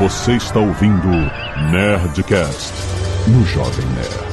Você 0.00 0.32
está 0.32 0.58
ouvindo 0.58 1.08
Nerdcast 1.70 2.72
no 3.28 3.44
Jovem 3.44 3.84
Nerd. 3.88 4.30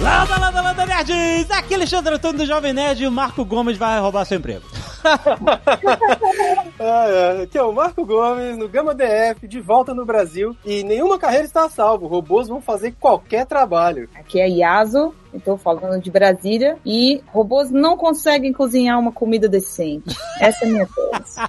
Landa, 0.00 0.38
landa, 0.40 0.60
landa, 0.60 0.86
nerds! 0.86 1.48
Aqui 1.52 1.74
é 1.74 1.76
Alexandre 1.76 2.14
Antônio 2.16 2.38
do 2.38 2.46
Jovem 2.46 2.72
Nerd 2.72 3.04
e 3.04 3.06
o 3.06 3.12
Marco 3.12 3.44
Gomes 3.44 3.78
vai 3.78 4.00
roubar 4.00 4.24
seu 4.24 4.38
emprego. 4.38 4.64
Ah, 6.80 7.06
é. 7.08 7.42
Aqui 7.42 7.56
é 7.56 7.62
o 7.62 7.72
Marco 7.72 8.04
Gomes, 8.04 8.56
no 8.56 8.68
Gama 8.68 8.92
DF, 8.92 9.46
de 9.46 9.60
volta 9.60 9.94
no 9.94 10.04
Brasil. 10.04 10.56
E 10.64 10.82
nenhuma 10.82 11.16
carreira 11.16 11.44
está 11.44 11.64
a 11.64 11.68
salvo. 11.68 12.08
Robôs 12.08 12.48
vão 12.48 12.60
fazer 12.60 12.96
qualquer 12.98 13.46
trabalho. 13.46 14.08
Aqui 14.16 14.40
é 14.40 14.48
Yaso, 14.48 15.14
eu 15.32 15.40
tô 15.40 15.56
falando 15.56 16.00
de 16.00 16.10
Brasília, 16.10 16.76
e 16.84 17.22
robôs 17.28 17.70
não 17.70 17.96
conseguem 17.96 18.52
cozinhar 18.52 18.98
uma 18.98 19.12
comida 19.12 19.48
decente. 19.48 20.16
Essa 20.40 20.64
é 20.64 20.68
a 20.68 20.70
minha 20.70 20.86
tese. 20.86 21.40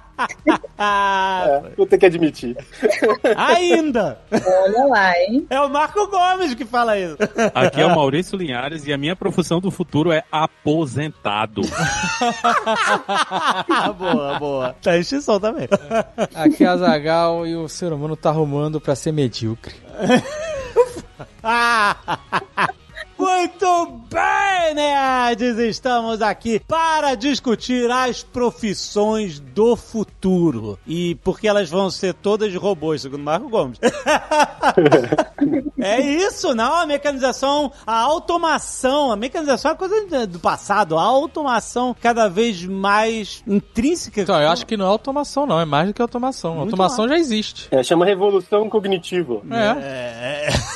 Ah, 0.78 1.60
É, 1.64 1.70
vou 1.76 1.86
ter 1.86 1.98
que 1.98 2.06
admitir. 2.06 2.56
Ainda! 3.36 4.18
Olha 4.32 4.86
lá, 4.86 5.18
hein? 5.18 5.46
É 5.48 5.60
o 5.60 5.68
Marco 5.68 6.06
Gomes 6.08 6.54
que 6.54 6.64
fala 6.64 6.98
isso. 6.98 7.16
Aqui 7.54 7.80
é 7.80 7.86
o 7.86 7.94
Maurício 7.94 8.36
Linhares 8.36 8.86
e 8.86 8.92
a 8.92 8.98
minha 8.98 9.14
profissão 9.14 9.60
do 9.60 9.70
futuro 9.70 10.12
é 10.12 10.24
aposentado. 10.30 11.62
boa, 13.98 14.38
boa. 14.38 14.76
Tá 14.82 14.96
extinção 14.96 15.38
também. 15.38 15.68
Aqui 16.34 16.64
é 16.64 16.68
a 16.68 16.76
Zagal 16.76 17.46
e 17.46 17.56
o 17.56 17.68
ser 17.68 17.92
humano 17.92 18.16
tá 18.16 18.30
arrumando 18.30 18.80
pra 18.80 18.94
ser 18.94 19.12
medíocre. 19.12 19.74
Muito 23.18 23.86
bem, 24.10 24.74
nerds! 24.74 25.58
Estamos 25.58 26.20
aqui 26.20 26.60
para 26.60 27.14
discutir 27.14 27.90
as 27.90 28.22
profissões 28.22 29.38
do 29.38 29.76
futuro. 29.76 30.78
E 30.86 31.14
porque 31.16 31.46
elas 31.46 31.70
vão 31.70 31.90
ser 31.90 32.14
todas 32.14 32.54
robôs, 32.54 33.02
segundo 33.02 33.22
Marco 33.22 33.48
Gomes. 33.48 33.78
é 35.78 36.00
isso, 36.00 36.54
não? 36.54 36.74
A 36.74 36.86
mecanização, 36.86 37.70
a 37.86 38.00
automação. 38.00 39.12
A 39.12 39.16
mecanização 39.16 39.70
é 39.70 39.74
coisa 39.74 40.26
do 40.26 40.38
passado. 40.40 40.98
A 40.98 41.02
automação 41.02 41.94
cada 42.00 42.28
vez 42.28 42.64
mais 42.64 43.42
intrínseca. 43.46 44.22
Então, 44.22 44.40
eu 44.40 44.48
acho 44.48 44.66
que 44.66 44.76
não 44.76 44.86
é 44.86 44.88
automação, 44.88 45.46
não. 45.46 45.60
É 45.60 45.64
mais 45.64 45.86
do 45.86 45.94
que 45.94 46.02
automação. 46.02 46.56
Muito 46.56 46.70
automação 46.70 47.08
já 47.08 47.16
existe. 47.16 47.68
É, 47.70 47.82
chama 47.82 48.04
revolução 48.04 48.68
cognitiva. 48.68 49.40
É. 49.50 50.48
É. 50.48 50.73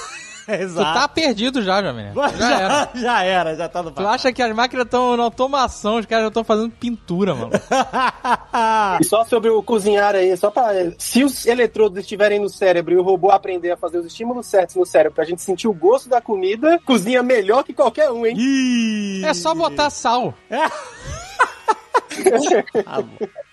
Tu 0.59 0.63
Exato. 0.63 0.99
tá 0.99 1.07
perdido 1.07 1.63
já, 1.63 1.83
Jovem. 1.83 2.07
Nerd. 2.07 2.17
Já 2.17 2.31
já, 2.39 2.61
era. 2.61 2.91
já 2.97 3.23
era, 3.23 3.55
já 3.57 3.69
tá 3.69 3.83
no 3.83 3.91
Tu 3.91 4.07
acha 4.07 4.33
que 4.33 4.43
as 4.43 4.55
máquinas 4.55 4.87
estão 4.87 5.15
na 5.17 5.25
automação, 5.25 5.99
os 5.99 6.07
caras 6.07 6.25
já 6.25 6.29
estão 6.29 6.43
fazendo 6.45 6.71
pintura, 6.71 7.35
mano. 7.35 7.51
E 9.01 9.05
só 9.05 9.25
sobre 9.25 9.51
o 9.51 9.63
cozinhar 9.63 10.15
aí, 10.15 10.37
só 10.37 10.51
pra. 10.51 10.71
Se 10.99 11.23
os 11.23 11.47
eletrodos 11.47 11.99
estiverem 11.99 12.41
no 12.41 12.49
cérebro 12.49 12.95
e 12.95 12.97
o 12.97 13.03
robô 13.03 13.31
aprender 13.31 13.71
a 13.71 13.77
fazer 13.77 13.99
os 13.99 14.07
estímulos 14.07 14.47
certos 14.47 14.75
no 14.77 14.85
cérebro 14.87 15.15
pra 15.15 15.25
gente 15.25 15.43
sentir 15.43 15.69
o 15.69 15.73
gosto 15.73 16.09
da 16.09 16.21
comida, 16.21 16.81
cozinha 16.85 17.23
melhor 17.23 17.63
que 17.63 17.73
qualquer 17.73 18.11
um, 18.11 18.27
hein? 18.27 18.35
Ih. 18.39 19.25
É 19.25 19.35
só 19.35 19.55
botar 19.55 19.91
sal. 19.91 20.35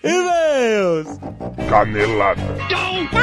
E-mails! 0.02 1.08
Canelada. 1.68 2.42
Muito 2.42 3.16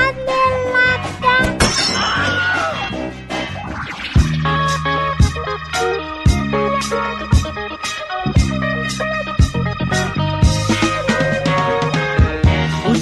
Thank 6.89 7.57
you. 7.57 7.62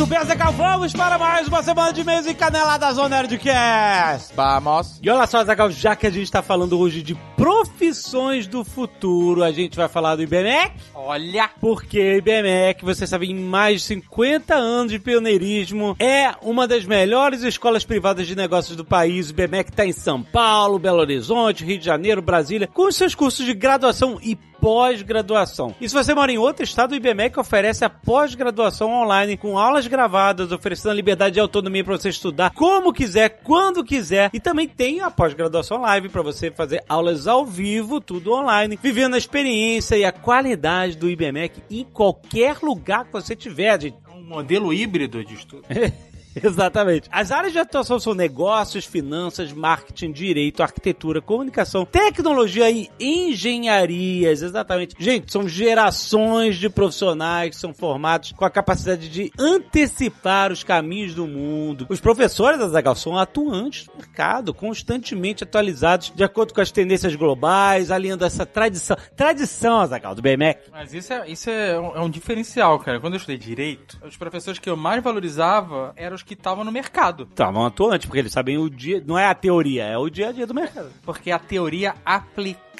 Bem, 0.06 0.26
Zagal, 0.26 0.52
vamos 0.54 0.94
para 0.94 1.18
mais 1.18 1.48
uma 1.48 1.62
semana 1.62 1.94
de 1.94 2.02
e-mails 2.02 2.26
e 2.26 2.34
caneladas 2.34 2.98
on 2.98 3.08
Nerdcast. 3.08 4.34
Vamos. 4.36 5.00
E 5.02 5.10
olha 5.10 5.28
só, 5.28 5.44
Zagal, 5.44 5.70
já 5.70 5.96
que 5.96 6.08
a 6.08 6.10
gente 6.10 6.32
tá 6.32 6.42
falando 6.42 6.80
hoje 6.80 7.04
de 7.04 7.14
profissões 7.36 8.48
do 8.48 8.64
futuro, 8.64 9.44
a 9.44 9.52
gente 9.52 9.76
vai 9.76 9.88
falar 9.88 10.16
do 10.16 10.24
IBMEC, 10.24 10.74
Olha. 10.96 11.50
porque 11.60 12.00
o 12.00 12.18
IBMEC, 12.18 12.84
você 12.84 13.06
sabe, 13.06 13.30
em 13.30 13.36
mais 13.36 13.82
de 13.82 13.88
50 13.88 14.56
anos 14.56 14.92
de 14.92 15.00
pioneirismo, 15.00 15.96
é 16.00 16.34
uma 16.42 16.68
das 16.68 16.86
melhores 16.86 17.44
escolas 17.44 17.84
privadas 17.84 18.26
de 18.26 18.36
negócios 18.36 18.76
do 18.76 18.86
país. 18.86 19.30
O 19.30 19.32
IBMEC 19.32 19.72
tá 19.72 19.86
em 19.86 19.92
São 19.92 20.24
Paulo, 20.24 20.80
Belo 20.80 21.00
Horizonte, 21.00 21.66
Rio 21.66 21.78
de 21.78 21.86
Janeiro, 21.86 22.22
Brasília, 22.22 22.68
com 22.68 22.92
seus 22.92 23.14
cursos 23.14 23.46
de 23.46 23.54
graduação 23.54 24.18
e 24.22 24.38
pós-graduação. 24.62 25.76
E 25.82 25.90
se 25.90 25.96
você 25.96 26.14
mora 26.14 26.32
em 26.32 26.38
outro 26.38 26.64
estado, 26.64 26.92
o 26.92 26.96
IBMEC 26.96 27.38
oferece 27.40 27.84
a 27.84 27.90
pós-graduação 27.90 28.92
online 28.92 29.36
com 29.36 29.58
aulas 29.58 29.88
gravadas, 29.88 30.52
oferecendo 30.52 30.92
a 30.92 30.96
liberdade 30.96 31.40
e 31.40 31.42
autonomia 31.42 31.84
para 31.84 31.98
você 31.98 32.10
estudar 32.10 32.52
como 32.52 32.94
quiser, 32.94 33.42
quando 33.44 33.84
quiser. 33.84 34.30
E 34.32 34.40
também 34.40 34.68
tem 34.68 35.02
a 35.02 35.10
pós-graduação 35.10 35.82
live 35.82 36.10
para 36.10 36.22
você 36.22 36.52
fazer 36.52 36.84
aulas 36.88 37.28
ao 37.28 37.44
vivo, 37.44 38.00
tudo 38.00 38.34
online, 38.34 38.78
vivendo 38.82 39.16
a 39.16 39.18
experiência 39.18 39.96
e 39.98 40.06
a 40.06 40.12
qualidade 40.12 40.96
do 40.96 41.10
IBMEC 41.10 41.64
em 41.70 41.84
qualquer 41.84 42.58
lugar 42.62 43.06
que 43.06 43.14
você 43.14 43.36
tiver, 43.36 43.82
gente. 43.82 43.98
Um 44.16 44.24
modelo 44.24 44.72
híbrido 44.72 45.26
de 45.26 45.34
estudo. 45.34 45.64
Exatamente. 46.42 47.10
As 47.12 47.32
áreas 47.32 47.54
de 47.54 47.60
atuação 47.60 48.00
são 48.00 48.14
negócios, 48.14 48.86
finanças, 48.86 49.52
marketing, 49.52 50.12
direito, 50.12 50.64
arquitetura, 50.64 51.22
comunicação, 51.22 51.86
tecnologia 51.86 52.70
e 52.70 52.90
engenharias. 53.00 54.42
Exatamente. 54.42 54.96
Gente, 54.98 55.32
são 55.32 55.48
gerações 55.48 56.58
de 56.58 56.70
profissionais 56.70 57.52
que 57.52 57.56
são 57.56 57.74
formados 57.74 58.32
com 58.32 58.46
a 58.46 58.50
capacidade 58.50 59.10
de 59.10 59.32
antecipar 59.38 60.52
os 60.52 60.64
caminhos 60.64 61.14
do 61.14 61.28
mundo. 61.28 61.86
Os 61.90 62.00
professores 62.00 62.60
da 62.60 62.68
Zagal 62.68 62.96
são 62.96 63.18
atuantes 63.18 63.86
do 63.88 63.98
mercado, 63.98 64.54
constantemente 64.54 65.44
atualizados 65.44 66.12
de 66.16 66.24
acordo 66.24 66.54
com 66.54 66.62
as 66.62 66.72
tendências 66.72 67.16
globais, 67.16 67.92
alinhando 67.92 68.26
essa 68.26 68.46
tradição. 68.46 68.98
Tradição, 69.16 69.86
Zagal, 69.86 70.16
do 70.16 70.22
BMEC. 70.22 70.70
Mas 70.72 70.94
isso 70.94 71.14
é, 71.14 71.30
isso 71.30 71.50
é, 71.50 71.80
um, 71.80 71.96
é 71.96 72.00
um 72.02 72.10
diferencial, 72.10 72.80
cara. 72.80 73.00
Quando 73.00 73.14
eu 73.14 73.18
estudei 73.18 73.38
direito, 73.38 74.00
os 74.06 74.18
professores 74.18 74.60
que 74.60 74.70
eu 74.70 74.78
mais 74.78 75.04
valorizava 75.04 75.94
eram 75.96 76.16
os 76.16 76.21
que 76.24 76.34
estavam 76.34 76.64
no 76.64 76.72
mercado. 76.72 77.24
Estavam 77.24 77.66
atuantes, 77.66 78.06
porque 78.06 78.20
eles 78.20 78.32
sabem 78.32 78.58
o 78.58 78.70
dia. 78.70 79.04
Não 79.06 79.18
é 79.18 79.26
a 79.26 79.36
teoria, 79.36 79.86
é 79.86 79.98
o 79.98 80.10
dia 80.10 80.30
a 80.30 80.32
dia 80.32 80.48
do 80.48 80.54
mercado. 80.54 80.92
Porque 81.04 81.32
a 81.32 81.40
teoria 81.40 81.96
aplicada. 82.06 82.71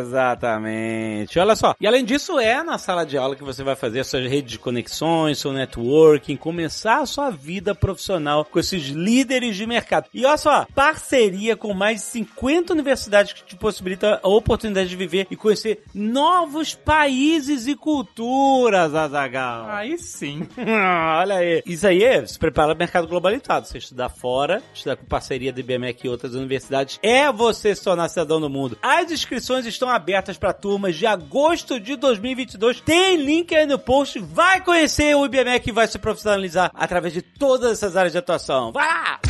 Exatamente. 0.00 1.38
Olha 1.38 1.54
só. 1.54 1.74
E 1.80 1.86
além 1.86 2.04
disso, 2.04 2.38
é 2.38 2.62
na 2.62 2.78
sala 2.78 3.04
de 3.04 3.16
aula 3.16 3.36
que 3.36 3.44
você 3.44 3.62
vai 3.62 3.76
fazer 3.76 4.00
a 4.00 4.04
sua 4.04 4.20
rede 4.20 4.48
de 4.48 4.58
conexões, 4.58 5.38
seu 5.38 5.52
networking, 5.52 6.36
começar 6.36 7.00
a 7.00 7.06
sua 7.06 7.30
vida 7.30 7.74
profissional 7.74 8.44
com 8.44 8.58
esses 8.58 8.88
líderes 8.88 9.56
de 9.56 9.66
mercado. 9.66 10.08
E 10.12 10.24
olha 10.24 10.36
só, 10.36 10.66
parceria 10.74 11.56
com 11.56 11.72
mais 11.74 11.98
de 11.98 12.06
50 12.06 12.72
universidades 12.72 13.32
que 13.32 13.44
te 13.44 13.56
possibilitam 13.56 14.18
a 14.22 14.28
oportunidade 14.28 14.88
de 14.88 14.96
viver 14.96 15.26
e 15.30 15.36
conhecer 15.36 15.82
novos 15.94 16.74
países 16.74 17.66
e 17.66 17.74
culturas, 17.74 18.94
Azagal. 18.94 19.68
Aí 19.68 19.98
sim. 19.98 20.46
Olha 20.58 21.36
aí. 21.36 21.62
Isso 21.66 21.86
aí 21.86 22.02
é, 22.02 22.24
se 22.26 22.38
prepara 22.38 22.68
para 22.68 22.74
o 22.74 22.78
mercado 22.78 23.06
globalizado. 23.06 23.66
Você 23.66 23.78
estudar 23.78 24.08
fora, 24.08 24.62
estudar 24.72 24.96
com 24.96 25.04
parceria 25.04 25.52
do 25.52 25.60
IBMEC 25.60 26.06
e 26.06 26.08
outras 26.08 26.34
universidades, 26.34 26.98
é 27.02 27.30
você 27.30 27.74
se 27.74 27.84
tornar 27.84 28.08
cidadão 28.08 28.40
do 28.40 28.50
mundo. 28.50 28.78
As 28.82 29.10
inscrições 29.10 29.66
estão 29.66 29.88
abertas 29.88 30.38
para 30.38 30.52
turmas 30.52 30.96
de 30.96 31.06
agosto 31.06 31.78
de 31.78 31.96
2022. 31.96 32.80
Tem 32.80 33.16
link 33.16 33.54
aí 33.54 33.66
no 33.66 33.78
post. 33.78 34.18
Vai 34.18 34.60
conhecer 34.62 35.14
o 35.14 35.26
IBMEC 35.26 35.68
e 35.68 35.72
vai 35.72 35.86
se 35.86 35.98
profissionalizar 35.98 36.70
através 36.74 37.12
de 37.12 37.20
todas 37.20 37.72
essas 37.72 37.96
áreas 37.96 38.12
de 38.12 38.18
atuação. 38.18 38.72
Vai 38.72 38.86
lá! 38.86 39.20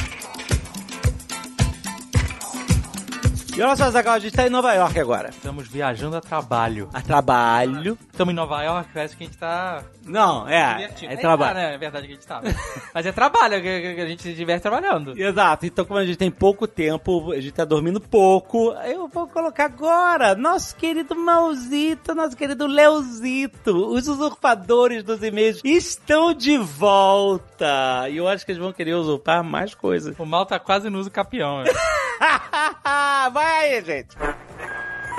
E 3.57 3.63
olha 3.63 3.77
só, 3.77 3.91
Zagal, 3.91 4.15
a 4.15 4.19
gente 4.19 4.35
tá 4.35 4.47
em 4.47 4.51
Nova 4.51 4.73
York 4.73 4.99
agora. 4.99 5.31
Estamos 5.31 5.67
viajando 5.69 6.17
a 6.17 6.21
trabalho. 6.21 6.89
A 6.95 7.01
trabalho. 7.03 7.99
Estamos 8.11 8.33
em 8.33 8.37
Nova 8.37 8.63
York, 8.63 8.89
parece 8.95 9.17
que 9.17 9.25
a 9.25 9.27
gente 9.27 9.37
tá 9.37 9.83
Não, 10.07 10.49
é, 10.49 10.75
divertindo. 10.77 11.13
é 11.13 11.17
trabalho. 11.17 11.55
né? 11.55 11.75
É 11.75 11.79
verdade 11.79 12.07
que 12.07 12.13
a 12.13 12.17
gente 12.17 12.27
tá. 12.27 12.41
Mas 12.95 13.05
é 13.07 13.13
trabalho, 13.13 13.61
que, 13.61 13.95
que 13.95 14.01
a 14.01 14.07
gente 14.07 14.23
se 14.23 14.33
diverte 14.33 14.63
trabalhando. 14.63 15.19
Exato, 15.19 15.67
então 15.67 15.85
como 15.85 15.99
a 15.99 16.07
gente 16.07 16.17
tem 16.17 16.31
pouco 16.31 16.67
tempo, 16.67 17.33
a 17.33 17.37
gente 17.41 17.53
tá 17.53 17.65
dormindo 17.65 18.01
pouco, 18.01 18.73
eu 18.87 19.09
vou 19.09 19.27
colocar 19.27 19.65
agora 19.67 20.35
nosso 20.35 20.75
querido 20.77 21.15
Mauzito, 21.17 22.15
nosso 22.15 22.37
querido 22.37 22.67
Leozito, 22.67 23.77
os 23.93 24.07
usurpadores 24.09 25.03
dos 25.03 25.23
e-mails 25.23 25.61
estão 25.65 26.33
de 26.33 26.57
volta. 26.57 28.09
E 28.09 28.17
eu 28.17 28.27
acho 28.29 28.47
que 28.47 28.53
eles 28.53 28.63
vão 28.63 28.73
querer 28.73 28.95
usurpar 28.95 29.43
mais 29.45 29.75
coisas. 29.75 30.15
O 30.19 30.25
mal 30.25 30.47
tá 30.47 30.59
quase 30.59 30.89
no 30.89 30.99
uso 30.99 31.11
capião. 31.11 31.63
né? 31.63 31.71
Vai 33.33 33.75
aí, 33.75 33.85
gente. 33.85 34.17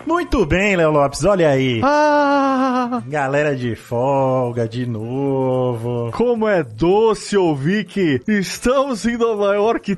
Muito 0.06 0.45
bem, 0.45 0.75
Léo 0.75 0.92
Lopes, 0.92 1.24
olha 1.24 1.50
aí. 1.50 1.81
Ah, 1.83 3.01
Galera 3.07 3.56
de 3.56 3.75
folga 3.75 4.68
de 4.68 4.86
novo. 4.86 6.12
como 6.13 6.48
é 6.48 6.63
doce 6.63 7.38
ouvir 7.38 7.86
que 7.86 8.21
estamos 8.27 9.06
em 9.06 9.18
Nova 9.18 9.53
York 9.56 9.95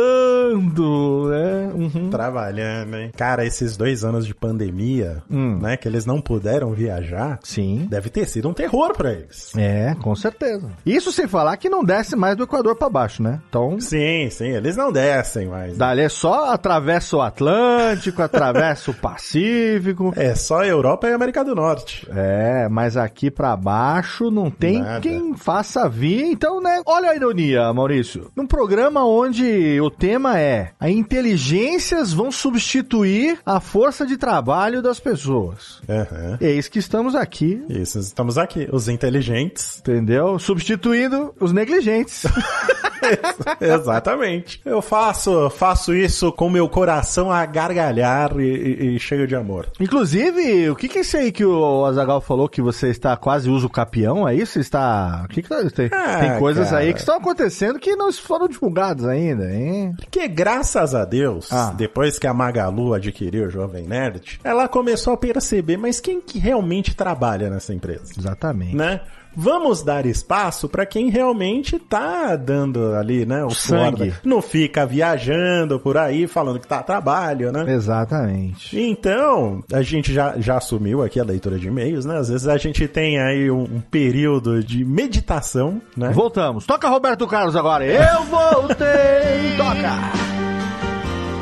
trabalhando, 0.00 1.28
né? 1.30 1.70
Uhum. 1.74 2.10
Trabalhando, 2.10 2.96
hein? 2.96 3.10
Cara, 3.16 3.44
esses 3.44 3.76
dois 3.76 4.04
anos 4.04 4.26
de 4.26 4.34
pandemia, 4.34 5.22
Hum. 5.30 5.58
né, 5.60 5.76
que 5.76 5.88
eles 5.88 6.04
não 6.06 6.20
puderam 6.20 6.72
viajar, 6.72 7.38
Sim. 7.42 7.86
deve 7.88 8.08
ter 8.10 8.26
sido 8.26 8.48
um 8.48 8.52
terror 8.54 8.92
pra 8.96 9.12
eles. 9.12 9.52
É, 9.56 9.94
com 10.02 10.14
certeza. 10.14 10.68
Isso 10.84 11.12
sem 11.12 11.26
falar 11.26 11.56
que 11.56 11.68
não 11.68 11.84
desce 11.84 12.16
mais 12.16 12.36
do 12.36 12.44
Equador 12.44 12.76
pra 12.76 12.88
baixo, 12.88 13.22
né? 13.22 13.40
Então, 13.48 13.80
Sim, 13.80 14.28
sim, 14.30 14.48
eles 14.48 14.76
não 14.76 14.92
descem 14.92 15.46
mais. 15.48 15.76
dali 15.76 16.02
é 16.02 16.08
só 16.08 16.52
atravessa 16.52 17.16
o 17.16 17.22
Atlântico, 17.22 18.22
atravessa 18.22 18.49
o 18.90 18.94
Pacífico. 18.94 20.12
É 20.16 20.34
só 20.34 20.64
Europa 20.64 21.08
e 21.08 21.12
América 21.12 21.44
do 21.44 21.54
Norte. 21.54 22.06
É, 22.10 22.68
mas 22.68 22.96
aqui 22.96 23.30
pra 23.30 23.56
baixo 23.56 24.30
não 24.30 24.50
tem 24.50 24.80
Nada. 24.82 25.00
quem 25.00 25.34
faça 25.36 25.88
vir. 25.88 26.24
Então, 26.24 26.60
né? 26.60 26.82
Olha 26.86 27.10
a 27.10 27.16
ironia, 27.16 27.72
Maurício. 27.72 28.30
Num 28.36 28.46
programa 28.46 29.04
onde 29.04 29.80
o 29.80 29.90
tema 29.90 30.38
é 30.38 30.72
a 30.78 30.88
inteligências 30.90 32.12
vão 32.12 32.30
substituir 32.32 33.38
a 33.44 33.60
força 33.60 34.06
de 34.06 34.16
trabalho 34.16 34.82
das 34.82 34.98
pessoas. 35.00 35.80
Aham. 35.88 36.38
Eis 36.40 36.68
que 36.68 36.78
estamos 36.78 37.14
aqui, 37.14 37.62
Isso, 37.68 37.98
estamos 37.98 38.36
aqui, 38.38 38.68
os 38.72 38.88
inteligentes. 38.88 39.78
entendeu? 39.80 40.38
Substituindo 40.38 41.34
os 41.40 41.52
negligentes. 41.52 42.24
Exatamente. 43.60 44.60
Eu 44.64 44.80
faço, 44.82 45.50
faço 45.50 45.94
isso 45.94 46.32
com 46.32 46.48
meu 46.48 46.68
coração 46.68 47.30
a 47.30 47.44
gargalhar 47.46 48.38
e, 48.38 48.42
e- 48.42 48.96
e 48.96 49.00
cheio 49.00 49.26
de 49.26 49.34
amor. 49.34 49.66
Inclusive, 49.78 50.70
o 50.70 50.76
que 50.76 50.88
que 50.88 50.98
é 50.98 51.00
isso 51.02 51.16
aí 51.16 51.32
que 51.32 51.44
o 51.44 51.84
Azagal 51.84 52.20
falou 52.20 52.48
que 52.48 52.60
você 52.62 52.88
está 52.88 53.16
quase 53.16 53.48
uso 53.50 53.68
capião? 53.68 54.28
É 54.28 54.34
isso? 54.34 54.58
Está. 54.58 55.22
O 55.24 55.28
que 55.28 55.42
que 55.42 55.48
tá- 55.48 55.62
tem, 55.70 55.88
Ah, 55.92 56.18
tem 56.20 56.38
coisas 56.38 56.70
cara. 56.70 56.82
aí 56.82 56.92
que 56.92 56.98
estão 57.00 57.16
acontecendo 57.16 57.78
que 57.78 57.94
não 57.96 58.12
foram 58.12 58.48
divulgadas 58.48 59.06
ainda, 59.06 59.52
hein? 59.52 59.94
Porque 59.96 60.26
graças 60.28 60.94
a 60.94 61.04
Deus, 61.04 61.52
Ah. 61.52 61.72
depois 61.76 62.18
que 62.18 62.26
a 62.26 62.34
Magalu 62.34 62.94
adquiriu 62.94 63.46
o 63.46 63.50
Jovem 63.50 63.86
Nerd, 63.86 64.40
ela 64.42 64.68
começou 64.68 65.12
a 65.14 65.16
perceber, 65.16 65.76
mas 65.76 66.00
quem 66.00 66.20
que 66.20 66.38
realmente 66.38 66.94
trabalha 66.94 67.48
nessa 67.50 67.72
empresa? 67.74 68.12
Exatamente. 68.18 68.74
né? 68.76 69.00
Vamos 69.36 69.82
dar 69.82 70.06
espaço 70.06 70.68
pra 70.68 70.84
quem 70.84 71.08
realmente 71.08 71.78
tá 71.78 72.34
dando 72.36 72.94
ali, 72.94 73.24
né, 73.24 73.44
o 73.44 73.50
Sangue. 73.50 74.10
da- 74.10 74.16
Não 74.24 74.42
fica 74.42 74.84
viajando 74.84 75.78
por 75.78 75.96
aí 75.96 76.26
falando 76.26 76.58
que 76.58 76.66
tá 76.66 76.78
a 76.80 76.82
trabalho, 76.82 77.52
né? 77.52 77.64
Exatamente. 77.72 78.78
Então, 78.78 79.62
a 79.72 79.82
gente 79.82 80.12
já, 80.12 80.34
já 80.38 80.56
assumiu 80.58 81.02
aqui 81.02 81.20
a 81.20 81.24
leitura 81.24 81.58
de 81.58 81.68
e-mails, 81.68 82.04
né? 82.04 82.18
Às 82.18 82.28
vezes 82.28 82.48
a 82.48 82.56
gente 82.58 82.86
tem 82.88 83.18
aí 83.20 83.50
um, 83.50 83.62
um 83.62 83.80
período 83.80 84.62
de 84.64 84.84
meditação, 84.84 85.80
né? 85.96 86.10
Voltamos. 86.10 86.66
Toca 86.66 86.88
Roberto 86.88 87.26
Carlos 87.26 87.54
agora. 87.56 87.84
Eu 87.86 88.24
voltei. 88.24 89.56
Toca. 89.56 89.90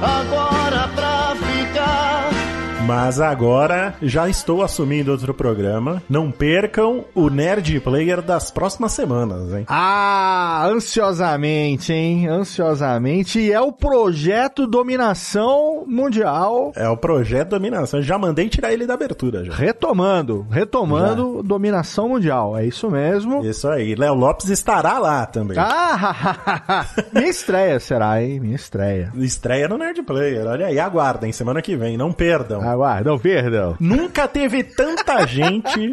Agora 0.00 0.88
pra 0.94 1.34
ficar. 1.37 1.57
Mas 2.88 3.20
agora 3.20 3.94
já 4.00 4.31
estou 4.31 4.62
assumindo 4.62 5.12
outro 5.12 5.35
programa. 5.35 6.02
Não 6.08 6.31
percam 6.31 7.05
o 7.14 7.29
Nerd 7.29 7.81
Player 7.81 8.23
das 8.23 8.50
próximas 8.50 8.93
semanas, 8.93 9.52
hein? 9.52 9.67
Ah, 9.69 10.67
ansiosamente, 10.67 11.93
hein? 11.93 12.26
Ansiosamente. 12.29 13.40
E 13.40 13.52
é 13.52 13.61
o 13.61 13.73
projeto 13.73 14.67
Dominação 14.67 15.85
Mundial. 15.87 16.73
É 16.75 16.88
o 16.88 16.96
projeto 16.96 17.50
Dominação. 17.50 18.00
Já 18.00 18.17
mandei 18.17 18.49
tirar 18.49 18.73
ele 18.73 18.87
da 18.87 18.94
abertura 18.94 19.44
já. 19.44 19.52
Retomando, 19.52 20.46
retomando 20.50 21.43
Dominação 21.43 22.08
Mundial. 22.08 22.56
É 22.56 22.64
isso 22.64 22.91
mesmo. 22.91 23.44
Isso 23.44 23.69
aí. 23.69 23.94
Léo 23.96 24.14
Lopes 24.14 24.49
estará 24.49 24.99
lá 24.99 25.26
também. 25.26 25.58
Ah, 25.61 26.87
minha 27.12 27.29
estreia 27.29 27.79
será, 27.79 28.23
hein? 28.23 28.41
Minha 28.41 28.56
estreia. 28.56 29.12
Estreia 29.14 29.69
no 29.69 29.76
Nerd 29.76 30.02
Player. 30.05 30.46
Olha 30.46 30.69
aí, 30.69 30.81
aguardem. 30.81 31.32
Semana 31.32 31.61
que 31.61 31.76
vem. 31.76 31.99
Não 31.99 32.14
perdam. 32.14 32.78
Aguarda, 32.79 33.11
não 33.11 33.19
perdão. 33.19 33.77
Nunca 33.81 34.29
teve 34.29 34.63
tanta 34.63 35.25
gente. 35.27 35.91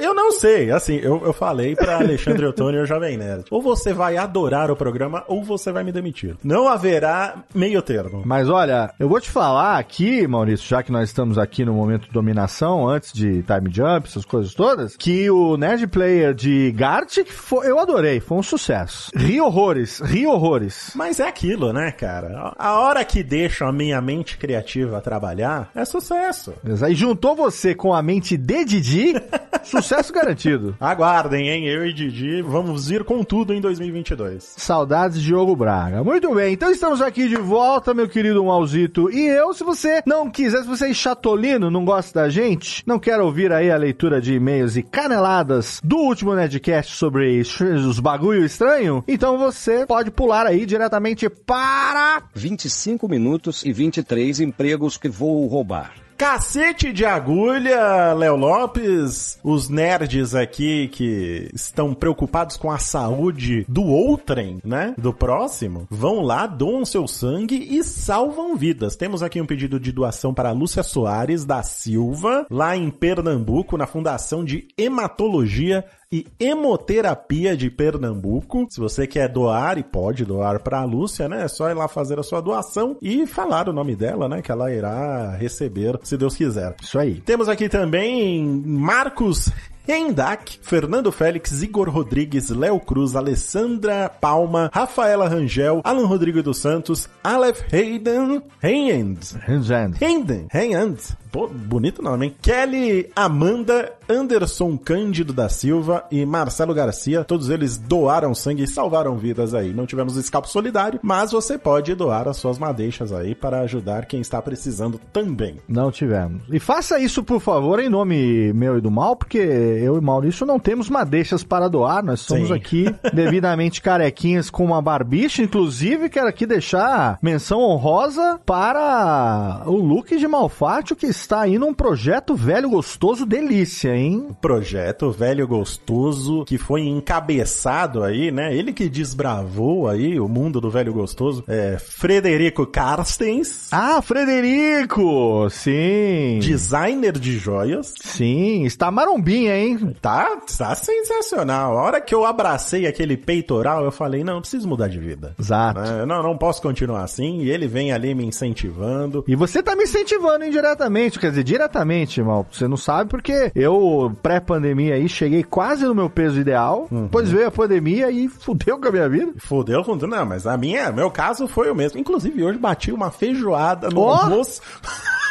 Eu 0.00 0.14
não 0.14 0.32
sei, 0.32 0.70
assim, 0.70 0.96
eu, 0.96 1.22
eu 1.24 1.32
falei 1.32 1.76
pra 1.76 1.98
Alexandre 1.98 2.46
Ottoni 2.46 2.78
e 2.78 2.80
o 2.80 2.86
Jovem 2.86 3.16
Nerd. 3.16 3.44
Ou 3.50 3.62
você 3.62 3.92
vai 3.92 4.16
adorar 4.16 4.70
o 4.70 4.76
programa, 4.76 5.22
ou 5.28 5.44
você 5.44 5.70
vai 5.70 5.84
me 5.84 5.92
demitir. 5.92 6.36
Não 6.42 6.66
haverá 6.68 7.44
meio 7.54 7.80
termo. 7.82 8.22
Mas 8.24 8.48
olha, 8.48 8.92
eu 8.98 9.08
vou 9.08 9.20
te 9.20 9.30
falar 9.30 9.78
aqui, 9.78 10.26
Maurício, 10.26 10.66
já 10.68 10.82
que 10.82 10.90
nós 10.90 11.08
estamos 11.08 11.38
aqui 11.38 11.64
no 11.64 11.74
momento 11.74 12.06
de 12.06 12.12
dominação, 12.12 12.88
antes 12.88 13.12
de 13.12 13.42
time 13.42 13.70
jump, 13.70 14.08
essas 14.08 14.24
coisas 14.24 14.54
todas, 14.54 14.96
que 14.96 15.30
o 15.30 15.56
Nerd 15.56 15.86
Player 15.86 16.34
de 16.34 16.72
Gartic 16.72 17.30
foi, 17.30 17.68
eu 17.70 17.78
adorei, 17.78 18.20
foi 18.20 18.38
um 18.38 18.42
sucesso. 18.42 19.10
Ri 19.14 19.40
horrores, 19.40 20.00
ri 20.00 20.26
horrores. 20.26 20.92
Mas 20.94 21.20
é 21.20 21.28
aquilo, 21.28 21.72
né, 21.72 21.92
cara? 21.92 22.52
A 22.58 22.78
hora 22.80 23.04
que 23.04 23.22
deixo 23.22 23.64
a 23.64 23.72
minha 23.72 24.00
mente 24.00 24.38
criativa 24.38 25.00
trabalhar, 25.00 25.67
é 25.74 25.84
sucesso. 25.84 26.54
E 26.88 26.94
juntou 26.94 27.34
você 27.34 27.74
com 27.74 27.94
a 27.94 28.02
mente 28.02 28.36
de 28.36 28.64
Didi, 28.64 29.14
sucesso 29.64 30.12
garantido. 30.12 30.76
Aguardem, 30.80 31.48
hein? 31.48 31.66
Eu 31.66 31.86
e 31.86 31.92
Didi 31.92 32.42
vamos 32.42 32.90
ir 32.90 33.04
com 33.04 33.22
tudo 33.24 33.54
em 33.54 33.60
2022. 33.60 34.54
Saudades 34.56 35.20
de 35.20 35.26
Diogo 35.26 35.54
Braga. 35.54 36.02
Muito 36.02 36.34
bem, 36.34 36.54
então 36.54 36.70
estamos 36.70 37.00
aqui 37.00 37.28
de 37.28 37.36
volta, 37.36 37.92
meu 37.94 38.08
querido 38.08 38.44
Mauzito. 38.44 39.10
E 39.10 39.26
eu, 39.26 39.52
se 39.52 39.64
você 39.64 40.02
não 40.06 40.30
quiser, 40.30 40.62
se 40.62 40.68
você 40.68 40.90
é 40.90 40.94
chatolino, 40.94 41.70
não 41.70 41.84
gosta 41.84 42.22
da 42.22 42.28
gente, 42.28 42.82
não 42.86 42.98
quer 42.98 43.20
ouvir 43.20 43.52
aí 43.52 43.70
a 43.70 43.76
leitura 43.76 44.20
de 44.20 44.34
e-mails 44.34 44.76
e 44.76 44.82
caneladas 44.82 45.80
do 45.82 45.96
último 45.96 46.34
Nedcast 46.34 46.94
sobre 46.96 47.40
os 47.40 48.00
bagulho 48.00 48.44
estranho, 48.44 49.04
então 49.06 49.38
você 49.38 49.86
pode 49.86 50.10
pular 50.10 50.46
aí 50.46 50.64
diretamente 50.64 51.28
para... 51.28 52.22
25 52.34 53.08
minutos 53.08 53.64
e 53.64 53.72
23 53.72 54.40
empregos 54.40 54.96
que 54.96 55.08
vou 55.08 55.47
roubar. 55.48 55.92
Cacete 56.18 56.92
de 56.92 57.04
agulha, 57.04 58.12
Léo 58.12 58.34
Lopes, 58.34 59.38
os 59.44 59.68
nerds 59.68 60.34
aqui 60.34 60.88
que 60.88 61.48
estão 61.54 61.94
preocupados 61.94 62.56
com 62.56 62.72
a 62.72 62.78
saúde 62.78 63.64
do 63.68 63.84
outrem, 63.84 64.58
né? 64.64 64.96
Do 64.98 65.14
próximo, 65.14 65.86
vão 65.88 66.20
lá, 66.20 66.44
doam 66.48 66.84
seu 66.84 67.06
sangue 67.06 67.54
e 67.70 67.84
salvam 67.84 68.56
vidas. 68.56 68.96
Temos 68.96 69.22
aqui 69.22 69.40
um 69.40 69.46
pedido 69.46 69.78
de 69.78 69.92
doação 69.92 70.34
para 70.34 70.50
Lúcia 70.50 70.82
Soares 70.82 71.44
da 71.44 71.62
Silva, 71.62 72.48
lá 72.50 72.76
em 72.76 72.90
Pernambuco, 72.90 73.76
na 73.76 73.86
Fundação 73.86 74.44
de 74.44 74.66
Hematologia 74.76 75.84
e 76.10 76.26
Hemoterapia 76.40 77.56
de 77.56 77.70
Pernambuco. 77.70 78.66
Se 78.70 78.80
você 78.80 79.06
quer 79.06 79.28
doar 79.28 79.76
e 79.76 79.82
pode 79.82 80.24
doar 80.24 80.60
para 80.60 80.80
a 80.80 80.84
Lúcia, 80.84 81.28
né? 81.28 81.44
É 81.44 81.48
só 81.48 81.68
ir 81.68 81.74
lá 81.74 81.86
fazer 81.86 82.18
a 82.18 82.22
sua 82.22 82.40
doação 82.40 82.96
e 83.02 83.26
falar 83.26 83.68
o 83.68 83.72
nome 83.72 83.94
dela, 83.94 84.28
né? 84.28 84.40
Que 84.40 84.50
ela 84.50 84.72
irá 84.72 85.36
receber, 85.36 85.98
se 86.02 86.16
Deus 86.16 86.34
quiser. 86.34 86.74
Isso 86.82 86.98
aí. 86.98 87.20
Temos 87.20 87.48
aqui 87.48 87.68
também 87.68 88.42
Marcos 88.64 89.50
Rendak, 89.86 90.58
Fernando 90.60 91.10
Félix, 91.10 91.62
Igor 91.62 91.88
Rodrigues, 91.88 92.50
Léo 92.50 92.78
Cruz, 92.78 93.16
Alessandra 93.16 94.08
Palma, 94.08 94.70
Rafaela 94.72 95.26
Rangel, 95.26 95.80
Alan 95.82 96.06
Rodrigo 96.06 96.42
dos 96.42 96.58
Santos, 96.58 97.08
Aleph 97.24 97.62
Hayden, 97.72 98.42
Hayend, 98.62 99.18
Hayden, 99.46 100.46
Hayend, 100.52 101.16
pô, 101.30 101.48
bonito 101.48 102.02
nome, 102.02 102.26
hein? 102.26 102.34
Kelly 102.40 103.10
Amanda, 103.14 103.92
Anderson 104.08 104.76
Cândido 104.76 105.32
da 105.32 105.48
Silva 105.48 106.04
e 106.10 106.24
Marcelo 106.24 106.74
Garcia, 106.74 107.24
todos 107.24 107.50
eles 107.50 107.76
doaram 107.76 108.34
sangue 108.34 108.62
e 108.62 108.66
salvaram 108.66 109.16
vidas 109.16 109.54
aí. 109.54 109.72
Não 109.72 109.86
tivemos 109.86 110.16
escalpo 110.16 110.48
solidário, 110.48 111.00
mas 111.02 111.32
você 111.32 111.58
pode 111.58 111.94
doar 111.94 112.28
as 112.28 112.36
suas 112.36 112.58
madeixas 112.58 113.12
aí 113.12 113.34
para 113.34 113.60
ajudar 113.60 114.06
quem 114.06 114.20
está 114.20 114.40
precisando 114.40 115.00
também. 115.12 115.56
Não 115.68 115.90
tivemos. 115.90 116.42
E 116.50 116.58
faça 116.58 116.98
isso, 116.98 117.22
por 117.22 117.40
favor, 117.40 117.78
em 117.80 117.88
nome 117.88 118.52
meu 118.52 118.78
e 118.78 118.80
do 118.80 118.90
mal, 118.90 119.16
porque 119.16 119.38
eu 119.38 119.96
e 119.96 120.00
Maurício 120.00 120.46
não 120.46 120.58
temos 120.58 120.88
madeixas 120.88 121.44
para 121.44 121.68
doar. 121.68 122.02
Nós 122.02 122.20
somos 122.20 122.48
Sim. 122.48 122.54
aqui 122.54 122.94
devidamente 123.12 123.82
carequinhas 123.82 124.50
com 124.50 124.64
uma 124.64 124.80
barbicha. 124.80 125.42
Inclusive, 125.42 126.08
quero 126.08 126.28
aqui 126.28 126.46
deixar 126.46 127.18
menção 127.22 127.60
honrosa 127.60 128.40
para 128.46 129.62
o 129.66 129.76
look 129.76 130.16
de 130.16 130.26
Malfátio 130.26 130.96
que 130.96 131.06
está 131.06 131.27
aí 131.36 131.58
num 131.58 131.74
projeto 131.74 132.34
velho 132.34 132.70
gostoso 132.70 133.26
delícia, 133.26 133.94
hein? 133.96 134.28
Projeto 134.40 135.10
velho 135.10 135.46
gostoso 135.46 136.44
que 136.44 136.58
foi 136.58 136.82
encabeçado 136.82 138.02
aí, 138.02 138.30
né? 138.30 138.54
Ele 138.54 138.72
que 138.72 138.88
desbravou 138.88 139.88
aí 139.88 140.18
o 140.18 140.28
mundo 140.28 140.60
do 140.60 140.70
velho 140.70 140.92
gostoso, 140.92 141.44
é 141.48 141.78
Frederico 141.78 142.66
Carstens. 142.66 143.68
Ah, 143.72 144.00
Frederico! 144.02 145.48
Sim. 145.50 146.38
Designer 146.40 147.18
de 147.18 147.38
joias. 147.38 147.94
Sim, 148.00 148.64
está 148.64 148.90
marombinha, 148.90 149.56
hein? 149.56 149.96
Tá, 150.00 150.36
tá 150.56 150.74
sensacional. 150.74 151.78
A 151.78 151.82
hora 151.82 152.00
que 152.00 152.14
eu 152.14 152.24
abracei 152.24 152.86
aquele 152.86 153.16
peitoral, 153.16 153.84
eu 153.84 153.90
falei, 153.90 154.22
não, 154.22 154.34
eu 154.34 154.40
preciso 154.40 154.68
mudar 154.68 154.88
de 154.88 154.98
vida. 154.98 155.34
Exato. 155.38 155.80
É, 155.80 156.06
não, 156.06 156.22
não 156.22 156.36
posso 156.36 156.60
continuar 156.60 157.04
assim. 157.04 157.40
E 157.42 157.50
ele 157.50 157.66
vem 157.66 157.92
ali 157.92 158.14
me 158.14 158.24
incentivando. 158.24 159.24
E 159.26 159.34
você 159.34 159.62
tá 159.62 159.74
me 159.74 159.84
incentivando 159.84 160.44
indiretamente, 160.44 161.07
quer 161.16 161.30
dizer, 161.30 161.44
diretamente, 161.44 162.20
mal. 162.20 162.44
Você 162.50 162.66
não 162.66 162.76
sabe 162.76 163.08
porque 163.08 163.52
eu, 163.54 164.12
pré-pandemia 164.22 164.96
aí, 164.96 165.08
cheguei 165.08 165.44
quase 165.44 165.84
no 165.84 165.94
meu 165.94 166.10
peso 166.10 166.40
ideal. 166.40 166.88
Uhum. 166.90 167.04
Depois 167.04 167.30
veio 167.30 167.46
a 167.46 167.50
pandemia 167.50 168.10
e 168.10 168.26
fudeu 168.28 168.78
com 168.78 168.88
a 168.88 168.92
minha 168.92 169.08
vida. 169.08 169.32
Fudeu 169.38 169.82
tudo. 169.82 170.06
Não, 170.06 170.26
mas 170.26 170.46
a 170.46 170.56
minha, 170.56 170.90
meu 170.90 171.10
caso 171.10 171.46
foi 171.46 171.70
o 171.70 171.74
mesmo. 171.74 171.98
Inclusive, 172.00 172.42
hoje 172.42 172.58
bati 172.58 172.90
uma 172.90 173.10
feijoada 173.10 173.88
no 173.90 174.00
Ó! 174.00 174.14
almoço. 174.14 174.60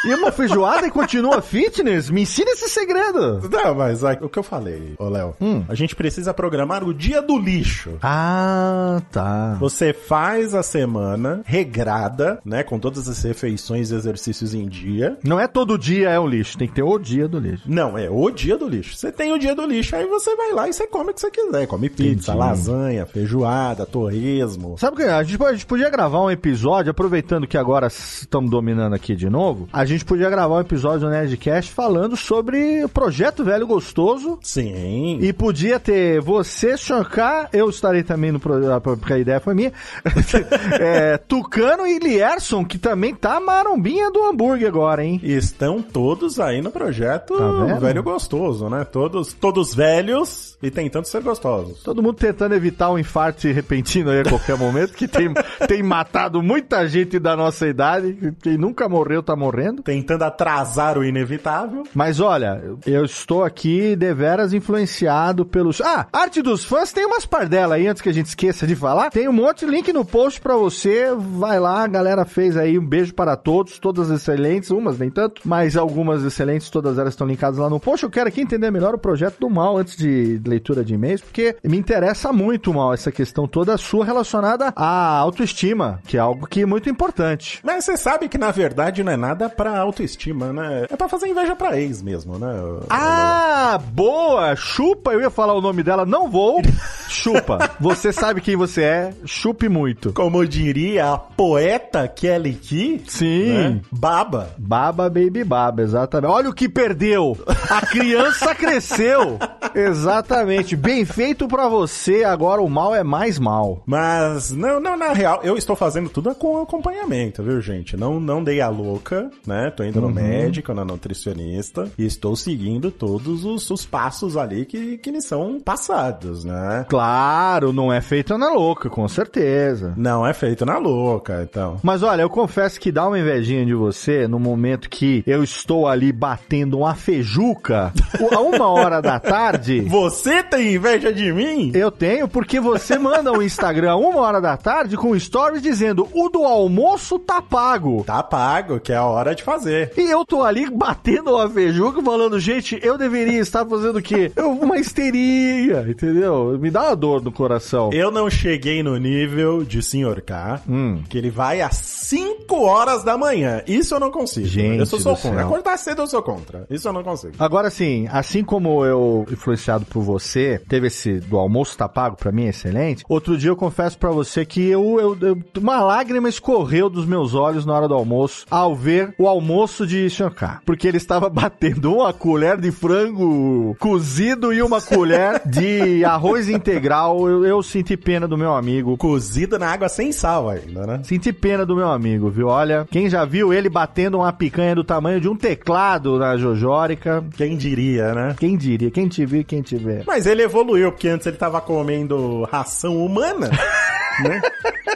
E 0.04 0.14
uma 0.14 0.30
feijoada 0.30 0.86
e 0.86 0.90
continua 0.90 1.42
fitness? 1.42 2.08
Me 2.10 2.22
ensina 2.22 2.50
esse 2.52 2.68
segredo. 2.68 3.40
Não, 3.50 3.74
mas 3.74 4.02
o 4.02 4.28
que 4.28 4.38
eu 4.38 4.42
falei, 4.42 4.94
ô 4.98 5.08
Léo, 5.08 5.34
Hum. 5.40 5.64
a 5.68 5.74
gente 5.74 5.94
precisa 5.96 6.32
programar 6.32 6.84
o 6.84 6.94
dia 6.94 7.20
do 7.20 7.36
lixo. 7.38 7.98
Ah, 8.02 9.02
tá. 9.10 9.56
Você 9.60 9.92
faz 9.92 10.54
a 10.54 10.62
semana 10.62 11.42
regrada, 11.44 12.38
né, 12.44 12.62
com 12.62 12.78
todas 12.78 13.08
as 13.08 13.22
refeições 13.22 13.90
e 13.90 13.94
exercícios 13.94 14.54
em 14.54 14.66
dia. 14.68 15.16
Não 15.24 15.38
é 15.40 15.46
todo 15.46 15.78
dia 15.78 16.10
é 16.10 16.20
um 16.20 16.26
lixo, 16.26 16.56
tem 16.58 16.68
que 16.68 16.74
ter 16.74 16.82
o 16.82 16.98
dia 16.98 17.26
do 17.28 17.38
lixo. 17.38 17.64
Não, 17.66 17.96
é 17.98 18.08
o 18.10 18.30
dia 18.30 18.56
do 18.56 18.68
lixo. 18.68 18.96
Você 18.96 19.10
tem 19.12 19.32
o 19.32 19.38
dia 19.38 19.54
do 19.54 19.66
lixo, 19.66 19.94
aí 19.96 20.06
você 20.06 20.34
vai 20.36 20.52
lá 20.52 20.68
e 20.68 20.72
você 20.72 20.86
come 20.86 21.10
o 21.10 21.14
que 21.14 21.20
você 21.20 21.30
quiser. 21.30 21.66
Come 21.66 21.88
pizza, 21.90 22.32
Entendi. 22.32 22.38
lasanha, 22.38 23.06
feijoada, 23.06 23.84
torresmo. 23.84 24.76
Sabe 24.78 24.94
o 24.94 24.96
que? 24.98 25.04
A 25.04 25.22
gente, 25.22 25.42
a 25.42 25.52
gente 25.52 25.66
podia 25.66 25.90
gravar 25.90 26.20
um 26.22 26.30
episódio, 26.30 26.90
aproveitando 26.90 27.46
que 27.46 27.56
agora 27.58 27.86
estamos 27.88 28.50
dominando 28.50 28.94
aqui 28.94 29.14
de 29.16 29.28
novo, 29.28 29.68
a 29.72 29.84
gente 29.88 30.04
podia 30.04 30.30
gravar 30.30 30.56
um 30.56 30.60
episódio 30.60 31.00
do 31.00 31.10
Nerdcast 31.10 31.72
falando 31.72 32.16
sobre 32.16 32.84
o 32.84 32.88
projeto 32.88 33.42
Velho 33.42 33.66
Gostoso. 33.66 34.38
Sim. 34.42 35.18
E 35.20 35.32
podia 35.32 35.80
ter 35.80 36.20
você, 36.20 36.76
Shankar, 36.76 37.48
eu 37.52 37.68
estarei 37.68 38.02
também 38.02 38.30
no 38.30 38.38
programa, 38.38 38.80
porque 38.80 39.12
a 39.12 39.18
ideia 39.18 39.40
foi 39.40 39.54
minha. 39.54 39.72
é, 40.78 41.16
Tucano 41.16 41.86
e 41.86 41.98
Lierson, 41.98 42.64
que 42.64 42.78
também 42.78 43.14
tá 43.14 43.40
marombinha 43.40 44.10
do 44.10 44.24
hambúrguer 44.26 44.68
agora, 44.68 45.04
hein? 45.04 45.20
Estão 45.22 45.82
todos 45.82 46.38
aí 46.38 46.60
no 46.60 46.70
projeto 46.70 47.34
Tá 47.36 47.78
velho 47.78 48.02
gostoso, 48.02 48.68
né? 48.68 48.84
Todos, 48.84 49.32
todos 49.32 49.74
velhos 49.74 50.58
e 50.62 50.70
tentando 50.70 51.06
ser 51.06 51.22
gostosos. 51.22 51.82
Todo 51.82 52.02
mundo 52.02 52.16
tentando 52.16 52.54
evitar 52.54 52.90
um 52.90 52.98
infarto 52.98 53.46
repentino 53.48 54.10
aí 54.10 54.20
a 54.20 54.24
qualquer 54.24 54.56
momento, 54.56 54.92
que 54.92 55.06
tem, 55.06 55.32
tem 55.66 55.82
matado 55.82 56.42
muita 56.42 56.86
gente 56.88 57.18
da 57.18 57.36
nossa 57.36 57.66
idade, 57.66 58.34
quem 58.42 58.58
nunca 58.58 58.88
morreu 58.88 59.22
tá 59.22 59.36
morrendo. 59.36 59.77
Tentando 59.82 60.22
atrasar 60.22 60.98
o 60.98 61.04
inevitável. 61.04 61.84
Mas 61.94 62.20
olha, 62.20 62.62
eu 62.86 63.04
estou 63.04 63.44
aqui 63.44 63.96
deveras 63.96 64.52
influenciado 64.52 65.44
pelos. 65.44 65.80
Ah, 65.80 66.06
arte 66.12 66.42
dos 66.42 66.64
fãs 66.64 66.92
tem 66.92 67.06
umas 67.06 67.26
pardelas 67.26 67.72
aí, 67.72 67.86
antes 67.86 68.02
que 68.02 68.08
a 68.08 68.14
gente 68.14 68.26
esqueça 68.26 68.66
de 68.66 68.74
falar. 68.74 69.10
Tem 69.10 69.28
um 69.28 69.32
monte 69.32 69.64
de 69.64 69.70
link 69.70 69.92
no 69.92 70.04
post 70.04 70.40
pra 70.40 70.56
você. 70.56 71.08
Vai 71.14 71.58
lá, 71.58 71.84
a 71.84 71.88
galera 71.88 72.24
fez 72.24 72.56
aí 72.56 72.78
um 72.78 72.86
beijo 72.86 73.14
para 73.14 73.36
todos, 73.36 73.78
todas 73.78 74.10
excelentes, 74.10 74.70
umas 74.70 74.98
nem 74.98 75.10
tanto, 75.10 75.42
mas 75.44 75.76
algumas 75.76 76.22
excelentes, 76.24 76.70
todas 76.70 76.98
elas 76.98 77.14
estão 77.14 77.26
linkadas 77.26 77.58
lá 77.58 77.70
no 77.70 77.80
post. 77.80 78.04
Eu 78.04 78.10
quero 78.10 78.28
aqui 78.28 78.40
entender 78.40 78.70
melhor 78.70 78.94
o 78.94 78.98
projeto 78.98 79.38
do 79.40 79.50
mal 79.50 79.76
antes 79.76 79.96
de 79.96 80.40
leitura 80.46 80.84
de 80.84 80.94
e-mails, 80.94 81.20
porque 81.20 81.56
me 81.64 81.78
interessa 81.78 82.32
muito 82.32 82.72
mal 82.72 82.94
essa 82.94 83.10
questão 83.10 83.46
toda 83.46 83.76
sua 83.76 84.04
relacionada 84.04 84.72
à 84.76 85.16
autoestima, 85.18 86.00
que 86.06 86.16
é 86.16 86.20
algo 86.20 86.46
que 86.46 86.62
é 86.62 86.66
muito 86.66 86.88
importante. 86.88 87.60
Mas 87.62 87.84
você 87.84 87.96
sabe 87.96 88.28
que 88.28 88.38
na 88.38 88.50
verdade 88.50 89.02
não 89.02 89.12
é 89.12 89.16
nada 89.16 89.48
autoestima, 89.76 90.52
né? 90.52 90.86
É 90.90 90.96
pra 90.96 91.08
fazer 91.08 91.28
inveja 91.28 91.54
pra 91.56 91.78
ex 91.78 92.02
mesmo, 92.02 92.38
né? 92.38 92.48
Ah, 92.88 93.78
boa! 93.92 94.54
Chupa, 94.56 95.12
eu 95.12 95.20
ia 95.20 95.30
falar 95.30 95.54
o 95.54 95.60
nome 95.60 95.82
dela, 95.82 96.06
não 96.06 96.28
vou. 96.30 96.62
Chupa. 97.08 97.70
Você 97.80 98.12
sabe 98.12 98.40
quem 98.40 98.56
você 98.56 98.82
é, 98.82 99.14
chupe 99.24 99.68
muito. 99.68 100.12
Como 100.12 100.46
diria 100.46 101.12
a 101.12 101.18
poeta 101.18 102.06
Kelly 102.06 102.54
Key, 102.54 103.02
Sim. 103.06 103.52
né? 103.52 103.80
Baba. 103.90 104.50
Baba 104.58 105.08
Baby 105.08 105.42
Baba, 105.44 105.82
exatamente. 105.82 106.30
Olha 106.30 106.50
o 106.50 106.54
que 106.54 106.68
perdeu. 106.68 107.36
A 107.70 107.84
criança 107.86 108.54
cresceu. 108.54 109.38
Exatamente. 109.74 110.76
Bem 110.76 111.04
feito 111.04 111.48
pra 111.48 111.68
você, 111.68 112.24
agora 112.24 112.60
o 112.60 112.68
mal 112.68 112.94
é 112.94 113.02
mais 113.02 113.38
mal. 113.38 113.82
Mas, 113.86 114.50
não, 114.50 114.78
não, 114.80 114.96
na 114.96 115.12
real, 115.12 115.40
eu 115.42 115.56
estou 115.56 115.74
fazendo 115.74 116.08
tudo 116.08 116.34
com 116.34 116.60
acompanhamento, 116.60 117.42
viu, 117.42 117.60
gente? 117.60 117.96
Não, 117.96 118.20
não 118.20 118.42
dei 118.44 118.60
a 118.60 118.68
louca, 118.68 119.30
né? 119.46 119.57
Tô 119.74 119.84
indo 119.84 120.00
no 120.00 120.08
médico, 120.08 120.72
na 120.72 120.84
nutricionista, 120.84 121.90
e 121.98 122.04
estou 122.04 122.34
seguindo 122.36 122.90
todos 122.90 123.44
os, 123.44 123.70
os 123.70 123.84
passos 123.84 124.36
ali 124.36 124.64
que, 124.64 124.98
que 124.98 125.12
me 125.12 125.20
são 125.20 125.60
passados, 125.60 126.44
né? 126.44 126.86
Claro, 126.88 127.72
não 127.72 127.92
é 127.92 128.00
feito 128.00 128.36
na 128.38 128.50
louca, 128.52 128.88
com 128.88 129.06
certeza. 129.08 129.92
Não 129.96 130.26
é 130.26 130.32
feito 130.32 130.64
na 130.64 130.78
louca, 130.78 131.42
então. 131.42 131.78
Mas 131.82 132.02
olha, 132.02 132.22
eu 132.22 132.30
confesso 132.30 132.80
que 132.80 132.92
dá 132.92 133.06
uma 133.06 133.18
invejinha 133.18 133.64
de 133.64 133.74
você 133.74 134.26
no 134.28 134.38
momento 134.38 134.88
que 134.88 135.22
eu 135.26 135.42
estou 135.42 135.86
ali 135.86 136.12
batendo 136.12 136.78
uma 136.78 136.94
feijuca 136.94 137.92
a 138.32 138.40
uma 138.40 138.68
hora 138.68 139.00
da 139.00 139.18
tarde. 139.18 139.80
Você 139.88 140.42
tem 140.42 140.74
inveja 140.74 141.12
de 141.12 141.32
mim? 141.32 141.72
Eu 141.74 141.90
tenho, 141.90 142.28
porque 142.28 142.60
você 142.60 142.98
manda 142.98 143.32
um 143.32 143.42
Instagram 143.42 143.96
uma 143.96 144.20
hora 144.20 144.40
da 144.40 144.56
tarde 144.56 144.96
com 144.96 145.18
stories 145.18 145.62
dizendo 145.62 146.08
o 146.12 146.28
do 146.28 146.44
almoço 146.44 147.18
tá 147.18 147.40
pago. 147.40 148.04
Tá 148.04 148.22
pago, 148.22 148.80
que 148.80 148.92
é 148.92 148.96
a 148.96 149.04
hora 149.04 149.34
de 149.34 149.42
fazer. 149.48 149.92
E 149.96 150.10
eu 150.10 150.24
tô 150.24 150.42
ali 150.42 150.68
batendo 150.70 151.30
uma 151.34 151.48
feijuca 151.48 152.02
falando, 152.02 152.38
gente, 152.38 152.78
eu 152.82 152.98
deveria 152.98 153.40
estar 153.40 153.64
fazendo 153.66 153.98
o 153.98 154.02
quê? 154.02 154.30
Eu, 154.36 154.50
uma 154.52 154.76
histeria, 154.78 155.84
entendeu? 155.88 156.56
Me 156.60 156.70
dá 156.70 156.84
uma 156.88 156.96
dor 156.96 157.22
no 157.22 157.32
coração. 157.32 157.90
Eu 157.92 158.10
não 158.10 158.28
cheguei 158.30 158.82
no 158.82 158.96
nível 158.96 159.64
de 159.64 159.82
Sr. 159.82 160.20
K, 160.24 160.60
Hum. 160.68 161.02
que 161.08 161.16
ele 161.18 161.30
vai 161.30 161.60
às 161.60 161.76
5 162.08 162.54
horas 162.62 163.04
da 163.04 163.18
manhã. 163.18 163.62
Isso 163.66 163.94
eu 163.94 164.00
não 164.00 164.10
consigo. 164.10 164.46
Gente 164.46 164.78
eu 164.78 164.86
sou, 164.86 164.98
sou 164.98 165.14
contra. 165.14 165.38
céu. 165.38 165.46
Acordar 165.46 165.76
cedo 165.78 166.02
eu 166.02 166.06
sou 166.06 166.22
contra. 166.22 166.66
Isso 166.70 166.88
eu 166.88 166.92
não 166.92 167.02
consigo. 167.02 167.34
Agora 167.38 167.68
sim, 167.70 168.08
assim 168.10 168.42
como 168.42 168.84
eu, 168.84 169.26
influenciado 169.30 169.84
por 169.84 170.00
você, 170.02 170.60
teve 170.68 170.86
esse 170.86 171.20
do 171.20 171.36
almoço 171.36 171.76
tá 171.76 171.88
pago 171.88 172.16
pra 172.16 172.32
mim, 172.32 172.46
excelente. 172.46 173.04
Outro 173.08 173.36
dia 173.36 173.50
eu 173.50 173.56
confesso 173.56 173.98
pra 173.98 174.10
você 174.10 174.44
que 174.46 174.66
eu, 174.68 174.98
eu- 174.98 175.18
eu- 175.20 175.38
uma 175.60 175.80
lágrima 175.82 176.28
escorreu 176.28 176.88
dos 176.88 177.04
meus 177.04 177.34
olhos 177.34 177.66
na 177.66 177.74
hora 177.74 177.86
do 177.88 177.94
almoço 177.94 178.46
ao 178.50 178.74
ver 178.74 179.14
o 179.18 179.28
almoço 179.28 179.86
de 179.86 180.08
Shankar. 180.08 180.62
Porque 180.64 180.88
ele 180.88 180.96
estava 180.96 181.28
batendo 181.30 181.92
uma 181.94 182.12
colher 182.12 182.58
de 182.58 182.70
frango 182.72 183.76
cozido 183.78 184.52
e 184.52 184.62
uma 184.62 184.80
colher 184.80 185.42
de 185.46 186.02
arroz 186.06 186.48
integral. 186.48 187.28
Eu, 187.28 187.44
eu 187.44 187.62
senti 187.62 187.96
pena 187.96 188.26
do 188.26 188.38
meu 188.38 188.54
amigo. 188.54 188.96
Cozida 188.96 189.58
na 189.58 189.68
água 189.70 189.88
sem 189.88 190.10
sal 190.12 190.48
ainda, 190.48 190.86
né? 190.86 191.00
Senti 191.04 191.32
pena 191.32 191.66
do 191.66 191.76
meu 191.76 191.88
amigo, 191.88 191.97
viu? 191.98 192.48
Olha, 192.48 192.86
quem 192.90 193.08
já 193.10 193.24
viu 193.24 193.52
ele 193.52 193.68
batendo 193.68 194.18
uma 194.18 194.32
picanha 194.32 194.74
do 194.74 194.84
tamanho 194.84 195.20
de 195.20 195.28
um 195.28 195.36
teclado 195.36 196.18
na 196.18 196.36
Jojórica, 196.36 197.24
Quem 197.36 197.56
diria, 197.56 198.14
né? 198.14 198.34
quem 198.38 198.56
diria? 198.56 198.90
Quem 198.90 199.08
te 199.08 199.24
viu 199.26 199.40
e 199.40 199.44
quem 199.44 199.62
te 199.62 199.76
vê. 199.76 200.02
Mas 200.06 200.26
ele 200.26 200.42
evoluiu, 200.42 200.90
porque 200.92 201.08
antes 201.08 201.26
ele 201.26 201.36
tava 201.36 201.60
comendo 201.60 202.44
ração 202.50 202.96
humana, 203.04 203.50
né? 204.22 204.40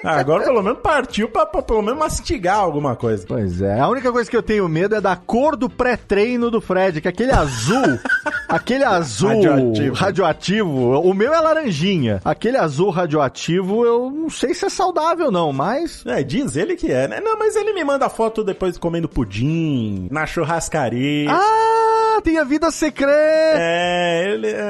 Ah, 0.05 0.19
Agora 0.19 0.43
pelo 0.45 0.63
menos 0.63 0.81
partiu 0.81 1.29
pra, 1.29 1.47
pra 1.47 1.63
pelo 1.63 1.81
menos 1.83 1.99
mastigar 1.99 2.57
alguma 2.59 2.97
coisa. 2.97 3.25
Pois 3.27 3.61
é. 3.63 3.79
A 3.79 3.89
única 3.89 4.11
coisa 4.11 4.29
que 4.29 4.37
eu 4.37 4.43
tenho 4.43 4.69
medo 4.69 4.95
é 4.97 5.01
da 5.01 5.15
cor 5.15 5.57
do 5.57 5.69
pré-treino 5.71 6.51
do 6.51 6.61
Fred, 6.61 7.01
que 7.01 7.07
é 7.07 7.11
aquele 7.11 7.31
azul, 7.31 7.99
aquele 8.49 8.83
azul 8.85 9.29
Radioativo. 9.29 9.95
radioativo. 9.95 11.01
O 11.01 11.15
meu 11.15 11.33
é 11.33 11.39
laranjinha. 11.41 12.21
Aquele 12.25 12.57
azul 12.57 12.91
radioativo, 12.91 13.85
eu 13.87 14.11
não 14.11 14.29
sei 14.31 14.55
se 14.55 14.65
é 14.65 14.69
saudável 14.69 15.31
não, 15.31 15.53
mas 15.53 16.05
É, 16.07 16.23
diz 16.23 16.57
ele 16.57 16.75
que 16.75 16.91
é, 16.93 17.09
né? 17.09 17.21
Não, 17.21 17.39
mas 17.39 17.57
ele 17.57 17.73
me 17.73 17.83
manda 17.83 18.09
foto 18.09 18.45
depois 18.45 18.79
comendo 18.79 19.09
pudim, 19.09 20.09
na 20.11 20.27
churrascaria. 20.27 21.31
Ah, 21.31 22.21
tem 22.23 22.39
a 22.39 22.45
vida 22.45 22.71
secreta. 22.71 23.13
É, 23.57 24.33
ele 24.33 24.49
é... 24.49 24.63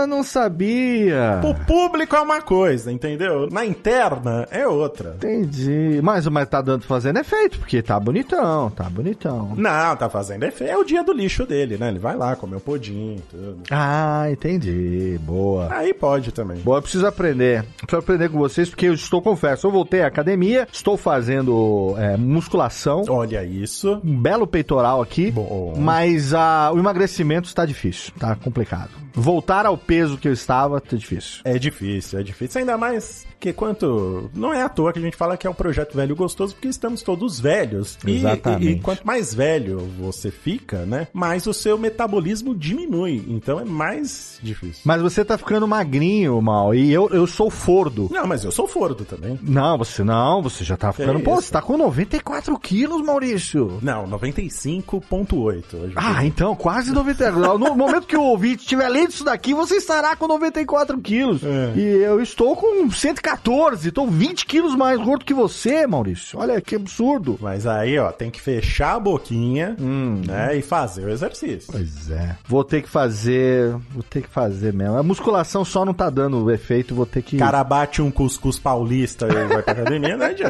Ah, 0.00 0.06
não 0.06 0.22
sabia. 0.22 1.40
O 1.42 1.54
público 1.66 2.14
é 2.14 2.20
uma 2.20 2.40
coisa, 2.40 2.92
entendeu? 2.92 3.48
Na 3.50 3.64
interna 3.66 4.46
é 4.50 4.66
outra. 4.66 5.14
Entendi. 5.16 6.00
Mas, 6.02 6.26
mas 6.28 6.48
tá 6.48 6.60
dando 6.60 6.84
fazendo 6.84 7.18
efeito, 7.18 7.58
porque 7.58 7.82
tá 7.82 7.98
bonitão, 7.98 8.70
tá 8.70 8.84
bonitão. 8.84 9.54
Não, 9.56 9.96
tá 9.96 10.08
fazendo 10.08 10.44
efeito. 10.44 10.72
É 10.72 10.76
o 10.76 10.84
dia 10.84 11.02
do 11.02 11.12
lixo 11.12 11.44
dele, 11.44 11.76
né? 11.76 11.88
Ele 11.88 11.98
vai 11.98 12.16
lá 12.16 12.36
comer 12.36 12.56
o 12.56 12.60
pudim, 12.60 13.20
tudo. 13.30 13.62
Ah, 13.70 14.26
entendi. 14.30 15.18
Boa. 15.22 15.68
Aí 15.70 15.92
pode 15.92 16.30
também. 16.32 16.58
Boa, 16.58 16.78
eu 16.78 16.82
preciso 16.82 17.06
aprender. 17.06 17.64
Preciso 17.78 17.98
aprender 17.98 18.28
com 18.28 18.38
vocês, 18.38 18.68
porque 18.68 18.86
eu 18.86 18.94
estou, 18.94 19.20
confesso, 19.20 19.66
eu 19.66 19.70
voltei 19.70 20.02
à 20.02 20.06
academia, 20.06 20.67
estou 20.72 20.96
fazendo 20.96 21.94
é, 21.98 22.16
musculação. 22.16 23.04
Olha 23.08 23.44
isso. 23.44 24.00
Um 24.04 24.16
belo 24.20 24.46
peitoral 24.46 25.02
aqui. 25.02 25.30
Bom. 25.30 25.74
Mas 25.76 26.34
ah, 26.34 26.70
o 26.72 26.78
emagrecimento 26.78 27.48
está 27.48 27.64
difícil, 27.64 28.12
tá 28.18 28.34
complicado. 28.34 28.90
Voltar 29.14 29.66
ao 29.66 29.76
peso 29.76 30.16
que 30.16 30.28
eu 30.28 30.32
estava 30.32 30.80
tá 30.80 30.96
difícil. 30.96 31.40
É 31.44 31.58
difícil, 31.58 32.20
é 32.20 32.22
difícil. 32.22 32.60
Ainda 32.60 32.76
mais 32.76 33.26
que 33.40 33.52
quanto. 33.52 34.30
Não 34.34 34.52
é 34.52 34.62
à 34.62 34.68
toa 34.68 34.92
que 34.92 34.98
a 34.98 35.02
gente 35.02 35.16
fala 35.16 35.36
que 35.36 35.46
é 35.46 35.50
um 35.50 35.54
projeto 35.54 35.96
velho 35.96 36.14
gostoso, 36.14 36.54
porque 36.54 36.68
estamos 36.68 37.02
todos 37.02 37.40
velhos. 37.40 37.98
E- 38.06 38.16
Exatamente. 38.16 38.66
E, 38.66 38.70
e 38.72 38.80
quanto 38.80 39.06
mais 39.06 39.34
velho 39.34 39.78
você 39.98 40.30
fica, 40.30 40.84
né? 40.84 41.08
Mais 41.12 41.46
o 41.46 41.52
seu 41.54 41.78
metabolismo 41.78 42.54
diminui. 42.54 43.24
Então 43.28 43.60
é 43.60 43.64
mais 43.64 44.38
difícil. 44.42 44.82
Mas 44.84 45.02
você 45.02 45.24
tá 45.24 45.36
ficando 45.38 45.66
magrinho, 45.66 46.40
mal, 46.40 46.74
e 46.74 46.92
eu, 46.92 47.08
eu 47.10 47.26
sou 47.26 47.50
fordo. 47.50 48.08
Não, 48.10 48.26
mas 48.26 48.44
eu 48.44 48.50
sou 48.52 48.66
fordo 48.66 49.04
também. 49.04 49.38
Não, 49.42 49.78
você 49.78 50.02
não, 50.04 50.42
você 50.42 50.57
já 50.64 50.76
tá 50.76 50.92
ficando. 50.92 51.20
Pô, 51.20 51.34
isso? 51.34 51.42
você 51.42 51.52
tá 51.52 51.62
com 51.62 51.76
94 51.76 52.58
quilos, 52.58 53.02
Maurício. 53.04 53.78
Não, 53.82 54.06
95,8 54.08 55.74
hoje. 55.74 55.92
Ah, 55.96 56.24
então, 56.24 56.54
quase 56.54 56.92
94. 56.92 57.58
No 57.58 57.74
momento 57.76 58.06
que 58.06 58.16
o 58.16 58.22
ouvinte 58.22 58.66
tiver 58.66 58.90
lido 58.90 59.10
isso 59.10 59.24
daqui, 59.24 59.54
você 59.54 59.76
estará 59.76 60.14
com 60.16 60.26
94 60.26 60.98
quilos. 60.98 61.42
É. 61.42 61.72
E 61.76 61.82
eu 62.02 62.20
estou 62.20 62.54
com 62.56 62.90
114, 62.90 63.88
estou 63.88 64.06
20 64.06 64.46
quilos 64.46 64.74
mais 64.74 64.98
gordo 65.00 65.24
que 65.24 65.34
você, 65.34 65.86
Maurício. 65.86 66.38
Olha 66.38 66.60
que 66.60 66.74
absurdo. 66.76 67.38
Mas 67.40 67.66
aí, 67.66 67.98
ó, 67.98 68.10
tem 68.12 68.30
que 68.30 68.40
fechar 68.40 68.94
a 68.96 69.00
boquinha, 69.00 69.76
Hum. 69.80 70.22
né? 70.26 70.56
E 70.56 70.62
fazer 70.62 71.04
o 71.04 71.10
exercício. 71.10 71.70
Pois 71.72 72.10
é. 72.10 72.36
Vou 72.46 72.64
ter 72.64 72.82
que 72.82 72.88
fazer. 72.88 73.70
Vou 73.92 74.02
ter 74.02 74.22
que 74.22 74.28
fazer 74.28 74.72
mesmo. 74.72 74.96
A 74.96 75.02
musculação 75.02 75.64
só 75.64 75.84
não 75.84 75.94
tá 75.94 76.10
dando 76.10 76.50
efeito, 76.50 76.94
vou 76.94 77.06
ter 77.06 77.22
que. 77.22 77.36
O 77.36 77.38
cara 77.38 77.62
bate 77.64 78.00
um 78.02 78.10
cuscuz 78.10 78.58
paulista 78.58 79.26
e 79.26 79.32
vai 79.46 79.62
pra 79.62 79.72
academia, 79.72 80.16
não 80.16 80.26
adianta. 80.26 80.47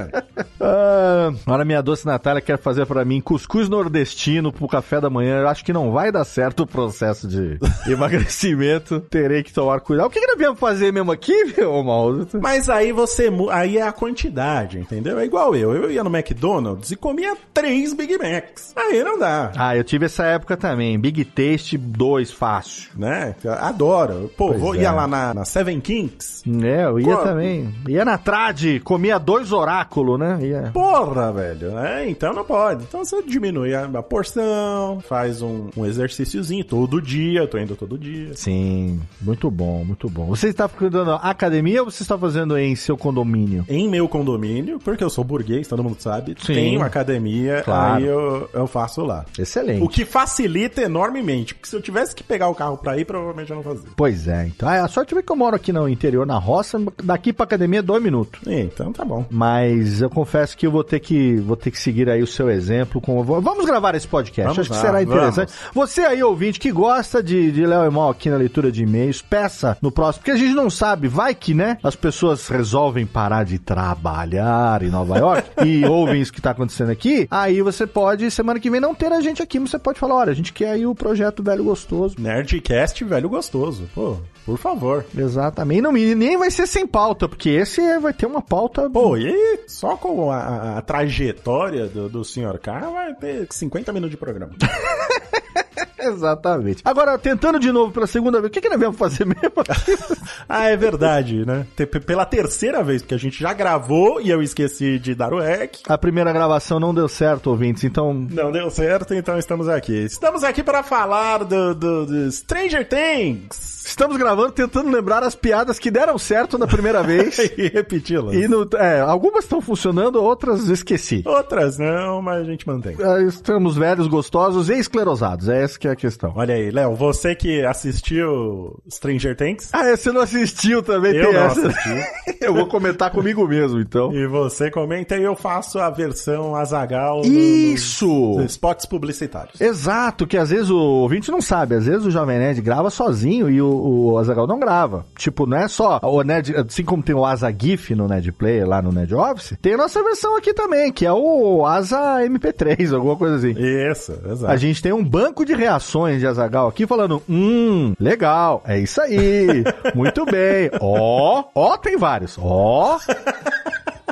Ah, 0.60 1.30
agora 1.46 1.64
minha 1.64 1.82
doce 1.82 2.06
Natália 2.06 2.40
quer 2.42 2.58
fazer 2.58 2.86
pra 2.86 3.04
mim 3.04 3.20
cuscuz 3.20 3.68
nordestino 3.68 4.52
pro 4.52 4.66
café 4.68 5.00
da 5.00 5.08
manhã. 5.10 5.40
Eu 5.40 5.48
acho 5.48 5.64
que 5.64 5.72
não 5.72 5.92
vai 5.92 6.10
dar 6.10 6.24
certo 6.24 6.64
o 6.64 6.66
processo 6.66 7.26
de 7.28 7.58
emagrecimento. 7.90 9.00
Terei 9.00 9.42
que 9.42 9.52
tomar 9.52 9.80
cuidado. 9.80 10.06
O 10.06 10.10
que, 10.10 10.20
que 10.20 10.26
nós 10.26 10.38
viemos 10.38 10.58
fazer 10.58 10.92
mesmo 10.92 11.12
aqui, 11.12 11.32
meu 11.56 11.82
mal? 11.82 12.12
Mas 12.40 12.68
aí 12.68 12.92
você. 12.92 13.30
Aí 13.50 13.78
é 13.78 13.82
a 13.82 13.92
quantidade, 13.92 14.78
entendeu? 14.78 15.18
É 15.18 15.24
igual 15.24 15.54
eu. 15.54 15.74
Eu 15.74 15.90
ia 15.90 16.02
no 16.04 16.14
McDonald's 16.14 16.90
e 16.90 16.96
comia 16.96 17.36
três 17.54 17.92
Big 17.94 18.16
Macs. 18.18 18.72
Aí 18.76 19.02
não 19.04 19.18
dá. 19.18 19.52
Ah, 19.56 19.76
eu 19.76 19.84
tive 19.84 20.06
essa 20.06 20.24
época 20.24 20.56
também. 20.56 20.98
Big 20.98 21.24
Taste 21.24 21.76
2 21.78 22.30
fácil. 22.32 22.90
Né? 22.96 23.34
Adoro. 23.60 24.30
Pô, 24.36 24.48
Pois 24.48 24.60
vou, 24.60 24.74
é. 24.74 24.78
ia 24.78 24.92
lá 24.92 25.06
na, 25.06 25.34
na 25.34 25.44
Seven 25.44 25.80
Kings. 25.80 26.42
É, 26.64 26.84
eu 26.84 26.98
ia 26.98 27.16
Pô. 27.16 27.22
também. 27.22 27.74
Ia 27.88 28.04
na 28.04 28.18
trad, 28.18 28.80
comia 28.80 29.18
dois 29.18 29.52
oráculos, 29.52 29.87
né? 30.18 30.38
Ia. 30.42 30.70
Porra, 30.72 31.32
velho. 31.32 31.78
É, 31.78 32.08
então 32.08 32.32
não 32.32 32.44
pode. 32.44 32.84
Então 32.84 33.04
você 33.04 33.22
diminui 33.22 33.74
a, 33.74 33.84
a 33.84 34.02
porção, 34.02 35.00
faz 35.00 35.42
um, 35.42 35.68
um 35.76 35.84
exercíciozinho 35.86 36.64
todo 36.64 37.00
dia. 37.00 37.40
Eu 37.40 37.48
tô 37.48 37.58
indo 37.58 37.74
todo 37.76 37.98
dia. 37.98 38.34
Sim, 38.34 39.00
muito 39.20 39.50
bom, 39.50 39.84
muito 39.84 40.08
bom. 40.08 40.26
Você 40.26 40.48
está 40.48 40.68
frequentando 40.68 41.12
a 41.12 41.16
academia 41.16 41.82
ou 41.82 41.90
você 41.90 42.02
está 42.02 42.16
fazendo 42.16 42.56
em 42.58 42.74
seu 42.76 42.96
condomínio? 42.96 43.64
Em 43.68 43.88
meu 43.88 44.08
condomínio, 44.08 44.78
porque 44.78 45.02
eu 45.02 45.10
sou 45.10 45.24
burguês, 45.24 45.66
todo 45.68 45.82
mundo 45.82 45.96
sabe, 45.98 46.34
Sim. 46.40 46.54
tenho 46.54 46.82
academia, 46.82 47.62
Claro. 47.64 47.94
aí 47.96 48.04
eu, 48.04 48.48
eu 48.52 48.66
faço 48.66 49.02
lá. 49.04 49.24
Excelente. 49.38 49.82
O 49.82 49.88
que 49.88 50.04
facilita 50.04 50.82
enormemente, 50.82 51.54
porque 51.54 51.68
se 51.68 51.76
eu 51.76 51.82
tivesse 51.82 52.14
que 52.14 52.22
pegar 52.22 52.48
o 52.48 52.54
carro 52.54 52.76
pra 52.76 52.96
ir, 52.98 53.04
provavelmente 53.04 53.50
eu 53.50 53.56
não 53.56 53.62
fazia. 53.62 53.88
Pois 53.96 54.28
é, 54.28 54.46
então. 54.46 54.68
Ah, 54.68 54.84
a 54.84 54.88
sorte 54.88 55.16
é 55.16 55.22
que 55.22 55.32
eu 55.32 55.36
moro 55.36 55.56
aqui 55.56 55.72
no 55.72 55.88
interior, 55.88 56.26
na 56.26 56.38
roça, 56.38 56.80
daqui 57.02 57.32
pra 57.32 57.44
academia 57.44 57.80
é 57.80 57.82
dois 57.82 58.02
minutos. 58.02 58.40
É, 58.46 58.60
então 58.60 58.92
tá 58.92 59.04
bom. 59.04 59.24
Mas 59.30 59.67
eu 60.00 60.10
confesso 60.10 60.56
que 60.56 60.66
eu 60.66 60.70
vou 60.70 60.84
ter 60.84 61.00
que, 61.00 61.36
vou 61.36 61.56
ter 61.56 61.70
que 61.70 61.78
seguir 61.78 62.08
aí 62.08 62.22
o 62.22 62.26
seu 62.26 62.50
exemplo. 62.50 63.00
Com... 63.00 63.22
Vamos 63.22 63.64
gravar 63.64 63.94
esse 63.94 64.06
podcast, 64.06 64.42
Vamos 64.42 64.58
acho 64.58 64.70
que 64.70 64.76
lá, 64.76 64.82
será 64.82 65.02
interessante. 65.02 65.52
Você 65.74 66.02
aí, 66.02 66.22
ouvinte, 66.22 66.58
que 66.58 66.70
gosta 66.70 67.22
de, 67.22 67.50
de 67.50 67.66
Léo 67.66 67.86
e 67.86 67.90
Mal 67.90 68.10
aqui 68.10 68.30
na 68.30 68.36
leitura 68.36 68.70
de 68.70 68.82
e-mails, 68.82 69.22
peça 69.22 69.76
no 69.80 69.90
próximo, 69.90 70.22
porque 70.22 70.30
a 70.30 70.36
gente 70.36 70.54
não 70.54 70.70
sabe, 70.70 71.08
vai 71.08 71.34
que, 71.34 71.54
né, 71.54 71.78
as 71.82 71.96
pessoas 71.96 72.48
resolvem 72.48 73.06
parar 73.06 73.44
de 73.44 73.58
trabalhar 73.58 74.82
em 74.82 74.90
Nova 74.90 75.18
York 75.18 75.48
e 75.64 75.84
ouvem 75.84 76.20
isso 76.20 76.32
que 76.32 76.40
tá 76.40 76.50
acontecendo 76.50 76.90
aqui, 76.90 77.26
aí 77.30 77.62
você 77.62 77.86
pode, 77.86 78.30
semana 78.30 78.60
que 78.60 78.70
vem, 78.70 78.80
não 78.80 78.94
ter 78.94 79.12
a 79.12 79.20
gente 79.20 79.42
aqui, 79.42 79.58
mas 79.58 79.70
você 79.70 79.78
pode 79.78 79.98
falar, 79.98 80.16
olha, 80.16 80.32
a 80.32 80.34
gente 80.34 80.52
quer 80.52 80.70
aí 80.70 80.86
o 80.86 80.94
projeto 80.94 81.42
Velho 81.42 81.64
Gostoso. 81.64 82.16
Nerdcast, 82.18 83.04
velho 83.04 83.28
gostoso. 83.28 83.88
Pô, 83.94 84.16
por 84.48 84.56
favor. 84.58 85.04
Exatamente. 85.16 85.82
Não, 85.82 85.94
e 85.94 86.14
nem 86.14 86.38
vai 86.38 86.50
ser 86.50 86.66
sem 86.66 86.86
pauta, 86.86 87.28
porque 87.28 87.50
esse 87.50 87.82
é- 87.82 87.98
vai 87.98 88.14
ter 88.14 88.24
uma 88.24 88.40
pauta. 88.40 88.88
Pô, 88.88 89.14
e 89.16 89.26
aí, 89.28 89.60
só 89.66 89.94
com 89.96 90.30
a, 90.32 90.38
a- 90.38 90.78
a 90.78 90.82
trajetória 90.82 91.86
do, 91.86 92.08
do 92.08 92.24
Sr. 92.24 92.58
K 92.58 92.80
vai 92.88 93.14
ter 93.14 93.46
50 93.50 93.92
minutos 93.92 94.12
de 94.12 94.16
programa. 94.16 94.52
Exatamente. 96.08 96.82
Agora, 96.84 97.18
tentando 97.18 97.58
de 97.58 97.70
novo 97.72 97.92
pela 97.92 98.06
segunda 98.06 98.40
vez, 98.40 98.48
o 98.50 98.52
que, 98.52 98.60
que 98.60 98.68
nós 98.68 98.78
viemos 98.78 98.96
fazer 98.98 99.24
mesmo? 99.24 99.52
ah, 100.48 100.66
é 100.66 100.76
verdade, 100.76 101.44
né? 101.44 101.66
Pela 102.06 102.24
terceira 102.24 102.82
vez, 102.82 103.02
porque 103.02 103.14
a 103.14 103.18
gente 103.18 103.40
já 103.40 103.52
gravou 103.52 104.20
e 104.20 104.30
eu 104.30 104.42
esqueci 104.42 104.98
de 104.98 105.14
dar 105.14 105.32
o 105.32 105.40
rec. 105.40 105.76
A 105.88 105.98
primeira 105.98 106.32
gravação 106.32 106.78
não 106.80 106.94
deu 106.94 107.08
certo, 107.08 107.48
ouvintes, 107.50 107.84
então. 107.84 108.12
Não 108.14 108.50
deu 108.52 108.70
certo, 108.70 109.14
então 109.14 109.38
estamos 109.38 109.68
aqui. 109.68 109.96
Estamos 110.04 110.44
aqui 110.44 110.62
para 110.62 110.82
falar 110.82 111.44
do, 111.44 111.74
do- 111.74 112.06
do 112.06 112.32
Stranger 112.32 112.86
Things. 112.88 113.78
Estamos 113.88 114.18
gravando 114.18 114.52
tentando 114.52 114.90
lembrar 114.90 115.22
as 115.22 115.34
piadas 115.34 115.78
que 115.78 115.90
deram 115.90 116.18
certo 116.18 116.58
na 116.58 116.66
primeira 116.66 117.02
vez. 117.02 117.38
e 117.56 117.68
repeti-las. 117.68 118.34
e 118.34 118.46
no, 118.46 118.68
é, 118.74 119.00
algumas 119.00 119.44
estão 119.44 119.62
funcionando, 119.62 120.22
outras 120.22 120.68
esqueci. 120.68 121.22
Outras 121.26 121.78
não, 121.78 122.20
mas 122.20 122.42
a 122.42 122.44
gente 122.44 122.66
mantém. 122.68 122.94
É, 123.00 123.22
Estamos 123.22 123.76
velhos, 123.76 124.06
gostosos 124.06 124.68
e 124.68 124.74
esclerosados. 124.74 125.48
É 125.48 125.62
essa 125.62 125.78
que 125.78 125.88
é 125.88 125.90
questão. 125.98 126.32
Olha 126.36 126.54
aí, 126.54 126.70
Léo, 126.70 126.94
você 126.94 127.34
que 127.34 127.62
assistiu 127.64 128.78
Stranger 128.90 129.36
Things. 129.36 129.68
Ah, 129.72 129.94
você 129.96 130.10
não 130.12 130.22
assistiu 130.22 130.82
também, 130.82 131.14
Eu 131.14 131.24
tem 131.26 131.34
não 131.34 131.42
essa. 131.44 131.68
assisti. 131.68 132.38
eu 132.40 132.54
vou 132.54 132.66
comentar 132.66 133.10
comigo 133.10 133.46
mesmo, 133.46 133.80
então. 133.80 134.12
E 134.12 134.26
você 134.26 134.70
comenta 134.70 135.16
e 135.16 135.22
eu 135.22 135.34
faço 135.36 135.78
a 135.78 135.90
versão 135.90 136.54
Azagal 136.54 137.22
Isso! 137.24 138.40
spots 138.46 138.86
publicitários. 138.86 139.60
Exato, 139.60 140.26
que 140.26 140.36
às 140.36 140.50
vezes 140.50 140.70
o 140.70 140.78
ouvinte 140.78 141.30
não 141.30 141.40
sabe, 141.40 141.74
às 141.74 141.86
vezes 141.86 142.04
o 142.06 142.10
Jovem 142.10 142.38
Nerd 142.38 142.60
grava 142.60 142.90
sozinho 142.90 143.50
e 143.50 143.60
o, 143.60 143.68
o 144.12 144.18
Azagal 144.18 144.46
não 144.46 144.58
grava. 144.58 145.04
Tipo, 145.16 145.46
não 145.46 145.56
é 145.56 145.68
só 145.68 146.00
o 146.02 146.22
Nerd, 146.22 146.54
assim 146.56 146.84
como 146.84 147.02
tem 147.02 147.14
o 147.14 147.24
Asa 147.24 147.52
GIF 147.56 147.94
no 147.94 148.06
Nerd 148.08 148.30
Player 148.32 148.66
lá 148.68 148.80
no 148.80 148.92
Nerd 148.92 149.14
Office, 149.14 149.56
tem 149.60 149.74
a 149.74 149.78
nossa 149.78 150.02
versão 150.02 150.36
aqui 150.36 150.52
também, 150.54 150.92
que 150.92 151.04
é 151.06 151.12
o 151.12 151.64
Asa 151.66 152.18
MP3, 152.24 152.94
alguma 152.94 153.16
coisa 153.16 153.36
assim. 153.36 153.54
Isso, 153.58 154.12
exato. 154.30 154.52
A 154.52 154.56
gente 154.56 154.82
tem 154.82 154.92
um 154.92 155.04
banco 155.04 155.44
de 155.44 155.54
reações 155.54 155.77
de 156.18 156.26
Azagal 156.26 156.68
aqui 156.68 156.86
falando: 156.86 157.22
hum, 157.28 157.94
legal, 157.98 158.62
é 158.66 158.78
isso 158.78 159.00
aí, 159.00 159.64
muito 159.94 160.24
bem, 160.24 160.70
ó, 160.80 161.44
ó, 161.54 161.76
tem 161.76 161.96
vários, 161.96 162.36
ó. 162.38 162.98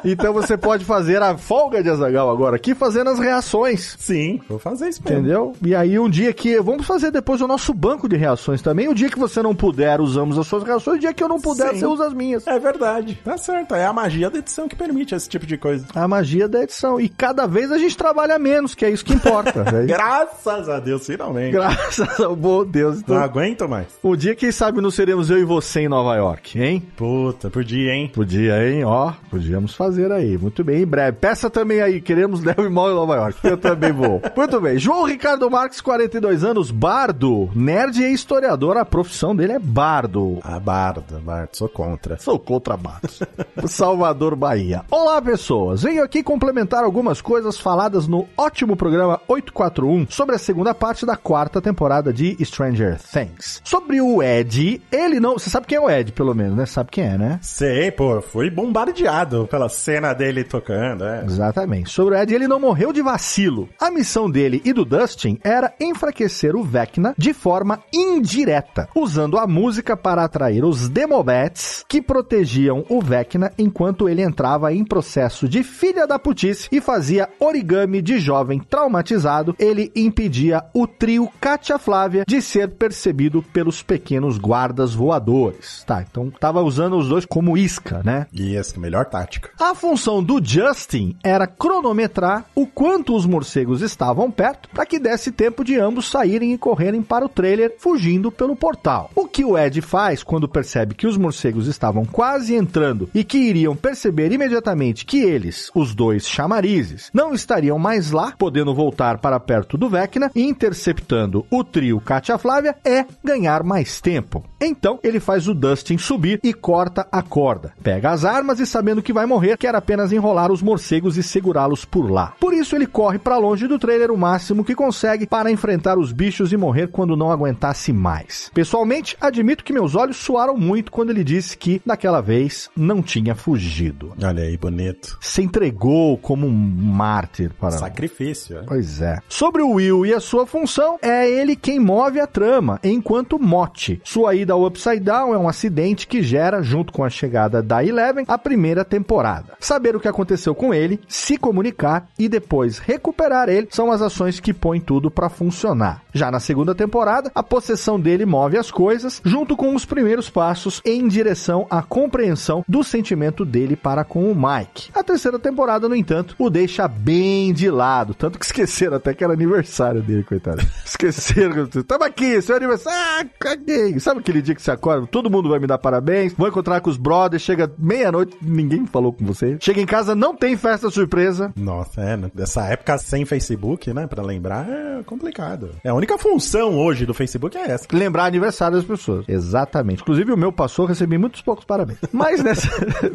Então 0.06 0.32
você 0.32 0.56
pode 0.56 0.84
fazer 0.84 1.20
a 1.22 1.36
folga 1.36 1.82
de 1.82 1.90
Azagal 1.90 2.30
agora 2.30 2.56
aqui 2.56 2.74
fazendo 2.74 3.10
as 3.10 3.18
reações. 3.18 3.96
Sim, 3.98 4.40
vou 4.48 4.58
fazer 4.58 4.88
isso 4.88 5.02
mesmo. 5.04 5.18
Entendeu? 5.18 5.52
E 5.62 5.74
aí 5.74 5.98
um 5.98 6.08
dia 6.08 6.32
que. 6.32 6.60
Vamos 6.60 6.86
fazer 6.86 7.10
depois 7.10 7.40
o 7.42 7.46
nosso 7.46 7.74
banco 7.74 8.08
de 8.08 8.16
reações 8.16 8.62
também. 8.62 8.88
O 8.88 8.94
dia 8.94 9.10
que 9.10 9.18
você 9.18 9.42
não 9.42 9.54
puder, 9.54 10.00
usamos 10.00 10.38
as 10.38 10.46
suas 10.46 10.62
reações. 10.62 10.98
O 10.98 11.00
dia 11.00 11.12
que 11.12 11.22
eu 11.22 11.28
não 11.28 11.40
puder, 11.40 11.70
Sim. 11.72 11.80
você 11.80 11.86
usa 11.86 12.06
as 12.06 12.14
minhas. 12.14 12.46
É 12.46 12.58
verdade, 12.58 13.18
tá 13.24 13.36
certo. 13.36 13.74
É 13.74 13.84
a 13.84 13.92
magia 13.92 14.30
da 14.30 14.38
edição 14.38 14.68
que 14.68 14.76
permite 14.76 15.14
esse 15.14 15.28
tipo 15.28 15.44
de 15.44 15.56
coisa. 15.58 15.86
A 15.94 16.06
magia 16.06 16.46
da 16.48 16.62
edição. 16.62 17.00
E 17.00 17.08
cada 17.08 17.46
vez 17.46 17.72
a 17.72 17.78
gente 17.78 17.96
trabalha 17.96 18.38
menos, 18.38 18.74
que 18.74 18.84
é 18.84 18.90
isso 18.90 19.04
que 19.04 19.12
importa. 19.14 19.64
né? 19.72 19.86
Graças 19.86 20.68
a 20.68 20.78
Deus, 20.78 21.04
finalmente. 21.04 21.52
Graças 21.52 22.20
ao 22.20 22.36
bom 22.36 22.64
Deus. 22.64 22.96
Não 22.96 23.00
Então, 23.02 23.16
aguento 23.16 23.68
mais. 23.68 23.86
o 24.02 24.14
dia, 24.14 24.34
quem 24.34 24.52
sabe, 24.52 24.80
não 24.80 24.90
seremos 24.90 25.30
eu 25.30 25.38
e 25.38 25.44
você 25.44 25.80
em 25.80 25.88
Nova 25.88 26.14
York, 26.16 26.60
hein? 26.60 26.82
Puta, 26.96 27.50
podia, 27.50 27.92
hein? 27.92 28.10
Podia, 28.14 28.68
hein? 28.68 28.84
Ó, 28.84 29.12
podíamos 29.30 29.74
fazer. 29.74 29.95
Fazer 29.96 30.12
aí. 30.12 30.36
Muito 30.36 30.62
bem, 30.62 30.82
em 30.82 30.86
breve. 30.86 31.16
Peça 31.16 31.48
também 31.48 31.80
aí, 31.80 32.00
queremos 32.00 32.42
Del 32.42 32.70
Mall 32.70 32.90
em 32.90 32.94
Nova 32.94 33.16
York. 33.16 33.38
Eu 33.42 33.56
também 33.56 33.92
vou. 33.92 34.20
Muito 34.36 34.60
bem. 34.60 34.78
João 34.78 35.04
Ricardo 35.04 35.50
Marques, 35.50 35.80
42 35.80 36.44
anos, 36.44 36.70
bardo, 36.70 37.50
nerd 37.54 38.02
e 38.02 38.12
historiador. 38.12 38.76
A 38.76 38.84
profissão 38.84 39.34
dele 39.34 39.54
é 39.54 39.58
bardo. 39.58 40.38
Ah, 40.42 40.60
bardo, 40.60 41.18
bardo, 41.20 41.50
sou 41.52 41.68
contra. 41.68 42.18
Sou 42.18 42.38
contra 42.38 42.76
bardos. 42.76 43.20
Salvador, 43.66 44.36
Bahia. 44.36 44.84
Olá, 44.90 45.20
pessoas. 45.22 45.82
Venho 45.82 46.04
aqui 46.04 46.22
complementar 46.22 46.84
algumas 46.84 47.22
coisas 47.22 47.58
faladas 47.58 48.06
no 48.06 48.26
ótimo 48.36 48.76
programa 48.76 49.20
841 49.26 50.06
sobre 50.10 50.36
a 50.36 50.38
segunda 50.38 50.74
parte 50.74 51.06
da 51.06 51.16
quarta 51.16 51.60
temporada 51.60 52.12
de 52.12 52.36
Stranger 52.44 52.98
Things. 53.00 53.62
Sobre 53.64 54.00
o 54.00 54.22
Ed, 54.22 54.82
ele 54.92 55.18
não. 55.18 55.34
Você 55.34 55.48
sabe 55.48 55.66
quem 55.66 55.78
é 55.78 55.80
o 55.80 55.88
Ed, 55.88 56.12
pelo 56.12 56.34
menos, 56.34 56.56
né? 56.56 56.66
Sabe 56.66 56.90
quem 56.90 57.04
é, 57.04 57.16
né? 57.16 57.38
Sei, 57.40 57.90
pô, 57.90 58.20
fui 58.20 58.50
bombardeado 58.50 59.46
pela 59.46 59.68
cena 59.86 60.12
dele 60.12 60.42
tocando, 60.42 61.04
é. 61.04 61.24
Exatamente. 61.24 61.90
Sobre 61.90 62.16
o 62.16 62.18
Ed, 62.18 62.34
ele 62.34 62.48
não 62.48 62.58
morreu 62.58 62.92
de 62.92 63.00
vacilo. 63.00 63.68
A 63.80 63.88
missão 63.88 64.28
dele 64.28 64.60
e 64.64 64.72
do 64.72 64.84
Dustin 64.84 65.38
era 65.44 65.72
enfraquecer 65.78 66.56
o 66.56 66.64
Vecna 66.64 67.14
de 67.16 67.32
forma 67.32 67.78
indireta, 67.94 68.88
usando 68.96 69.38
a 69.38 69.46
música 69.46 69.96
para 69.96 70.24
atrair 70.24 70.64
os 70.64 70.88
Demobats 70.88 71.84
que 71.88 72.02
protegiam 72.02 72.84
o 72.88 73.00
Vecna 73.00 73.52
enquanto 73.56 74.08
ele 74.08 74.22
entrava 74.22 74.72
em 74.72 74.84
processo 74.84 75.48
de 75.48 75.62
filha 75.62 76.04
da 76.04 76.18
putice 76.18 76.68
e 76.72 76.80
fazia 76.80 77.28
origami 77.38 78.02
de 78.02 78.18
jovem 78.18 78.58
traumatizado. 78.58 79.54
Ele 79.56 79.92
impedia 79.94 80.64
o 80.74 80.88
trio 80.88 81.30
Katia 81.40 81.78
Flávia 81.78 82.24
de 82.26 82.42
ser 82.42 82.70
percebido 82.70 83.40
pelos 83.40 83.84
pequenos 83.84 84.36
guardas 84.36 84.92
voadores. 84.94 85.84
Tá, 85.86 86.02
então 86.02 86.28
tava 86.28 86.60
usando 86.60 86.96
os 86.96 87.08
dois 87.08 87.24
como 87.24 87.56
isca, 87.56 88.02
né? 88.04 88.26
E 88.32 88.56
essa 88.56 88.76
é 88.76 88.80
melhor 88.80 89.04
tática. 89.04 89.50
A 89.60 89.75
função 89.76 90.22
do 90.22 90.44
Justin 90.44 91.16
era 91.22 91.46
cronometrar 91.46 92.46
o 92.54 92.66
quanto 92.66 93.14
os 93.14 93.24
morcegos 93.26 93.82
estavam 93.82 94.30
perto 94.30 94.68
para 94.70 94.86
que 94.86 94.98
desse 94.98 95.30
tempo 95.30 95.62
de 95.62 95.78
ambos 95.78 96.10
saírem 96.10 96.52
e 96.52 96.58
correrem 96.58 97.02
para 97.02 97.24
o 97.24 97.28
trailer 97.28 97.76
fugindo 97.78 98.32
pelo 98.32 98.56
portal. 98.56 99.10
O 99.14 99.28
que 99.28 99.44
o 99.44 99.56
Ed 99.56 99.80
faz 99.80 100.22
quando 100.22 100.48
percebe 100.48 100.94
que 100.94 101.06
os 101.06 101.16
morcegos 101.16 101.68
estavam 101.68 102.04
quase 102.04 102.54
entrando 102.54 103.08
e 103.14 103.22
que 103.22 103.38
iriam 103.38 103.76
perceber 103.76 104.32
imediatamente 104.32 105.04
que 105.04 105.22
eles, 105.22 105.70
os 105.74 105.94
dois 105.94 106.26
chamarizes, 106.26 107.10
não 107.12 107.34
estariam 107.34 107.78
mais 107.78 108.10
lá, 108.10 108.32
podendo 108.36 108.74
voltar 108.74 109.18
para 109.18 109.38
perto 109.38 109.76
do 109.76 109.88
Vecna 109.88 110.30
e 110.34 110.42
interceptando 110.42 111.46
o 111.50 111.62
trio 111.62 112.00
Katia 112.00 112.38
Flávia, 112.38 112.76
é 112.84 113.04
ganhar 113.22 113.62
mais 113.62 114.00
tempo. 114.00 114.42
Então 114.60 114.98
ele 115.02 115.20
faz 115.20 115.46
o 115.46 115.54
Dustin 115.54 115.98
subir 115.98 116.40
e 116.42 116.54
corta 116.54 117.06
a 117.12 117.22
corda. 117.22 117.74
Pega 117.82 118.10
as 118.10 118.24
armas 118.24 118.58
e 118.58 118.66
sabendo 118.66 119.02
que 119.02 119.12
vai 119.12 119.26
morrer, 119.26 119.55
quer 119.56 119.74
apenas 119.74 120.12
enrolar 120.12 120.50
os 120.50 120.62
morcegos 120.62 121.16
e 121.16 121.22
segurá-los 121.22 121.84
por 121.84 122.10
lá. 122.10 122.34
Por 122.40 122.52
isso 122.52 122.74
ele 122.74 122.86
corre 122.86 123.18
para 123.18 123.38
longe 123.38 123.66
do 123.66 123.78
trailer 123.78 124.10
o 124.10 124.18
máximo 124.18 124.64
que 124.64 124.74
consegue 124.74 125.26
para 125.26 125.50
enfrentar 125.50 125.98
os 125.98 126.12
bichos 126.12 126.52
e 126.52 126.56
morrer 126.56 126.88
quando 126.88 127.16
não 127.16 127.30
aguentasse 127.30 127.92
mais. 127.92 128.50
Pessoalmente, 128.54 129.16
admito 129.20 129.64
que 129.64 129.72
meus 129.72 129.94
olhos 129.94 130.16
suaram 130.16 130.56
muito 130.56 130.92
quando 130.92 131.10
ele 131.10 131.24
disse 131.24 131.56
que 131.56 131.80
naquela 131.84 132.20
vez 132.20 132.68
não 132.76 133.02
tinha 133.02 133.34
fugido. 133.34 134.12
Olha 134.22 134.42
aí, 134.42 134.56
bonito. 134.56 135.18
Se 135.20 135.42
entregou 135.42 136.18
como 136.18 136.46
um 136.46 136.52
mártir 136.52 137.52
para 137.58 137.70
Sacrifício, 137.72 138.58
é. 138.58 138.62
Pois 138.62 139.00
é. 139.00 139.18
Sobre 139.28 139.62
o 139.62 139.72
Will 139.72 140.06
e 140.06 140.14
a 140.14 140.20
sua 140.20 140.46
função, 140.46 140.98
é 141.02 141.28
ele 141.28 141.56
quem 141.56 141.78
move 141.78 142.20
a 142.20 142.26
trama, 142.26 142.78
enquanto 142.82 143.38
mote. 143.38 144.00
Sua 144.04 144.34
ida 144.34 144.52
ao 144.52 144.64
Upside 144.64 145.00
Down 145.00 145.34
é 145.34 145.38
um 145.38 145.48
acidente 145.48 146.06
que 146.06 146.22
gera, 146.22 146.62
junto 146.62 146.92
com 146.92 147.04
a 147.04 147.10
chegada 147.10 147.62
da 147.62 147.84
Eleven, 147.84 148.24
a 148.28 148.38
primeira 148.38 148.84
temporada. 148.84 149.45
Saber 149.58 149.96
o 149.96 150.00
que 150.00 150.08
aconteceu 150.08 150.54
com 150.54 150.72
ele, 150.72 151.00
se 151.08 151.36
comunicar 151.36 152.08
e 152.18 152.28
depois 152.28 152.78
recuperar 152.78 153.48
ele 153.48 153.68
são 153.70 153.90
as 153.90 154.02
ações 154.02 154.40
que 154.40 154.54
põem 154.54 154.80
tudo 154.80 155.10
pra 155.10 155.28
funcionar. 155.28 156.02
Já 156.12 156.30
na 156.30 156.40
segunda 156.40 156.74
temporada, 156.74 157.30
a 157.34 157.42
possessão 157.42 157.98
dele 158.00 158.24
move 158.24 158.56
as 158.56 158.70
coisas, 158.70 159.20
junto 159.24 159.56
com 159.56 159.74
os 159.74 159.84
primeiros 159.84 160.30
passos 160.30 160.80
em 160.84 161.06
direção 161.06 161.66
à 161.70 161.82
compreensão 161.82 162.64
do 162.66 162.82
sentimento 162.82 163.44
dele 163.44 163.76
para 163.76 164.04
com 164.04 164.30
o 164.30 164.34
Mike. 164.34 164.90
A 164.94 165.02
terceira 165.02 165.38
temporada, 165.38 165.88
no 165.88 165.94
entanto, 165.94 166.34
o 166.38 166.48
deixa 166.48 166.88
bem 166.88 167.52
de 167.52 167.70
lado, 167.70 168.14
tanto 168.14 168.38
que 168.38 168.44
esqueceram 168.44 168.96
até 168.96 169.14
que 169.14 169.22
era 169.22 169.32
aniversário 169.32 170.02
dele, 170.02 170.24
coitado. 170.24 170.66
Esqueceram. 170.84 171.66
Tamo 171.86 172.04
aqui, 172.04 172.40
seu 172.40 172.56
aniversário. 172.56 172.98
Ah, 172.98 173.24
caguei. 173.38 173.98
Sabe 174.00 174.20
aquele 174.20 174.42
dia 174.42 174.54
que 174.54 174.62
você 174.62 174.70
acorda, 174.70 175.06
todo 175.06 175.30
mundo 175.30 175.48
vai 175.48 175.58
me 175.58 175.66
dar 175.66 175.78
parabéns, 175.78 176.32
vou 176.32 176.48
encontrar 176.48 176.80
com 176.80 176.90
os 176.90 176.96
brothers, 176.96 177.42
chega 177.42 177.70
meia-noite, 177.78 178.36
ninguém 178.40 178.86
falou 178.86 179.12
com 179.12 179.24
você. 179.24 179.35
Chega 179.60 179.80
em 179.80 179.86
casa, 179.86 180.14
não 180.14 180.34
tem 180.34 180.56
festa 180.56 180.90
surpresa. 180.90 181.52
Nossa, 181.56 182.00
é, 182.00 182.16
né? 182.16 182.30
Dessa 182.34 182.64
época 182.64 182.98
sem 182.98 183.24
Facebook, 183.24 183.92
né? 183.92 184.06
Pra 184.06 184.22
lembrar, 184.22 184.68
é 184.68 185.02
complicado. 185.04 185.70
É, 185.84 185.90
a 185.90 185.94
única 185.94 186.18
função 186.18 186.78
hoje 186.78 187.06
do 187.06 187.14
Facebook 187.14 187.56
é 187.56 187.70
essa. 187.70 187.86
Lembrar 187.92 188.24
aniversário 188.24 188.76
das 188.76 188.86
pessoas. 188.86 189.24
Exatamente. 189.28 190.02
Inclusive 190.02 190.32
o 190.32 190.36
meu 190.36 190.52
passou, 190.52 190.86
recebi 190.86 191.18
muitos 191.18 191.42
poucos 191.42 191.64
parabéns. 191.64 191.98
Mas 192.12 192.42
nessa. 192.42 192.68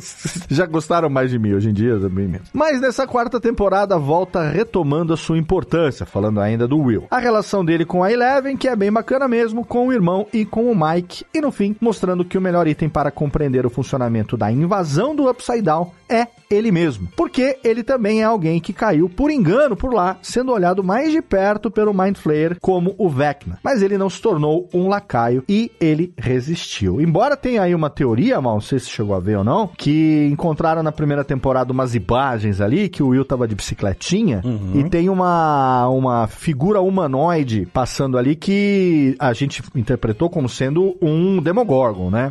Já 0.50 0.66
gostaram 0.66 1.10
mais 1.10 1.30
de 1.30 1.40
mim 1.40 1.54
hoje 1.54 1.70
em 1.70 1.74
dia, 1.74 2.00
também 2.00 2.28
mesmo. 2.28 2.48
Mas 2.54 2.80
nessa 2.80 3.08
quarta 3.08 3.40
temporada 3.40 3.98
volta 3.98 4.50
retomando 4.50 5.14
a 5.14 5.18
sua 5.18 5.38
importância, 5.38 6.06
falando 6.06 6.40
ainda 6.40 6.68
do 6.68 6.78
Will. 6.78 7.08
A 7.10 7.20
relação 7.20 7.64
dele 7.64 7.86
com 7.86 8.04
a 8.04 8.12
Eleven, 8.12 8.58
que 8.58 8.68
é 8.68 8.76
bem 8.76 8.92
bacana 8.92 9.28
mesmo, 9.28 9.66
com 9.66 9.88
o 9.88 9.94
irmão 9.94 10.28
e 10.34 10.46
com 10.46 10.72
o 10.72 10.76
Mike. 10.76 11.26
E 11.34 11.42
no 11.42 11.52
fim, 11.52 11.76
mostrando 11.80 12.26
que 12.26 12.38
o 12.38 12.42
melhor 12.42 12.68
item 12.68 12.90
para 12.90 13.12
compreender 13.12 13.66
o 13.66 13.70
funcionamento 13.70 14.38
da 14.38 14.52
invasão 14.52 15.16
do 15.16 15.30
Upside 15.30 15.62
Down 15.62 15.92
é 16.12 16.28
ele 16.50 16.72
mesmo. 16.72 17.08
Porque 17.16 17.58
ele 17.64 17.84
também 17.84 18.22
é 18.22 18.26
alguém 18.26 18.60
que 18.60 18.74
caiu 18.74 19.10
por 19.10 19.32
engano 19.32 19.76
por 19.76 19.94
lá, 19.94 20.18
sendo 20.22 20.52
olhado 20.52 20.84
mais 20.84 21.12
de 21.12 21.22
perto 21.22 21.72
pelo 21.72 21.94
Mind 21.94 22.18
Flayer 22.18 22.58
como 22.60 22.94
o 22.98 23.10
Vecna. 23.10 23.58
Mas 23.64 23.82
ele 23.82 23.98
não 23.98 24.10
se 24.10 24.22
tornou 24.22 24.68
um 24.74 24.88
lacaio 24.90 25.44
e 25.48 25.72
ele 25.80 26.14
resistiu. 26.18 27.00
Embora 27.00 27.38
tenha 27.38 27.62
aí 27.62 27.74
uma 27.74 27.90
teoria, 27.90 28.42
mal, 28.42 28.56
não 28.56 28.62
sei 28.62 28.80
se 28.80 28.90
chegou 28.90 29.16
a 29.16 29.20
ver 29.20 29.38
ou 29.38 29.44
não, 29.44 29.68
que 29.68 30.28
encontraram 30.32 30.84
na 30.84 30.92
primeira 30.92 31.24
temporada 31.24 31.72
umas 31.72 31.96
imagens 31.96 32.60
ali, 32.60 32.90
que 32.90 33.02
o 33.02 33.10
Will 33.10 33.24
tava 33.24 33.48
de 33.48 33.56
bicicletinha, 33.56 34.42
e 34.76 34.84
tem 34.90 35.10
uma, 35.10 35.88
uma 35.88 36.28
figura 36.28 36.82
humanoide 36.82 37.68
passando 37.72 38.18
ali 38.18 38.36
que 38.36 39.16
a 39.20 39.32
gente 39.34 39.64
interpretou 39.76 40.30
como 40.30 40.50
sendo 40.50 40.98
um 41.02 41.42
Demogorgon, 41.42 42.10
né? 42.10 42.30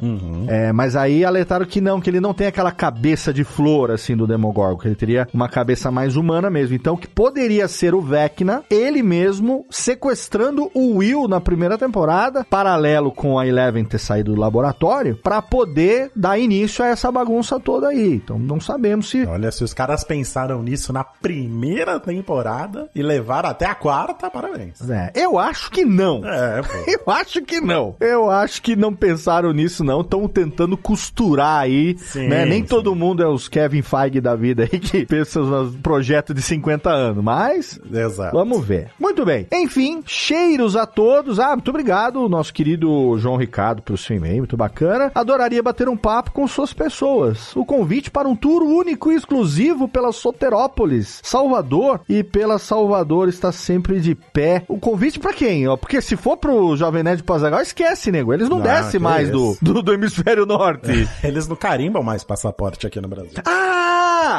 É, 0.49 0.73
mas 0.73 0.97
aí 0.97 1.25
alertaram 1.25 1.65
que 1.65 1.81
não, 1.81 2.01
que 2.01 2.11
ele 2.11 2.21
não 2.21 2.35
tem 2.35 2.47
aquela 2.47 2.73
cabeça 2.73 3.33
de 3.33 3.45
flor, 3.45 3.70
assim, 3.91 4.17
do 4.17 4.27
Demogorgon, 4.27 4.79
que 4.79 4.89
ele 4.89 4.95
teria 4.95 5.29
uma 5.33 5.49
cabeça 5.49 5.91
mais 5.91 6.17
humana 6.17 6.51
mesmo. 6.51 6.75
Então, 6.75 6.97
que 6.97 7.09
poderia 7.09 7.69
ser 7.69 7.95
o 7.95 8.01
Vecna, 8.01 8.63
ele 8.71 9.03
mesmo 9.03 9.67
sequestrando 9.71 10.71
o 10.75 10.97
Will 10.97 11.29
na 11.29 11.41
primeira 11.41 11.79
temporada, 11.79 12.45
paralelo 12.45 13.13
com 13.13 13.39
a 13.39 13.47
Eleven 13.47 13.85
ter 13.85 13.99
saído 13.99 14.35
do 14.35 14.41
laboratório, 14.41 15.17
pra 15.17 15.41
poder 15.41 16.11
dar 16.15 16.39
início 16.39 16.85
a 16.85 16.89
essa 16.89 17.11
bagunça 17.11 17.61
toda 17.61 17.89
aí. 17.89 18.15
Então, 18.15 18.39
não 18.39 18.61
sabemos 18.61 19.09
se 19.09 19.25
Olha, 19.27 19.51
se 19.53 19.63
os 19.63 19.73
caras 19.75 20.05
pensaram 20.05 20.63
nisso 20.63 20.93
na 20.93 21.05
primeira 21.05 22.01
temporada 22.01 22.89
e 22.95 23.03
levaram 23.03 23.51
até 23.51 23.67
a 23.67 23.75
quarta, 23.75 24.31
parabéns. 24.31 24.81
É, 24.89 25.13
eu 25.15 25.39
acho 25.39 25.71
que 25.71 25.85
não. 25.85 26.23
É. 26.27 26.61
Eu 26.91 27.13
acho 27.13 27.43
que 27.43 27.61
não. 27.61 27.95
Eu 28.01 28.31
acho 28.31 28.61
que 28.63 28.75
não 28.75 28.95
pensaram 28.95 29.53
nisso, 29.53 29.85
não. 29.85 30.01
Estão 30.01 30.27
tentando 30.27 30.77
costurar 30.77 31.61
aí, 31.61 31.97
Sim, 31.99 32.29
né? 32.29 32.45
Nem 32.45 32.63
sim. 32.63 32.69
todo 32.69 32.95
mundo 32.95 33.23
é 33.23 33.29
os 33.29 33.49
Kevin 33.61 33.83
Feige 33.83 34.21
da 34.23 34.35
vida 34.35 34.63
aí 34.63 34.79
que 34.81 35.05
pensa 35.05 35.39
no 35.41 35.71
projeto 35.75 36.33
de 36.33 36.41
50 36.41 36.89
anos, 36.91 37.23
mas 37.23 37.79
Exato. 37.93 38.35
Vamos 38.37 38.65
ver. 38.65 38.89
Muito 38.99 39.25
bem. 39.25 39.47
Enfim, 39.53 40.03
cheiros 40.07 40.77
a 40.77 40.87
todos. 40.87 41.39
Ah, 41.39 41.55
muito 41.55 41.69
obrigado, 41.69 42.27
nosso 42.29 42.55
querido 42.55 43.17
João 43.19 43.37
Ricardo, 43.37 43.83
pelo 43.83 43.99
seu 43.99 44.17
e-mail. 44.17 44.39
Muito 44.39 44.57
bacana. 44.57 45.13
Adoraria 45.15 45.63
bater 45.63 45.89
um 45.91 45.97
papo 45.97 46.33
com 46.33 46.47
suas 46.49 46.73
pessoas. 46.73 47.55
O 47.55 47.65
convite 47.67 48.11
para 48.11 48.27
um 48.29 48.35
tour 48.35 48.63
único 48.63 49.13
e 49.13 49.15
exclusivo 49.17 49.87
pela 49.87 50.11
Soterópolis, 50.13 51.21
Salvador. 51.23 52.01
E 52.09 52.23
pela 52.25 52.59
Salvador 52.59 53.29
está 53.29 53.53
sempre 53.53 54.01
de 54.01 54.15
pé. 54.15 54.65
O 54.69 54.79
convite 54.79 55.19
para 55.19 55.33
quem? 55.35 55.69
Ó, 55.69 55.77
porque 55.77 56.01
se 56.01 56.17
for 56.17 56.37
pro 56.39 56.77
Jovem 56.77 57.03
Nerd 57.03 57.23
Pazagal, 57.23 57.61
esquece, 57.61 58.11
nego. 58.11 58.33
Eles 58.33 58.49
não 58.49 58.59
Ah, 58.59 58.63
descem 58.63 58.99
mais 59.01 59.31
do, 59.31 59.57
do, 59.61 59.83
do 59.83 59.93
hemisfério 59.93 60.47
norte. 60.47 60.91
Eles 61.23 61.47
não 61.47 61.57
carimbam 61.57 62.03
mais 62.03 62.25
passaporte 62.25 62.87
aqui 62.87 63.01
no 63.01 63.09
Brasil. 63.09 63.33
Ah! 63.53 63.90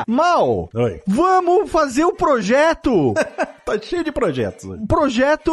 Mal! 0.07 0.69
Oi. 0.73 1.01
Vamos 1.07 1.69
fazer 1.69 2.05
o 2.05 2.13
projeto! 2.13 3.13
Tá 3.63 3.77
cheio 3.79 4.03
de 4.03 4.11
projetos. 4.11 4.67
projeto. 4.87 5.51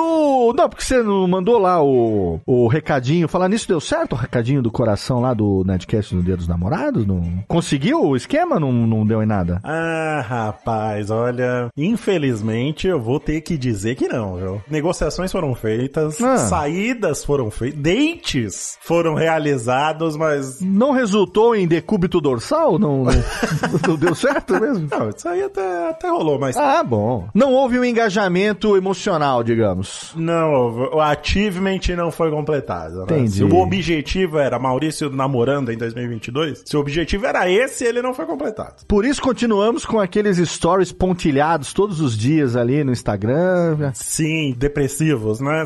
Não, 0.57 0.67
porque 0.69 0.83
você 0.83 1.03
não 1.03 1.29
mandou 1.29 1.59
lá 1.59 1.81
o, 1.85 2.41
o 2.47 2.67
recadinho. 2.67 3.29
Falar 3.29 3.51
nisso 3.51 3.69
deu 3.69 3.79
certo 3.81 4.15
o 4.15 4.17
recadinho 4.17 4.63
do 4.63 4.73
coração 4.73 5.21
lá 5.21 5.35
do 5.35 5.63
Netcast 5.65 6.17
no 6.17 6.23
Dia 6.23 6.35
dos 6.35 6.49
Namorados? 6.49 7.05
Não... 7.07 7.45
Conseguiu 7.47 8.03
o 8.03 8.17
esquema? 8.17 8.59
Não, 8.59 8.73
não 8.73 9.07
deu 9.07 9.23
em 9.23 9.27
nada? 9.27 9.61
Ah, 9.63 10.25
rapaz, 10.27 11.11
olha, 11.11 11.69
infelizmente 11.77 12.89
eu 12.89 12.99
vou 12.99 13.21
ter 13.21 13.43
que 13.43 13.59
dizer 13.59 13.95
que 13.95 14.09
não, 14.09 14.37
viu? 14.37 14.63
Negociações 14.71 15.31
foram 15.31 15.55
feitas, 15.55 16.21
Ah. 16.23 16.39
saídas 16.39 17.23
foram 17.23 17.51
feitas, 17.51 17.79
dates 17.81 18.79
foram 18.81 19.15
realizados, 19.15 20.17
mas 20.17 20.61
Não 20.63 20.93
resultou 20.93 21.55
em 21.55 21.69
decúbito 21.69 22.23
dorsal? 22.23 22.79
Não, 22.79 23.05
não, 23.05 23.13
não 23.87 23.97
deu 23.97 24.15
certo? 24.15 24.38
Certo 24.39 24.61
mesmo? 24.61 24.89
Não, 24.91 25.09
isso 25.11 25.29
aí 25.29 25.43
até, 25.43 25.91
até 25.91 26.09
rolou, 26.09 26.39
mas. 26.39 26.57
Ah, 26.57 26.83
bom. 26.83 27.29
Não 27.35 27.53
houve 27.53 27.79
um 27.79 27.85
engajamento 27.85 28.77
emocional, 28.77 29.43
digamos. 29.43 30.13
Não, 30.17 30.95
o 30.95 31.01
achievement 31.01 31.81
não 31.97 32.11
foi 32.11 32.31
completado. 32.31 32.99
né? 32.99 33.03
Entendi. 33.05 33.31
Se 33.31 33.45
o 33.45 33.57
objetivo 33.57 34.39
era 34.39 34.59
Maurício 34.59 35.11
namorando 35.11 35.71
em 35.71 35.77
2022, 35.79 36.63
se 36.65 36.77
o 36.77 36.81
objetivo 36.81 37.27
era 37.27 37.51
esse, 37.51 37.85
ele 37.85 38.03
não 38.03 38.15
foi 38.15 38.27
completado. 38.27 38.75
Por 38.87 39.05
isso 39.05 39.21
continuamos 39.23 39.85
com 39.85 39.99
aqueles 40.01 40.37
stories 40.49 40.93
pontilhados 40.93 41.73
todos 41.73 42.01
os 42.01 42.17
dias 42.17 42.57
ali 42.57 42.85
no 42.85 42.93
Instagram. 42.93 43.93
Sim, 43.95 44.55
depressivos, 44.57 45.41
né? 45.41 45.65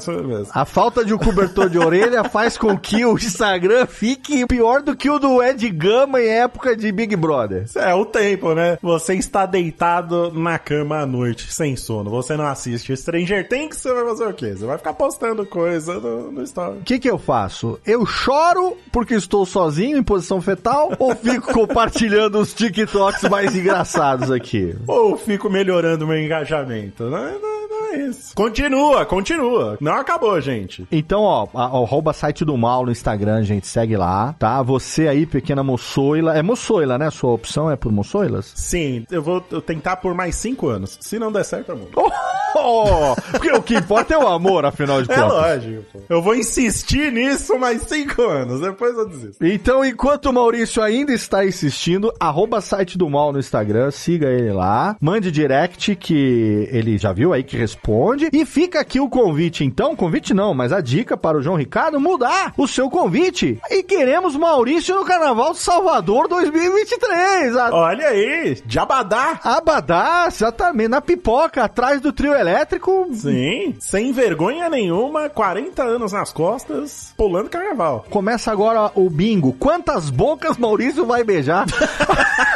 A 0.53 0.65
falta 0.65 1.05
de 1.05 1.15
um 1.15 1.19
cobertor 1.19 1.69
de 1.69 1.79
orelha 1.79 2.25
faz 2.29 2.57
com 2.57 2.77
que 2.77 3.05
o 3.05 3.15
Instagram 3.17 3.87
fique 3.87 4.47
pior 4.47 4.83
do 4.83 4.97
que 4.97 5.11
o 5.11 5.19
do 5.19 5.43
Ed 5.43 5.69
Gama 5.71 6.21
em 6.21 6.29
época 6.29 6.77
de 6.77 6.91
Big 6.93 7.15
Brother. 7.17 7.67
É 7.75 7.95
o 7.95 8.05
tempo, 8.05 8.55
né? 8.55 8.62
Você 8.83 9.15
está 9.15 9.47
deitado 9.47 10.33
na 10.33 10.59
cama 10.59 10.99
à 10.99 11.07
noite, 11.07 11.53
sem 11.53 11.77
sono. 11.77 12.11
Você 12.11 12.37
não 12.37 12.47
assiste 12.47 12.97
Stranger 12.97 13.49
Things, 13.49 13.77
você 13.77 13.93
vai 13.93 14.05
fazer 14.05 14.27
o 14.27 14.35
quê? 14.35 14.55
Você 14.55 14.65
vai 14.65 14.79
ficar 14.79 14.95
postando 14.95 15.45
coisa 15.47 15.95
no, 16.01 16.33
no 16.33 16.43
story. 16.43 16.79
O 16.79 16.83
que, 16.83 16.99
que 16.99 17.11
eu 17.11 17.19
faço? 17.19 17.79
Eu 17.87 18.05
choro 18.07 18.77
porque 18.91 19.15
estou 19.15 19.45
sozinho 19.45 19.97
em 19.97 20.03
posição 20.03 20.41
fetal 20.41 20.93
ou 20.99 21.15
fico 21.15 21.53
compartilhando 21.55 22.39
os 22.39 22.55
TikToks 22.55 23.29
mais 23.29 23.55
engraçados 23.55 24.31
aqui? 24.31 24.75
Ou 24.87 25.17
fico 25.17 25.51
melhorando 25.51 26.07
meu 26.07 26.19
engajamento. 26.19 27.05
Não, 27.05 27.53
é- 27.95 28.09
é. 28.09 28.11
Continua, 28.35 29.05
continua. 29.07 29.77
Não 29.81 29.93
acabou, 29.95 30.41
gente. 30.41 30.87
Então, 30.91 31.23
ó, 31.23 31.47
a- 31.55 31.65
arroba 31.65 32.13
site 32.13 32.45
do 32.45 32.57
mal 32.57 32.85
no 32.85 32.93
Instagram, 32.93 33.43
gente, 33.43 33.67
segue 33.67 33.97
lá, 33.97 34.35
tá? 34.39 34.63
Você 34.63 35.09
aí, 35.09 35.27
pequena 35.27 35.63
moçoila. 35.63 36.37
É 36.37 36.43
moçoila, 36.43 36.99
né? 36.99 37.11
Sua 37.11 37.31
opção 37.33 37.71
é 37.71 37.77
por 37.77 37.93
moçoilas? 37.93 38.53
Sim, 38.55 39.05
eu 39.11 39.23
vou 39.23 39.41
tentar 39.41 39.97
por 39.97 40.15
mais 40.15 40.35
cinco 40.37 40.69
anos. 40.69 40.99
Se 41.01 41.19
não 41.19 41.31
der 41.33 41.45
certo, 41.45 41.73
amor. 41.73 41.89
Oh, 42.55 43.15
porque 43.31 43.51
o 43.51 43.63
que 43.63 43.75
importa 43.75 44.13
é 44.15 44.19
o 44.19 44.29
amor, 44.29 44.65
afinal 44.67 45.03
de 45.03 45.11
É 45.11 45.15
contas. 45.15 45.33
lógico. 45.33 45.85
pô. 45.93 46.01
Eu 46.09 46.21
vou 46.23 46.35
insistir 46.35 47.11
nisso 47.11 47.59
mais 47.59 47.83
cinco 47.83 48.23
anos. 48.23 48.61
Depois 48.61 48.97
eu 48.97 49.09
desisto. 49.09 49.45
Então, 49.45 49.85
enquanto 49.85 50.27
o 50.27 50.33
Maurício 50.33 50.83
ainda 50.83 51.13
está 51.13 51.45
insistindo, 51.47 52.13
arroba 52.21 52.61
site 52.61 52.99
do 52.99 53.09
mal 53.09 53.33
no 53.33 53.39
Instagram, 53.39 53.91
siga 53.91 54.29
ele 54.29 54.53
lá, 54.53 54.97
mande 55.01 55.31
direct 55.31 55.97
que 55.97 56.69
ele 56.71 56.99
já 56.99 57.13
viu 57.13 57.33
aí 57.33 57.43
que 57.43 57.57
responde. 57.57 57.82
E 58.33 58.45
fica 58.45 58.81
aqui 58.81 59.01
o 59.01 59.09
convite, 59.09 59.65
então, 59.65 59.97
convite 59.97 60.33
não, 60.33 60.55
mas 60.55 60.73
a 60.73 60.81
dica 60.81 61.17
para 61.17 61.39
o 61.39 61.43
João 61.43 61.57
Ricardo 61.57 61.99
mudar 61.99 62.55
o 62.57 62.69
seu 62.69 62.89
convite. 62.89 63.59
E 63.71 63.83
queremos 63.83 64.37
Maurício 64.37 64.95
no 64.95 65.05
Carnaval 65.05 65.53
de 65.53 65.59
Salvador 65.59 66.29
2023. 66.29 67.57
A 67.57 67.75
Olha 67.75 68.09
aí, 68.09 68.63
de 68.65 68.79
Abadá. 68.79 69.41
Abadá, 69.43 70.25
exatamente, 70.29 70.89
na 70.89 71.01
pipoca, 71.01 71.65
atrás 71.65 72.01
do 72.01 72.13
trio 72.13 72.35
elétrico. 72.35 73.09
Sim, 73.13 73.75
sem 73.81 74.13
vergonha 74.13 74.69
nenhuma, 74.69 75.29
40 75.29 75.83
anos 75.83 76.13
nas 76.13 76.33
costas, 76.33 77.13
pulando 77.17 77.51
carnaval. 77.51 78.07
Começa 78.11 78.53
agora 78.53 78.93
o 78.95 79.11
bingo. 79.11 79.53
Quantas 79.55 80.09
bocas 80.09 80.57
Maurício 80.57 81.05
vai 81.05 81.25
beijar? 81.25 81.67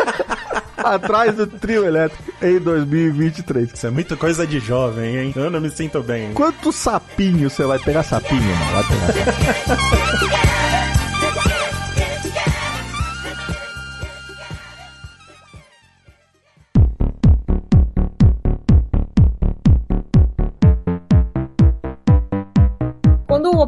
Atrás 0.94 1.34
do 1.34 1.46
trio 1.46 1.84
elétrico 1.84 2.32
em 2.40 2.58
2023. 2.60 3.72
Isso 3.72 3.86
é 3.86 3.90
muita 3.90 4.16
coisa 4.16 4.46
de 4.46 4.60
jovem, 4.60 5.16
hein? 5.16 5.32
Eu 5.34 5.50
não 5.50 5.60
me 5.60 5.70
sinto 5.70 6.02
bem. 6.02 6.32
Quantos 6.32 6.76
sapinhos 6.76 7.52
você 7.52 7.64
vai 7.64 7.78
pegar 7.78 8.02
sapinho, 8.02 8.42
mano? 8.42 8.72
Vai 8.72 8.84
pegar 8.84 9.32
sapinho. 9.32 10.46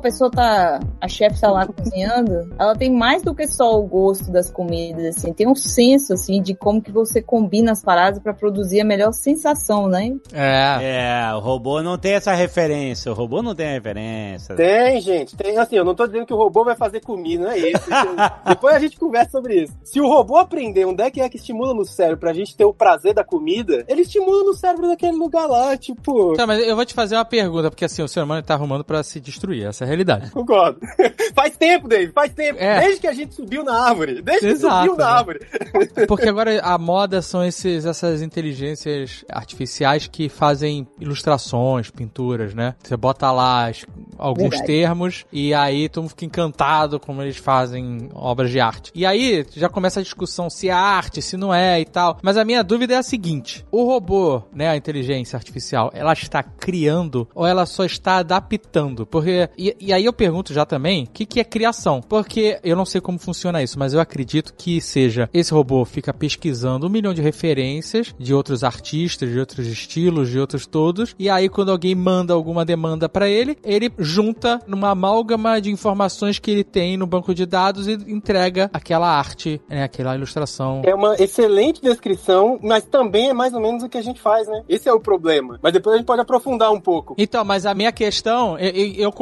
pessoa 0.09 0.31
tá. 0.31 0.81
A 1.01 1.09
chefe 1.09 1.41
tá 1.41 1.51
lá 1.51 1.67
cozinhando, 1.67 2.51
ela 2.59 2.75
tem 2.75 2.91
mais 2.91 3.23
do 3.23 3.35
que 3.35 3.47
só 3.47 3.79
o 3.79 3.87
gosto 3.87 4.33
das 4.33 4.51
comidas, 4.51 5.17
assim. 5.17 5.33
Tem 5.33 5.47
um 5.47 5.55
senso, 5.55 6.15
assim, 6.15 6.41
de 6.43 6.55
como 6.55 6.83
que 6.83 6.91
você 6.91 7.23
combina 7.23 7.73
as 7.73 7.83
paradas 7.83 8.21
pra 8.21 8.33
produzir 8.33 8.81
a 8.81 8.85
melhor 8.85 9.13
sensação, 9.13 9.87
né? 9.87 10.17
É. 10.33 10.79
É, 10.81 11.35
o 11.35 11.39
robô 11.39 11.83
não 11.83 11.99
tem 11.99 12.15
essa 12.15 12.33
referência. 12.33 13.13
O 13.13 13.15
robô 13.15 13.43
não 13.43 13.55
tem 13.55 13.73
referência. 13.73 14.55
Tem, 14.55 15.01
gente. 15.01 15.37
Tem, 15.37 15.57
assim, 15.59 15.77
eu 15.77 15.85
não 15.85 15.95
tô 15.95 16.07
dizendo 16.07 16.27
que 16.27 16.33
o 16.33 16.37
robô 16.37 16.65
vai 16.65 16.75
fazer 16.75 17.01
comida, 17.01 17.45
não 17.45 17.51
é 17.51 17.59
isso. 17.59 17.85
Depois 18.47 18.75
a 18.75 18.79
gente 18.79 18.99
conversa 18.99 19.33
sobre 19.33 19.63
isso. 19.63 19.73
Se 19.85 20.01
o 20.01 20.09
robô 20.09 20.37
aprender 20.37 20.87
onde 20.87 21.03
é 21.03 21.11
que 21.11 21.21
é 21.21 21.29
que 21.29 21.37
estimula 21.37 21.75
no 21.75 21.85
cérebro 21.85 22.19
pra 22.19 22.33
gente 22.33 22.57
ter 22.57 22.65
o 22.65 22.73
prazer 22.73 23.15
da 23.15 23.25
comida, 23.25 23.85
ele 23.87 24.03
estimula 24.03 24.43
no 24.43 24.55
cérebro 24.55 24.89
daquele 24.89 25.17
lugar 25.17 25.47
lá, 25.47 25.77
tipo. 25.77 26.35
Tá, 26.35 26.47
mas 26.47 26.67
eu 26.67 26.75
vou 26.75 26.85
te 26.85 26.95
fazer 26.95 27.17
uma 27.17 27.25
pergunta, 27.25 27.71
porque 27.71 27.85
assim, 27.85 28.03
o 28.03 28.09
ser 28.09 28.23
humano 28.23 28.43
tá 28.43 28.55
arrumando 28.55 28.85
pra 28.85 29.03
se 29.03 29.21
destruir, 29.21 29.67
essa 29.67 29.85
é 29.85 29.87
a 29.87 29.89
realidade. 29.99 30.31
Concordo. 30.31 30.81
faz 31.35 31.57
tempo, 31.57 31.89
Dave, 31.89 32.13
faz 32.13 32.33
tempo. 32.33 32.59
É. 32.61 32.81
Desde 32.81 33.01
que 33.01 33.07
a 33.07 33.13
gente 33.13 33.35
subiu 33.35 33.65
na 33.65 33.89
árvore. 33.89 34.23
Desde 34.23 34.47
que 34.47 34.53
Exato, 34.53 34.87
subiu 34.87 34.97
na 34.97 35.05
né? 35.05 35.11
árvore. 35.11 35.41
Porque 36.07 36.29
agora 36.29 36.61
a 36.61 36.79
moda 36.79 37.21
são 37.21 37.45
esses, 37.45 37.85
essas 37.85 38.23
inteligências 38.23 39.25
artificiais 39.29 40.07
que 40.07 40.29
fazem 40.29 40.87
ilustrações, 41.01 41.91
pinturas, 41.91 42.55
né? 42.55 42.75
Você 42.83 42.97
bota 42.97 43.31
lá 43.31 43.71
alguns 44.17 44.51
Verdade. 44.51 44.67
termos 44.67 45.25
e 45.33 45.53
aí 45.53 45.89
todo 45.89 46.03
mundo 46.03 46.11
fica 46.11 46.25
encantado 46.25 47.01
como 47.01 47.23
eles 47.23 47.37
fazem 47.37 48.09
obras 48.15 48.51
de 48.51 48.61
arte. 48.61 48.91
E 48.95 49.05
aí 49.05 49.45
já 49.55 49.69
começa 49.69 50.01
a 50.01 50.03
discussão 50.03 50.49
se 50.49 50.69
é 50.69 50.73
arte, 50.73 51.21
se 51.21 51.37
não 51.37 51.53
é 51.53 51.81
e 51.81 51.85
tal. 51.85 52.19
Mas 52.23 52.37
a 52.37 52.45
minha 52.45 52.63
dúvida 52.63 52.95
é 52.95 52.97
a 52.97 53.03
seguinte: 53.03 53.65
o 53.71 53.85
robô, 53.85 54.43
né, 54.53 54.69
a 54.69 54.77
inteligência 54.77 55.37
artificial, 55.37 55.91
ela 55.95 56.13
está 56.13 56.43
criando 56.43 57.29
ou 57.35 57.47
ela 57.47 57.67
só 57.67 57.85
está 57.85 58.19
adaptando? 58.19 59.07
Porque 59.07 59.49
e, 59.81 59.93
aí 59.93 60.05
eu 60.05 60.13
pergunto 60.13 60.53
já 60.53 60.65
também, 60.65 61.05
o 61.05 61.09
que, 61.09 61.25
que 61.27 61.41
é 61.41 61.45
criação? 61.45 62.01
Porque 62.01 62.59
eu 62.63 62.77
não 62.77 62.85
sei 62.85 63.01
como 63.01 63.19
funciona 63.19 63.63
isso, 63.63 63.79
mas 63.79 63.93
eu 63.95 64.01
acredito 64.01 64.53
que 64.57 64.81
seja 64.81 65.29
esse 65.33 65.53
robô 65.53 65.85
fica 65.85 66.13
pesquisando 66.13 66.87
um 66.87 66.91
milhão 66.91 67.15
de 67.15 67.23
referências 67.23 68.15
de 68.19 68.33
outros 68.35 68.63
artistas, 68.65 69.31
de 69.31 69.39
outros 69.39 69.67
estilos, 69.67 70.29
de 70.31 70.39
outros 70.39 70.67
todos, 70.67 71.15
e 71.19 71.29
aí 71.31 71.49
quando 71.49 71.71
alguém 71.71 71.95
manda 71.95 72.33
alguma 72.35 72.65
demanda 72.65 73.09
pra 73.09 73.29
ele, 73.29 73.57
ele 73.65 73.91
junta 73.99 74.61
numa 74.67 74.91
amálgama 74.91 75.61
de 75.61 75.71
informações 75.71 76.39
que 76.39 76.51
ele 76.51 76.65
tem 76.65 76.97
no 76.97 77.07
banco 77.07 77.35
de 77.35 77.47
dados 77.47 77.87
e 77.89 77.93
entrega 77.93 78.71
aquela 78.73 79.09
arte, 79.09 79.61
né, 79.69 79.83
aquela 79.85 80.15
ilustração. 80.15 80.83
É 80.85 80.95
uma 80.95 81.15
excelente 81.17 81.81
descrição, 81.81 82.59
mas 82.63 82.85
também 82.85 83.29
é 83.31 83.33
mais 83.35 83.53
ou 83.55 83.61
menos 83.61 83.83
o 83.83 83.89
que 83.89 83.99
a 83.99 84.03
gente 84.03 84.21
faz, 84.21 84.47
né? 84.49 84.63
Esse 84.69 84.89
é 84.89 84.93
o 84.93 85.01
problema. 85.01 85.59
Mas 85.63 85.73
depois 85.73 85.95
a 85.95 85.99
gente 85.99 86.07
pode 86.07 86.21
aprofundar 86.21 86.71
um 86.73 86.81
pouco. 86.81 87.15
Então, 87.19 87.45
mas 87.45 87.67
a 87.67 87.75
minha 87.75 87.93
questão, 87.93 88.59
eu, 88.59 88.71
eu- 88.71 88.95
eu 88.95 89.13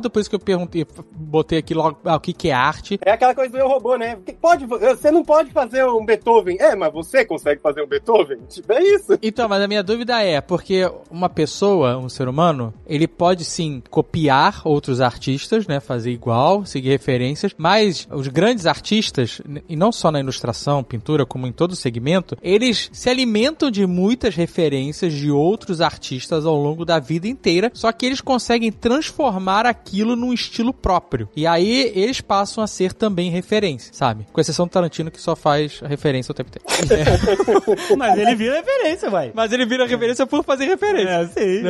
concordo, 0.00 0.10
por 0.10 0.20
isso 0.20 0.30
que 0.30 0.36
eu 0.36 0.40
perguntei, 0.40 0.86
botei 1.12 1.58
aqui 1.58 1.74
logo 1.74 1.98
ah, 2.04 2.16
o 2.16 2.20
que, 2.20 2.32
que 2.32 2.48
é 2.48 2.52
arte. 2.52 2.98
É 3.04 3.12
aquela 3.12 3.34
coisa 3.34 3.50
do 3.50 3.58
eu 3.58 3.68
robô, 3.68 3.96
né? 3.96 4.18
Pode, 4.40 4.66
você 4.66 5.10
não 5.10 5.22
pode 5.22 5.50
fazer 5.50 5.84
um 5.84 6.04
Beethoven. 6.04 6.56
É, 6.58 6.74
mas 6.74 6.92
você 6.92 7.24
consegue 7.24 7.60
fazer 7.60 7.82
um 7.82 7.86
Beethoven? 7.86 8.38
Tipo, 8.48 8.72
é 8.72 8.82
isso. 8.82 9.18
Então, 9.22 9.48
mas 9.48 9.62
a 9.62 9.68
minha 9.68 9.82
dúvida 9.82 10.22
é, 10.22 10.40
porque 10.40 10.90
uma 11.10 11.28
pessoa, 11.28 11.98
um 11.98 12.08
ser 12.08 12.28
humano, 12.28 12.72
ele 12.86 13.06
pode 13.06 13.44
sim 13.44 13.82
copiar 13.90 14.62
outros 14.64 15.00
artistas, 15.00 15.66
né, 15.66 15.80
fazer 15.80 16.10
igual, 16.10 16.64
seguir 16.64 16.90
referências, 16.90 17.54
mas 17.56 18.08
os 18.10 18.28
grandes 18.28 18.66
artistas, 18.66 19.40
e 19.68 19.76
não 19.76 19.92
só 19.92 20.10
na 20.10 20.20
ilustração, 20.20 20.82
pintura, 20.82 21.26
como 21.26 21.46
em 21.46 21.52
todo 21.52 21.76
segmento, 21.76 22.36
eles 22.42 22.88
se 22.92 23.10
alimentam 23.10 23.70
de 23.70 23.86
muitas 23.86 24.34
referências 24.34 25.12
de 25.12 25.30
outros 25.30 25.80
artistas 25.80 26.46
ao 26.46 26.56
longo 26.56 26.84
da 26.84 26.98
vida 26.98 27.28
inteira, 27.28 27.70
só 27.74 27.90
que 27.92 28.06
eles 28.06 28.20
conseguem 28.20 28.72
transformar 28.72 29.66
aquilo 29.66 29.89
num 30.16 30.32
estilo 30.32 30.72
próprio. 30.72 31.28
E 31.36 31.46
aí 31.46 31.92
eles 31.94 32.20
passam 32.20 32.62
a 32.62 32.66
ser 32.66 32.92
também 32.92 33.30
referência, 33.30 33.92
sabe? 33.92 34.26
Com 34.32 34.40
exceção 34.40 34.66
do 34.66 34.70
Tarantino 34.70 35.10
que 35.10 35.20
só 35.20 35.34
faz 35.36 35.80
referência 35.80 36.32
o 36.32 36.34
tempo 36.34 36.50
inteiro. 36.50 36.64
Mas 37.96 38.18
ele 38.18 38.34
vira 38.34 38.56
referência, 38.56 39.10
vai. 39.10 39.32
Mas 39.34 39.52
ele 39.52 39.66
vira 39.66 39.86
referência 39.86 40.26
por 40.26 40.44
fazer 40.44 40.66
referência. 40.66 41.10
É, 41.10 41.26
sim. 41.26 41.62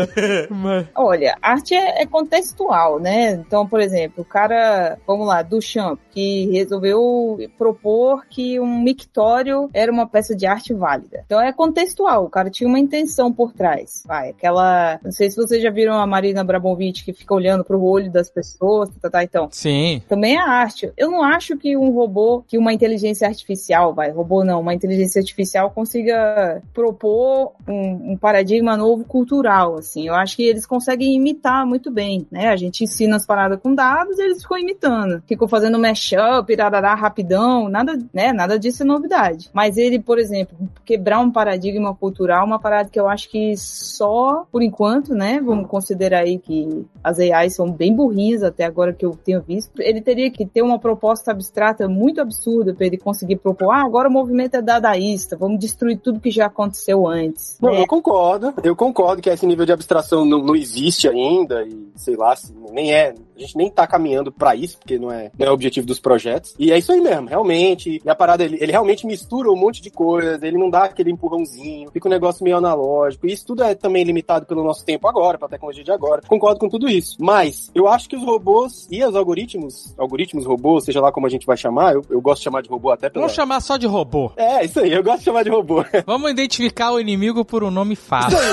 Mas- 0.50 0.86
Olha, 0.94 1.36
arte 1.40 1.74
é, 1.74 2.02
é 2.02 2.06
contextual, 2.06 2.98
né? 2.98 3.32
Então, 3.32 3.66
por 3.66 3.80
exemplo, 3.80 4.22
o 4.22 4.24
cara, 4.24 4.98
vamos 5.06 5.26
lá, 5.26 5.42
Duchamp, 5.42 5.98
que 6.10 6.50
resolveu 6.50 7.38
propor 7.56 8.24
que 8.28 8.58
um 8.60 8.82
mictório 8.82 9.68
era 9.72 9.90
uma 9.90 10.06
peça 10.06 10.34
de 10.34 10.46
arte 10.46 10.72
válida. 10.74 11.22
Então 11.26 11.40
é 11.40 11.52
contextual, 11.52 12.24
o 12.24 12.30
cara 12.30 12.50
tinha 12.50 12.68
uma 12.68 12.78
intenção 12.78 13.32
por 13.32 13.52
trás. 13.52 14.02
Vai, 14.06 14.30
aquela. 14.30 14.98
Não 15.02 15.12
sei 15.12 15.30
se 15.30 15.36
vocês 15.36 15.62
já 15.62 15.70
viram 15.70 15.94
a 15.94 16.06
Marina 16.06 16.40
Abramovic 16.40 17.04
que 17.04 17.12
fica 17.12 17.34
olhando 17.34 17.64
pro 17.64 17.82
olho 17.82 18.09
das 18.10 18.28
pessoas, 18.28 18.88
tá, 18.88 18.94
tá, 19.02 19.10
tá, 19.10 19.24
então. 19.24 19.48
Sim. 19.52 20.02
Também 20.08 20.36
é 20.36 20.40
arte. 20.40 20.92
Eu 20.96 21.10
não 21.10 21.22
acho 21.22 21.56
que 21.56 21.76
um 21.76 21.90
robô, 21.90 22.42
que 22.46 22.58
uma 22.58 22.72
inteligência 22.72 23.28
artificial, 23.28 23.94
vai, 23.94 24.10
robô 24.10 24.44
não, 24.44 24.60
uma 24.60 24.74
inteligência 24.74 25.20
artificial 25.20 25.70
consiga 25.70 26.60
propor 26.74 27.52
um, 27.68 28.12
um 28.12 28.16
paradigma 28.16 28.76
novo 28.76 29.04
cultural, 29.04 29.76
assim. 29.76 30.08
Eu 30.08 30.14
acho 30.14 30.36
que 30.36 30.42
eles 30.42 30.66
conseguem 30.66 31.14
imitar 31.14 31.64
muito 31.64 31.90
bem, 31.90 32.26
né? 32.30 32.40
né? 32.40 32.48
A 32.48 32.56
gente 32.56 32.82
ensina 32.82 33.16
as 33.16 33.26
paradas 33.26 33.60
com 33.60 33.74
dados 33.74 34.18
e 34.18 34.22
eles 34.22 34.42
ficam 34.42 34.58
imitando. 34.58 35.22
Ficam 35.26 35.46
fazendo 35.46 35.78
mashup, 35.78 36.50
irarará, 36.50 36.94
rapidão, 36.94 37.68
nada, 37.68 37.98
né? 38.14 38.32
Nada 38.32 38.58
disso 38.58 38.82
é 38.82 38.86
novidade. 38.86 39.50
Mas 39.52 39.76
ele, 39.76 39.98
por 39.98 40.18
exemplo, 40.18 40.56
quebrar 40.84 41.20
um 41.20 41.30
paradigma 41.30 41.94
cultural, 41.94 42.46
uma 42.46 42.58
parada 42.58 42.88
que 42.88 42.98
eu 42.98 43.08
acho 43.08 43.28
que 43.28 43.54
só, 43.56 44.46
por 44.50 44.62
enquanto, 44.62 45.14
né? 45.14 45.40
Vamos 45.44 45.68
considerar 45.68 46.20
aí 46.20 46.38
que 46.38 46.86
as 47.02 47.18
AIs 47.18 47.54
são 47.54 47.70
bem 47.70 47.94
burrinhas 47.94 48.42
até 48.42 48.64
agora 48.64 48.92
que 48.92 49.04
eu 49.04 49.16
tenho 49.24 49.40
visto. 49.40 49.80
Ele 49.80 50.00
teria 50.00 50.30
que 50.30 50.44
ter 50.44 50.62
uma 50.62 50.78
proposta 50.78 51.30
abstrata 51.30 51.88
muito 51.88 52.20
absurda 52.20 52.74
para 52.74 52.86
ele 52.86 52.98
conseguir 52.98 53.36
propor, 53.36 53.72
ah, 53.72 53.82
agora 53.82 54.08
o 54.08 54.12
movimento 54.12 54.56
é 54.56 54.62
dadaísta, 54.62 55.36
vamos 55.36 55.58
destruir 55.58 55.98
tudo 55.98 56.20
que 56.20 56.30
já 56.30 56.46
aconteceu 56.46 57.06
antes. 57.06 57.58
Não, 57.60 57.72
né? 57.72 57.80
eu 57.80 57.86
concordo. 57.86 58.54
Eu 58.62 58.76
concordo 58.76 59.22
que 59.22 59.30
esse 59.30 59.46
nível 59.46 59.66
de 59.66 59.72
abstração 59.72 60.24
não, 60.24 60.42
não 60.42 60.56
existe 60.56 61.08
ainda 61.08 61.62
e 61.62 61.90
sei 61.96 62.16
lá, 62.16 62.34
se 62.36 62.52
nem 62.72 62.92
é. 62.92 63.14
A 63.40 63.42
gente 63.42 63.56
nem 63.56 63.70
tá 63.70 63.86
caminhando 63.86 64.30
pra 64.30 64.54
isso, 64.54 64.76
porque 64.78 64.98
não 64.98 65.10
é, 65.10 65.30
não 65.38 65.46
é 65.46 65.50
o 65.50 65.54
objetivo 65.54 65.86
dos 65.86 65.98
projetos. 65.98 66.54
E 66.58 66.70
é 66.70 66.78
isso 66.78 66.92
aí 66.92 67.00
mesmo, 67.00 67.26
realmente. 67.26 68.00
E 68.04 68.10
a 68.10 68.14
parada, 68.14 68.44
ele, 68.44 68.58
ele 68.60 68.70
realmente 68.70 69.06
mistura 69.06 69.50
um 69.50 69.56
monte 69.56 69.80
de 69.80 69.90
coisas, 69.90 70.42
ele 70.42 70.58
não 70.58 70.68
dá 70.68 70.84
aquele 70.84 71.10
empurrãozinho, 71.10 71.90
fica 71.90 72.06
um 72.06 72.10
negócio 72.10 72.44
meio 72.44 72.58
analógico. 72.58 73.26
E 73.26 73.32
isso 73.32 73.46
tudo 73.46 73.64
é 73.64 73.74
também 73.74 74.04
limitado 74.04 74.44
pelo 74.44 74.62
nosso 74.62 74.84
tempo 74.84 75.08
agora, 75.08 75.38
pela 75.38 75.48
tecnologia 75.48 75.82
de 75.82 75.90
agora. 75.90 76.20
Concordo 76.28 76.60
com 76.60 76.68
tudo 76.68 76.88
isso. 76.88 77.16
Mas 77.18 77.70
eu 77.74 77.88
acho 77.88 78.08
que 78.08 78.16
os 78.16 78.22
robôs 78.22 78.86
e 78.90 79.02
os 79.02 79.16
algoritmos, 79.16 79.94
algoritmos 79.96 80.44
robôs, 80.44 80.84
seja 80.84 81.00
lá 81.00 81.10
como 81.10 81.26
a 81.26 81.30
gente 81.30 81.46
vai 81.46 81.56
chamar, 81.56 81.94
eu, 81.94 82.04
eu 82.10 82.20
gosto 82.20 82.40
de 82.40 82.44
chamar 82.44 82.62
de 82.62 82.68
robô 82.68 82.90
até 82.90 83.08
pela. 83.08 83.22
Vamos 83.22 83.34
chamar 83.34 83.60
só 83.60 83.78
de 83.78 83.86
robô. 83.86 84.32
É, 84.36 84.64
isso 84.64 84.80
aí, 84.80 84.92
eu 84.92 85.02
gosto 85.02 85.20
de 85.20 85.24
chamar 85.24 85.44
de 85.44 85.50
robô. 85.50 85.82
Vamos 86.04 86.30
identificar 86.30 86.92
o 86.92 87.00
inimigo 87.00 87.44
por 87.44 87.64
um 87.64 87.70
nome 87.70 87.96
fácil. 87.96 88.38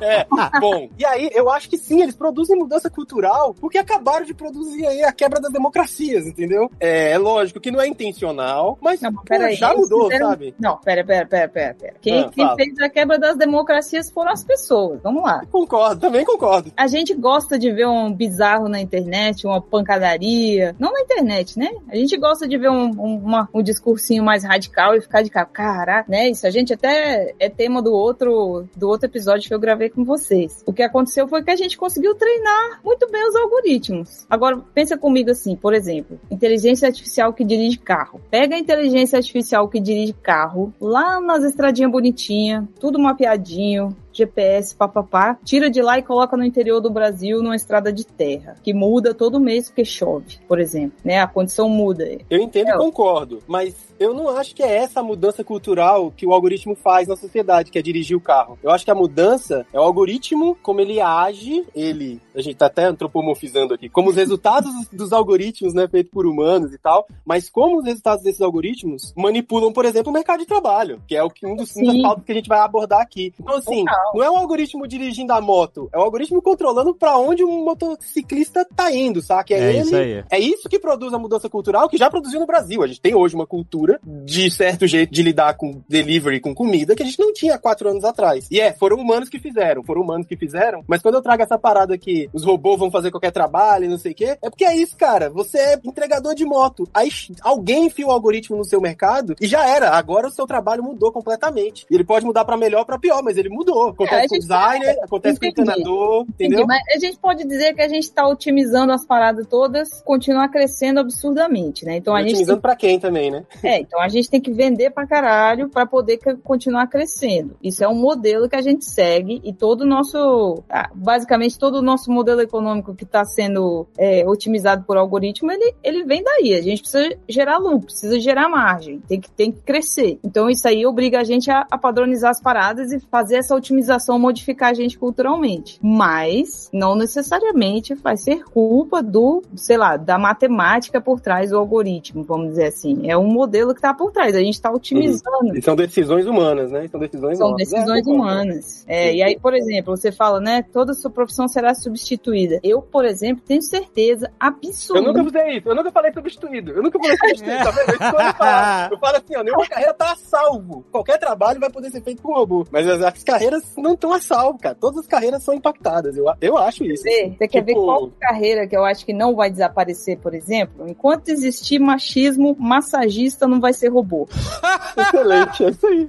é, 0.00 0.26
bom, 0.60 0.88
e 0.98 1.04
aí 1.04 1.30
eu 1.32 1.50
acho 1.50 1.68
que 1.68 1.78
sim, 1.78 2.02
eles 2.02 2.14
produzem 2.14 2.56
mudança 2.74 2.90
cultural 2.90 3.54
porque 3.60 3.78
acabaram 3.78 4.24
de 4.26 4.34
produzir 4.34 4.86
aí 4.86 5.02
a 5.04 5.12
quebra 5.12 5.40
das 5.40 5.52
democracias, 5.52 6.26
entendeu? 6.26 6.68
É, 6.80 7.12
é 7.12 7.18
lógico 7.18 7.60
que 7.60 7.70
não 7.70 7.80
é 7.80 7.86
intencional, 7.86 8.76
mas 8.80 9.00
Não, 9.00 9.12
pô, 9.12 9.22
peraí, 9.24 9.54
já 9.54 9.72
mudou, 9.74 10.04
fizeram- 10.04 10.30
sabe? 10.30 10.54
Não, 10.58 10.76
pera, 10.78 11.04
pera, 11.04 11.26
pera, 11.26 11.48
pera, 11.48 11.74
pera. 11.74 11.94
Quem, 12.00 12.20
Ah, 12.24 12.30
quem 12.30 12.56
fez 12.56 12.78
a 12.80 12.88
quebra 12.88 13.18
das 13.18 13.36
democracias 13.36 14.10
foram 14.10 14.32
as 14.32 14.42
pessoas. 14.44 15.00
Vamos 15.02 15.22
lá. 15.22 15.42
Concordo, 15.50 16.00
também 16.00 16.24
concordo. 16.24 16.72
A 16.76 16.86
gente 16.86 17.14
gosta 17.14 17.58
de 17.58 17.70
ver 17.70 17.86
um 17.86 18.12
bizarro 18.12 18.68
na 18.68 18.80
internet, 18.80 19.46
uma 19.46 19.60
pancadaria. 19.60 20.74
Não 20.78 20.92
na 20.92 21.00
internet, 21.00 21.58
né? 21.58 21.70
A 21.88 21.96
gente 21.96 22.16
gosta 22.16 22.46
de 22.48 22.58
ver 22.58 22.70
um, 22.70 22.90
um, 22.90 23.16
uma- 23.18 23.48
um 23.54 23.62
discursinho 23.62 24.24
mais 24.24 24.42
radical 24.44 24.94
e 24.96 25.00
ficar 25.00 25.22
de 25.22 25.30
cara, 25.30 25.46
caraca, 25.46 26.10
né? 26.10 26.28
Isso 26.28 26.46
a 26.46 26.50
gente 26.50 26.72
até 26.72 27.34
é 27.38 27.48
tema 27.48 27.80
do 27.80 27.92
outro, 27.92 28.66
do 28.76 28.88
outro 28.88 29.06
episódio 29.08 29.46
que 29.48 29.54
eu 29.54 29.60
gravei 29.60 29.88
com 29.90 30.04
vocês. 30.04 30.62
O 30.66 30.72
que 30.72 30.82
aconteceu 30.82 31.28
foi 31.28 31.42
que 31.42 31.50
a 31.50 31.56
gente 31.56 31.76
conseguiu 31.76 32.14
treinar 32.14 32.63
muito 32.84 33.10
bem 33.10 33.26
os 33.28 33.34
algoritmos. 33.34 34.26
Agora, 34.28 34.58
pensa 34.74 34.96
comigo 34.96 35.30
assim, 35.30 35.56
por 35.56 35.74
exemplo, 35.74 36.18
inteligência 36.30 36.88
artificial 36.88 37.32
que 37.32 37.44
dirige 37.44 37.78
carro. 37.78 38.20
Pega 38.30 38.56
a 38.56 38.58
inteligência 38.58 39.16
artificial 39.16 39.68
que 39.68 39.80
dirige 39.80 40.12
carro 40.12 40.72
lá 40.80 41.20
nas 41.20 41.44
estradinhas 41.44 41.90
bonitinhas, 41.90 42.64
tudo 42.78 42.98
mapeadinho, 42.98 43.96
GPS, 44.14 44.74
papapá, 44.74 45.38
tira 45.44 45.68
de 45.68 45.82
lá 45.82 45.98
e 45.98 46.02
coloca 46.02 46.36
no 46.36 46.44
interior 46.44 46.80
do 46.80 46.90
Brasil 46.90 47.42
numa 47.42 47.56
estrada 47.56 47.92
de 47.92 48.06
terra, 48.06 48.56
que 48.62 48.72
muda 48.72 49.12
todo 49.12 49.40
mês 49.40 49.68
porque 49.68 49.84
chove, 49.84 50.38
por 50.46 50.58
exemplo, 50.58 50.98
né? 51.04 51.20
A 51.20 51.26
condição 51.26 51.68
muda. 51.68 52.04
Eu 52.30 52.40
entendo 52.40 52.68
É. 52.68 52.74
e 52.74 52.78
concordo, 52.78 53.40
mas 53.46 53.74
eu 53.98 54.12
não 54.12 54.28
acho 54.28 54.54
que 54.54 54.62
é 54.62 54.76
essa 54.76 55.00
a 55.00 55.02
mudança 55.02 55.42
cultural 55.42 56.12
que 56.16 56.26
o 56.26 56.32
algoritmo 56.32 56.74
faz 56.74 57.08
na 57.08 57.16
sociedade, 57.16 57.70
que 57.70 57.78
é 57.78 57.82
dirigir 57.82 58.16
o 58.16 58.20
carro. 58.20 58.58
Eu 58.62 58.70
acho 58.70 58.84
que 58.84 58.90
a 58.90 58.94
mudança 58.94 59.66
é 59.72 59.78
o 59.78 59.82
algoritmo, 59.82 60.56
como 60.62 60.80
ele 60.80 61.00
age, 61.00 61.64
ele, 61.74 62.20
a 62.34 62.40
gente 62.40 62.56
tá 62.56 62.66
até 62.66 62.84
antropomorfizando 62.84 63.74
aqui, 63.74 63.88
como 63.88 64.10
os 64.10 64.16
resultados 64.16 64.70
dos 64.92 65.12
algoritmos, 65.12 65.74
né, 65.74 65.88
feitos 65.88 66.12
por 66.12 66.26
humanos 66.26 66.72
e 66.72 66.78
tal, 66.78 67.06
mas 67.24 67.48
como 67.48 67.78
os 67.78 67.84
resultados 67.84 68.22
desses 68.22 68.40
algoritmos 68.40 69.12
manipulam, 69.16 69.72
por 69.72 69.84
exemplo, 69.84 70.10
o 70.10 70.14
mercado 70.14 70.40
de 70.40 70.46
trabalho, 70.46 71.00
que 71.06 71.16
é 71.16 71.22
o 71.22 71.30
que 71.30 71.46
um 71.46 71.56
dos, 71.56 71.72
das 71.74 71.92
Sim. 71.92 72.02
pautas 72.02 72.24
que 72.24 72.32
a 72.32 72.34
gente 72.34 72.48
vai 72.48 72.58
abordar 72.60 73.00
aqui. 73.00 73.32
Então, 73.40 73.56
assim. 73.56 73.84
Não 74.12 74.22
é 74.22 74.30
um 74.30 74.36
algoritmo 74.36 74.86
dirigindo 74.86 75.32
a 75.32 75.40
moto, 75.40 75.88
é 75.92 75.98
o 75.98 76.02
algoritmo 76.02 76.42
controlando 76.42 76.94
pra 76.94 77.16
onde 77.16 77.44
um 77.44 77.64
motociclista 77.64 78.66
tá 78.74 78.92
indo, 78.92 79.22
saca? 79.22 79.54
É 79.54 79.70
ele, 79.70 79.78
isso 79.78 79.96
aí. 79.96 80.24
é 80.30 80.38
isso 80.38 80.68
que 80.68 80.78
produz 80.78 81.12
a 81.12 81.18
mudança 81.18 81.48
cultural 81.48 81.88
que 81.88 81.96
já 81.96 82.10
produziu 82.10 82.40
no 82.40 82.46
Brasil. 82.46 82.82
A 82.82 82.86
gente 82.86 83.00
tem 83.00 83.14
hoje 83.14 83.34
uma 83.34 83.46
cultura 83.46 84.00
de 84.04 84.50
certo 84.50 84.86
jeito 84.86 85.12
de 85.12 85.22
lidar 85.22 85.54
com 85.54 85.82
delivery, 85.88 86.40
com 86.40 86.54
comida, 86.54 86.94
que 86.94 87.02
a 87.02 87.06
gente 87.06 87.18
não 87.18 87.32
tinha 87.32 87.54
há 87.54 87.58
quatro 87.58 87.88
anos 87.88 88.04
atrás. 88.04 88.46
E 88.50 88.60
é, 88.60 88.72
foram 88.72 88.96
humanos 88.96 89.28
que 89.28 89.38
fizeram, 89.38 89.82
foram 89.82 90.02
humanos 90.02 90.26
que 90.26 90.36
fizeram. 90.36 90.84
Mas 90.86 91.02
quando 91.02 91.16
eu 91.16 91.22
trago 91.22 91.42
essa 91.42 91.58
parada 91.58 91.96
que 91.98 92.28
os 92.32 92.44
robôs 92.44 92.78
vão 92.78 92.90
fazer 92.90 93.10
qualquer 93.10 93.30
trabalho 93.30 93.84
e 93.84 93.88
não 93.88 93.98
sei 93.98 94.12
o 94.12 94.14
quê, 94.14 94.36
é 94.40 94.50
porque 94.50 94.64
é 94.64 94.76
isso, 94.76 94.96
cara. 94.96 95.30
Você 95.30 95.58
é 95.58 95.80
entregador 95.84 96.34
de 96.34 96.44
moto. 96.44 96.88
Aí 96.92 97.08
alguém 97.42 97.86
enfia 97.86 98.06
o 98.06 98.10
algoritmo 98.10 98.56
no 98.56 98.64
seu 98.64 98.80
mercado 98.80 99.34
e 99.40 99.46
já 99.46 99.66
era. 99.66 99.90
Agora 99.90 100.28
o 100.28 100.30
seu 100.30 100.46
trabalho 100.46 100.82
mudou 100.82 101.12
completamente. 101.12 101.86
E 101.90 101.94
ele 101.94 102.04
pode 102.04 102.24
mudar 102.24 102.44
pra 102.44 102.56
melhor 102.56 102.80
ou 102.80 102.86
pra 102.86 102.98
pior, 102.98 103.22
mas 103.22 103.36
ele 103.36 103.48
mudou. 103.48 103.93
Acontece 103.94 104.14
É, 104.24 104.28
com 104.28 104.34
o 104.34 104.36
gente- 104.36 104.40
designer, 104.40 104.98
acontece 105.02 105.40
com 105.40 105.46
o 105.46 105.48
Entendi. 105.48 105.70
encanador, 105.70 106.22
Entendi, 106.22 106.34
entendeu? 106.46 106.66
mas 106.66 106.82
a 106.94 106.98
gente 106.98 107.18
pode 107.18 107.44
dizer 107.46 107.74
que 107.74 107.82
a 107.82 107.88
gente 107.88 108.02
está 108.04 108.26
otimizando 108.28 108.92
as 108.92 109.06
paradas 109.06 109.46
todas, 109.46 110.02
continuar 110.02 110.48
crescendo 110.48 111.00
absurdamente, 111.00 111.84
né? 111.84 111.96
Então 111.96 112.14
a 112.14 112.20
gente 112.22 112.32
Otimizando 112.34 112.60
pra 112.60 112.76
quem 112.76 112.98
também, 113.00 113.30
né? 113.30 113.44
É, 113.62 113.80
então 113.80 114.00
a 114.00 114.08
gente 114.08 114.28
tem 114.30 114.40
que 114.40 114.52
vender 114.52 114.90
pra 114.90 115.06
caralho 115.06 115.68
pra 115.68 115.86
poder 115.86 116.18
continuar 116.42 116.86
crescendo. 116.88 117.56
Isso 117.62 117.82
é 117.82 117.88
um 117.88 117.94
modelo 117.94 118.48
que 118.48 118.56
a 118.56 118.60
gente 118.62 118.84
segue 118.84 119.40
e 119.44 119.52
todo 119.52 119.82
o 119.82 119.86
nosso, 119.86 120.62
ah, 120.68 120.90
basicamente 120.94 121.58
todo 121.58 121.76
o 121.76 121.82
nosso 121.82 122.10
modelo 122.10 122.40
econômico 122.40 122.94
que 122.94 123.04
está 123.04 123.24
sendo 123.24 123.86
é, 123.96 124.22
otimizado 124.28 124.84
por 124.84 124.96
algoritmo, 124.96 125.50
ele, 125.50 125.74
ele 125.82 126.04
vem 126.04 126.22
daí. 126.22 126.54
A 126.54 126.62
gente 126.62 126.82
precisa 126.82 127.16
gerar 127.28 127.58
lucro, 127.58 127.86
precisa 127.86 128.18
gerar 128.20 128.48
margem, 128.48 129.00
tem 129.00 129.20
que, 129.20 129.30
tem 129.30 129.50
que 129.52 129.60
crescer. 129.60 130.18
Então 130.22 130.50
isso 130.50 130.66
aí 130.68 130.84
obriga 130.86 131.20
a 131.20 131.24
gente 131.24 131.50
a, 131.50 131.66
a 131.70 131.78
padronizar 131.78 132.30
as 132.30 132.40
paradas 132.40 132.92
e 132.92 133.00
fazer 133.10 133.36
essa 133.36 133.54
otimização 133.54 133.83
modificar 134.18 134.70
a 134.70 134.74
gente 134.74 134.98
culturalmente. 134.98 135.78
Mas 135.82 136.68
não 136.72 136.94
necessariamente 136.94 137.94
vai 137.94 138.16
ser 138.16 138.44
culpa 138.44 139.02
do, 139.02 139.42
sei 139.56 139.76
lá, 139.76 139.96
da 139.96 140.18
matemática 140.18 141.00
por 141.00 141.20
trás 141.20 141.50
do 141.50 141.58
algoritmo, 141.58 142.22
vamos 142.24 142.50
dizer 142.50 142.66
assim. 142.66 143.08
É 143.10 143.16
um 143.16 143.26
modelo 143.26 143.72
que 143.72 143.78
está 143.78 143.92
por 143.94 144.10
trás, 144.12 144.34
a 144.34 144.40
gente 144.40 144.54
está 144.54 144.70
otimizando. 144.70 145.56
E 145.56 145.62
são 145.62 145.74
decisões 145.76 146.26
humanas, 146.26 146.70
né? 146.70 146.86
São 146.88 147.00
decisões 147.00 147.38
São 147.38 147.48
humanas. 147.48 147.68
decisões 147.70 147.98
É, 148.00 148.02
concordo. 148.02 148.10
humanas. 148.22 148.84
É, 148.86 149.14
e 149.14 149.22
aí, 149.22 149.38
por 149.38 149.54
exemplo, 149.54 149.96
você 149.96 150.12
fala, 150.12 150.40
né? 150.40 150.62
Toda 150.72 150.94
sua 150.94 151.10
profissão 151.10 151.48
será 151.48 151.74
substituída. 151.74 152.60
Eu, 152.62 152.80
por 152.82 153.04
exemplo, 153.04 153.42
tenho 153.46 153.62
certeza 153.62 154.26
Eu 154.26 154.32
absoluta. 154.38 155.12
nunca 155.12 155.30
falei 155.32 155.58
isso, 155.58 155.68
eu 155.68 155.74
nunca 155.74 155.90
falei 155.92 156.12
substituído. 156.12 156.72
Eu 156.72 156.82
nunca 156.82 156.98
falei 156.98 157.16
substituído, 157.16 157.64
tá 157.64 157.70
vendo? 157.70 157.94
Isso 157.94 158.02
eu 158.04 158.24
não 158.24 158.34
falo. 158.34 158.94
Eu 158.94 158.98
falo 158.98 159.16
assim, 159.16 159.36
ó, 159.36 159.42
nenhuma 159.42 159.66
carreira 159.66 159.94
tá 159.94 160.12
a 160.12 160.16
salvo. 160.16 160.84
Qualquer 160.92 161.18
trabalho 161.18 161.58
vai 161.60 161.70
poder 161.70 161.90
ser 161.90 162.00
feito 162.02 162.22
por 162.22 162.34
robô. 162.34 162.66
Mas 162.70 162.86
as, 162.88 163.02
as 163.02 163.22
carreiras 163.24 163.73
não 163.80 163.94
estão 163.94 164.12
a 164.12 164.20
salvo, 164.20 164.58
cara. 164.58 164.74
Todas 164.74 165.00
as 165.00 165.06
carreiras 165.06 165.42
são 165.42 165.54
impactadas. 165.54 166.16
Eu, 166.16 166.26
eu 166.40 166.56
acho 166.58 166.84
isso. 166.84 167.02
Você 167.02 167.34
você 167.38 167.48
quer 167.48 167.62
ver 167.62 167.72
Tipo- 167.74 167.84
qual 167.84 168.10
carreira 168.20 168.66
que 168.66 168.76
eu 168.76 168.84
acho 168.84 169.04
que 169.04 169.12
não 169.12 169.34
vai 169.34 169.50
desaparecer, 169.50 170.18
por 170.18 170.34
exemplo? 170.34 170.88
Enquanto 170.88 171.28
existir 171.28 171.78
machismo, 171.78 172.56
massagista 172.58 173.46
não 173.46 173.60
vai 173.60 173.72
ser 173.72 173.88
robô. 173.88 174.28
Excelente, 174.96 175.64
é 175.64 175.70
isso 175.70 175.86
aí. 175.86 176.08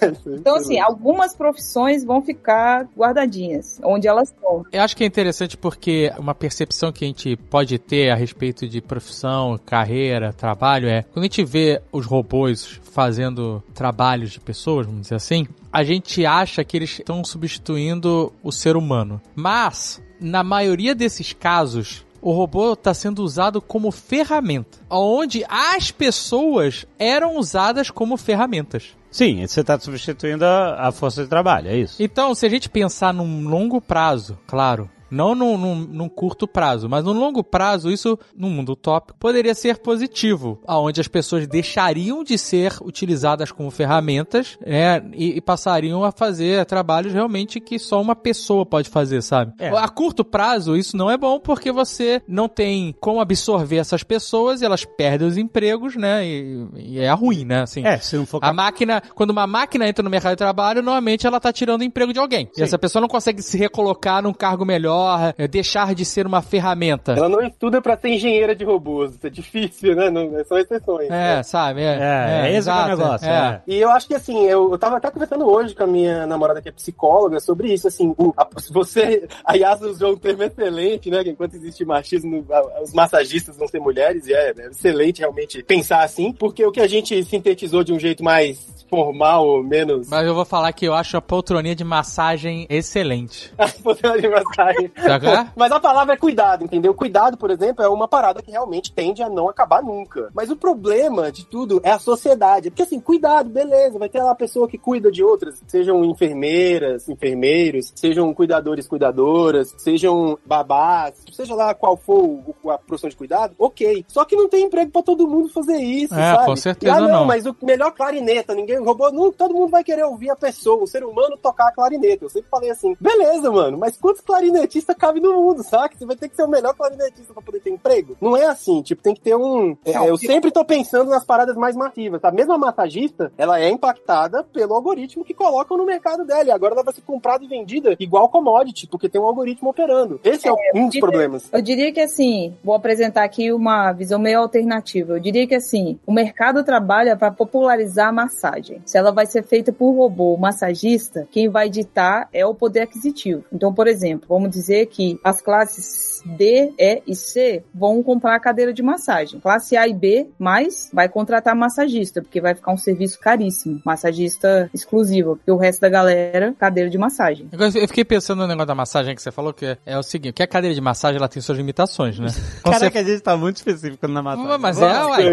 É 0.00 0.06
isso 0.10 0.28
aí. 0.28 0.36
Então, 0.36 0.56
assim, 0.56 0.78
algumas 0.78 1.34
profissões 1.34 2.04
vão 2.04 2.22
ficar 2.22 2.86
guardadinhas, 2.96 3.80
onde 3.82 4.06
elas 4.06 4.28
estão. 4.28 4.64
Eu 4.72 4.82
acho 4.82 4.96
que 4.96 5.04
é 5.04 5.06
interessante 5.06 5.56
porque 5.56 6.12
uma 6.18 6.34
percepção 6.34 6.92
que 6.92 7.04
a 7.04 7.08
gente 7.08 7.36
pode 7.36 7.78
ter 7.78 8.10
a 8.10 8.14
respeito 8.14 8.68
de 8.68 8.80
profissão, 8.80 9.58
carreira, 9.64 10.32
trabalho 10.32 10.88
é 10.88 11.02
quando 11.02 11.24
a 11.24 11.26
gente 11.26 11.44
vê 11.44 11.80
os 11.92 12.06
robôs 12.06 12.80
fazendo 12.92 13.62
trabalhos 13.74 14.30
de 14.30 14.40
pessoas, 14.40 14.86
vamos 14.86 15.02
dizer 15.02 15.16
assim, 15.16 15.46
a 15.74 15.82
gente 15.82 16.24
acha 16.24 16.62
que 16.62 16.76
eles 16.76 17.00
estão 17.00 17.24
substituindo 17.24 18.32
o 18.44 18.52
ser 18.52 18.76
humano. 18.76 19.20
Mas, 19.34 20.00
na 20.20 20.44
maioria 20.44 20.94
desses 20.94 21.32
casos, 21.32 22.06
o 22.22 22.30
robô 22.30 22.74
está 22.74 22.94
sendo 22.94 23.24
usado 23.24 23.60
como 23.60 23.90
ferramenta, 23.90 24.78
onde 24.88 25.44
as 25.48 25.90
pessoas 25.90 26.86
eram 26.96 27.36
usadas 27.36 27.90
como 27.90 28.16
ferramentas. 28.16 28.94
Sim, 29.10 29.44
você 29.44 29.62
está 29.62 29.76
substituindo 29.78 30.44
a, 30.44 30.88
a 30.88 30.92
força 30.92 31.24
de 31.24 31.28
trabalho, 31.28 31.68
é 31.68 31.76
isso. 31.76 32.00
Então, 32.00 32.36
se 32.36 32.46
a 32.46 32.48
gente 32.48 32.68
pensar 32.68 33.12
num 33.12 33.48
longo 33.48 33.80
prazo, 33.80 34.38
claro, 34.46 34.88
Não 35.14 35.34
num, 35.34 35.56
num, 35.56 35.74
num 35.76 36.08
curto 36.08 36.46
prazo, 36.48 36.88
mas 36.88 37.04
no 37.04 37.12
longo 37.12 37.42
prazo, 37.44 37.90
isso, 37.90 38.18
no 38.36 38.50
mundo 38.50 38.72
utópico, 38.72 39.18
poderia 39.18 39.54
ser 39.54 39.78
positivo, 39.78 40.60
aonde 40.66 41.00
as 41.00 41.08
pessoas 41.08 41.46
deixariam 41.46 42.24
de 42.24 42.36
ser 42.36 42.74
utilizadas 42.82 43.52
como 43.52 43.70
ferramentas, 43.70 44.58
né, 44.64 45.02
e, 45.14 45.36
e 45.36 45.40
passariam 45.40 46.02
a 46.02 46.10
fazer 46.10 46.64
trabalhos 46.66 47.12
realmente 47.12 47.60
que 47.60 47.78
só 47.78 48.00
uma 48.00 48.16
pessoa 48.16 48.66
pode 48.66 48.88
fazer, 48.88 49.22
sabe? 49.22 49.52
É. 49.58 49.68
A 49.68 49.88
curto 49.88 50.24
prazo, 50.24 50.76
isso 50.76 50.96
não 50.96 51.10
é 51.10 51.16
bom 51.16 51.38
porque 51.38 51.70
você 51.70 52.20
não 52.26 52.48
tem 52.48 52.94
como 53.00 53.20
absorver 53.20 53.76
essas 53.76 54.02
pessoas 54.02 54.60
e 54.60 54.64
elas 54.64 54.84
perdem 54.84 55.28
os 55.28 55.36
empregos, 55.36 55.96
né? 55.96 56.26
E, 56.26 56.66
e 56.76 56.98
é 56.98 57.12
ruim, 57.12 57.44
né? 57.44 57.62
Assim, 57.62 57.86
É, 57.86 57.98
se 57.98 58.16
não 58.16 58.26
for 58.26 58.40
a 58.42 58.52
máquina, 58.52 59.02
quando 59.14 59.30
uma 59.30 59.46
máquina 59.46 59.88
entra 59.88 60.02
no 60.02 60.10
mercado 60.10 60.32
de 60.32 60.38
trabalho, 60.38 60.82
normalmente 60.82 61.26
ela 61.26 61.38
tá 61.38 61.52
tirando 61.52 61.82
o 61.82 61.84
emprego 61.84 62.12
de 62.12 62.18
alguém. 62.18 62.48
E 62.52 62.56
Sim. 62.56 62.62
essa 62.62 62.78
pessoa 62.78 63.00
não 63.00 63.08
consegue 63.08 63.42
se 63.42 63.56
recolocar 63.56 64.22
num 64.22 64.32
cargo 64.32 64.64
melhor, 64.64 65.03
é, 65.38 65.48
deixar 65.48 65.94
de 65.94 66.04
ser 66.04 66.26
uma 66.26 66.42
ferramenta. 66.42 67.12
Ela 67.12 67.28
não 67.28 67.40
estuda 67.42 67.80
pra 67.82 67.96
ser 67.96 68.08
engenheira 68.08 68.54
de 68.54 68.64
robôs. 68.64 69.14
Isso 69.14 69.26
é 69.26 69.30
difícil, 69.30 69.94
né? 69.94 70.10
Não, 70.10 70.28
são 70.44 70.58
exceções. 70.58 71.10
É, 71.10 71.42
sabe? 71.42 71.82
É, 71.82 71.94
É, 71.94 72.46
esse 72.46 72.68
é 72.68 72.72
o 72.72 72.74
exato, 72.74 72.88
negócio, 72.88 73.28
é. 73.28 73.32
é. 73.32 73.62
E 73.66 73.76
eu 73.78 73.90
acho 73.90 74.06
que 74.06 74.14
assim, 74.14 74.44
eu, 74.46 74.70
eu 74.72 74.78
tava 74.78 74.96
até 74.96 75.10
conversando 75.10 75.46
hoje 75.48 75.74
com 75.74 75.84
a 75.84 75.86
minha 75.86 76.26
namorada 76.26 76.60
que 76.62 76.68
é 76.68 76.72
psicóloga 76.72 77.40
sobre 77.40 77.72
isso, 77.72 77.88
assim, 77.88 78.14
o, 78.18 78.32
a- 78.36 78.48
se 78.58 78.72
você, 78.72 79.26
a 79.44 79.54
Yasa 79.54 79.86
usou 79.88 80.12
um 80.12 80.16
termo 80.16 80.42
excelente, 80.42 81.10
né, 81.10 81.22
que 81.24 81.30
enquanto 81.30 81.54
existe 81.54 81.84
machismo, 81.84 82.44
a- 82.50 82.82
os 82.82 82.92
massagistas 82.92 83.56
vão 83.56 83.68
ser 83.68 83.80
mulheres, 83.80 84.26
e 84.26 84.34
é, 84.34 84.50
é 84.56 84.66
excelente 84.68 85.18
realmente 85.20 85.62
pensar 85.62 86.02
assim, 86.02 86.32
porque 86.32 86.64
o 86.64 86.72
que 86.72 86.80
a 86.80 86.86
gente 86.88 87.22
sintetizou 87.24 87.82
de 87.84 87.92
um 87.92 87.98
jeito 87.98 88.22
mais 88.22 88.74
formal, 88.88 89.62
menos... 89.62 90.08
Mas 90.08 90.26
eu 90.26 90.34
vou 90.34 90.44
falar 90.44 90.72
que 90.72 90.86
eu 90.86 90.94
acho 90.94 91.16
a 91.16 91.22
poltroninha 91.22 91.74
de 91.74 91.82
massagem 91.82 92.66
excelente. 92.70 93.52
Poder 93.82 94.20
de 94.20 94.28
massagem. 94.28 94.83
Mas 95.56 95.72
a 95.72 95.80
palavra 95.80 96.14
é 96.14 96.16
cuidado, 96.16 96.64
entendeu? 96.64 96.94
Cuidado, 96.94 97.36
por 97.36 97.50
exemplo, 97.50 97.84
é 97.84 97.88
uma 97.88 98.08
parada 98.08 98.42
que 98.42 98.50
realmente 98.50 98.92
tende 98.92 99.22
a 99.22 99.28
não 99.28 99.48
acabar 99.48 99.82
nunca. 99.82 100.30
Mas 100.34 100.50
o 100.50 100.56
problema 100.56 101.30
de 101.30 101.46
tudo 101.46 101.80
é 101.82 101.90
a 101.90 101.98
sociedade. 101.98 102.70
Porque 102.70 102.82
assim, 102.82 103.00
cuidado, 103.00 103.48
beleza, 103.48 103.98
vai 103.98 104.08
ter 104.08 104.22
lá 104.22 104.32
a 104.32 104.36
pessoa 104.36 104.68
que 104.68 104.78
cuida 104.78 105.10
de 105.10 105.22
outras, 105.22 105.62
sejam 105.66 106.04
enfermeiras, 106.04 107.08
enfermeiros, 107.08 107.92
sejam 107.94 108.32
cuidadores, 108.34 108.86
cuidadoras, 108.86 109.74
sejam 109.78 110.38
babás, 110.44 111.23
seja 111.34 111.54
lá 111.54 111.74
qual 111.74 111.96
for 111.96 112.22
o- 112.24 112.70
a 112.70 112.78
profissão 112.78 113.10
de 113.10 113.16
cuidado, 113.16 113.54
ok. 113.58 114.04
Só 114.08 114.24
que 114.24 114.36
não 114.36 114.48
tem 114.48 114.64
emprego 114.64 114.90
pra 114.90 115.02
todo 115.02 115.28
mundo 115.28 115.48
fazer 115.48 115.76
isso, 115.76 116.14
É, 116.14 116.34
sabe? 116.34 116.44
com 116.46 116.56
certeza 116.56 116.94
ah, 116.96 117.00
não, 117.00 117.08
não. 117.08 117.24
mas 117.26 117.44
o 117.46 117.54
melhor 117.62 117.92
clarineta, 117.92 118.54
ninguém 118.54 118.78
roubou, 118.82 119.12
não, 119.12 119.30
todo 119.32 119.52
mundo 119.54 119.68
vai 119.70 119.84
querer 119.84 120.04
ouvir 120.04 120.30
a 120.30 120.36
pessoa, 120.36 120.82
o 120.82 120.86
ser 120.86 121.04
humano 121.04 121.36
tocar 121.36 121.68
a 121.68 121.72
clarineta. 121.72 122.24
Eu 122.24 122.28
sempre 122.30 122.48
falei 122.50 122.70
assim, 122.70 122.96
beleza, 123.00 123.50
mano, 123.50 123.76
mas 123.78 123.96
quantos 123.96 124.20
clarinetistas 124.22 124.96
cabe 124.96 125.20
no 125.20 125.32
mundo, 125.34 125.62
saca? 125.62 125.96
Você 125.96 126.06
vai 126.06 126.16
ter 126.16 126.28
que 126.28 126.36
ser 126.36 126.44
o 126.44 126.48
melhor 126.48 126.74
clarinetista 126.74 127.32
pra 127.32 127.42
poder 127.42 127.60
ter 127.60 127.70
emprego? 127.70 128.16
Não 128.20 128.36
é 128.36 128.46
assim, 128.46 128.82
tipo, 128.82 129.02
tem 129.02 129.14
que 129.14 129.20
ter 129.20 129.34
um... 129.36 129.76
é, 129.84 130.08
eu 130.08 130.16
sempre 130.16 130.50
tô 130.50 130.64
pensando 130.64 131.10
nas 131.10 131.24
paradas 131.24 131.56
mais 131.56 131.74
massivas, 131.76 132.20
tá? 132.20 132.30
Mesmo 132.30 132.52
a 132.52 132.58
massagista, 132.58 133.32
ela 133.36 133.60
é 133.60 133.68
impactada 133.68 134.44
pelo 134.44 134.74
algoritmo 134.74 135.24
que 135.24 135.34
colocam 135.34 135.76
no 135.76 135.84
mercado 135.84 136.24
dela, 136.24 136.44
e 136.44 136.50
agora 136.50 136.74
ela 136.74 136.82
vai 136.84 136.94
ser 136.94 137.02
comprada 137.02 137.44
e 137.44 137.48
vendida 137.48 137.96
igual 137.98 138.28
commodity, 138.28 138.86
porque 138.86 139.08
tem 139.08 139.20
um 139.20 139.24
algoritmo 139.26 139.70
operando. 139.70 140.20
Esse 140.22 140.48
é, 140.48 140.52
um 140.74 140.84
dos 140.84 140.90
diria- 140.92 141.00
problemas. 141.24 141.48
Eu 141.52 141.62
diria 141.62 141.92
que 141.92 142.00
assim, 142.00 142.54
vou 142.62 142.74
apresentar 142.74 143.24
aqui 143.24 143.52
uma 143.52 143.92
visão 143.92 144.18
meio 144.18 144.40
alternativa. 144.40 145.14
Eu 145.14 145.20
diria 145.20 145.46
que 145.46 145.54
assim, 145.54 145.98
o 146.06 146.12
mercado 146.12 146.62
trabalha 146.62 147.16
para 147.16 147.30
popularizar 147.30 148.08
a 148.08 148.12
massagem. 148.12 148.80
Se 148.84 148.98
ela 148.98 149.10
vai 149.10 149.26
ser 149.26 149.42
feita 149.44 149.72
por 149.72 149.92
robô 149.92 150.36
massagista, 150.36 151.26
quem 151.30 151.48
vai 151.48 151.68
ditar 151.68 152.28
é 152.32 152.44
o 152.44 152.54
poder 152.54 152.80
aquisitivo. 152.80 153.44
Então, 153.52 153.72
por 153.72 153.86
exemplo, 153.86 154.26
vamos 154.28 154.50
dizer 154.50 154.86
que 154.86 155.18
as 155.24 155.40
classes 155.40 156.13
D, 156.24 156.72
E 156.78 157.02
e 157.06 157.14
C 157.14 157.62
vão 157.74 158.02
comprar 158.02 158.34
a 158.36 158.40
cadeira 158.40 158.72
de 158.72 158.82
massagem. 158.82 159.40
Classe 159.40 159.76
A 159.76 159.86
e 159.88 159.94
B, 159.94 160.28
mais 160.38 160.90
vai 160.92 161.08
contratar 161.08 161.54
massagista, 161.54 162.22
porque 162.22 162.40
vai 162.40 162.54
ficar 162.54 162.72
um 162.72 162.76
serviço 162.76 163.18
caríssimo. 163.20 163.80
Massagista 163.84 164.70
exclusivo, 164.72 165.36
porque 165.36 165.50
o 165.50 165.56
resto 165.56 165.80
da 165.80 165.88
galera, 165.88 166.54
cadeira 166.58 166.88
de 166.90 166.98
massagem. 166.98 167.48
Agora, 167.52 167.70
Eu 167.74 167.88
fiquei 167.88 168.04
pensando 168.04 168.40
no 168.40 168.46
negócio 168.46 168.66
da 168.68 168.74
massagem 168.74 169.14
que 169.14 169.22
você 169.22 169.30
falou, 169.32 169.52
que 169.52 169.66
é, 169.66 169.78
é 169.86 169.98
o 169.98 170.02
seguinte, 170.02 170.34
que 170.34 170.42
a 170.42 170.46
cadeira 170.46 170.74
de 170.74 170.80
massagem 170.80 171.18
ela 171.18 171.28
tem 171.28 171.40
suas 171.42 171.58
limitações, 171.58 172.18
né? 172.18 172.28
Caraca, 172.64 172.90
você- 172.90 172.98
a 172.98 173.02
gente 173.04 173.20
tá 173.20 173.36
muito 173.36 173.56
específico 173.56 174.06
na 174.08 174.22
matéria. 174.22 174.58
Mas 174.58 174.80
é, 174.80 175.04
ué. 175.06 175.32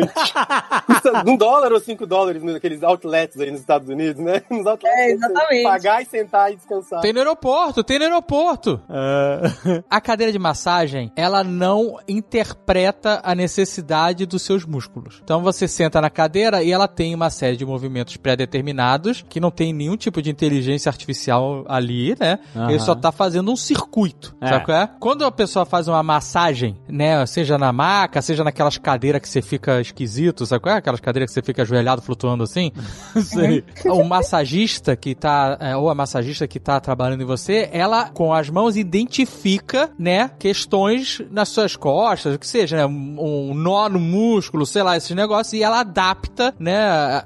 Custa 0.86 1.24
um 1.28 1.36
dólar 1.38 1.72
ou 1.72 1.80
cinco 1.80 2.06
dólares 2.06 2.44
naqueles 2.44 2.84
outlets 2.84 3.40
aí 3.40 3.52
nos 3.52 3.60
Estados 3.62 3.88
Unidos, 3.90 4.22
né? 4.24 4.42
Nos 4.50 4.66
outlets, 4.66 4.98
É, 4.98 5.12
exatamente. 5.12 5.64
Pagar 5.64 6.02
e 6.02 6.06
sentar 6.06 6.52
e 6.52 6.56
descansar. 6.56 7.02
Tem 7.02 7.14
no 7.14 7.20
aeroporto, 7.20 7.84
tem 7.84 7.98
no 8.00 8.06
aeroporto. 8.06 8.82
Ah, 8.90 9.42
A 9.90 10.02
cadeira 10.02 10.32
de 10.32 10.40
massagem, 10.40 10.81
ela 11.16 11.44
não 11.44 11.98
interpreta 12.08 13.22
a 13.24 13.36
necessidade 13.36 14.26
dos 14.26 14.42
seus 14.42 14.66
músculos. 14.66 15.20
Então 15.24 15.42
você 15.42 15.68
senta 15.68 16.02
na 16.02 16.10
cadeira 16.10 16.64
e 16.64 16.72
ela 16.72 16.88
tem 16.88 17.14
uma 17.14 17.30
série 17.30 17.56
de 17.56 17.66
movimentos 17.66 18.18
pré-determinados 18.18 19.24
que 19.28 19.40
não 19.40 19.52
tem 19.52 19.74
nenhum 19.74 19.96
tipo 19.96 20.22
de 20.22 20.30
inteligência 20.30 20.90
artificial 20.90 21.64
ali, 21.68 22.16
né? 22.20 22.40
Aham. 22.56 22.70
Ele 22.70 22.80
só 22.80 22.96
tá 22.96 23.12
fazendo 23.12 23.52
um 23.52 23.56
circuito, 23.56 24.36
É. 24.42 24.48
sabe 24.48 24.66
qual 24.66 24.78
é? 24.78 24.90
Quando 25.00 25.26
a 25.26 25.32
pessoa 25.32 25.66
faz 25.66 25.88
uma 25.88 26.02
massagem, 26.02 26.78
né, 26.88 27.26
seja 27.26 27.58
na 27.58 27.72
maca, 27.72 28.22
seja 28.22 28.44
naquelas 28.44 28.78
cadeiras 28.78 29.22
que 29.22 29.30
você 29.30 29.42
fica 29.42 29.80
esquisito, 29.80 30.46
sabe 30.46 30.62
qual 30.62 30.76
é? 30.76 30.78
Aquelas 30.80 31.00
cadeiras 31.00 31.30
que 31.30 31.34
você 31.34 31.42
fica 31.42 31.62
ajoelhado 31.62 32.02
flutuando 32.02 32.44
assim. 32.44 32.72
sei. 33.24 33.64
o 33.86 34.04
massagista 34.04 34.96
que 34.96 35.14
tá, 35.14 35.58
é, 35.60 35.76
ou 35.76 35.90
a 35.90 35.96
massagista 35.96 36.48
que 36.48 36.60
tá 36.60 36.80
trabalhando 36.80 37.22
em 37.22 37.26
você, 37.26 37.70
ela 37.72 38.10
com 38.10 38.34
as 38.34 38.50
mãos 38.50 38.76
identifica, 38.78 39.92
né, 39.98 40.30
questões 40.40 40.71
nas 41.30 41.50
suas 41.50 41.76
costas, 41.76 42.36
o 42.36 42.40
que 42.40 42.48
seja, 42.48 42.78
né, 42.78 42.86
um, 42.86 43.54
nó 43.54 43.90
no 43.90 44.00
músculo, 44.00 44.66
sei 44.66 44.84
lá, 44.84 44.98
esses 44.98 45.16
negócios, 45.16 45.54
e 45.54 45.64
ela 45.64 45.80
adapta, 45.80 46.54
né, 46.60 47.24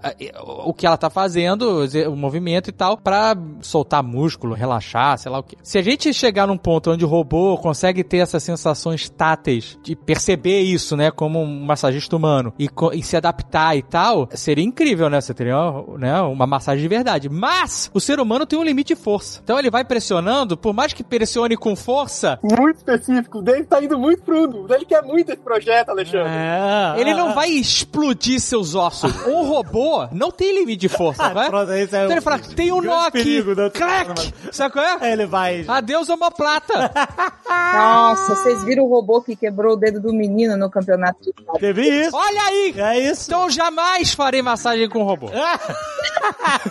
o 0.66 0.74
que 0.74 0.86
ela 0.86 0.98
tá 0.98 1.10
fazendo, 1.10 1.86
o 2.10 2.16
movimento 2.16 2.70
e 2.70 2.74
tal, 2.74 2.98
pra 2.98 3.36
soltar 3.62 4.04
músculo, 4.04 4.54
relaxar, 4.56 5.18
sei 5.18 5.32
lá 5.32 5.40
o 5.40 5.44
que. 5.44 5.58
Se 5.62 5.78
a 5.78 5.82
gente 5.82 6.14
chegar 6.14 6.48
num 6.48 6.58
ponto 6.58 6.92
onde 6.92 7.06
o 7.06 7.08
robô 7.08 7.58
consegue 7.58 8.04
ter 8.04 8.18
essas 8.18 8.44
sensações 8.44 9.10
táteis, 9.10 9.78
de 9.84 9.96
perceber 9.96 10.62
isso, 10.62 10.96
né, 10.96 11.12
como 11.12 11.42
um 11.42 11.66
massagista 11.66 12.16
humano, 12.16 12.54
e, 12.60 12.70
e 12.94 13.04
se 13.04 13.18
adaptar 13.18 13.76
e 13.76 13.82
tal, 13.82 14.28
seria 14.34 14.64
incrível, 14.64 15.10
né? 15.10 15.22
Você 15.22 15.34
teria 15.34 15.56
né, 15.98 16.22
uma 16.22 16.48
massagem 16.48 16.82
de 16.82 16.88
verdade. 16.88 17.30
Mas 17.30 17.90
o 17.94 18.00
ser 18.00 18.20
humano 18.20 18.46
tem 18.46 18.58
um 18.58 18.64
limite 18.64 18.86
de 18.86 18.96
força. 18.96 19.42
Então 19.44 19.58
ele 19.58 19.72
vai 19.72 19.84
pressionando, 19.84 20.56
por 20.56 20.74
mais 20.74 20.94
que 20.94 21.04
pressione 21.04 21.58
com 21.58 21.76
força, 21.76 22.40
Muito 22.44 22.78
específico. 22.78 23.25
O 23.34 23.42
Dave 23.42 23.64
tá 23.66 23.84
indo 23.84 23.98
muito 23.98 24.24
fundo. 24.24 24.66
Ele 24.74 24.86
quer 24.86 25.02
muito 25.04 25.32
esse 25.32 25.42
projeto, 25.42 25.90
Alexandre. 25.90 26.32
É. 26.32 27.00
ele 27.00 27.14
não 27.14 27.34
vai 27.34 27.50
explodir 27.50 28.40
seus 28.40 28.76
ossos. 28.76 29.12
Um 29.28 29.44
robô 29.48 30.08
não 30.12 30.32
tem 30.32 30.58
limite 30.58 30.82
de 30.82 30.90
força, 30.90 31.34
vai? 31.34 31.50
Pronto, 31.50 31.72
esse 31.74 31.96
é 31.96 32.00
Então 32.04 32.12
ele 32.12 32.22
fala, 32.22 32.40
tem 32.40 32.72
um 32.72 32.82
nó 32.82 33.08
aqui. 33.08 33.42
da- 33.56 33.70
Crack! 33.70 34.34
Sabe 34.52 34.74
qual 34.74 34.86
é? 34.86 34.98
Aí 35.02 35.12
ele 35.14 35.26
vai. 35.26 35.66
Adeus, 35.68 36.10
homoplata. 36.10 36.92
Nossa, 37.50 38.36
vocês 38.36 38.64
viram 38.64 38.84
o 38.86 38.90
robô 38.90 39.22
que 39.22 39.36
quebrou 39.36 39.74
o 39.74 39.76
dedo 39.76 40.00
do 40.00 40.14
menino 40.14 40.56
no 40.58 40.70
campeonato 40.70 41.20
de 41.22 41.34
Teve 41.60 41.82
isso. 41.88 42.16
Olha 42.16 42.42
aí! 42.44 42.74
É 42.78 43.00
isso. 43.12 43.26
Então 43.30 43.44
eu 43.44 43.50
jamais 43.50 44.14
farei 44.14 44.42
massagem 44.42 44.88
com 44.90 45.04
robô. 45.04 45.28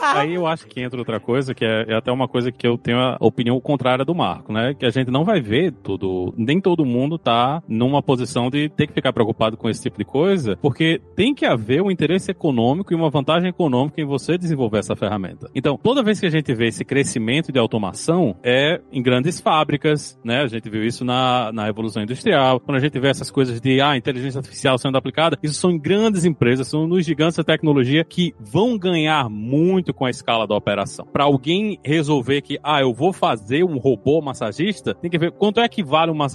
Aí 0.01 0.35
eu 0.35 0.47
acho 0.47 0.67
que 0.67 0.81
entra 0.81 0.99
outra 0.99 1.21
coisa, 1.21 1.55
que 1.55 1.65
é, 1.65 1.85
é 1.89 1.95
até 1.97 2.11
uma 2.11 2.27
coisa 2.29 2.51
que 2.51 2.67
eu 2.67 2.77
tenho 2.79 2.99
a 2.99 3.17
opinião 3.21 3.61
contrária 3.61 4.05
do 4.05 4.15
Marco, 4.15 4.53
né? 4.53 4.75
Que 4.79 4.87
a 4.87 4.91
gente 4.91 5.11
não 5.11 5.25
vai 5.25 5.41
ver 5.41 5.73
tudo, 5.83 6.35
nem 6.45 6.61
todo 6.61 6.85
mundo 6.85 7.19
tá 7.19 7.63
numa 7.69 8.03
posição 8.03 8.51
de 8.51 8.69
ter 8.69 8.87
que 8.87 8.93
ficar 8.93 9.13
preocupado 9.13 9.57
com 9.57 9.69
esse 9.69 9.83
tipo 9.83 9.99
de 9.99 10.05
coisa, 10.05 10.57
porque 10.61 11.01
tem 11.17 11.35
que 11.35 11.45
haver 11.45 11.83
um 11.83 11.91
interesse 11.91 12.31
econômico 12.31 12.93
e 12.93 12.97
uma 12.97 13.11
vantagem 13.11 13.49
econômica 13.49 14.01
em 14.01 14.05
você 14.05 14.37
desenvolver 14.39 14.79
essa 14.79 14.97
ferramenta. 14.97 15.51
Então, 15.55 15.79
toda 15.83 16.03
vez 16.03 16.21
que 16.21 16.27
a 16.27 16.31
gente 16.31 16.53
vê 16.55 16.69
esse 16.69 16.85
crescimento 16.85 17.53
de 17.53 17.59
automação, 17.59 18.37
é 18.43 18.81
em 18.93 19.03
grandes 19.03 19.41
fábricas, 19.41 20.19
né? 20.25 20.43
A 20.43 20.47
gente 20.47 20.69
viu 20.69 20.85
isso 20.85 21.05
na, 21.05 21.53
na 21.53 21.65
Revolução 21.65 22.03
Industrial, 22.03 22.61
quando 22.61 22.77
a 22.77 22.81
gente 22.81 22.99
vê 22.99 23.09
essas 23.09 23.31
coisas 23.31 23.61
de, 23.61 23.81
ah, 23.81 23.97
inteligência 23.97 24.39
artificial 24.39 24.79
sendo 24.79 24.99
aplicada, 24.99 25.39
isso 25.43 25.55
são 25.55 25.71
em 25.71 25.79
grandes 25.79 26.25
empresas, 26.25 26.69
são 26.69 26.87
nos 26.87 27.05
gigantes 27.05 27.37
da 27.37 27.45
tecnologia 27.45 28.05
que 28.05 28.35
vão 28.39 28.79
ganhar 28.79 29.29
muito 29.29 29.93
com 29.95 30.05
a 30.05 30.11
escala 30.11 30.47
da 30.47 30.55
operação. 30.55 31.07
Para 31.13 31.25
alguém 31.25 31.79
resolver 31.85 32.43
que, 32.43 32.59
ah, 32.63 32.81
eu 32.81 32.93
vou 32.93 33.13
fazer 33.13 33.65
um 33.65 33.79
robô 33.79 34.21
massagista, 34.21 34.95
tem 34.95 35.11
que 35.11 35.19
ver 35.19 35.33
quanto 35.33 35.61
é 35.61 35.69
que 35.69 35.83
vale 35.83 36.11
um 36.11 36.15
massagista, 36.15 36.34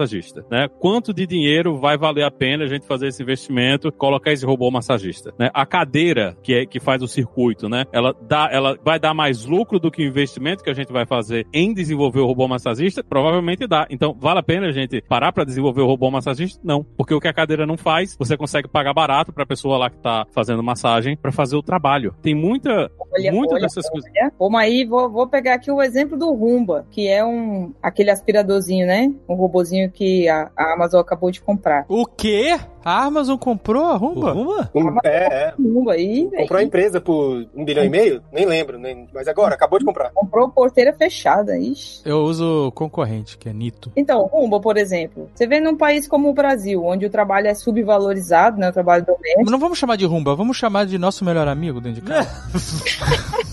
né? 0.49 0.67
Quanto 0.79 1.13
de 1.13 1.25
dinheiro 1.25 1.77
vai 1.77 1.97
valer 1.97 2.23
a 2.23 2.31
pena 2.31 2.63
a 2.63 2.67
gente 2.67 2.85
fazer 2.85 3.07
esse 3.07 3.21
investimento, 3.21 3.91
colocar 3.91 4.31
esse 4.31 4.45
robô 4.45 4.69
massagista, 4.71 5.33
né? 5.37 5.49
A 5.53 5.65
cadeira 5.65 6.37
que 6.43 6.53
é 6.53 6.65
que 6.65 6.79
faz 6.79 7.01
o 7.01 7.07
circuito, 7.07 7.67
né? 7.69 7.85
Ela 7.91 8.13
dá, 8.27 8.49
ela 8.51 8.77
vai 8.83 8.99
dar 8.99 9.13
mais 9.13 9.45
lucro 9.45 9.79
do 9.79 9.91
que 9.91 10.03
o 10.03 10.07
investimento 10.07 10.63
que 10.63 10.69
a 10.69 10.73
gente 10.73 10.91
vai 10.91 11.05
fazer 11.05 11.45
em 11.53 11.73
desenvolver 11.73 12.19
o 12.19 12.25
robô 12.25 12.47
massagista, 12.47 13.03
provavelmente 13.03 13.67
dá. 13.67 13.87
Então, 13.89 14.15
vale 14.19 14.39
a 14.39 14.43
pena 14.43 14.67
a 14.67 14.71
gente 14.71 15.01
parar 15.01 15.31
para 15.31 15.43
desenvolver 15.43 15.81
o 15.81 15.87
robô 15.87 16.09
massagista? 16.11 16.59
Não, 16.63 16.83
porque 16.83 17.13
o 17.13 17.19
que 17.19 17.27
a 17.27 17.33
cadeira 17.33 17.65
não 17.65 17.77
faz, 17.77 18.15
você 18.17 18.37
consegue 18.37 18.67
pagar 18.67 18.93
barato 18.93 19.33
para 19.33 19.43
a 19.43 19.47
pessoa 19.47 19.77
lá 19.77 19.89
que 19.89 19.97
tá 19.97 20.25
fazendo 20.31 20.63
massagem 20.63 21.17
para 21.17 21.31
fazer 21.31 21.55
o 21.55 21.63
trabalho. 21.63 22.13
Tem 22.21 22.35
muita 22.35 22.89
Olha, 23.11 23.31
Muitas 23.31 23.53
olha, 23.53 23.61
dessas 23.63 23.89
coisas. 23.89 24.09
olha. 24.15 24.31
Vamos 24.37 24.59
aí, 24.59 24.85
vou, 24.85 25.09
vou 25.09 25.27
pegar 25.27 25.55
aqui 25.55 25.71
o 25.71 25.81
exemplo 25.81 26.17
do 26.17 26.31
Rumba, 26.31 26.85
que 26.91 27.07
é 27.07 27.25
um 27.25 27.73
aquele 27.81 28.11
aspiradorzinho, 28.11 28.85
né? 28.85 29.11
Um 29.27 29.33
robozinho 29.33 29.88
que 29.89 30.27
a, 30.29 30.51
a 30.55 30.73
Amazon 30.73 31.01
acabou 31.01 31.31
de 31.31 31.41
comprar. 31.41 31.85
O 31.87 32.05
quê? 32.05 32.59
A 32.83 33.03
Amazon 33.03 33.37
comprou 33.37 33.85
a 33.85 33.95
Rumba? 33.95 34.31
Rumba? 34.31 34.71
Um- 34.73 34.97
é, 35.03 35.49
é. 35.49 35.53
Rumba 35.57 35.93
aí, 35.93 36.29
Comprou 36.37 36.59
a 36.59 36.63
empresa 36.63 37.01
por 37.01 37.45
um 37.55 37.65
bilhão 37.65 37.83
e 37.83 37.89
meio? 37.89 38.21
Nem 38.31 38.45
lembro, 38.45 38.77
nem, 38.79 39.07
mas 39.13 39.27
agora, 39.27 39.55
acabou 39.55 39.77
de 39.79 39.85
comprar. 39.85 40.11
comprou 40.11 40.49
porteira 40.49 40.93
fechada, 40.93 41.57
ixi. 41.57 42.01
Eu 42.05 42.19
uso 42.19 42.67
o 42.67 42.71
concorrente, 42.71 43.37
que 43.37 43.49
é 43.49 43.53
Nito. 43.53 43.91
Então, 43.95 44.25
Rumba, 44.25 44.59
por 44.59 44.77
exemplo, 44.77 45.29
você 45.33 45.45
vê 45.45 45.59
num 45.59 45.75
país 45.75 46.07
como 46.07 46.29
o 46.29 46.33
Brasil, 46.33 46.83
onde 46.85 47.05
o 47.05 47.09
trabalho 47.09 47.47
é 47.47 47.53
subvalorizado, 47.53 48.57
né? 48.57 48.69
O 48.69 48.73
trabalho 48.73 49.05
doméstico. 49.05 49.51
Não 49.51 49.59
vamos 49.59 49.77
chamar 49.77 49.95
de 49.97 50.05
Rumba, 50.05 50.35
vamos 50.35 50.55
chamar 50.57 50.85
de 50.85 50.97
nosso 50.97 51.25
melhor 51.25 51.47
amigo 51.47 51.81
dentro 51.81 52.01
de 52.01 52.07
casa. 52.07 52.29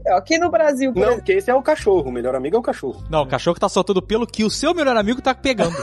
Então, 0.00 0.16
aqui 0.16 0.38
no 0.38 0.50
Brasil, 0.50 0.92
por 0.92 0.98
Não, 1.00 1.06
exemplo, 1.08 1.20
porque 1.22 1.32
esse 1.32 1.50
é 1.50 1.54
o 1.54 1.62
cachorro, 1.62 2.08
o 2.08 2.12
melhor 2.12 2.34
amigo 2.34 2.56
é 2.56 2.58
o 2.58 2.62
cachorro. 2.62 3.02
Não, 3.10 3.22
o 3.22 3.26
cachorro 3.26 3.54
que 3.54 3.60
tá 3.60 3.68
soltando 3.68 4.00
pelo 4.02 4.26
que 4.26 4.44
o 4.44 4.50
seu 4.50 4.74
melhor 4.74 4.96
amigo 4.96 5.20
tá 5.22 5.34
pegando. 5.34 5.74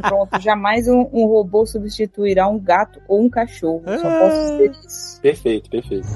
pronto, 0.00 0.40
jamais 0.40 0.83
um, 0.88 1.08
um 1.12 1.26
robô 1.26 1.66
substituirá 1.66 2.48
um 2.48 2.58
gato 2.58 3.00
ou 3.08 3.22
um 3.22 3.30
cachorro. 3.30 3.82
Só 3.86 4.18
posso 4.18 4.50
dizer 4.52 4.70
isso. 4.70 5.20
Perfeito, 5.20 5.70
perfeito. 5.70 6.06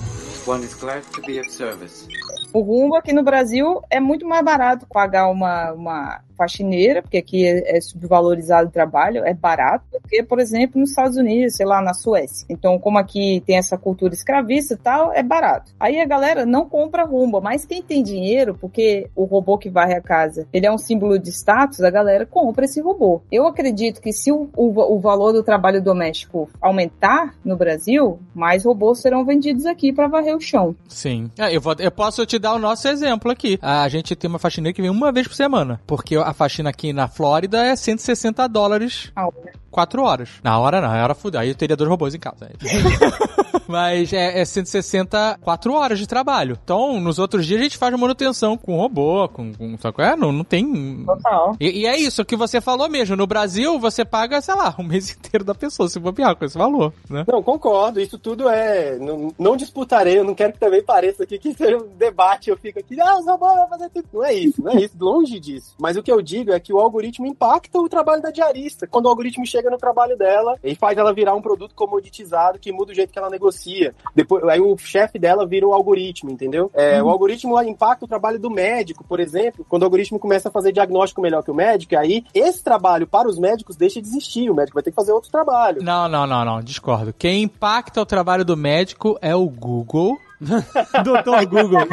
One 0.47 0.65
is 0.65 0.75
glad 0.75 1.03
to 1.15 1.21
be 1.23 1.39
of 1.39 1.51
service. 1.51 2.07
O 2.53 2.61
Rumba 2.61 2.99
aqui 2.99 3.13
no 3.13 3.23
Brasil 3.23 3.83
é 3.91 4.01
muito 4.01 4.27
mais 4.27 4.45
barato 4.45 4.87
pagar 4.87 5.29
uma, 5.29 5.73
uma 5.73 6.25
faxineira, 6.39 7.03
porque 7.03 7.19
aqui 7.19 7.45
é, 7.45 7.77
é 7.77 7.81
subvalorizado 7.81 8.69
o 8.69 8.73
trabalho, 8.73 9.25
é 9.25 9.35
barato, 9.35 9.85
do 9.93 10.01
que, 10.09 10.23
por 10.23 10.39
exemplo, 10.39 10.81
nos 10.81 10.91
Estados 10.91 11.17
Unidos, 11.17 11.57
sei 11.57 11.67
lá, 11.67 11.83
na 11.83 11.93
Suécia. 11.93 12.47
Então, 12.49 12.79
como 12.79 12.97
aqui 12.99 13.43
tem 13.45 13.57
essa 13.59 13.77
cultura 13.77 14.15
escravista 14.15 14.75
e 14.75 14.77
tal, 14.77 15.13
é 15.13 15.23
barato. 15.23 15.73
Aí 15.81 16.01
a 16.01 16.07
galera 16.07 16.47
não 16.47 16.69
compra 16.69 17.05
Rumba, 17.05 17.41
mas 17.41 17.67
quem 17.67 17.83
tem 17.83 18.03
dinheiro, 18.03 18.57
porque 18.61 19.11
o 19.17 19.25
robô 19.25 19.59
que 19.59 19.69
varre 19.69 19.95
a 19.95 20.01
casa, 20.01 20.47
ele 20.53 20.67
é 20.67 20.73
um 20.73 20.79
símbolo 20.79 21.19
de 21.19 21.31
status, 21.31 21.81
a 21.83 21.91
galera 21.91 22.25
compra 22.25 22.65
esse 22.65 22.81
robô. 22.81 23.21
Eu 23.33 23.47
acredito 23.47 24.01
que 24.01 24.13
se 24.13 24.31
o, 24.31 24.49
o, 24.57 24.95
o 24.95 25.01
valor 25.01 25.33
do 25.33 25.43
trabalho 25.43 25.83
doméstico 25.83 26.49
aumentar 26.61 27.35
no 27.45 27.57
Brasil, 27.57 28.19
mais 28.35 28.65
robôs 28.65 29.01
serão 29.01 29.25
vendidos 29.25 29.67
aqui 29.67 29.93
para 29.93 30.07
varrer 30.07 30.37
o 30.37 30.41
chão. 30.41 30.77
Sim. 30.89 31.31
É, 31.39 31.55
eu, 31.55 31.61
vou- 31.61 31.75
eu 31.79 31.91
posso 31.91 32.25
te 32.25 32.39
dar 32.39 32.55
o 32.55 32.59
nosso 32.59 32.87
exemplo 32.89 33.31
aqui. 33.31 33.59
A 33.61 33.89
gente 33.89 34.15
tem 34.15 34.29
uma 34.29 34.39
faxineira 34.39 34.75
que 34.75 34.83
vem 34.83 34.91
uma 34.91 35.11
vez 35.11 35.27
por 35.27 35.35
semana. 35.35 35.81
Porque 35.87 36.17
a 36.29 36.35
faxina 36.35 36.71
aqui 36.71 36.93
na 36.93 37.09
Flórida 37.09 37.65
é 37.65 37.75
160 37.75 38.47
dólares 38.49 39.11
A 39.17 39.27
hora. 39.27 39.53
4 39.79 40.03
horas. 40.03 40.31
Na 40.43 40.59
hora 40.59 40.81
não, 40.81 40.89
na 40.89 41.05
hora 41.05 41.15
fudeu. 41.15 41.41
Aí 41.41 41.51
eu 41.51 41.55
teria 41.55 41.77
dois 41.77 41.89
robôs 41.89 42.13
em 42.13 42.19
casa. 42.19 42.51
Mas 43.69 44.13
é, 44.13 44.41
é 44.41 44.45
160 44.45 45.39
4 45.41 45.73
horas 45.73 45.99
de 46.01 46.07
trabalho. 46.07 46.59
Então, 46.65 46.99
nos 46.99 47.19
outros 47.19 47.47
dias 47.47 47.61
a 47.61 47.63
gente 47.63 47.77
faz 47.79 47.97
manutenção 47.97 48.57
com 48.57 48.77
robô, 48.77 49.29
com. 49.29 49.53
com 49.53 49.79
só 49.79 49.93
que, 49.93 50.03
é, 50.03 50.17
não, 50.17 50.33
não 50.33 50.43
tem. 50.43 51.05
Total. 51.05 51.55
E, 51.61 51.83
e 51.83 51.87
é 51.87 51.97
isso 51.97 52.25
que 52.25 52.35
você 52.35 52.61
falou 52.61 52.89
mesmo. 52.89 53.15
No 53.15 53.27
Brasil, 53.27 53.79
você 53.79 54.05
paga, 54.05 54.41
sei 54.41 54.55
lá, 54.55 54.75
um 54.79 54.83
mês 54.83 55.11
inteiro 55.17 55.45
da 55.45 55.55
pessoa, 55.55 55.89
se 55.89 56.01
bobear 56.01 56.35
com 56.35 56.45
esse 56.45 56.59
valor, 56.59 56.93
né? 57.09 57.25
Não, 57.29 57.41
concordo, 57.41 58.01
isso 58.01 58.19
tudo 58.19 58.49
é. 58.49 58.99
Não, 58.99 59.33
não 59.39 59.57
disputarei, 59.57 60.19
eu 60.19 60.25
não 60.25 60.35
quero 60.35 60.55
que 60.55 60.59
também 60.59 60.83
pareça 60.83 61.23
aqui 61.23 61.39
que 61.39 61.55
seja 61.55 61.77
um 61.77 61.97
debate, 61.97 62.51
eu 62.51 62.57
fico 62.57 62.81
aqui, 62.81 63.01
ah, 63.01 63.19
os 63.19 63.27
robôs 63.27 63.55
vão 63.55 63.69
fazer 63.69 63.91
tudo. 63.91 64.09
Não 64.13 64.25
é 64.25 64.35
isso, 64.35 64.63
não 64.63 64.73
é 64.73 64.77
isso, 64.81 64.95
longe 64.99 65.39
disso. 65.39 65.77
Mas 65.79 65.97
o 65.97 66.03
que 66.03 66.11
eu 66.11 66.21
digo 66.21 66.51
é 66.51 66.59
que 66.59 66.73
o 66.73 66.81
algoritmo 66.81 67.27
impacta 67.27 67.79
o 67.79 67.89
trabalho 67.89 68.23
da 68.23 68.31
diarista. 68.31 68.87
Quando 68.87 69.07
o 69.07 69.09
algoritmo 69.09 69.47
chega 69.47 69.68
no 69.71 69.79
trabalho 69.79 70.17
dela 70.17 70.57
e 70.63 70.75
faz 70.75 70.97
ela 70.99 71.13
virar 71.13 71.35
um 71.35 71.43
produto 71.43 71.75
comoditizado 71.75 72.59
que 72.59 72.73
muda 72.73 72.93
o 72.93 72.95
jeito 72.95 73.13
que 73.13 73.19
ela 73.19 73.31
negocia. 73.31 73.95
Depois, 74.15 74.45
aí 74.45 74.61
o 74.61 74.77
chefe 74.77 75.19
dela 75.19 75.47
vira 75.47 75.67
o 75.67 75.73
algoritmo, 75.75 76.31
entendeu? 76.31 76.71
É, 76.75 77.03
O 77.03 77.09
algoritmo 77.09 77.55
lá 77.55 77.65
impacta 77.65 78.05
o 78.05 78.09
trabalho 78.09 78.39
do 78.39 78.51
médico, 78.51 79.05
por 79.05 79.21
exemplo. 79.21 79.65
Quando 79.69 79.83
o 79.83 79.87
algoritmo 79.87 80.19
começa 80.19 80.49
a 80.49 80.53
fazer 80.53 80.73
diagnóstico 80.73 81.21
melhor 81.21 81.43
que 81.43 81.51
o 81.51 81.55
médico, 81.55 81.97
aí 81.97 82.25
esse 82.35 82.63
trabalho 82.63 83.07
para 83.07 83.29
os 83.29 83.39
médicos 83.39 83.77
deixa 83.77 84.01
de 84.01 84.09
existir. 84.09 84.51
O 84.51 84.55
médico 84.55 84.75
vai 84.75 84.83
ter 84.83 84.91
que 84.91 84.97
fazer 84.97 85.13
outro 85.13 85.31
trabalho. 85.31 85.83
Não, 85.83 86.09
não, 86.09 86.27
não, 86.27 86.45
não, 86.45 86.61
discordo. 86.61 87.13
Quem 87.13 87.43
impacta 87.43 88.01
o 88.01 88.07
trabalho 88.07 88.45
do 88.45 88.57
médico 88.57 89.19
é 89.21 89.35
o 89.35 89.49
Google. 89.49 90.17
Doutor 91.05 91.47
Google. 91.47 91.81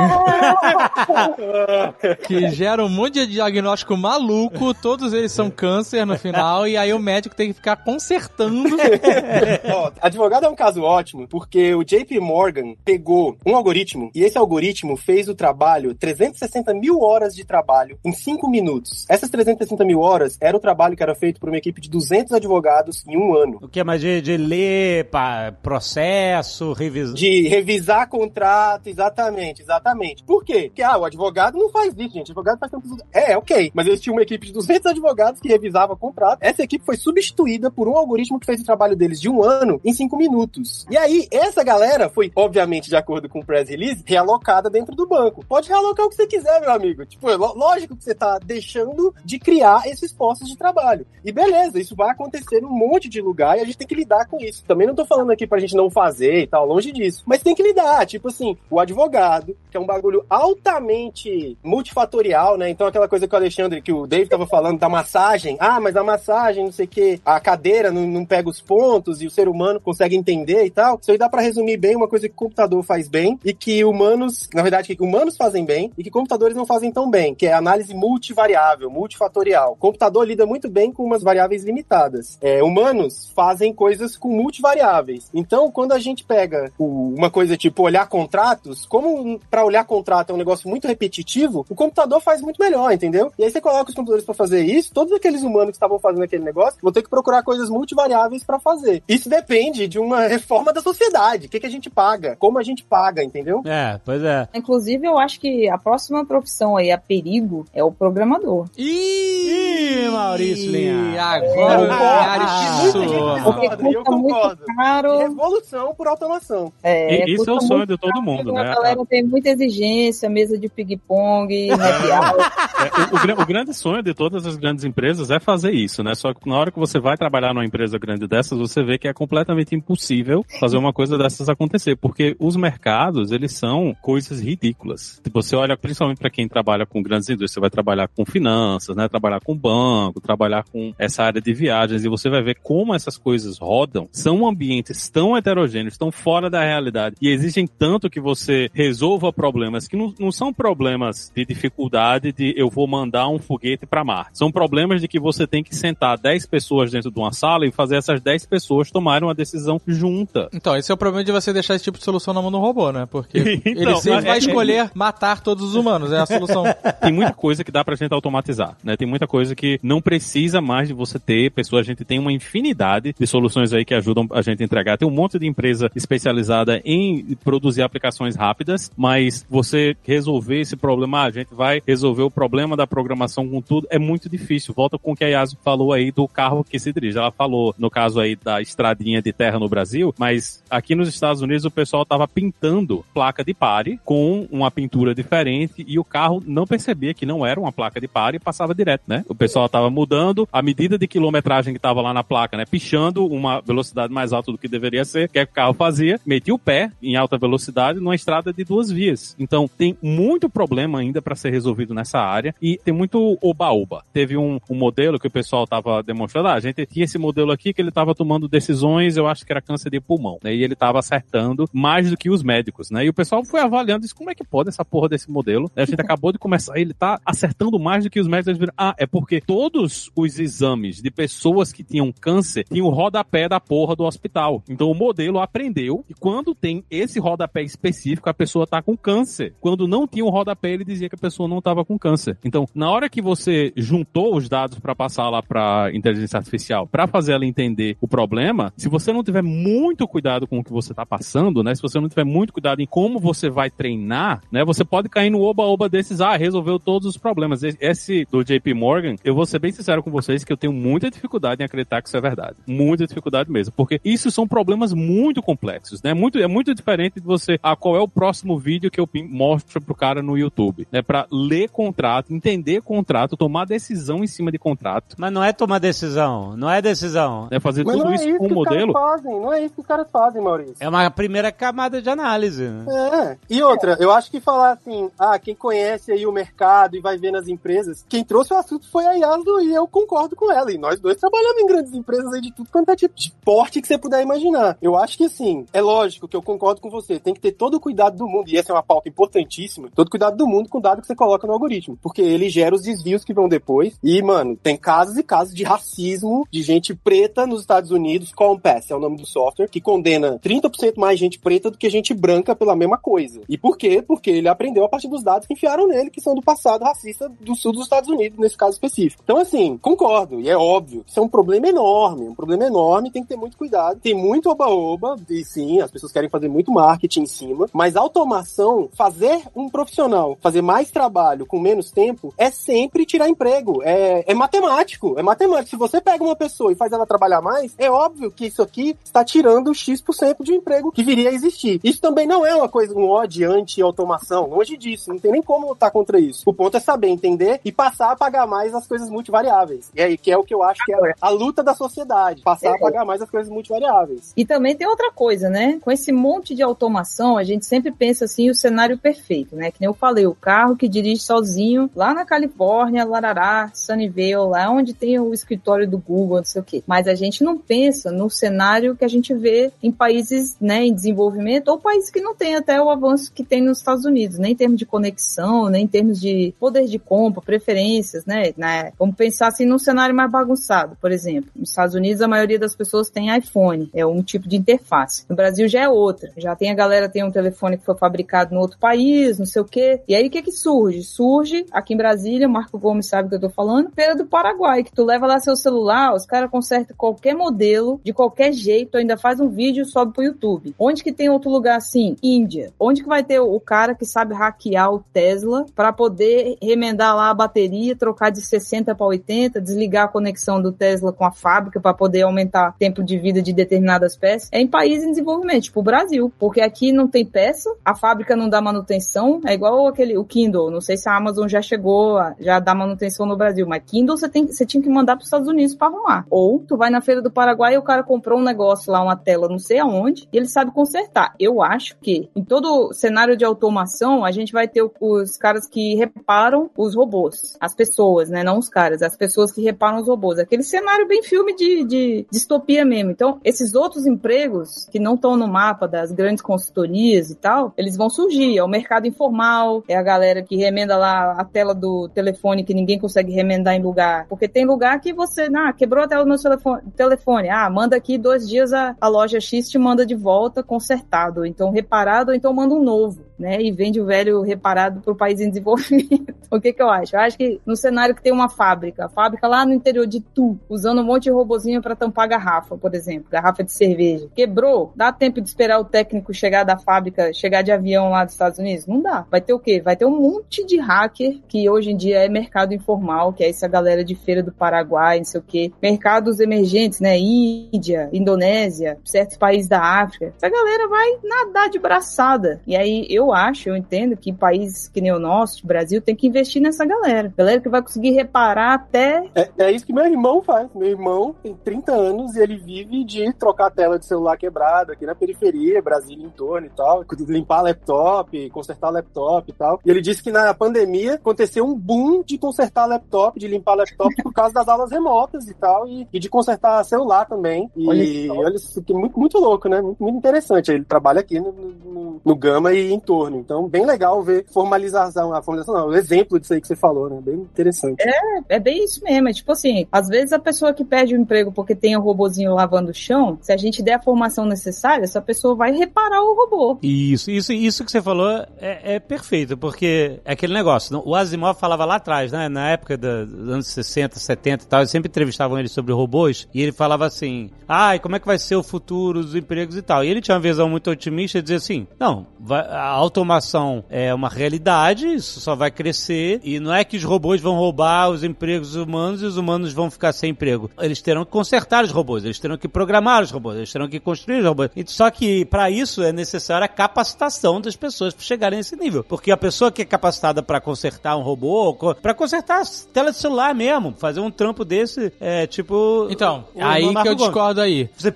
que 2.27 2.49
gera 2.49 2.85
um 2.85 2.89
monte 2.89 3.25
de 3.25 3.33
diagnóstico 3.33 3.97
maluco, 3.97 4.73
todos 4.73 5.13
eles 5.13 5.31
são 5.31 5.49
câncer 5.49 6.05
no 6.05 6.17
final, 6.17 6.67
e 6.67 6.77
aí 6.77 6.93
o 6.93 6.99
médico 6.99 7.35
tem 7.35 7.47
que 7.47 7.53
ficar 7.53 7.77
consertando. 7.77 8.77
Ó, 9.73 9.91
advogado 10.01 10.45
é 10.45 10.49
um 10.49 10.55
caso 10.55 10.81
ótimo, 10.81 11.27
porque 11.27 11.73
o 11.73 11.83
JP 11.83 12.19
Morgan 12.19 12.75
pegou 12.83 13.37
um 13.45 13.55
algoritmo 13.55 14.11
e 14.13 14.23
esse 14.23 14.37
algoritmo 14.37 14.95
fez 14.95 15.27
o 15.27 15.35
trabalho, 15.35 15.95
360 15.95 16.73
mil 16.73 17.01
horas 17.01 17.33
de 17.33 17.43
trabalho 17.43 17.97
em 18.05 18.11
5 18.11 18.49
minutos. 18.49 19.05
Essas 19.09 19.29
360 19.29 19.83
mil 19.83 20.01
horas 20.01 20.37
era 20.39 20.55
o 20.55 20.59
trabalho 20.59 20.95
que 20.95 21.03
era 21.03 21.15
feito 21.15 21.39
por 21.39 21.49
uma 21.49 21.57
equipe 21.57 21.81
de 21.81 21.89
200 21.89 22.33
advogados 22.33 23.03
em 23.07 23.17
um 23.17 23.35
ano. 23.35 23.59
O 23.61 23.67
que 23.67 23.79
é 23.79 23.83
mais 23.83 24.01
de, 24.01 24.21
de 24.21 24.37
ler, 24.37 25.05
pá, 25.05 25.53
processo, 25.63 26.73
revisão. 26.73 27.15
De 27.15 27.47
revisar 27.47 28.07
contrato, 28.39 28.87
exatamente, 28.87 29.61
exatamente. 29.61 30.23
Por 30.23 30.43
quê? 30.43 30.63
Porque, 30.67 30.83
ah, 30.83 30.97
o 30.97 31.05
advogado 31.05 31.57
não 31.57 31.69
faz 31.69 31.93
isso, 31.97 32.13
gente. 32.13 32.27
O 32.29 32.31
advogado 32.31 32.59
faz 32.59 32.71
tanto... 32.71 32.85
É, 33.13 33.37
ok. 33.37 33.71
Mas 33.73 33.87
eles 33.87 34.01
tinham 34.01 34.15
uma 34.15 34.21
equipe 34.21 34.47
de 34.47 34.53
200 34.53 34.87
advogados 34.87 35.39
que 35.39 35.47
revisava 35.47 35.95
contrato. 35.95 36.39
Essa 36.41 36.61
equipe 36.63 36.83
foi 36.85 36.97
substituída 36.97 37.71
por 37.71 37.87
um 37.87 37.97
algoritmo 37.97 38.39
que 38.39 38.45
fez 38.45 38.59
o 38.61 38.65
trabalho 38.65 38.95
deles 38.95 39.21
de 39.21 39.29
um 39.29 39.41
ano 39.41 39.79
em 39.85 39.93
cinco 39.93 40.17
minutos. 40.17 40.85
E 40.91 40.97
aí, 40.97 41.27
essa 41.31 41.63
galera 41.63 42.09
foi, 42.09 42.31
obviamente, 42.35 42.89
de 42.89 42.95
acordo 42.95 43.29
com 43.29 43.39
o 43.39 43.45
press 43.45 43.69
release, 43.69 44.03
realocada 44.05 44.69
dentro 44.69 44.95
do 44.95 45.07
banco. 45.07 45.45
Pode 45.47 45.69
realocar 45.69 46.05
o 46.05 46.09
que 46.09 46.15
você 46.15 46.27
quiser, 46.27 46.59
meu 46.59 46.71
amigo. 46.73 47.05
Tipo, 47.05 47.29
é 47.29 47.37
ló- 47.37 47.53
lógico 47.55 47.95
que 47.95 48.03
você 48.03 48.13
tá 48.13 48.37
deixando 48.43 49.13
de 49.23 49.39
criar 49.39 49.87
esses 49.87 50.11
postos 50.11 50.49
de 50.49 50.57
trabalho. 50.57 51.05
E 51.23 51.31
beleza, 51.31 51.79
isso 51.79 51.95
vai 51.95 52.09
acontecer 52.09 52.59
num 52.61 52.69
monte 52.69 53.07
de 53.07 53.21
lugar 53.21 53.57
e 53.57 53.61
a 53.61 53.65
gente 53.65 53.77
tem 53.77 53.87
que 53.87 53.95
lidar 53.95 54.25
com 54.27 54.39
isso. 54.39 54.63
Também 54.65 54.85
não 54.87 54.95
tô 54.95 55.05
falando 55.05 55.31
aqui 55.31 55.47
pra 55.47 55.59
gente 55.59 55.75
não 55.75 55.89
fazer 55.89 56.41
e 56.41 56.47
tal, 56.47 56.65
longe 56.67 56.91
disso. 56.91 57.23
Mas 57.25 57.41
tem 57.41 57.55
que 57.55 57.63
lidar. 57.63 58.05
Tipo 58.05 58.24
assim, 58.27 58.57
o 58.69 58.79
advogado, 58.79 59.55
que 59.69 59.77
é 59.77 59.79
um 59.79 59.85
bagulho 59.85 60.25
altamente 60.29 61.57
multifatorial, 61.63 62.57
né? 62.57 62.69
Então 62.69 62.87
aquela 62.87 63.07
coisa 63.07 63.27
que 63.27 63.33
o 63.33 63.37
Alexandre, 63.37 63.81
que 63.81 63.91
o 63.91 64.07
Dave 64.07 64.29
tava 64.29 64.45
falando 64.47 64.79
da 64.79 64.89
massagem. 64.89 65.57
Ah, 65.59 65.79
mas 65.79 65.95
a 65.95 66.03
massagem, 66.03 66.65
não 66.65 66.71
sei 66.71 66.85
o 66.85 66.89
quê, 66.89 67.19
a 67.25 67.39
cadeira 67.39 67.91
não, 67.91 68.07
não 68.07 68.25
pega 68.25 68.49
os 68.49 68.61
pontos 68.61 69.21
e 69.21 69.27
o 69.27 69.31
ser 69.31 69.47
humano 69.47 69.79
consegue 69.79 70.15
entender 70.15 70.65
e 70.65 70.69
tal. 70.69 70.99
Isso 71.01 71.11
aí 71.11 71.17
dá 71.17 71.29
pra 71.29 71.41
resumir 71.41 71.77
bem 71.77 71.95
uma 71.95 72.07
coisa 72.07 72.27
que 72.27 72.33
o 72.33 72.37
computador 72.37 72.83
faz 72.83 73.07
bem 73.07 73.39
e 73.43 73.53
que 73.53 73.83
humanos, 73.83 74.49
na 74.53 74.61
verdade, 74.61 74.95
que 74.95 75.03
humanos 75.03 75.37
fazem 75.37 75.65
bem 75.65 75.91
e 75.97 76.03
que 76.03 76.09
computadores 76.09 76.55
não 76.55 76.65
fazem 76.65 76.91
tão 76.91 77.09
bem, 77.09 77.35
que 77.35 77.47
é 77.47 77.53
análise 77.53 77.93
multivariável, 77.93 78.89
multifatorial. 78.89 79.73
O 79.73 79.75
computador 79.75 80.27
lida 80.27 80.45
muito 80.45 80.69
bem 80.69 80.91
com 80.91 81.03
umas 81.03 81.23
variáveis 81.23 81.63
limitadas. 81.63 82.37
É, 82.41 82.63
humanos 82.63 83.31
fazem 83.35 83.73
coisas 83.73 84.17
com 84.17 84.29
multivariáveis. 84.29 85.29
Então, 85.33 85.71
quando 85.71 85.91
a 85.91 85.99
gente 85.99 86.23
pega 86.23 86.71
uma 86.79 87.29
coisa 87.29 87.57
tipo 87.57 87.83
olhar 87.83 88.07
contratos, 88.19 88.85
como 88.85 89.37
para 89.51 89.65
olhar 89.65 89.83
contrato 89.83 90.29
é 90.29 90.33
um 90.33 90.37
negócio 90.37 90.69
muito 90.69 90.87
repetitivo, 90.87 91.65
o 91.69 91.75
computador 91.75 92.21
faz 92.21 92.41
muito 92.41 92.57
melhor, 92.61 92.91
entendeu? 92.93 93.29
E 93.37 93.43
aí 93.43 93.51
você 93.51 93.59
coloca 93.59 93.89
os 93.89 93.95
computadores 93.95 94.23
para 94.25 94.33
fazer 94.33 94.63
isso, 94.63 94.93
todos 94.93 95.11
aqueles 95.11 95.43
humanos 95.43 95.71
que 95.71 95.75
estavam 95.75 95.99
fazendo 95.99 96.23
aquele 96.23 96.43
negócio 96.45 96.79
vão 96.81 96.93
ter 96.93 97.03
que 97.03 97.09
procurar 97.09 97.43
coisas 97.43 97.69
multivariáveis 97.69 98.43
para 98.43 98.57
fazer. 98.57 99.03
Isso 99.07 99.27
depende 99.29 99.85
de 99.87 99.99
uma 99.99 100.21
reforma 100.27 100.71
da 100.71 100.81
sociedade. 100.81 101.47
O 101.47 101.49
que, 101.49 101.59
que 101.59 101.65
a 101.65 101.69
gente 101.69 101.89
paga? 101.89 102.37
Como 102.39 102.57
a 102.57 102.63
gente 102.63 102.83
paga, 102.85 103.21
entendeu? 103.21 103.61
É, 103.65 103.99
pois 104.05 104.23
é. 104.23 104.47
Inclusive, 104.53 105.05
eu 105.05 105.19
acho 105.19 105.39
que 105.41 105.67
a 105.69 105.77
próxima 105.77 106.25
profissão 106.25 106.77
aí 106.77 106.91
a 106.91 106.97
perigo 106.97 107.65
é 107.73 107.83
o 107.83 107.91
programador. 107.91 108.67
Ih, 108.77 110.07
Maurício 110.09 110.71
Linhares. 110.71 111.51
agora 111.51 111.81
o 111.81 111.91
Ah, 111.91 112.37
Linhares 112.37 112.83
muita 112.83 112.99
gente 112.99 113.09
soa. 113.19 113.35
discorda, 113.35 113.89
e 113.89 113.93
eu 113.93 114.03
Custa 114.03 114.11
muito 114.17 114.33
concordo. 114.33 114.63
caro. 114.77 115.17
Revolução 115.17 115.95
por 115.95 116.07
automação. 116.07 116.71
É, 116.83 117.25
E- 117.29 117.33
isso 117.33 117.49
é 117.49 117.53
o 117.53 117.55
custa 117.57 117.67
sonho 117.67 117.77
muito 117.79 117.97
de 117.97 118.04
todo 118.11 118.21
mundo, 118.21 118.57
A 118.57 118.63
né? 118.63 118.75
galera 118.75 119.05
tem 119.05 119.23
muita 119.23 119.49
exigência, 119.49 120.29
mesa 120.29 120.57
de 120.57 120.69
ping-pong. 120.69 121.69
É, 122.75 123.37
o, 123.37 123.41
o 123.41 123.45
o 123.45 123.45
grande 123.45 123.73
sonho 123.73 124.01
de 124.01 124.13
todas 124.13 124.45
as 124.45 124.57
grandes 124.57 124.83
empresas 124.83 125.29
é 125.31 125.39
fazer 125.39 125.71
isso, 125.71 126.03
né? 126.03 126.15
Só 126.15 126.33
que 126.33 126.47
na 126.49 126.57
hora 126.57 126.71
que 126.71 126.79
você 126.79 126.99
vai 126.99 127.15
trabalhar 127.15 127.53
numa 127.53 127.65
empresa 127.65 127.97
grande 127.97 128.27
dessas, 128.27 128.57
você 128.57 128.83
vê 128.83 128.97
que 128.97 129.07
é 129.07 129.13
completamente 129.13 129.75
impossível 129.75 130.43
fazer 130.59 130.77
uma 130.77 130.91
coisa 130.91 131.17
dessas 131.17 131.47
acontecer, 131.47 131.95
porque 131.95 132.35
os 132.39 132.55
mercados, 132.55 133.31
eles 133.31 133.53
são 133.53 133.95
coisas 134.01 134.41
ridículas. 134.41 135.21
Você 135.31 135.55
olha 135.55 135.77
principalmente 135.77 136.17
para 136.17 136.29
quem 136.29 136.47
trabalha 136.47 136.85
com 136.85 137.01
grandes 137.01 137.29
indústrias, 137.29 137.51
você 137.51 137.59
vai 137.59 137.69
trabalhar 137.69 138.07
com 138.07 138.25
finanças, 138.25 138.95
né? 138.95 139.07
Trabalhar 139.07 139.39
com 139.41 139.55
banco, 139.55 140.19
trabalhar 140.19 140.65
com 140.71 140.93
essa 140.97 141.23
área 141.23 141.41
de 141.41 141.53
viagens 141.53 142.03
e 142.03 142.09
você 142.09 142.29
vai 142.29 142.41
ver 142.41 142.57
como 142.63 142.93
essas 142.93 143.17
coisas 143.17 143.57
rodam. 143.57 144.09
São 144.11 144.47
ambientes 144.47 145.09
tão 145.09 145.37
heterogêneos, 145.37 145.97
tão 145.97 146.11
fora 146.11 146.49
da 146.49 146.63
realidade 146.63 147.15
e 147.21 147.29
existem 147.29 147.67
tanto 147.95 148.09
que 148.09 148.19
você 148.19 148.69
resolva 148.73 149.31
problemas 149.31 149.87
que 149.87 149.95
não, 149.95 150.13
não 150.19 150.29
são 150.29 150.51
problemas 150.53 151.31
de 151.33 151.45
dificuldade 151.45 152.33
de 152.33 152.53
eu 152.57 152.69
vou 152.69 152.85
mandar 152.87 153.29
um 153.29 153.39
foguete 153.39 153.85
para 153.85 154.03
Marte. 154.03 154.37
São 154.37 154.51
problemas 154.51 154.99
de 154.99 155.07
que 155.07 155.17
você 155.17 155.47
tem 155.47 155.63
que 155.63 155.73
sentar 155.73 156.17
10 156.17 156.45
pessoas 156.45 156.91
dentro 156.91 157.09
de 157.09 157.17
uma 157.17 157.31
sala 157.31 157.65
e 157.65 157.71
fazer 157.71 157.95
essas 157.95 158.19
10 158.19 158.45
pessoas 158.47 158.91
tomarem 158.91 159.25
uma 159.25 159.33
decisão 159.33 159.79
junta. 159.87 160.49
Então, 160.53 160.75
esse 160.75 160.91
é 160.91 160.93
o 160.93 160.97
problema 160.97 161.23
de 161.23 161.31
você 161.31 161.53
deixar 161.53 161.75
esse 161.75 161.85
tipo 161.85 161.97
de 161.97 162.03
solução 162.03 162.33
na 162.33 162.41
mão 162.41 162.51
do 162.51 162.59
robô, 162.59 162.91
né? 162.91 163.05
Porque 163.09 163.37
ele 163.39 163.61
Então, 163.65 163.95
sempre 163.95 164.19
é- 164.19 164.21
vai 164.27 164.35
é- 164.35 164.39
escolher 164.39 164.91
matar 164.93 165.39
todos 165.41 165.63
os 165.63 165.75
humanos, 165.75 166.11
é 166.11 166.17
a 166.19 166.25
solução. 166.25 166.63
Tem 167.01 167.13
muita 167.13 167.33
coisa 167.33 167.63
que 167.63 167.71
dá 167.71 167.83
pra 167.85 167.95
gente 167.95 168.13
automatizar, 168.13 168.75
né? 168.83 168.97
Tem 168.97 169.07
muita 169.07 169.25
coisa 169.25 169.55
que 169.55 169.79
não 169.81 170.01
precisa 170.01 170.59
mais 170.59 170.89
de 170.89 170.93
você 170.93 171.17
ter 171.17 171.49
pessoas. 171.51 171.85
A 171.85 171.89
gente 171.89 172.03
tem 172.03 172.19
uma 172.19 172.31
infinidade 172.33 173.15
de 173.17 173.27
soluções 173.27 173.71
aí 173.71 173.85
que 173.85 173.93
ajudam 173.93 174.27
a 174.31 174.41
gente 174.41 174.61
a 174.61 174.65
entregar. 174.65 174.97
Tem 174.97 175.07
um 175.07 175.11
monte 175.11 175.39
de 175.39 175.47
empresa 175.47 175.89
especializada 175.95 176.81
em 176.83 177.35
produzir 177.43 177.83
aplicações 177.85 178.35
rápidas, 178.35 178.91
mas 178.97 179.45
você 179.49 179.95
resolver 180.03 180.59
esse 180.59 180.75
problema, 180.75 181.19
ah, 181.19 181.25
a 181.25 181.31
gente 181.31 181.53
vai 181.53 181.81
resolver 181.85 182.23
o 182.23 182.31
problema 182.31 182.75
da 182.75 182.87
programação 182.87 183.47
com 183.47 183.61
tudo, 183.61 183.87
é 183.89 183.99
muito 183.99 184.29
difícil. 184.29 184.73
Volta 184.73 184.97
com 184.97 185.11
o 185.11 185.15
que 185.15 185.23
a 185.23 185.27
Yasu 185.27 185.57
falou 185.63 185.93
aí 185.93 186.11
do 186.11 186.27
carro 186.27 186.63
que 186.63 186.79
se 186.79 186.91
dirige. 186.91 187.17
Ela 187.17 187.31
falou, 187.31 187.73
no 187.77 187.89
caso 187.89 188.19
aí 188.19 188.35
da 188.35 188.61
estradinha 188.61 189.21
de 189.21 189.31
terra 189.31 189.59
no 189.59 189.69
Brasil, 189.69 190.13
mas 190.17 190.63
aqui 190.69 190.95
nos 190.95 191.07
Estados 191.07 191.41
Unidos 191.41 191.65
o 191.65 191.71
pessoal 191.71 192.05
tava 192.05 192.27
pintando 192.27 193.05
placa 193.13 193.43
de 193.43 193.53
pare 193.53 193.99
com 194.03 194.47
uma 194.51 194.71
pintura 194.71 195.13
diferente 195.13 195.85
e 195.87 195.99
o 195.99 196.03
carro 196.03 196.43
não 196.45 196.65
percebia 196.65 197.13
que 197.13 197.25
não 197.25 197.45
era 197.45 197.59
uma 197.59 197.71
placa 197.71 197.99
de 197.99 198.07
pare 198.07 198.37
e 198.37 198.39
passava 198.39 198.73
direto, 198.73 199.03
né? 199.07 199.23
O 199.27 199.35
pessoal 199.35 199.69
tava 199.69 199.89
mudando 199.89 200.47
a 200.51 200.61
medida 200.61 200.97
de 200.97 201.07
quilometragem 201.07 201.73
que 201.73 201.79
tava 201.79 202.01
lá 202.01 202.13
na 202.13 202.23
placa, 202.23 202.57
né? 202.57 202.65
Pichando 202.65 203.25
uma 203.25 203.61
velocidade 203.61 204.11
mais 204.11 204.33
alta 204.33 204.51
do 204.51 204.57
que 204.57 204.67
deveria 204.67 205.05
ser. 205.05 205.25
O 205.25 205.29
que, 205.29 205.39
é 205.39 205.45
que 205.45 205.51
o 205.51 205.55
carro 205.55 205.73
fazia? 205.73 206.19
Metia 206.25 206.53
o 206.53 206.59
pé 206.59 206.91
em 207.01 207.15
alta 207.15 207.37
velocidade 207.37 207.64
numa 207.95 208.15
estrada 208.15 208.51
de 208.51 208.63
duas 208.63 208.91
vias. 208.91 209.35
Então 209.39 209.67
tem 209.67 209.97
muito 210.01 210.49
problema 210.49 210.99
ainda 210.99 211.21
para 211.21 211.35
ser 211.35 211.51
resolvido 211.51 211.93
nessa 211.93 212.19
área 212.19 212.53
e 212.61 212.77
tem 212.83 212.93
muito 212.93 213.37
oba-oba. 213.41 214.03
Teve 214.13 214.37
um, 214.37 214.59
um 214.69 214.75
modelo 214.75 215.19
que 215.19 215.27
o 215.27 215.31
pessoal 215.31 215.65
tava 215.67 216.01
demonstrando, 216.03 216.47
ah, 216.47 216.53
a 216.53 216.59
gente 216.59 216.85
tinha 216.85 217.05
esse 217.05 217.17
modelo 217.17 217.51
aqui 217.51 217.73
que 217.73 217.81
ele 217.81 217.91
tava 217.91 218.15
tomando 218.15 218.47
decisões, 218.47 219.17
eu 219.17 219.27
acho 219.27 219.45
que 219.45 219.51
era 219.51 219.61
câncer 219.61 219.89
de 219.89 219.99
pulmão, 219.99 220.39
né? 220.43 220.53
E 220.53 220.63
ele 220.63 220.75
tava 220.75 220.99
acertando 220.99 221.69
mais 221.73 222.09
do 222.09 222.17
que 222.17 222.29
os 222.29 222.43
médicos, 222.43 222.89
né? 222.91 223.05
E 223.05 223.09
o 223.09 223.13
pessoal 223.13 223.43
foi 223.43 223.61
avaliando 223.61 224.05
isso, 224.05 224.15
como 224.15 224.29
é 224.29 224.35
que 224.35 224.43
pode 224.43 224.69
essa 224.69 224.85
porra 224.85 225.09
desse 225.09 225.29
modelo? 225.29 225.69
A 225.75 225.85
gente 225.85 225.99
acabou 226.01 226.31
de 226.31 226.39
começar, 226.39 226.77
ele 226.77 226.93
tá 226.93 227.19
acertando 227.25 227.79
mais 227.79 228.03
do 228.03 228.09
que 228.09 228.19
os 228.19 228.27
médicos. 228.27 228.57
Viram, 228.57 228.73
ah, 228.77 228.95
é 228.97 229.05
porque 229.05 229.41
todos 229.41 230.11
os 230.15 230.39
exames 230.39 231.01
de 231.01 231.11
pessoas 231.11 231.71
que 231.71 231.83
tinham 231.83 232.11
câncer 232.11 232.65
tinham 232.71 232.87
o 232.87 232.89
rodapé 232.89 233.47
da 233.47 233.59
porra 233.59 233.95
do 233.95 234.03
hospital. 234.03 234.63
Então 234.69 234.89
o 234.89 234.95
modelo 234.95 235.39
aprendeu 235.39 236.03
que 236.07 236.13
quando 236.13 236.55
tem 236.55 236.83
esse 236.89 237.19
rodapé 237.19 237.54
específico, 237.63 238.29
a 238.29 238.33
pessoa 238.33 238.67
tá 238.67 238.81
com 238.81 238.95
câncer. 238.97 239.53
Quando 239.59 239.87
não 239.87 240.07
tinha 240.07 240.25
um 240.25 240.29
rodapé, 240.29 240.71
ele 240.71 240.85
dizia 240.85 241.09
que 241.09 241.15
a 241.15 241.19
pessoa 241.19 241.47
não 241.47 241.61
tava 241.61 241.85
com 241.85 241.97
câncer. 241.97 242.37
Então, 242.43 242.67
na 242.73 242.89
hora 242.89 243.09
que 243.09 243.21
você 243.21 243.71
juntou 243.75 244.35
os 244.35 244.49
dados 244.49 244.79
para 244.79 244.95
passar 244.95 245.29
lá 245.29 245.41
para 245.41 245.91
inteligência 245.93 246.37
artificial, 246.37 246.87
para 246.87 247.07
fazer 247.07 247.33
ela 247.33 247.45
entender 247.45 247.97
o 248.01 248.07
problema, 248.07 248.73
se 248.77 248.89
você 248.89 249.11
não 249.11 249.23
tiver 249.23 249.41
muito 249.41 250.07
cuidado 250.07 250.47
com 250.47 250.59
o 250.59 250.63
que 250.63 250.71
você 250.71 250.93
tá 250.93 251.05
passando, 251.05 251.63
né? 251.63 251.73
Se 251.75 251.81
você 251.81 251.99
não 251.99 252.09
tiver 252.09 252.23
muito 252.23 252.53
cuidado 252.53 252.81
em 252.81 252.85
como 252.85 253.19
você 253.19 253.49
vai 253.49 253.69
treinar, 253.69 254.41
né? 254.51 254.63
Você 254.63 254.83
pode 254.83 255.09
cair 255.09 255.29
no 255.29 255.41
oba-oba 255.41 255.89
desses, 255.89 256.21
ah, 256.21 256.35
resolveu 256.35 256.79
todos 256.79 257.07
os 257.07 257.17
problemas. 257.17 257.61
Esse 257.63 258.25
do 258.31 258.43
JP 258.43 258.73
Morgan, 258.73 259.15
eu 259.23 259.35
vou 259.35 259.45
ser 259.45 259.59
bem 259.59 259.71
sincero 259.71 260.03
com 260.03 260.11
vocês 260.11 260.43
que 260.43 260.51
eu 260.51 260.57
tenho 260.57 260.73
muita 260.73 261.09
dificuldade 261.09 261.61
em 261.61 261.65
acreditar 261.65 262.01
que 262.01 262.07
isso 262.07 262.17
é 262.17 262.21
verdade. 262.21 262.57
Muita 262.67 263.05
dificuldade 263.05 263.51
mesmo. 263.51 263.73
Porque 263.75 263.99
isso 264.03 264.29
são 264.31 264.47
problemas 264.47 264.93
muito 264.93 265.41
complexos, 265.41 266.01
né? 266.01 266.13
Muito, 266.13 266.37
é 266.39 266.47
muito 266.47 266.73
diferente 266.73 267.19
de 267.19 267.25
você, 267.25 267.44
ah, 267.61 267.75
qual 267.75 267.95
é 267.95 267.99
o 267.99 268.07
próximo 268.07 268.57
vídeo 268.57 268.91
que 268.91 268.99
eu 268.99 269.07
mostro 269.29 269.81
pro 269.81 269.95
cara 269.95 270.21
no 270.21 270.37
YouTube, 270.37 270.87
né? 270.91 271.01
Pra 271.01 271.27
ler 271.31 271.69
contrato, 271.69 272.33
entender 272.33 272.81
contrato, 272.81 273.37
tomar 273.37 273.65
decisão 273.65 274.23
em 274.23 274.27
cima 274.27 274.51
de 274.51 274.57
contrato. 274.59 275.15
Mas 275.17 275.31
não 275.31 275.43
é 275.43 275.53
tomar 275.53 275.79
decisão, 275.79 276.55
não 276.57 276.69
é 276.69 276.81
decisão. 276.81 277.47
É 277.51 277.59
fazer 277.59 277.83
Mas 277.83 277.95
tudo 277.95 278.05
não 278.05 278.11
é 278.11 278.15
isso 278.15 278.29
isso 278.29 278.37
com 278.37 278.47
que 278.47 278.53
os 278.53 278.63
caras 278.63 278.79
modelo. 278.85 278.93
fazem, 278.93 279.39
não 279.39 279.53
é 279.53 279.63
isso 279.63 279.73
que 279.75 279.81
os 279.81 279.87
caras 279.87 280.07
fazem, 280.11 280.41
Maurício. 280.41 280.75
É 280.79 280.89
uma 280.89 281.09
primeira 281.11 281.51
camada 281.51 282.01
de 282.01 282.09
análise. 282.09 282.63
né? 282.63 282.85
É. 283.23 283.37
E 283.49 283.61
outra, 283.61 283.97
eu 283.99 284.11
acho 284.11 284.31
que 284.31 284.39
falar 284.39 284.71
assim, 284.71 285.09
ah, 285.19 285.37
quem 285.37 285.55
conhece 285.55 286.11
aí 286.11 286.25
o 286.25 286.31
mercado 286.31 286.95
e 286.95 287.01
vai 287.01 287.17
ver 287.17 287.31
nas 287.31 287.47
empresas, 287.47 288.05
quem 288.09 288.23
trouxe 288.23 288.53
o 288.53 288.57
assunto 288.57 288.89
foi 288.89 289.05
a 289.05 289.13
Yaslo 289.13 289.61
e 289.61 289.73
eu 289.73 289.87
concordo 289.87 290.35
com 290.35 290.51
ela. 290.51 290.71
E 290.71 290.77
nós 290.77 290.99
dois 290.99 291.17
trabalhamos 291.17 291.61
em 291.61 291.67
grandes 291.67 291.93
empresas 291.93 292.33
aí 292.33 292.41
de 292.41 292.51
tudo 292.53 292.69
quanto 292.71 292.89
é 292.89 292.95
tipo 292.95 293.15
de 293.15 293.31
porte 293.43 293.81
que 293.81 293.87
você 293.87 293.97
puder 293.97 294.21
imaginar. 294.23 294.77
Eu 294.81 294.97
acho 294.97 295.17
que 295.17 295.25
assim, 295.25 295.65
é 295.73 295.81
lógico 295.81 296.27
que 296.27 296.35
eu 296.35 296.41
concordo 296.41 296.81
com 296.81 296.89
você, 296.89 297.19
tem 297.19 297.33
que 297.35 297.41
ter 297.41 297.51
todo 297.51 297.75
o 297.75 297.79
cuidado 297.79 298.17
do 298.17 298.27
mundo, 298.27 298.49
e 298.49 298.57
essa 298.57 298.71
é 298.71 298.75
uma 298.75 298.83
pauta 298.83 299.09
importantíssima, 299.09 299.89
todo 299.93 300.07
o 300.07 300.11
cuidado 300.11 300.35
do 300.35 300.47
mundo 300.47 300.69
com 300.69 300.79
o 300.79 300.81
dado 300.81 301.01
que 301.01 301.07
você 301.07 301.15
coloca 301.15 301.45
no 301.45 301.53
algoritmo, 301.53 301.97
porque 302.01 302.21
ele 302.21 302.49
gera 302.49 302.73
os 302.73 302.81
desvios 302.81 303.23
que 303.23 303.33
vão 303.33 303.47
depois. 303.47 303.97
E, 304.03 304.21
mano, 304.21 304.55
tem 304.55 304.77
casos 304.77 305.17
e 305.17 305.23
casos 305.23 305.53
de 305.53 305.63
racismo 305.63 306.47
de 306.51 306.61
gente 306.61 306.95
preta 306.95 307.45
nos 307.45 307.61
Estados 307.61 307.91
Unidos, 307.91 308.33
Compass 308.33 308.89
é 308.89 308.95
o 308.95 308.99
nome 308.99 309.17
do 309.17 309.25
software, 309.25 309.69
que 309.69 309.81
condena 309.81 310.39
30% 310.39 310.97
mais 310.97 311.19
gente 311.19 311.39
preta 311.39 311.69
do 311.69 311.77
que 311.77 311.89
gente 311.89 312.13
branca 312.13 312.55
pela 312.55 312.75
mesma 312.75 312.97
coisa. 312.97 313.41
E 313.47 313.57
por 313.57 313.77
quê? 313.77 314.01
Porque 314.01 314.29
ele 314.29 314.47
aprendeu 314.47 314.83
a 314.83 314.89
partir 314.89 315.07
dos 315.07 315.23
dados 315.23 315.47
que 315.47 315.53
enfiaram 315.53 315.87
nele, 315.87 316.09
que 316.09 316.21
são 316.21 316.35
do 316.35 316.41
passado 316.41 316.83
racista 316.83 317.29
do 317.39 317.55
sul 317.55 317.71
dos 317.71 317.83
Estados 317.83 318.09
Unidos, 318.09 318.37
nesse 318.39 318.57
caso 318.57 318.73
específico. 318.73 319.21
Então, 319.23 319.37
assim, 319.37 319.77
concordo, 319.77 320.39
e 320.39 320.49
é 320.49 320.57
óbvio, 320.57 321.03
isso 321.07 321.19
é 321.19 321.23
um 321.23 321.27
problema 321.27 321.67
enorme, 321.67 322.27
um 322.27 322.35
problema 322.35 322.65
enorme, 322.65 323.11
tem 323.11 323.23
que 323.23 323.29
ter 323.29 323.37
muito 323.37 323.57
cuidado. 323.57 323.99
Tem 323.99 324.13
muito 324.13 324.49
oba-oba, 324.49 325.15
e 325.29 325.43
sim, 325.43 325.81
as 325.81 325.91
pessoas 325.91 326.11
querem 326.11 326.29
fazer 326.29 326.47
muito 326.47 326.71
marketing 326.71 327.24
em 327.25 327.27
cima, 327.27 327.67
mas 327.73 327.95
automação, 327.95 328.89
fazer 328.95 329.41
um 329.55 329.69
profissional 329.69 330.37
fazer 330.41 330.61
mais 330.61 330.91
trabalho 330.91 331.45
com 331.45 331.59
menos 331.59 331.91
tempo, 331.91 332.33
é 332.37 332.49
sempre 332.49 333.05
tirar 333.05 333.27
emprego. 333.27 333.81
É, 333.83 334.23
é 334.27 334.33
matemático, 334.33 335.17
é 335.17 335.23
matemático. 335.23 335.69
Se 335.69 335.75
você 335.75 335.99
pega 335.99 336.23
uma 336.23 336.35
pessoa 336.35 336.71
e 336.71 336.75
faz 336.75 336.91
ela 336.91 337.05
trabalhar 337.05 337.41
mais, 337.41 337.73
é 337.77 337.89
óbvio 337.89 338.31
que 338.31 338.45
isso 338.45 338.61
aqui 338.61 338.97
está 339.03 339.23
tirando 339.23 339.73
X% 339.73 340.43
de 340.43 340.51
um 340.51 340.55
emprego 340.55 340.91
que 340.91 341.03
viria 341.03 341.29
a 341.29 341.33
existir. 341.33 341.79
Isso 341.83 341.99
também 341.99 342.27
não 342.27 342.45
é 342.45 342.55
uma 342.55 342.69
coisa, 342.69 342.95
um 342.95 343.09
ódio 343.09 343.51
anti-automação, 343.51 344.47
longe 344.47 344.77
disso, 344.77 345.09
não 345.09 345.19
tem 345.19 345.31
nem 345.31 345.41
como 345.41 345.67
lutar 345.67 345.91
contra 345.91 346.19
isso. 346.19 346.43
O 346.45 346.53
ponto 346.53 346.77
é 346.77 346.79
saber 346.79 347.07
entender 347.07 347.59
e 347.65 347.71
passar 347.71 348.11
a 348.11 348.15
pagar 348.15 348.45
mais 348.45 348.73
as 348.73 348.87
coisas 348.87 349.09
multivariáveis. 349.09 349.91
E 349.95 350.01
aí, 350.01 350.17
que 350.17 350.31
é 350.31 350.37
o 350.37 350.43
que 350.43 350.53
eu 350.53 350.63
acho 350.63 350.83
que 350.85 350.93
é 350.93 351.13
a 351.19 351.29
luta 351.29 351.63
da 351.63 351.73
sociedade, 351.73 352.43
passar 352.43 352.75
a 352.75 352.79
pagar 352.79 353.05
mais 353.05 353.21
as 353.21 353.29
coisas 353.29 353.49
multivariáveis. 353.49 354.33
E 354.35 354.45
também 354.45 354.75
tem 354.75 354.87
outra 354.87 355.11
coisa, 355.11 355.49
né? 355.49 355.79
Com 355.81 355.91
esse 355.91 356.11
monte 356.11 356.53
de 356.53 356.61
automação, 356.61 357.14
a 357.37 357.43
gente 357.43 357.65
sempre 357.65 357.91
pensa 357.91 358.25
assim 358.25 358.49
o 358.49 358.55
cenário 358.55 358.97
perfeito, 358.97 359.55
né? 359.55 359.71
Que 359.71 359.79
nem 359.79 359.87
eu 359.87 359.93
falei, 359.93 360.25
o 360.25 360.35
carro 360.35 360.75
que 360.75 360.87
dirige 360.87 361.21
sozinho 361.21 361.89
lá 361.95 362.13
na 362.13 362.25
Califórnia, 362.25 363.05
Larará, 363.05 363.71
Sunnyvale, 363.73 364.49
lá 364.49 364.69
onde 364.69 364.93
tem 364.93 365.19
o 365.19 365.33
escritório 365.33 365.87
do 365.87 365.97
Google, 365.97 366.37
não 366.37 366.45
sei 366.45 366.61
o 366.61 366.65
quê. 366.65 366.83
Mas 366.85 367.07
a 367.07 367.15
gente 367.15 367.43
não 367.43 367.57
pensa 367.57 368.11
no 368.11 368.29
cenário 368.29 368.95
que 368.95 369.05
a 369.05 369.07
gente 369.07 369.33
vê 369.33 369.71
em 369.81 369.91
países, 369.91 370.57
né, 370.59 370.85
em 370.85 370.93
desenvolvimento 370.93 371.69
ou 371.69 371.79
países 371.79 372.09
que 372.09 372.19
não 372.19 372.35
têm 372.35 372.55
até 372.55 372.81
o 372.81 372.89
avanço 372.89 373.31
que 373.31 373.43
tem 373.43 373.61
nos 373.61 373.77
Estados 373.77 374.05
Unidos, 374.05 374.37
nem 374.37 374.51
em 374.51 374.55
termos 374.55 374.77
de 374.77 374.85
conexão, 374.85 375.69
nem 375.69 375.83
em 375.83 375.87
termos 375.87 376.19
de 376.19 376.53
poder 376.59 376.85
de 376.85 376.99
compra, 376.99 377.41
preferências, 377.41 378.25
né? 378.25 378.53
né? 378.57 378.91
Vamos 378.99 379.15
pensar 379.15 379.47
assim 379.47 379.65
num 379.65 379.79
cenário 379.79 380.15
mais 380.15 380.31
bagunçado, 380.31 380.97
por 380.99 381.11
exemplo. 381.11 381.49
Nos 381.55 381.69
Estados 381.69 381.95
Unidos 381.95 382.21
a 382.21 382.27
maioria 382.27 382.59
das 382.59 382.75
pessoas 382.75 383.09
tem 383.09 383.35
iPhone, 383.35 383.89
é 383.93 384.05
um 384.05 384.21
tipo 384.21 384.47
de 384.47 384.57
interface. 384.57 385.25
No 385.29 385.35
Brasil 385.35 385.67
já 385.67 385.81
é 385.81 385.89
outra. 385.89 386.31
Já 386.37 386.55
tem 386.55 386.71
a 386.71 386.75
galera 386.75 387.04
tem 387.09 387.23
um 387.23 387.31
telefone 387.31 387.77
que 387.77 387.85
foi 387.85 387.95
fabricado 387.95 388.53
no 388.53 388.61
outro 388.61 388.77
país, 388.77 389.39
não 389.39 389.45
sei 389.45 389.61
o 389.61 389.65
quê. 389.65 390.01
E 390.07 390.15
aí 390.15 390.27
o 390.27 390.29
que 390.29 390.41
que 390.41 390.51
surge? 390.51 391.03
Surge 391.03 391.65
aqui 391.71 391.93
em 391.93 391.97
Brasília, 391.97 392.47
Marco 392.47 392.77
Gomes 392.77 393.07
sabe 393.07 393.27
o 393.27 393.29
que 393.29 393.35
eu 393.35 393.41
tô 393.41 393.49
falando, 393.49 393.91
Feira 393.91 394.15
do 394.15 394.25
Paraguai, 394.25 394.83
que 394.83 394.91
tu 394.91 395.03
leva 395.03 395.27
lá 395.27 395.39
seu 395.39 395.55
celular, 395.55 396.13
os 396.13 396.25
caras 396.25 396.49
consertam 396.49 396.95
qualquer 396.97 397.35
modelo, 397.35 397.99
de 398.03 398.13
qualquer 398.13 398.51
jeito, 398.51 398.97
ainda 398.97 399.17
faz 399.17 399.39
um 399.39 399.49
vídeo 399.49 399.83
e 399.83 399.85
sobe 399.85 400.13
pro 400.13 400.23
YouTube. 400.23 400.75
Onde 400.77 401.03
que 401.03 401.11
tem 401.11 401.29
outro 401.29 401.49
lugar 401.49 401.77
assim? 401.77 402.15
Índia. 402.21 402.71
Onde 402.79 403.01
que 403.01 403.07
vai 403.07 403.23
ter 403.23 403.39
o 403.39 403.59
cara 403.59 403.95
que 403.95 404.05
sabe 404.05 404.33
hackear 404.33 404.93
o 404.93 405.03
Tesla 405.13 405.65
para 405.75 405.91
poder 405.93 406.57
remendar 406.61 407.15
lá 407.15 407.29
a 407.29 407.33
bateria, 407.33 407.95
trocar 407.95 408.29
de 408.29 408.41
60 408.41 408.93
para 408.95 409.05
80, 409.05 409.61
desligar 409.61 410.05
a 410.05 410.07
conexão 410.07 410.61
do 410.61 410.71
Tesla 410.71 411.11
com 411.13 411.25
a 411.25 411.31
fábrica 411.31 411.79
para 411.79 411.93
poder 411.93 412.23
aumentar 412.23 412.69
o 412.69 412.73
tempo 412.73 413.03
de 413.03 413.17
vida 413.17 413.41
de 413.41 413.53
determinadas 413.53 414.15
peças? 414.15 414.49
É 414.51 414.59
em 414.59 414.67
países 414.67 415.05
em 415.05 415.11
desenvolvimento, 415.11 415.63
tipo 415.63 415.79
o 415.79 415.83
Brasil, 415.83 416.31
porque 416.39 416.61
aqui 416.61 416.91
não 416.95 417.07
tem 417.07 417.25
peça, 417.25 417.69
a 417.83 417.95
fábrica 417.95 418.35
não 418.35 418.47
dá 418.47 418.61
manutenção, 418.61 419.41
é 419.45 419.53
igual 419.53 419.87
aquele 419.87 420.17
o 420.17 420.23
Kindle, 420.23 420.71
não 420.71 420.79
sei 420.81 420.95
se 420.97 421.09
a 421.09 421.15
Amazon 421.17 421.47
já 421.47 421.61
chegou, 421.61 422.17
a- 422.17 422.35
já 422.39 422.59
dá 422.59 422.73
manutenção 422.75 423.25
no 423.25 423.35
Brasil, 423.35 423.65
mas 423.67 423.83
Kindle 423.85 424.15
você 424.17 424.29
tem 424.29 424.45
você 424.47 424.65
tinha 424.65 424.81
que 424.81 424.89
mandar 424.89 425.15
para 425.15 425.21
os 425.23 425.27
Estados 425.27 425.47
Unidos 425.47 425.75
para 425.75 425.87
arrumar. 425.87 426.25
Ou 426.29 426.59
tu 426.59 426.77
vai 426.77 426.89
na 426.89 427.01
feira 427.01 427.21
do 427.21 427.31
Paraguai 427.31 427.75
e 427.75 427.77
o 427.77 427.81
cara 427.83 428.03
comprou 428.03 428.39
um 428.39 428.43
negócio 428.43 428.91
lá, 428.91 429.01
uma 429.01 429.15
tela, 429.15 429.47
não 429.49 429.59
sei 429.59 429.79
aonde, 429.79 430.27
e 430.31 430.37
ele 430.37 430.47
sabe 430.47 430.71
consertar. 430.71 431.33
Eu 431.39 431.61
acho 431.61 431.97
que 431.97 432.29
em 432.35 432.43
todo 432.43 432.93
cenário 432.93 433.35
de 433.35 433.43
automação, 433.43 434.23
a 434.23 434.31
gente 434.31 434.53
vai 434.53 434.67
ter 434.67 434.87
os 435.01 435.37
caras 435.37 435.67
que 435.67 435.95
reparam 435.95 436.69
os 436.77 436.95
robôs, 436.95 437.57
as 437.59 437.73
pessoas, 437.73 438.29
né, 438.29 438.43
não 438.43 438.59
os 438.59 438.69
caras, 438.69 439.01
as 439.01 439.15
as 439.15 439.17
pessoas 439.17 439.49
que 439.53 439.61
reparam 439.61 439.99
os 440.01 440.07
robôs. 440.09 440.37
Aquele 440.39 440.61
cenário 440.61 441.07
bem 441.07 441.23
filme 441.23 441.55
de, 441.55 441.85
de 441.85 442.27
distopia 442.29 442.83
mesmo. 442.83 443.11
Então, 443.11 443.39
esses 443.45 443.73
outros 443.73 444.05
empregos 444.05 444.89
que 444.91 444.99
não 444.99 445.15
estão 445.15 445.37
no 445.37 445.47
mapa 445.47 445.87
das 445.87 446.11
grandes 446.11 446.41
consultorias 446.75 447.31
e 447.31 447.35
tal, 447.35 447.73
eles 447.77 447.95
vão 447.95 448.09
surgir. 448.09 448.57
É 448.57 448.63
o 448.63 448.67
mercado 448.67 449.07
informal, 449.07 449.83
é 449.87 449.95
a 449.95 450.03
galera 450.03 450.43
que 450.43 450.57
remenda 450.57 450.97
lá 450.97 451.31
a 451.31 451.45
tela 451.45 451.73
do 451.73 452.09
telefone 452.09 452.63
que 452.63 452.73
ninguém 452.73 452.99
consegue 452.99 453.31
remendar 453.31 453.73
em 453.73 453.81
lugar. 453.81 454.27
Porque 454.27 454.47
tem 454.47 454.65
lugar 454.65 454.99
que 454.99 455.13
você, 455.13 455.47
ah, 455.55 455.71
quebrou 455.71 456.03
a 456.03 456.07
tela 456.07 456.23
do 456.23 456.27
meu 456.27 456.37
telefone, 456.37 456.81
telefone. 456.95 457.49
ah, 457.49 457.69
manda 457.69 457.95
aqui 457.95 458.17
dois 458.17 458.47
dias 458.47 458.73
a, 458.73 458.95
a 458.99 459.07
loja 459.07 459.39
X 459.39 459.69
te 459.69 459.77
manda 459.77 460.05
de 460.05 460.15
volta 460.15 460.61
consertado, 460.61 461.45
então 461.45 461.71
reparado, 461.71 462.31
ou 462.31 462.35
então 462.35 462.53
manda 462.53 462.75
um 462.75 462.83
novo 462.83 463.23
né? 463.37 463.61
E 463.61 463.71
vende 463.71 463.99
o 463.99 464.05
velho 464.05 464.41
reparado 464.41 465.01
para 465.01 465.13
o 465.13 465.15
país 465.15 465.39
em 465.39 465.49
desenvolvimento. 465.49 466.33
o 466.49 466.59
que 466.59 466.73
que 466.73 466.81
eu 466.81 466.89
acho? 466.89 467.15
Eu 467.15 467.19
acho 467.19 467.37
que 467.37 467.59
no 467.65 467.75
cenário 467.75 468.15
que 468.15 468.21
tem 468.21 468.33
uma 468.33 468.49
fábrica, 468.49 469.09
fábrica 469.09 469.47
lá 469.47 469.65
no 469.65 469.73
interior 469.73 470.07
de 470.07 470.21
Tu, 470.21 470.57
usando 470.69 471.01
um 471.01 471.03
monte 471.03 471.23
de 471.23 471.31
robozinho 471.31 471.81
para 471.81 471.95
tampar 471.95 472.27
garrafa, 472.27 472.77
por 472.77 472.93
exemplo, 472.93 473.29
garrafa 473.29 473.63
de 473.63 473.71
cerveja. 473.71 474.27
Quebrou? 474.35 474.91
Dá 474.95 475.11
tempo 475.11 475.41
de 475.41 475.47
esperar 475.47 475.79
o 475.79 475.85
técnico 475.85 476.33
chegar 476.33 476.63
da 476.63 476.77
fábrica, 476.77 477.33
chegar 477.33 477.61
de 477.61 477.71
avião 477.71 478.09
lá 478.09 478.23
dos 478.23 478.33
Estados 478.33 478.59
Unidos? 478.59 478.87
Não 478.87 479.01
dá. 479.01 479.25
Vai 479.29 479.41
ter 479.41 479.53
o 479.53 479.59
quê? 479.59 479.81
Vai 479.81 479.95
ter 479.95 480.05
um 480.05 480.19
monte 480.19 480.65
de 480.65 480.77
hacker 480.79 481.39
que 481.47 481.69
hoje 481.69 481.91
em 481.91 481.97
dia 481.97 482.25
é 482.25 482.29
mercado 482.29 482.73
informal, 482.73 483.33
que 483.33 483.43
é 483.43 483.49
essa 483.49 483.67
galera 483.67 484.03
de 484.03 484.15
feira 484.15 484.41
do 484.41 484.51
Paraguai, 484.51 485.17
não 485.17 485.25
sei 485.25 485.39
o 485.39 485.43
quê. 485.43 485.71
Mercados 485.81 486.39
emergentes, 486.39 486.99
né? 486.99 487.17
Índia, 487.17 488.09
Indonésia, 488.11 488.97
certos 489.03 489.37
países 489.37 489.67
da 489.67 489.81
África. 489.81 490.33
Essa 490.35 490.49
galera 490.49 490.87
vai 490.87 491.07
nadar 491.23 491.69
de 491.69 491.79
braçada. 491.79 492.61
E 492.65 492.75
aí 492.75 493.05
eu 493.09 493.24
eu 493.25 493.33
acho, 493.33 493.69
eu 493.69 493.75
entendo 493.75 494.15
que 494.15 494.31
países 494.31 494.87
que 494.87 495.01
nem 495.01 495.11
o 495.11 495.19
nosso, 495.19 495.63
o 495.63 495.67
Brasil, 495.67 496.01
tem 496.01 496.15
que 496.15 496.27
investir 496.27 496.61
nessa 496.61 496.85
galera. 496.85 497.33
Galera 497.35 497.59
que 497.59 497.69
vai 497.69 497.81
conseguir 497.81 498.11
reparar 498.11 498.73
até. 498.73 499.29
É, 499.35 499.49
é 499.57 499.71
isso 499.71 499.85
que 499.85 499.93
meu 499.93 500.05
irmão 500.05 500.41
faz. 500.41 500.69
Meu 500.73 500.89
irmão 500.89 501.35
tem 501.41 501.55
30 501.55 501.91
anos 501.91 502.35
e 502.35 502.41
ele 502.41 502.57
vive 502.57 503.03
de 503.03 503.33
trocar 503.33 503.67
a 503.67 503.71
tela 503.71 503.99
de 503.99 504.05
celular 504.05 504.37
quebrada 504.37 504.93
aqui 504.93 505.05
na 505.05 505.15
periferia, 505.15 505.81
Brasília 505.81 506.25
em 506.25 506.29
torno 506.29 506.67
e 506.67 506.69
tal, 506.69 507.03
limpar 507.27 507.61
laptop, 507.61 508.49
consertar 508.49 508.89
laptop 508.89 509.49
e 509.49 509.53
tal. 509.53 509.79
E 509.85 509.89
ele 509.89 510.01
disse 510.01 510.21
que 510.21 510.31
na 510.31 510.53
pandemia 510.53 511.15
aconteceu 511.15 511.65
um 511.65 511.75
boom 511.75 512.23
de 512.23 512.37
consertar 512.37 512.85
laptop, 512.85 513.39
de 513.39 513.47
limpar 513.47 513.75
laptop 513.75 514.13
por 514.21 514.33
causa 514.33 514.53
das 514.53 514.67
aulas 514.67 514.91
remotas 514.91 515.47
e 515.47 515.53
tal, 515.53 515.87
e, 515.87 516.07
e 516.13 516.19
de 516.19 516.29
consertar 516.29 516.83
celular 516.83 517.25
também. 517.25 517.69
E 517.75 517.87
olha, 517.87 518.33
olha 518.33 518.55
isso, 518.55 518.81
que 518.83 518.93
é 518.93 518.95
muito, 518.95 519.19
muito 519.19 519.37
louco, 519.39 519.67
né? 519.67 519.81
Muito, 519.81 520.01
muito 520.01 520.17
interessante. 520.17 520.71
Ele 520.71 520.83
trabalha 520.83 521.19
aqui 521.19 521.39
no, 521.39 521.51
no, 521.51 522.21
no 522.23 522.35
Gama 522.35 522.73
e 522.73 522.91
em 522.91 522.99
torno 522.99 523.14
retorno. 523.15 523.37
Então, 523.37 523.67
bem 523.67 523.85
legal 523.85 524.21
ver 524.21 524.45
formalização, 524.51 525.33
a 525.33 525.41
formalização 525.41 525.75
não, 525.75 525.89
o 525.89 525.95
exemplo 525.95 526.39
disso 526.39 526.53
aí 526.53 526.61
que 526.61 526.67
você 526.67 526.75
falou, 526.75 527.09
né? 527.09 527.19
Bem 527.21 527.35
interessante. 527.35 528.01
É, 528.01 528.55
é 528.55 528.59
bem 528.59 528.83
isso 528.83 529.03
mesmo. 529.03 529.29
É 529.29 529.33
tipo 529.33 529.51
assim, 529.51 529.87
às 529.91 530.07
vezes 530.07 530.33
a 530.33 530.39
pessoa 530.39 530.73
que 530.73 530.83
perde 530.83 531.15
o 531.15 531.19
emprego 531.19 531.51
porque 531.51 531.75
tem 531.75 531.95
o 531.95 531.99
um 531.99 532.03
robozinho 532.03 532.53
lavando 532.53 532.91
o 532.91 532.93
chão, 532.93 533.37
se 533.41 533.51
a 533.51 533.57
gente 533.57 533.81
der 533.81 533.93
a 533.93 534.01
formação 534.01 534.45
necessária, 534.45 535.03
essa 535.03 535.21
pessoa 535.21 535.55
vai 535.55 535.71
reparar 535.71 536.21
o 536.21 536.35
robô. 536.35 536.77
Isso, 536.81 537.31
isso, 537.31 537.53
isso 537.53 537.83
que 537.83 537.91
você 537.91 538.01
falou 538.01 538.45
é, 538.57 538.95
é 538.95 538.99
perfeito, 538.99 539.57
porque 539.57 540.19
é 540.25 540.33
aquele 540.33 540.53
negócio. 540.53 541.01
O 541.05 541.15
Asimov 541.15 541.59
falava 541.59 541.85
lá 541.85 541.95
atrás, 541.95 542.31
né? 542.31 542.49
Na 542.49 542.69
época 542.69 542.97
dos 542.97 543.49
anos 543.49 543.67
60, 543.67 544.19
70 544.19 544.63
e 544.63 544.67
tal, 544.67 544.79
eles 544.81 544.91
sempre 544.91 545.09
entrevistavam 545.09 545.59
ele 545.59 545.67
sobre 545.67 545.93
robôs, 545.93 546.47
e 546.53 546.61
ele 546.61 546.71
falava 546.71 547.05
assim: 547.05 547.49
ai, 547.67 547.99
como 547.99 548.15
é 548.15 548.19
que 548.19 548.25
vai 548.25 548.37
ser 548.37 548.55
o 548.55 548.63
futuro 548.63 549.21
dos 549.21 549.35
empregos 549.35 549.75
e 549.77 549.81
tal. 549.81 550.03
E 550.03 550.09
ele 550.09 550.21
tinha 550.21 550.35
uma 550.35 550.41
visão 550.41 550.69
muito 550.69 550.89
otimista 550.89 551.39
e 551.39 551.41
dizia 551.41 551.57
assim: 551.57 551.87
não, 551.99 552.25
vai, 552.39 552.61
a 552.61 552.95
automação 553.05 553.83
é 553.89 554.13
uma 554.13 554.29
realidade, 554.29 555.07
isso 555.07 555.39
só 555.39 555.55
vai 555.55 555.71
crescer, 555.71 556.39
e 556.43 556.59
não 556.59 556.73
é 556.73 556.83
que 556.83 556.97
os 556.97 557.03
robôs 557.03 557.41
vão 557.41 557.55
roubar 557.55 558.09
os 558.09 558.23
empregos 558.23 558.75
humanos 558.75 559.21
e 559.21 559.25
os 559.25 559.37
humanos 559.37 559.73
vão 559.73 559.89
ficar 559.89 560.13
sem 560.13 560.31
emprego. 560.31 560.69
Eles 560.79 561.01
terão 561.01 561.25
que 561.25 561.31
consertar 561.31 561.83
os 561.83 561.91
robôs, 561.91 562.23
eles 562.25 562.39
terão 562.39 562.57
que 562.57 562.67
programar 562.67 563.23
os 563.23 563.31
robôs, 563.31 563.57
eles 563.57 563.71
terão 563.71 563.87
que 563.87 563.99
construir 563.99 564.39
os 564.39 564.45
robôs. 564.45 564.69
Só 564.87 565.09
que 565.09 565.45
para 565.45 565.69
isso 565.69 566.03
é 566.03 566.11
necessária 566.11 566.65
a 566.65 566.69
capacitação 566.69 567.61
das 567.61 567.75
pessoas 567.75 568.13
para 568.13 568.23
chegarem 568.23 568.57
nesse 568.57 568.75
nível. 568.75 569.03
Porque 569.03 569.31
a 569.31 569.37
pessoa 569.37 569.71
que 569.71 569.81
é 569.81 569.85
capacitada 569.85 570.41
para 570.41 570.59
consertar 570.59 571.15
um 571.17 571.21
robô, 571.21 571.73
para 572.01 572.13
consertar 572.13 572.61
a 572.61 572.65
tela 572.91 573.11
de 573.11 573.17
celular 573.17 573.53
mesmo, 573.53 573.93
fazer 573.97 574.19
um 574.19 574.31
trampo 574.31 574.65
desse, 574.65 575.11
é 575.19 575.47
tipo. 575.47 576.07
Então, 576.09 576.45
aí 576.59 576.93
que 576.93 577.07
eu 577.07 577.15
discordo 577.15 577.61
aí. 577.61 577.89
Você, 577.97 578.13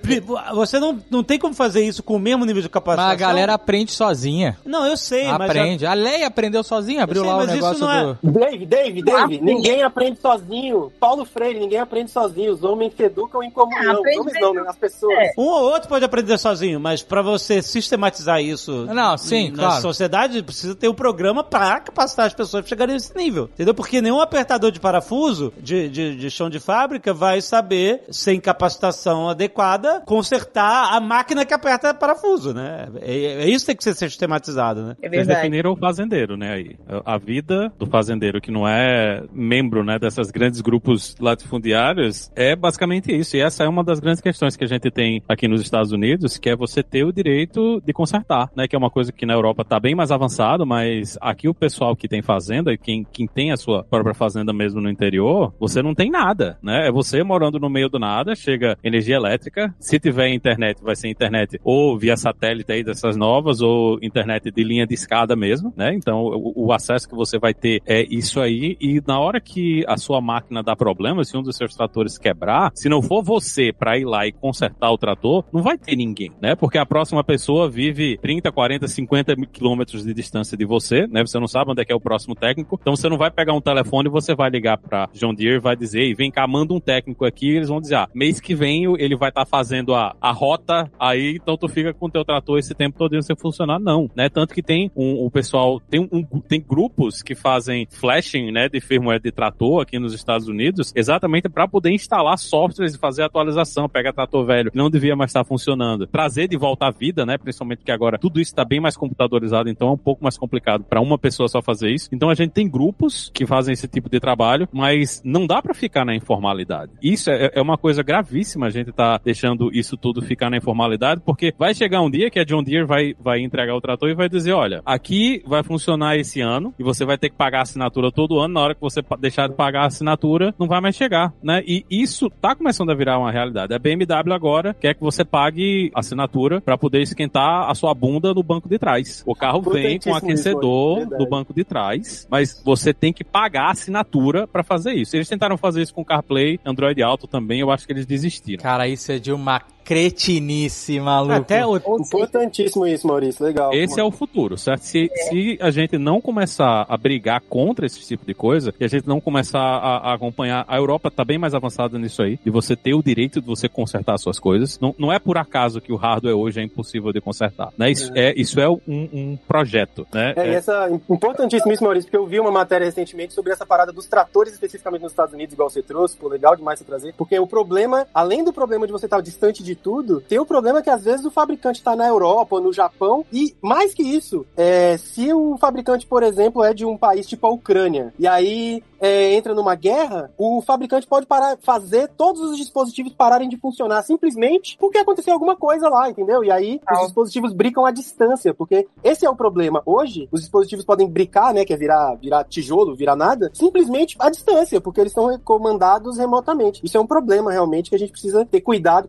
você 0.54 0.78
não, 0.78 0.98
não 1.10 1.22
tem 1.22 1.38
como 1.38 1.54
fazer 1.54 1.84
isso 1.84 2.02
com 2.02 2.16
o 2.16 2.18
mesmo 2.18 2.44
nível 2.44 2.62
de 2.62 2.68
capacitação. 2.68 3.12
Mas 3.12 3.22
a 3.22 3.26
galera 3.26 3.54
aprende 3.54 3.92
sozinha. 3.92 4.58
Não, 4.64 4.79
eu 4.86 4.96
sei, 4.96 5.26
Aprende. 5.26 5.86
A... 5.86 5.92
a 5.92 5.94
Leia 5.94 6.26
aprendeu 6.26 6.62
sozinha, 6.62 7.04
abriu 7.04 7.22
sei, 7.22 7.30
lá 7.30 7.38
o 7.38 7.46
negócio 7.46 7.90
é... 7.90 8.04
do... 8.04 8.18
Dave, 8.22 8.66
Dave, 8.66 9.02
Dave, 9.02 9.38
ah, 9.40 9.44
ninguém 9.44 9.82
aprende 9.82 10.20
sozinho. 10.20 10.92
Paulo 10.98 11.24
Freire, 11.24 11.58
ninguém 11.58 11.78
aprende 11.78 12.10
sozinho. 12.10 12.52
Os 12.52 12.62
homens 12.62 12.94
se 12.96 13.02
educam 13.02 13.42
em 13.42 13.50
comunhão. 13.50 14.00
Os 14.00 14.18
homens 14.18 14.40
não, 14.40 14.54
né? 14.54 14.64
As 14.68 14.76
pessoas. 14.76 15.18
É. 15.18 15.32
Um 15.36 15.46
ou 15.46 15.62
outro 15.64 15.88
pode 15.88 16.04
aprender 16.04 16.38
sozinho, 16.38 16.78
mas 16.78 17.02
para 17.02 17.22
você 17.22 17.62
sistematizar 17.62 18.40
isso 18.40 18.86
não, 18.86 19.16
sim, 19.18 19.50
na 19.50 19.64
claro. 19.64 19.82
sociedade, 19.82 20.42
precisa 20.42 20.74
ter 20.74 20.88
um 20.88 20.94
programa 20.94 21.42
para 21.42 21.80
capacitar 21.80 22.26
as 22.26 22.34
pessoas 22.34 22.62
para 22.62 22.68
chegarem 22.68 22.94
nesse 22.94 23.16
nível. 23.16 23.50
Entendeu? 23.54 23.74
Porque 23.74 24.00
nenhum 24.00 24.20
apertador 24.20 24.70
de 24.70 24.80
parafuso 24.80 25.52
de, 25.58 25.88
de, 25.88 26.16
de 26.16 26.30
chão 26.30 26.48
de 26.48 26.60
fábrica 26.60 27.12
vai 27.12 27.40
saber, 27.40 28.02
sem 28.10 28.40
capacitação 28.40 29.28
adequada, 29.28 30.02
consertar 30.06 30.94
a 30.94 31.00
máquina 31.00 31.44
que 31.44 31.54
aperta 31.54 31.92
parafuso, 31.94 32.54
né? 32.54 32.88
É, 33.00 33.42
é 33.42 33.48
isso 33.48 33.64
que 33.64 33.66
tem 33.66 33.76
que 33.76 33.84
ser 33.84 33.94
sistematizado, 33.94 34.69
né? 34.74 34.96
É 35.02 35.08
verdade 35.08 35.60
o 35.68 35.76
fazendeiro, 35.76 36.36
né? 36.36 36.52
Aí. 36.52 36.76
A 37.04 37.18
vida 37.18 37.72
do 37.78 37.86
fazendeiro 37.86 38.40
que 38.40 38.50
não 38.50 38.66
é 38.66 39.22
membro, 39.32 39.84
né, 39.84 39.98
dessas 39.98 40.30
grandes 40.30 40.60
grupos 40.60 41.16
latifundiários 41.20 42.30
é 42.34 42.56
basicamente 42.56 43.14
isso. 43.14 43.36
E 43.36 43.40
essa 43.40 43.64
é 43.64 43.68
uma 43.68 43.84
das 43.84 44.00
grandes 44.00 44.20
questões 44.20 44.56
que 44.56 44.64
a 44.64 44.66
gente 44.66 44.90
tem 44.90 45.22
aqui 45.28 45.48
nos 45.48 45.60
Estados 45.60 45.92
Unidos, 45.92 46.38
que 46.38 46.48
é 46.48 46.56
você 46.56 46.82
ter 46.82 47.04
o 47.04 47.12
direito 47.12 47.80
de 47.84 47.92
consertar, 47.92 48.50
né? 48.56 48.66
Que 48.66 48.76
é 48.76 48.78
uma 48.78 48.90
coisa 48.90 49.12
que 49.12 49.26
na 49.26 49.34
Europa 49.34 49.62
está 49.62 49.78
bem 49.78 49.94
mais 49.94 50.10
avançado, 50.10 50.66
mas 50.66 51.18
aqui 51.20 51.48
o 51.48 51.54
pessoal 51.54 51.94
que 51.96 52.08
tem 52.08 52.22
fazenda, 52.22 52.76
quem, 52.76 53.04
quem 53.04 53.26
tem 53.26 53.52
a 53.52 53.56
sua 53.56 53.84
própria 53.84 54.14
fazenda 54.14 54.52
mesmo 54.52 54.80
no 54.80 54.90
interior, 54.90 55.52
você 55.58 55.82
não 55.82 55.94
tem 55.94 56.10
nada, 56.10 56.58
né? 56.62 56.88
É 56.88 56.92
você 56.92 57.22
morando 57.22 57.58
no 57.58 57.68
meio 57.68 57.88
do 57.88 57.98
nada, 57.98 58.34
chega 58.34 58.76
energia 58.82 59.16
elétrica, 59.16 59.74
se 59.78 59.98
tiver 59.98 60.28
internet, 60.28 60.82
vai 60.82 60.96
ser 60.96 61.08
internet 61.08 61.60
ou 61.64 61.98
via 61.98 62.16
satélite 62.16 62.72
aí 62.72 62.84
dessas 62.84 63.16
novas, 63.16 63.60
ou 63.60 63.98
internet 64.02 64.50
de 64.50 64.59
linha 64.62 64.86
de 64.86 64.94
escada 64.94 65.36
mesmo, 65.36 65.72
né? 65.76 65.94
Então 65.94 66.22
o, 66.22 66.66
o, 66.66 66.72
acesso 66.72 67.08
que 67.08 67.14
você 67.14 67.38
vai 67.38 67.54
ter 67.54 67.82
é 67.86 68.02
isso 68.10 68.40
aí 68.40 68.76
e 68.80 69.00
na 69.06 69.18
hora 69.18 69.40
que 69.40 69.84
a 69.86 69.96
sua 69.96 70.20
máquina 70.20 70.62
dá 70.62 70.74
problema, 70.74 71.24
se 71.24 71.36
um 71.36 71.42
dos 71.42 71.56
seus 71.56 71.74
tratores 71.74 72.18
quebrar, 72.18 72.72
se 72.74 72.88
não 72.88 73.02
for 73.02 73.22
você 73.22 73.72
para 73.72 73.98
ir 73.98 74.04
lá 74.04 74.26
e 74.26 74.32
consertar 74.32 74.90
o 74.90 74.98
trator, 74.98 75.44
não 75.52 75.62
vai 75.62 75.78
ter 75.78 75.96
ninguém, 75.96 76.32
né? 76.40 76.54
Porque 76.54 76.78
a 76.78 76.86
próxima 76.86 77.22
pessoa 77.22 77.68
vive 77.68 78.18
30, 78.18 78.50
40, 78.50 78.88
50 78.88 79.36
quilômetros 79.52 80.04
de 80.04 80.14
distância 80.14 80.56
de 80.56 80.64
você, 80.64 81.06
né? 81.06 81.24
Você 81.24 81.38
não 81.38 81.46
sabe 81.46 81.70
onde 81.70 81.82
é 81.82 81.84
que 81.84 81.92
é 81.92 81.96
o 81.96 82.00
próximo 82.00 82.34
técnico, 82.34 82.78
então 82.80 82.96
você 82.96 83.08
não 83.08 83.18
vai 83.18 83.30
pegar 83.30 83.52
um 83.52 83.60
telefone 83.60 84.08
e 84.08 84.12
você 84.12 84.34
vai 84.34 84.50
ligar 84.50 84.78
para 84.78 85.08
John 85.12 85.34
Deere 85.34 85.58
vai 85.58 85.76
dizer, 85.76 86.02
e 86.02 86.14
vem 86.14 86.30
cá, 86.30 86.46
manda 86.46 86.74
um 86.74 86.80
técnico 86.80 87.24
aqui, 87.24 87.52
e 87.52 87.56
eles 87.56 87.68
vão 87.68 87.80
dizer, 87.80 87.96
ah, 87.96 88.08
mês 88.14 88.40
que 88.40 88.54
vem 88.54 88.84
ele 88.98 89.16
vai 89.16 89.28
estar 89.28 89.44
tá 89.44 89.50
fazendo 89.50 89.94
a, 89.94 90.14
a 90.20 90.32
rota 90.32 90.90
aí, 90.98 91.38
então 91.40 91.56
tu 91.56 91.68
fica 91.68 91.92
com 91.92 92.06
o 92.06 92.10
teu 92.10 92.24
trator 92.24 92.58
esse 92.58 92.74
tempo 92.74 92.98
todo 92.98 93.20
sem 93.22 93.36
funcionar, 93.36 93.78
não, 93.78 94.08
né? 94.14 94.28
Tanto 94.28 94.49
que 94.52 94.62
tem 94.62 94.90
um, 94.96 95.24
o 95.24 95.30
pessoal 95.30 95.80
tem 95.80 96.00
um, 96.00 96.22
tem 96.40 96.60
grupos 96.60 97.22
que 97.22 97.34
fazem 97.34 97.86
flashing, 97.90 98.50
né, 98.50 98.68
de 98.68 98.80
firmware 98.80 99.20
de 99.20 99.30
trator 99.30 99.82
aqui 99.82 99.98
nos 99.98 100.12
Estados 100.12 100.48
Unidos, 100.48 100.92
exatamente 100.94 101.48
para 101.48 101.66
poder 101.68 101.90
instalar 101.90 102.38
softwares 102.38 102.94
e 102.94 102.98
fazer 102.98 103.22
atualização, 103.22 103.88
pega 103.88 104.12
trator 104.12 104.44
velho 104.44 104.70
que 104.70 104.76
não 104.76 104.90
devia 104.90 105.16
mais 105.16 105.30
estar 105.30 105.44
funcionando, 105.44 106.06
trazer 106.06 106.48
de 106.48 106.56
volta 106.56 106.86
à 106.86 106.90
vida, 106.90 107.24
né, 107.24 107.38
principalmente 107.38 107.84
que 107.84 107.92
agora 107.92 108.18
tudo 108.18 108.40
isso 108.40 108.52
está 108.52 108.64
bem 108.64 108.80
mais 108.80 108.96
computadorizado, 108.96 109.68
então 109.68 109.88
é 109.88 109.92
um 109.92 109.98
pouco 109.98 110.22
mais 110.22 110.36
complicado 110.36 110.84
para 110.84 111.00
uma 111.00 111.18
pessoa 111.18 111.48
só 111.48 111.62
fazer 111.62 111.90
isso. 111.90 112.08
Então 112.12 112.30
a 112.30 112.34
gente 112.34 112.50
tem 112.50 112.68
grupos 112.68 113.30
que 113.32 113.46
fazem 113.46 113.72
esse 113.72 113.88
tipo 113.88 114.08
de 114.08 114.20
trabalho, 114.20 114.68
mas 114.72 115.22
não 115.24 115.46
dá 115.46 115.62
para 115.62 115.74
ficar 115.74 116.04
na 116.04 116.14
informalidade. 116.14 116.92
Isso 117.02 117.30
é, 117.30 117.50
é, 117.54 117.62
uma 117.62 117.76
coisa 117.76 118.02
gravíssima 118.02 118.66
a 118.66 118.70
gente 118.70 118.92
tá 118.92 119.20
deixando 119.22 119.70
isso 119.72 119.96
tudo 119.96 120.22
ficar 120.22 120.50
na 120.50 120.56
informalidade, 120.56 121.20
porque 121.24 121.54
vai 121.58 121.74
chegar 121.74 122.02
um 122.02 122.10
dia 122.10 122.30
que 122.30 122.38
a 122.38 122.44
John 122.44 122.62
Deere 122.62 122.86
vai 122.86 123.14
vai 123.22 123.40
entregar 123.40 123.74
o 123.74 123.80
trator 123.80 124.08
e 124.08 124.14
vai 124.14 124.28
dizer, 124.28 124.39
olha, 124.48 124.82
aqui 124.84 125.10
aqui 125.10 125.42
vai 125.44 125.62
funcionar 125.62 126.16
esse 126.16 126.40
ano 126.40 126.72
e 126.78 126.82
você 126.82 127.04
vai 127.04 127.18
ter 127.18 127.30
que 127.30 127.36
pagar 127.36 127.58
a 127.58 127.62
assinatura 127.62 128.12
todo 128.12 128.38
ano. 128.38 128.54
Na 128.54 128.60
hora 128.60 128.74
que 128.74 128.80
você 128.80 129.02
deixar 129.18 129.48
de 129.48 129.54
pagar 129.54 129.82
a 129.82 129.86
assinatura, 129.86 130.54
não 130.58 130.68
vai 130.68 130.80
mais 130.80 130.94
chegar, 130.94 131.32
né? 131.42 131.62
E 131.66 131.84
isso 131.90 132.30
tá 132.30 132.54
começando 132.54 132.90
a 132.90 132.94
virar 132.94 133.18
uma 133.18 133.32
realidade. 133.32 133.74
A 133.74 133.78
BMW 133.78 134.32
agora 134.32 134.72
quer 134.72 134.94
que 134.94 135.00
você 135.00 135.24
pague 135.24 135.90
assinatura 135.94 136.60
para 136.60 136.78
poder 136.78 137.02
esquentar 137.02 137.68
a 137.68 137.74
sua 137.74 137.92
bunda 137.92 138.32
no 138.32 138.42
banco 138.42 138.68
de 138.68 138.78
trás. 138.78 139.22
O 139.26 139.34
carro 139.34 139.60
vem 139.62 139.98
com 139.98 140.14
aquecedor 140.14 141.06
do 141.06 141.26
banco 141.26 141.52
de 141.52 141.64
trás, 141.64 142.26
mas 142.30 142.62
você 142.64 142.94
tem 142.94 143.12
que 143.12 143.24
pagar 143.24 143.68
a 143.68 143.72
assinatura 143.72 144.46
para 144.46 144.62
fazer 144.62 144.92
isso. 144.92 145.16
Eles 145.16 145.28
tentaram 145.28 145.56
fazer 145.56 145.82
isso 145.82 145.94
com 145.94 146.04
CarPlay, 146.04 146.60
Android 146.64 147.02
Auto 147.02 147.26
também, 147.26 147.60
eu 147.60 147.70
acho 147.70 147.86
que 147.86 147.92
eles 147.92 148.06
desistiram. 148.06 148.62
Cara, 148.62 148.86
isso 148.86 149.10
é 149.10 149.18
de 149.18 149.32
uma 149.32 149.60
cretinice, 149.84 151.00
maluco. 151.00 151.34
Até 151.34 151.66
o... 151.66 151.76
Importantíssimo 151.76 152.86
isso, 152.86 153.06
Maurício. 153.06 153.44
Legal. 153.44 153.72
Esse 153.72 154.00
é 154.00 154.04
o 154.04 154.10
futuro, 154.10 154.56
certo? 154.56 154.82
Se, 154.82 155.10
se 155.28 155.58
a 155.60 155.70
gente 155.70 155.98
não 155.98 156.20
começar 156.20 156.86
a 156.88 156.96
brigar 156.96 157.40
contra 157.48 157.86
esse 157.86 158.00
tipo 158.00 158.24
de 158.24 158.34
coisa, 158.34 158.72
e 158.78 158.84
a 158.84 158.88
gente 158.88 159.06
não 159.06 159.20
começar 159.20 159.60
a, 159.60 160.10
a 160.10 160.14
acompanhar, 160.14 160.64
a 160.68 160.76
Europa 160.76 161.10
tá 161.10 161.24
bem 161.24 161.38
mais 161.38 161.54
avançada 161.54 161.98
nisso 161.98 162.22
aí, 162.22 162.38
de 162.44 162.50
você 162.50 162.76
ter 162.76 162.94
o 162.94 163.02
direito 163.02 163.40
de 163.40 163.46
você 163.46 163.68
consertar 163.68 164.18
suas 164.18 164.38
coisas. 164.38 164.78
Não, 164.80 164.94
não 164.98 165.12
é 165.12 165.18
por 165.18 165.36
acaso 165.36 165.80
que 165.80 165.92
o 165.92 165.96
hardware 165.96 166.36
hoje 166.36 166.60
é 166.60 166.64
impossível 166.64 167.12
de 167.12 167.20
consertar, 167.20 167.72
né? 167.76 167.90
Isso 167.90 168.12
é, 168.14 168.32
isso 168.36 168.60
é 168.60 168.68
um, 168.68 168.80
um 168.86 169.38
projeto, 169.48 170.06
né? 170.12 170.34
É, 170.36 170.52
e 170.52 170.54
essa 170.54 170.90
importantíssimo 171.08 171.72
isso, 171.72 171.82
Maurício, 171.82 172.10
porque 172.10 172.16
eu 172.16 172.26
vi 172.26 172.40
uma 172.40 172.50
matéria 172.50 172.84
recentemente 172.84 173.34
sobre 173.34 173.52
essa 173.52 173.66
parada 173.66 173.92
dos 173.92 174.06
tratores 174.06 174.52
especificamente 174.52 175.02
nos 175.02 175.12
Estados 175.12 175.34
Unidos, 175.34 175.52
igual 175.52 175.70
você 175.70 175.82
trouxe, 175.82 176.16
pô, 176.16 176.28
legal 176.28 176.56
demais 176.56 176.78
você 176.78 176.84
trazer, 176.84 177.14
porque 177.16 177.38
o 177.38 177.46
problema, 177.46 178.06
além 178.14 178.44
do 178.44 178.52
problema 178.52 178.86
de 178.86 178.92
você 178.92 179.06
estar 179.06 179.20
distante 179.20 179.62
de 179.62 179.69
tudo, 179.74 180.20
tem 180.20 180.38
o 180.38 180.46
problema 180.46 180.82
que 180.82 180.90
às 180.90 181.04
vezes 181.04 181.24
o 181.24 181.30
fabricante 181.30 181.78
está 181.78 181.94
na 181.96 182.06
Europa 182.06 182.56
ou 182.56 182.62
no 182.62 182.72
Japão, 182.72 183.24
e 183.32 183.54
mais 183.62 183.94
que 183.94 184.02
isso, 184.02 184.46
é, 184.56 184.96
se 184.96 185.32
o 185.32 185.56
fabricante, 185.58 186.06
por 186.06 186.22
exemplo, 186.22 186.62
é 186.62 186.72
de 186.74 186.84
um 186.84 186.96
país 186.96 187.26
tipo 187.26 187.46
a 187.46 187.50
Ucrânia, 187.50 188.12
e 188.18 188.26
aí 188.26 188.82
é, 189.00 189.34
entra 189.34 189.54
numa 189.54 189.74
guerra, 189.74 190.30
o 190.36 190.60
fabricante 190.60 191.06
pode 191.06 191.26
parar, 191.26 191.56
fazer 191.62 192.08
todos 192.16 192.42
os 192.42 192.56
dispositivos 192.56 193.14
pararem 193.14 193.48
de 193.48 193.56
funcionar 193.56 194.02
simplesmente 194.02 194.76
porque 194.78 194.98
aconteceu 194.98 195.32
alguma 195.32 195.56
coisa 195.56 195.88
lá, 195.88 196.08
entendeu? 196.10 196.44
E 196.44 196.50
aí 196.50 196.80
os 196.92 197.06
dispositivos 197.06 197.52
bricam 197.52 197.86
à 197.86 197.90
distância, 197.90 198.52
porque 198.52 198.86
esse 199.02 199.24
é 199.24 199.30
o 199.30 199.36
problema. 199.36 199.82
Hoje, 199.86 200.28
os 200.30 200.40
dispositivos 200.40 200.84
podem 200.84 201.08
bricar, 201.08 201.54
né, 201.54 201.64
que 201.64 201.72
é 201.72 201.76
virar, 201.76 202.14
virar 202.16 202.44
tijolo, 202.44 202.94
virar 202.94 203.16
nada, 203.16 203.50
simplesmente 203.54 204.16
à 204.18 204.28
distância, 204.28 204.80
porque 204.80 205.00
eles 205.00 205.12
são 205.12 205.38
comandados 205.38 206.18
remotamente. 206.18 206.80
Isso 206.84 206.96
é 206.96 207.00
um 207.00 207.06
problema 207.06 207.50
realmente 207.50 207.88
que 207.90 207.96
a 207.96 207.98
gente 207.98 208.12
precisa 208.12 208.44
ter 208.44 208.60
cuidado 208.60 209.08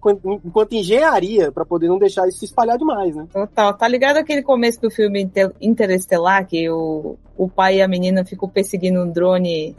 enquanto 0.51 0.73
engenharia 0.73 1.51
para 1.51 1.65
poder 1.65 1.87
não 1.87 1.97
deixar 1.97 2.27
isso 2.27 2.39
se 2.39 2.45
espalhar 2.45 2.77
demais, 2.77 3.15
né? 3.15 3.25
Total. 3.31 3.73
Tá 3.73 3.87
ligado 3.87 4.17
aquele 4.17 4.41
começo 4.41 4.81
do 4.81 4.91
filme 4.91 5.31
Interestelar 5.61 6.45
que 6.45 6.69
o 6.69 7.17
o 7.41 7.49
pai 7.49 7.77
e 7.77 7.81
a 7.81 7.87
menina 7.87 8.23
ficam 8.23 8.47
perseguindo 8.47 9.01
um 9.01 9.09
drone. 9.09 9.73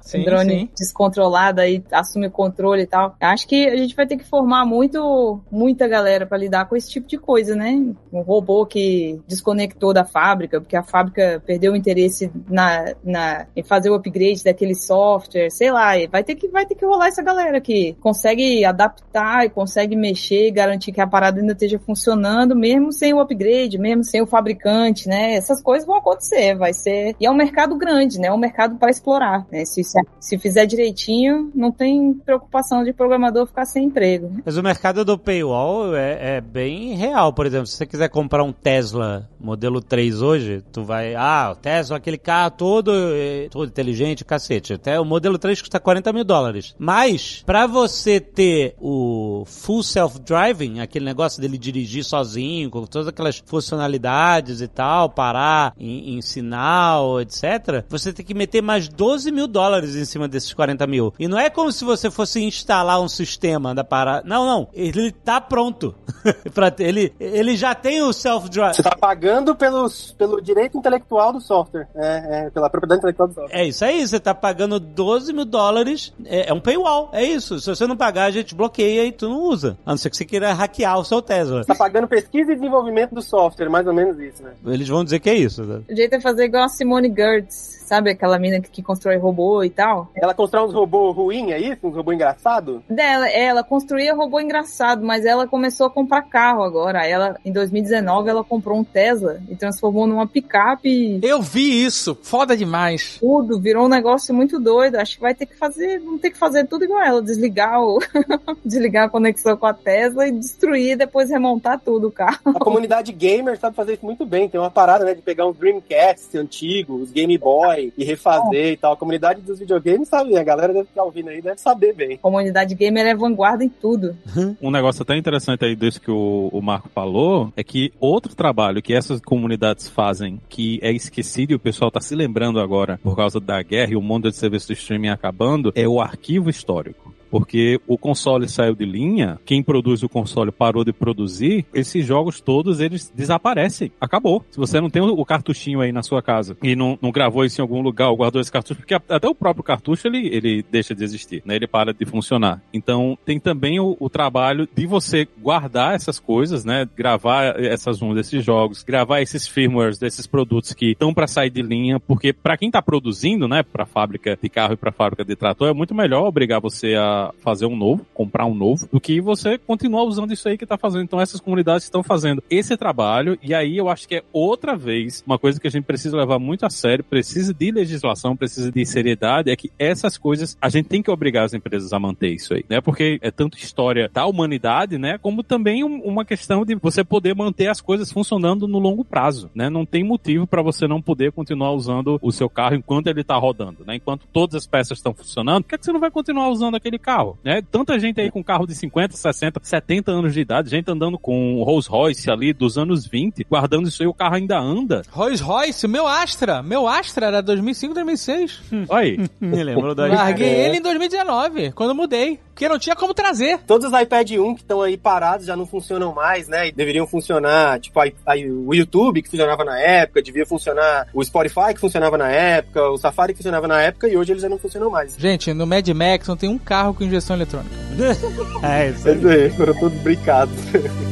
Sim, 0.00 0.20
um 0.20 0.24
drone 0.24 0.60
sim. 0.60 0.68
descontrolado 0.76 1.60
aí 1.60 1.82
assume 1.92 2.26
o 2.26 2.30
controle 2.30 2.82
e 2.82 2.86
tal. 2.86 3.14
Acho 3.20 3.46
que 3.46 3.68
a 3.68 3.76
gente 3.76 3.94
vai 3.94 4.08
ter 4.08 4.16
que 4.16 4.24
formar 4.24 4.64
muito, 4.64 5.40
muita 5.48 5.86
galera 5.86 6.26
para 6.26 6.36
lidar 6.36 6.68
com 6.68 6.74
esse 6.74 6.90
tipo 6.90 7.06
de 7.06 7.16
coisa, 7.16 7.54
né? 7.54 7.72
Um 8.12 8.22
robô 8.22 8.66
que 8.66 9.20
desconectou 9.28 9.94
da 9.94 10.04
fábrica, 10.04 10.60
porque 10.60 10.76
a 10.76 10.82
fábrica 10.82 11.40
perdeu 11.46 11.74
o 11.74 11.76
interesse 11.76 12.28
na, 12.48 12.92
na, 13.04 13.46
em 13.54 13.62
fazer 13.62 13.88
o 13.88 13.94
upgrade 13.94 14.42
daquele 14.42 14.74
software, 14.74 15.50
sei 15.50 15.70
lá. 15.70 15.92
Vai 16.10 16.24
ter 16.24 16.34
que, 16.34 16.48
vai 16.48 16.66
ter 16.66 16.74
que 16.74 16.84
rolar 16.84 17.06
essa 17.06 17.22
galera 17.22 17.60
que 17.60 17.94
consegue 18.00 18.64
adaptar 18.64 19.44
e 19.44 19.50
consegue 19.50 19.94
mexer 20.06 20.48
e 20.48 20.50
garantir 20.50 20.92
que 20.92 21.00
a 21.00 21.06
parada 21.06 21.40
ainda 21.40 21.52
esteja 21.52 21.78
funcionando, 21.78 22.54
mesmo 22.54 22.92
sem 22.92 23.12
o 23.12 23.20
upgrade, 23.20 23.78
mesmo 23.78 24.04
sem 24.04 24.22
o 24.22 24.26
fabricante, 24.26 25.08
né? 25.08 25.34
Essas 25.34 25.62
coisas 25.62 25.86
vão 25.86 25.96
acontecer, 25.96 26.54
vai 26.56 26.72
ser 26.72 27.14
e 27.20 27.26
é 27.26 27.30
um 27.30 27.34
mercado 27.34 27.76
grande, 27.76 28.18
né? 28.18 28.28
É 28.28 28.32
um 28.32 28.38
mercado 28.38 28.76
para 28.76 28.90
explorar. 28.90 29.46
Né? 29.50 29.64
Se, 29.64 29.82
se 30.20 30.38
fizer 30.38 30.66
direitinho, 30.66 31.50
não 31.54 31.72
tem 31.72 32.14
preocupação 32.14 32.84
de 32.84 32.92
programador 32.92 33.46
ficar 33.46 33.64
sem 33.64 33.84
emprego. 33.84 34.28
Né? 34.28 34.42
Mas 34.44 34.56
o 34.56 34.62
mercado 34.62 35.04
do 35.04 35.18
paywall 35.18 35.94
é, 35.96 36.36
é, 36.36 36.40
bem 36.40 36.94
real. 36.94 37.32
Por 37.32 37.46
exemplo, 37.46 37.66
se 37.66 37.76
você 37.76 37.86
quiser 37.86 38.08
comprar 38.08 38.42
um 38.42 38.52
Tesla 38.52 39.28
modelo 39.40 39.80
3 39.80 40.22
hoje, 40.22 40.62
tu 40.72 40.82
vai. 40.82 41.14
Ah, 41.14 41.50
o 41.52 41.56
Tesla, 41.56 41.96
aquele 41.96 42.18
carro 42.18 42.50
todo, 42.50 42.92
eh, 42.92 43.48
todo 43.50 43.68
inteligente, 43.68 44.24
cacete. 44.24 44.74
Até 44.74 44.98
o 44.98 45.04
modelo 45.04 45.38
3 45.38 45.60
custa 45.60 45.78
40 45.78 46.12
mil 46.12 46.24
dólares. 46.24 46.74
Mas, 46.78 47.42
para 47.46 47.66
você 47.66 48.20
ter 48.20 48.74
o 48.80 49.44
full 49.46 49.82
self-driving, 49.96 50.80
aquele 50.80 51.06
negócio 51.06 51.40
dele 51.40 51.56
dirigir 51.56 52.04
sozinho, 52.04 52.68
com 52.68 52.84
todas 52.84 53.08
aquelas 53.08 53.42
funcionalidades 53.46 54.60
e 54.60 54.68
tal, 54.68 55.08
parar 55.08 55.72
em, 55.78 56.18
em 56.18 56.20
sinal 56.20 57.18
etc., 57.22 57.82
você 57.88 58.12
tem 58.12 58.24
que 58.24 58.34
meter 58.34 58.60
mais 58.60 58.88
12 58.88 59.32
mil 59.32 59.46
dólares 59.46 59.96
em 59.96 60.04
cima 60.04 60.28
desses 60.28 60.52
40 60.52 60.86
mil. 60.86 61.14
E 61.18 61.26
não 61.26 61.38
é 61.38 61.48
como 61.48 61.72
se 61.72 61.82
você 61.82 62.10
fosse 62.10 62.44
instalar 62.44 63.00
um 63.00 63.08
sistema 63.08 63.74
da 63.74 63.82
parada. 63.82 64.28
Não, 64.28 64.44
não. 64.44 64.68
Ele 64.74 65.10
tá 65.10 65.40
pronto. 65.40 65.94
ele, 66.78 67.14
ele 67.18 67.56
já 67.56 67.74
tem 67.74 68.02
o 68.02 68.12
self-drive. 68.12 68.74
Você 68.74 68.82
tá 68.82 68.96
pagando 69.00 69.56
pelos, 69.56 70.12
pelo 70.12 70.42
direito 70.42 70.76
intelectual 70.76 71.32
do 71.32 71.40
software. 71.40 71.88
É, 71.94 72.46
é, 72.46 72.50
pela 72.50 72.68
propriedade 72.68 72.98
intelectual 72.98 73.28
do 73.28 73.34
software. 73.34 73.58
É 73.58 73.64
isso 73.64 73.82
aí. 73.82 74.06
Você 74.06 74.20
tá 74.20 74.34
pagando 74.34 74.78
12 74.78 75.32
mil 75.32 75.46
dólares. 75.46 76.12
É, 76.26 76.50
é 76.50 76.52
um 76.52 76.60
paywall. 76.60 77.08
É 77.12 77.24
isso. 77.24 77.58
Se 77.60 77.68
você 77.70 77.86
não 77.86 77.96
pagar, 77.96 78.24
a 78.24 78.30
gente 78.30 78.54
bloqueia 78.54 79.06
e 79.06 79.12
tu 79.12 79.28
não 79.28 79.40
usa. 79.40 79.78
A 79.86 79.90
não 79.90 79.96
ser 79.96 80.10
que 80.10 80.16
você 80.16 80.24
queira 80.24 80.52
hackear 80.52 80.98
o 80.98 81.04
seu 81.04 81.22
Tesla. 81.22 81.62
Você 81.62 81.68
tá 81.68 81.74
pagando 81.76 82.08
pesquisa 82.08 82.50
e 82.50 82.56
desenvolvimento 82.56 83.14
do 83.14 83.22
software. 83.22 83.68
Mais 83.68 83.86
ou 83.86 83.94
menos 83.94 84.18
isso, 84.18 84.42
né? 84.42 84.52
Eles 84.66 84.88
vão 84.88 85.04
dizer 85.04 85.20
que 85.20 85.30
é 85.30 85.34
isso. 85.34 85.62
Né? 85.62 85.80
O 85.88 85.94
jeito 85.94 86.16
é 86.16 86.20
fazer 86.20 86.46
igual 86.46 86.64
a 86.64 86.68
Simone 86.68 87.08
Gertz, 87.14 87.75
sabe 87.86 88.10
aquela 88.10 88.38
mina 88.38 88.60
que, 88.60 88.70
que 88.70 88.82
constrói 88.82 89.16
robô 89.16 89.62
e 89.62 89.70
tal? 89.70 90.10
Ela 90.14 90.34
constrói 90.34 90.66
uns 90.66 90.74
robôs 90.74 91.16
ruins, 91.16 91.50
é 91.50 91.58
isso? 91.58 91.86
Uns 91.86 91.94
robôs 91.94 92.14
engraçados? 92.14 92.82
Dela, 92.88 93.28
ela 93.28 93.62
construía 93.62 94.14
robô 94.14 94.40
engraçado, 94.40 95.04
mas 95.04 95.24
ela 95.24 95.46
começou 95.46 95.86
a 95.86 95.90
comprar 95.90 96.22
carro 96.22 96.62
agora. 96.62 97.06
Ela, 97.06 97.38
em 97.44 97.52
2019, 97.52 98.28
ela 98.28 98.44
comprou 98.44 98.78
um 98.78 98.84
Tesla 98.84 99.40
e 99.48 99.54
transformou 99.54 100.06
numa 100.06 100.26
picape. 100.26 101.20
Eu 101.22 101.40
vi 101.40 101.84
isso, 101.84 102.18
foda 102.22 102.56
demais. 102.56 103.18
Tudo, 103.20 103.60
virou 103.60 103.86
um 103.86 103.88
negócio 103.88 104.34
muito 104.34 104.58
doido. 104.58 104.96
Acho 104.96 105.16
que 105.16 105.22
vai 105.22 105.34
ter 105.34 105.46
que 105.46 105.56
fazer, 105.56 106.00
vamos 106.00 106.20
ter 106.20 106.30
que 106.30 106.38
fazer 106.38 106.66
tudo 106.66 106.84
igual 106.84 107.02
ela, 107.02 107.22
desligar 107.22 107.80
o 107.80 107.98
desligar 108.64 109.06
a 109.06 109.08
conexão 109.08 109.56
com 109.56 109.66
a 109.66 109.74
Tesla 109.74 110.26
e 110.26 110.32
destruir 110.32 110.92
e 110.92 110.96
depois 110.96 111.30
remontar 111.30 111.80
tudo 111.80 112.08
o 112.08 112.12
carro. 112.12 112.38
A 112.46 112.58
comunidade 112.58 113.12
gamer 113.12 113.58
sabe 113.58 113.76
fazer 113.76 113.94
isso 113.94 114.04
muito 114.04 114.26
bem. 114.26 114.48
Tem 114.48 114.60
uma 114.60 114.70
parada, 114.70 115.04
né, 115.04 115.14
de 115.14 115.22
pegar 115.22 115.46
um 115.46 115.52
Dreamcast 115.52 116.36
antigo, 116.36 116.96
os 116.96 117.10
Game 117.10 117.36
Boy 117.38 117.75
e 117.78 118.04
refazer 118.04 118.72
e 118.72 118.76
tal. 118.76 118.92
A 118.92 118.96
comunidade 118.96 119.40
dos 119.40 119.58
videogames 119.58 120.08
sabe, 120.08 120.36
a 120.36 120.44
galera 120.44 120.72
deve 120.72 120.88
estar 120.88 121.02
ouvindo 121.02 121.28
aí, 121.28 121.40
deve 121.40 121.60
saber 121.60 121.94
bem. 121.94 122.14
A 122.14 122.18
comunidade 122.18 122.74
gamer 122.74 123.06
é 123.06 123.14
vanguarda 123.14 123.64
em 123.64 123.68
tudo. 123.68 124.16
um 124.60 124.70
negócio 124.70 125.02
até 125.02 125.16
interessante 125.16 125.64
aí 125.64 125.76
desse 125.76 126.00
que 126.00 126.10
o, 126.10 126.48
o 126.52 126.62
Marco 126.62 126.88
falou 126.88 127.52
é 127.56 127.62
que 127.62 127.92
outro 128.00 128.34
trabalho 128.34 128.82
que 128.82 128.94
essas 128.94 129.20
comunidades 129.20 129.88
fazem 129.88 130.40
que 130.48 130.78
é 130.82 130.92
esquecido 130.92 131.52
e 131.52 131.54
o 131.54 131.60
pessoal 131.60 131.90
tá 131.90 132.00
se 132.00 132.14
lembrando 132.14 132.60
agora 132.60 132.98
por 133.02 133.16
causa 133.16 133.40
da 133.40 133.62
guerra 133.62 133.92
e 133.92 133.96
o 133.96 134.02
mundo 134.02 134.30
de 134.30 134.36
serviço 134.36 134.68
de 134.68 134.74
streaming 134.74 135.08
acabando 135.08 135.72
é 135.74 135.86
o 135.86 136.00
arquivo 136.00 136.50
histórico 136.50 137.15
porque 137.36 137.78
o 137.86 137.98
console 137.98 138.48
saiu 138.48 138.74
de 138.74 138.86
linha, 138.86 139.38
quem 139.44 139.62
produz 139.62 140.02
o 140.02 140.08
console 140.08 140.50
parou 140.50 140.82
de 140.82 140.90
produzir, 140.90 141.66
esses 141.74 142.06
jogos 142.06 142.40
todos 142.40 142.80
eles 142.80 143.12
desaparecem. 143.14 143.92
Acabou. 144.00 144.42
Se 144.50 144.56
você 144.56 144.80
não 144.80 144.88
tem 144.88 145.02
o 145.02 145.22
cartuchinho 145.22 145.82
aí 145.82 145.92
na 145.92 146.02
sua 146.02 146.22
casa 146.22 146.56
e 146.62 146.74
não, 146.74 146.98
não 147.02 147.12
gravou 147.12 147.44
isso 147.44 147.60
em 147.60 147.62
algum 147.62 147.82
lugar 147.82 148.08
ou 148.08 148.16
guardou 148.16 148.40
esse 148.40 148.50
cartucho, 148.50 148.80
porque 148.80 148.94
até 148.94 149.28
o 149.28 149.34
próprio 149.34 149.62
cartucho 149.62 150.08
ele, 150.08 150.28
ele 150.34 150.64
deixa 150.70 150.94
de 150.94 151.04
existir, 151.04 151.42
né? 151.44 151.56
Ele 151.56 151.66
para 151.66 151.92
de 151.92 152.06
funcionar. 152.06 152.62
Então 152.72 153.18
tem 153.22 153.38
também 153.38 153.78
o, 153.78 153.98
o 154.00 154.08
trabalho 154.08 154.66
de 154.74 154.86
você 154.86 155.28
guardar 155.38 155.94
essas 155.94 156.18
coisas, 156.18 156.64
né? 156.64 156.88
Gravar 156.96 157.60
essas 157.60 158.00
um 158.00 158.14
desses 158.14 158.42
jogos, 158.42 158.82
gravar 158.82 159.20
esses 159.20 159.46
firmwares 159.46 159.98
desses 159.98 160.26
produtos 160.26 160.72
que 160.72 160.92
estão 160.92 161.12
para 161.12 161.26
sair 161.26 161.50
de 161.50 161.60
linha, 161.60 162.00
porque 162.00 162.32
para 162.32 162.56
quem 162.56 162.70
tá 162.70 162.80
produzindo, 162.80 163.46
né, 163.46 163.62
para 163.62 163.84
fábrica 163.84 164.38
de 164.40 164.48
carro 164.48 164.72
e 164.72 164.76
para 164.76 164.90
fábrica 164.90 165.22
de 165.22 165.36
trator, 165.36 165.68
é 165.68 165.74
muito 165.74 165.94
melhor 165.94 166.26
obrigar 166.26 166.60
você 166.60 166.94
a 166.94 167.25
fazer 167.38 167.66
um 167.66 167.76
novo, 167.76 168.06
comprar 168.14 168.46
um 168.46 168.54
novo, 168.54 168.88
do 168.90 169.00
que 169.00 169.20
você 169.20 169.58
continuar 169.58 170.04
usando 170.04 170.32
isso 170.32 170.48
aí 170.48 170.58
que 170.58 170.66
tá 170.66 170.76
fazendo. 170.76 171.04
Então 171.04 171.20
essas 171.20 171.40
comunidades 171.40 171.84
estão 171.84 172.02
fazendo 172.02 172.42
esse 172.50 172.76
trabalho 172.76 173.38
e 173.42 173.54
aí 173.54 173.76
eu 173.76 173.88
acho 173.88 174.08
que 174.08 174.16
é 174.16 174.24
outra 174.32 174.76
vez 174.76 175.22
uma 175.26 175.38
coisa 175.38 175.60
que 175.60 175.66
a 175.66 175.70
gente 175.70 175.84
precisa 175.84 176.16
levar 176.16 176.38
muito 176.38 176.64
a 176.66 176.70
sério, 176.70 177.04
precisa 177.04 177.52
de 177.52 177.70
legislação, 177.70 178.36
precisa 178.36 178.70
de 178.70 178.84
seriedade, 178.84 179.50
é 179.50 179.56
que 179.56 179.70
essas 179.78 180.16
coisas 180.18 180.56
a 180.60 180.68
gente 180.68 180.88
tem 180.88 181.02
que 181.02 181.10
obrigar 181.10 181.44
as 181.44 181.54
empresas 181.54 181.92
a 181.92 181.98
manter 181.98 182.30
isso 182.30 182.54
aí, 182.54 182.64
né? 182.68 182.80
Porque 182.80 183.18
é 183.22 183.30
tanto 183.30 183.58
história 183.58 184.10
da 184.12 184.26
humanidade, 184.26 184.98
né? 184.98 185.18
Como 185.18 185.42
também 185.42 185.84
um, 185.84 186.00
uma 186.02 186.24
questão 186.24 186.64
de 186.64 186.74
você 186.74 187.04
poder 187.04 187.34
manter 187.34 187.68
as 187.68 187.80
coisas 187.80 188.12
funcionando 188.12 188.66
no 188.66 188.78
longo 188.78 189.04
prazo, 189.04 189.50
né? 189.54 189.68
Não 189.68 189.84
tem 189.84 190.04
motivo 190.04 190.46
para 190.46 190.62
você 190.62 190.86
não 190.86 191.00
poder 191.00 191.32
continuar 191.32 191.72
usando 191.72 192.18
o 192.22 192.32
seu 192.32 192.48
carro 192.48 192.76
enquanto 192.76 193.06
ele 193.08 193.24
tá 193.24 193.36
rodando, 193.36 193.84
né? 193.86 193.96
Enquanto 193.96 194.26
todas 194.32 194.56
as 194.56 194.66
peças 194.66 194.98
estão 194.98 195.14
funcionando, 195.14 195.64
por 195.64 195.70
que, 195.70 195.74
é 195.74 195.78
que 195.78 195.84
você 195.84 195.92
não 195.92 196.00
vai 196.00 196.10
continuar 196.10 196.48
usando 196.48 196.76
aquele 196.76 196.98
carro, 197.06 197.38
né? 197.44 197.62
Tanta 197.70 197.96
gente 198.00 198.20
aí 198.20 198.32
com 198.32 198.42
carro 198.42 198.66
de 198.66 198.74
50, 198.74 199.16
60, 199.16 199.60
70 199.62 200.10
anos 200.10 200.34
de 200.34 200.40
idade, 200.40 200.68
gente 200.68 200.90
andando 200.90 201.16
com 201.16 201.62
Rolls 201.62 201.88
Royce 201.88 202.28
ali 202.28 202.52
dos 202.52 202.76
anos 202.76 203.06
20, 203.06 203.44
guardando 203.48 203.86
isso 203.86 204.02
aí, 204.02 204.08
o 204.08 204.12
carro 204.12 204.34
ainda 204.34 204.58
anda. 204.58 205.02
Rolls 205.12 205.40
Royce, 205.40 205.86
meu 205.86 206.08
Astra, 206.08 206.64
meu 206.64 206.88
Astra 206.88 207.26
era 207.26 207.40
2005, 207.40 207.94
2006. 207.94 208.62
Olha 208.88 209.00
aí. 209.00 209.30
Me 209.40 209.62
lembrou 209.62 209.94
da 209.94 210.06
Larguei 210.06 210.48
ele 210.48 210.78
em 210.78 210.82
2019, 210.82 211.70
quando 211.72 211.94
mudei, 211.94 212.40
porque 212.48 212.68
não 212.68 212.78
tinha 212.78 212.96
como 212.96 213.14
trazer. 213.14 213.60
Todos 213.66 213.92
os 213.92 214.00
iPad 214.00 214.32
1 214.32 214.54
que 214.54 214.62
estão 214.62 214.82
aí 214.82 214.96
parados 214.96 215.46
já 215.46 215.54
não 215.54 215.66
funcionam 215.66 216.12
mais, 216.12 216.48
né? 216.48 216.68
E 216.68 216.72
deveriam 216.72 217.06
funcionar, 217.06 217.78
tipo, 217.78 218.00
aí, 218.00 218.14
aí, 218.26 218.50
o 218.50 218.74
YouTube 218.74 219.22
que 219.22 219.30
funcionava 219.30 219.64
na 219.64 219.78
época, 219.78 220.20
devia 220.22 220.44
funcionar 220.44 221.06
o 221.14 221.22
Spotify 221.24 221.72
que 221.72 221.80
funcionava 221.80 222.18
na 222.18 222.28
época, 222.28 222.90
o 222.90 222.98
Safari 222.98 223.32
que 223.32 223.38
funcionava 223.38 223.68
na 223.68 223.80
época 223.80 224.08
e 224.08 224.16
hoje 224.16 224.32
eles 224.32 224.42
já 224.42 224.48
não 224.48 224.58
funcionam 224.58 224.90
mais. 224.90 225.14
Gente, 225.16 225.52
no 225.52 225.66
Mad 225.66 225.86
Max 225.88 226.26
não 226.26 226.36
tem 226.36 226.48
um 226.48 226.58
carro 226.58 226.95
com 226.96 227.04
injeção 227.04 227.36
eletrônica. 227.36 227.74
é, 228.66 228.90
isso 228.90 229.08
aí. 229.08 229.46
É, 229.46 229.50
foram 229.50 229.74
todos 229.74 229.98
brincados. 230.00 230.54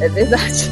É 0.00 0.08
verdade. 0.08 0.70